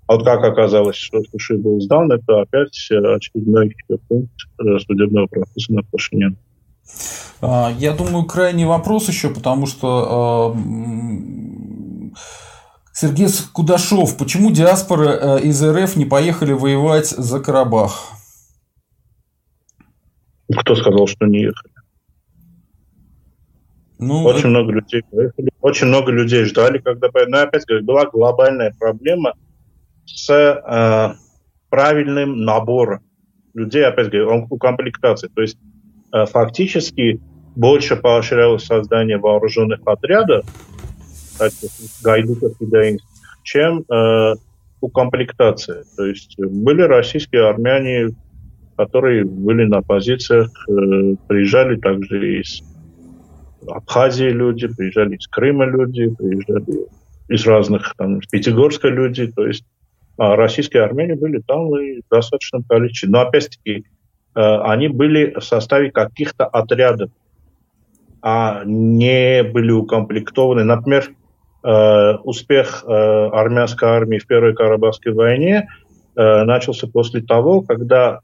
А 0.06 0.14
вот 0.14 0.24
как 0.24 0.44
оказалось, 0.44 0.96
что 0.96 1.20
Суши 1.22 1.56
был 1.56 1.80
сдан, 1.80 2.12
это 2.12 2.42
опять 2.42 2.68
очередной 2.90 3.74
пункт 4.08 4.30
э, 4.60 4.78
судебного 4.78 5.26
процесса 5.26 5.72
над 5.72 5.86
Пашиняном. 5.90 6.38
А, 7.40 7.72
я 7.78 7.92
думаю, 7.92 8.24
крайний 8.24 8.64
вопрос 8.64 9.08
еще, 9.08 9.30
потому 9.30 9.66
что 9.66 10.54
а, 10.54 10.56
Сергей 12.98 13.28
Кудашов, 13.52 14.16
почему 14.16 14.51
диаспоры 14.51 15.09
э, 15.09 15.40
из 15.43 15.62
РФ 15.62 15.97
не 15.97 16.06
поехали 16.06 16.52
воевать 16.52 17.09
за 17.09 17.40
Карабах? 17.40 18.12
Кто 20.60 20.74
сказал, 20.77 21.06
что 21.06 21.27
не 21.27 21.43
ехали? 21.43 21.74
Ну, 23.98 24.24
очень 24.24 24.39
это... 24.39 24.48
много 24.48 24.73
людей 24.73 25.02
поехали, 25.10 25.51
очень 25.60 25.86
много 25.89 26.10
людей 26.10 26.44
ждали, 26.44 26.78
когда 26.78 27.09
Но 27.27 27.39
опять 27.39 27.66
говорю, 27.66 27.85
была 27.85 28.06
глобальная 28.06 28.74
проблема– 28.78 29.35
с 30.06 30.31
э, 30.31 31.14
правильным 31.68 32.44
набором 32.44 33.01
людей, 33.55 33.85
опять 33.85 34.10
говорю, 34.10 34.47
укомплектации. 34.51 35.28
То 35.28 35.43
есть 35.43 35.59
э, 36.12 36.27
фактически 36.27 37.20
больше 37.55 37.97
поощрялось 37.97 38.64
создание 38.64 39.18
вооруженных 39.18 39.81
отрядов, 39.86 40.44
гайдуков 42.02 42.52
и 42.60 42.66
даинских, 42.66 43.08
чем 43.42 43.84
э, 43.90 44.34
укомплектация. 44.80 45.84
То 45.96 46.06
есть 46.06 46.38
были 46.38 46.82
российские 46.82 47.48
армяне, 47.48 48.08
которые 48.76 49.24
были 49.24 49.64
на 49.64 49.82
позициях, 49.82 50.50
э, 50.68 51.14
приезжали 51.28 51.76
также 51.76 52.40
из 52.40 52.62
Абхазии 53.68 54.30
люди, 54.30 54.68
приезжали 54.68 55.16
из 55.16 55.26
Крыма 55.28 55.64
люди, 55.64 56.08
приезжали 56.08 56.86
из 57.28 57.46
разных, 57.46 57.94
там, 57.96 58.18
из 58.18 58.28
Пятигорска 58.28 58.88
люди, 58.88 59.26
то 59.26 59.46
есть 59.46 59.64
а 60.18 60.34
российские 60.34 60.82
армяне 60.82 61.14
были 61.14 61.42
там 61.46 61.76
и 61.78 62.00
в 62.00 62.08
достаточном 62.10 62.62
количестве. 62.64 63.10
Но 63.10 63.20
опять-таки 63.20 63.84
э, 64.34 64.40
они 64.40 64.88
были 64.88 65.38
в 65.38 65.44
составе 65.44 65.90
каких-то 65.90 66.46
отрядов, 66.46 67.10
а 68.22 68.62
не 68.64 69.42
были 69.42 69.72
укомплектованы. 69.72 70.64
Например, 70.64 71.10
успех 71.68 72.84
э, 72.86 72.93
армянской 72.93 73.88
армии 73.88 74.18
в 74.18 74.26
Первой 74.26 74.55
Карабахской 74.55 75.12
войне 75.12 75.68
начался 76.14 76.86
после 76.86 77.20
того, 77.20 77.60
когда 77.60 78.20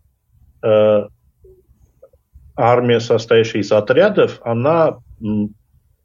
армия, 2.56 3.01
состоящая 3.01 3.59
из 3.59 3.70
отрядов, 3.70 4.40
она 4.44 4.97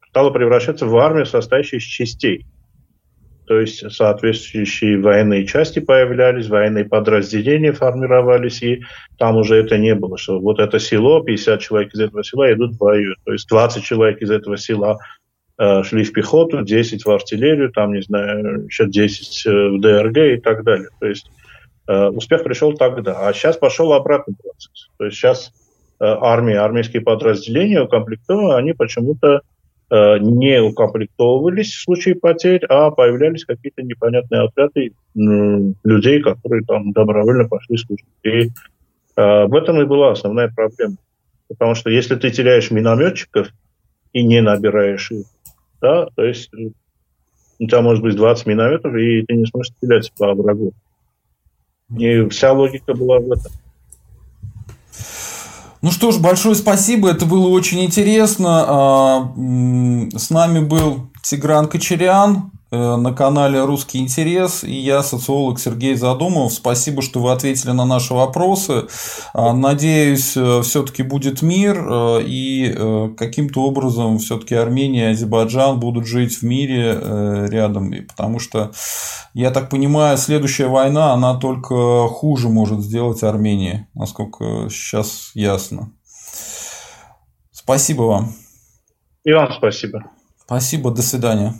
стала 0.09 0.31
превращаться 0.31 0.85
в 0.85 0.97
армию, 0.97 1.25
состоящую 1.25 1.79
из 1.79 1.85
частей. 1.85 2.45
То 3.47 3.61
есть 3.61 3.89
соответствующие 3.93 4.99
военные 4.99 5.45
части 5.47 5.79
появлялись, 5.79 6.49
военные 6.49 6.83
подразделения 6.83 7.71
формировались, 7.71 8.61
и 8.61 8.81
там 9.17 9.37
уже 9.37 9.55
это 9.55 9.77
не 9.77 9.95
было, 9.95 10.17
что 10.17 10.39
вот 10.39 10.59
это 10.59 10.79
село, 10.79 11.21
50 11.21 11.61
человек 11.61 11.93
из 11.93 11.99
этого 12.01 12.23
села 12.25 12.51
идут 12.53 12.73
в 12.73 12.77
бою, 12.77 13.15
то 13.23 13.31
есть 13.31 13.47
20 13.47 13.83
человек 13.83 14.21
из 14.21 14.31
этого 14.31 14.57
села 14.57 14.97
э, 14.97 15.26
шли 15.83 16.03
в 16.03 16.13
пехоту, 16.13 16.61
10 16.61 17.05
в 17.05 17.09
артиллерию, 17.09 17.71
там, 17.71 17.93
не 17.93 18.01
знаю, 18.01 18.65
еще 18.65 18.87
10 18.87 19.45
э, 19.45 19.69
в 19.69 19.79
ДРГ 19.81 20.17
и 20.17 20.37
так 20.37 20.63
далее. 20.63 20.89
То 20.99 21.07
есть 21.07 21.31
э, 21.87 22.07
успех 22.09 22.43
пришел 22.43 22.73
тогда, 22.73 23.27
а 23.27 23.33
сейчас 23.33 23.57
пошел 23.57 23.93
обратный 23.93 24.35
процесс. 24.35 24.89
То 24.97 25.05
есть 25.05 25.17
сейчас 25.17 25.51
э, 25.99 26.05
армия, 26.05 26.59
армейские 26.59 27.01
подразделения 27.01 27.81
укомплектованы, 27.81 28.53
они 28.53 28.73
почему-то 28.73 29.41
Э, 29.89 30.17
не 30.19 30.61
укомплектовывались 30.61 31.71
в 31.71 31.83
случае 31.83 32.15
потерь, 32.15 32.65
а 32.67 32.91
появлялись 32.91 33.45
какие-то 33.45 33.83
непонятные 33.83 34.41
отряды 34.41 34.91
людей, 35.15 36.21
которые 36.21 36.65
там 36.65 36.91
добровольно 36.91 37.47
пошли 37.47 37.77
служить. 37.77 38.05
И 38.23 38.49
э, 39.15 39.45
в 39.45 39.55
этом 39.55 39.81
и 39.81 39.85
была 39.85 40.11
основная 40.11 40.51
проблема. 40.53 40.97
Потому 41.47 41.73
что 41.73 41.89
если 41.89 42.15
ты 42.15 42.31
теряешь 42.31 42.69
минометчиков 42.69 43.47
и 44.11 44.23
не 44.23 44.41
набираешь 44.41 45.09
их, 45.11 45.25
да, 45.81 46.07
то 46.15 46.23
есть 46.23 46.49
у 47.59 47.65
тебя 47.65 47.81
может 47.81 48.03
быть 48.03 48.15
20 48.15 48.45
минометов, 48.45 48.93
и 48.95 49.23
ты 49.23 49.35
не 49.35 49.45
сможешь 49.45 49.73
стрелять 49.73 50.11
по 50.17 50.33
врагу. 50.33 50.73
И 51.97 52.27
вся 52.29 52.51
логика 52.51 52.93
была 52.93 53.19
в 53.19 53.31
этом. 53.31 53.51
Ну 55.81 55.91
что 55.91 56.11
ж, 56.11 56.17
большое 56.17 56.55
спасибо, 56.55 57.09
это 57.09 57.25
было 57.25 57.47
очень 57.47 57.83
интересно. 57.83 58.65
А, 58.67 59.33
с 60.17 60.29
нами 60.29 60.59
был 60.59 61.09
Тигран 61.23 61.67
Кочерян, 61.67 62.51
на 62.71 63.13
канале 63.13 63.63
«Русский 63.63 63.99
интерес» 63.99 64.63
и 64.63 64.73
я, 64.73 65.01
социолог 65.03 65.59
Сергей 65.59 65.95
Задумов. 65.95 66.53
Спасибо, 66.53 67.01
что 67.01 67.21
вы 67.21 67.31
ответили 67.31 67.71
на 67.71 67.85
наши 67.85 68.13
вопросы. 68.13 68.87
А, 69.33 69.53
надеюсь, 69.53 70.35
э, 70.35 70.61
все-таки 70.63 71.03
будет 71.03 71.41
мир 71.41 71.77
э, 71.77 72.23
и 72.25 73.15
каким-то 73.17 73.63
образом 73.63 74.19
все-таки 74.19 74.55
Армения 74.55 75.09
и 75.09 75.13
Азербайджан 75.13 75.79
будут 75.79 76.05
жить 76.07 76.39
в 76.39 76.43
мире 76.43 77.47
рядом, 77.49 77.93
потому 78.07 78.39
что, 78.39 78.71
я 79.33 79.51
так 79.51 79.69
понимаю, 79.69 80.17
следующая 80.17 80.67
война, 80.67 81.13
она 81.13 81.35
только 81.35 82.07
хуже 82.07 82.49
может 82.49 82.81
сделать 82.81 83.23
Армении, 83.23 83.87
насколько 83.93 84.69
сейчас 84.69 85.31
ясно. 85.33 85.91
Спасибо 87.51 88.03
вам. 88.03 88.33
И 89.23 89.33
вам 89.33 89.51
спасибо. 89.51 90.05
Спасибо, 90.45 90.91
до 90.91 91.01
свидания. 91.01 91.53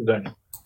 Свидания. 0.00 0.34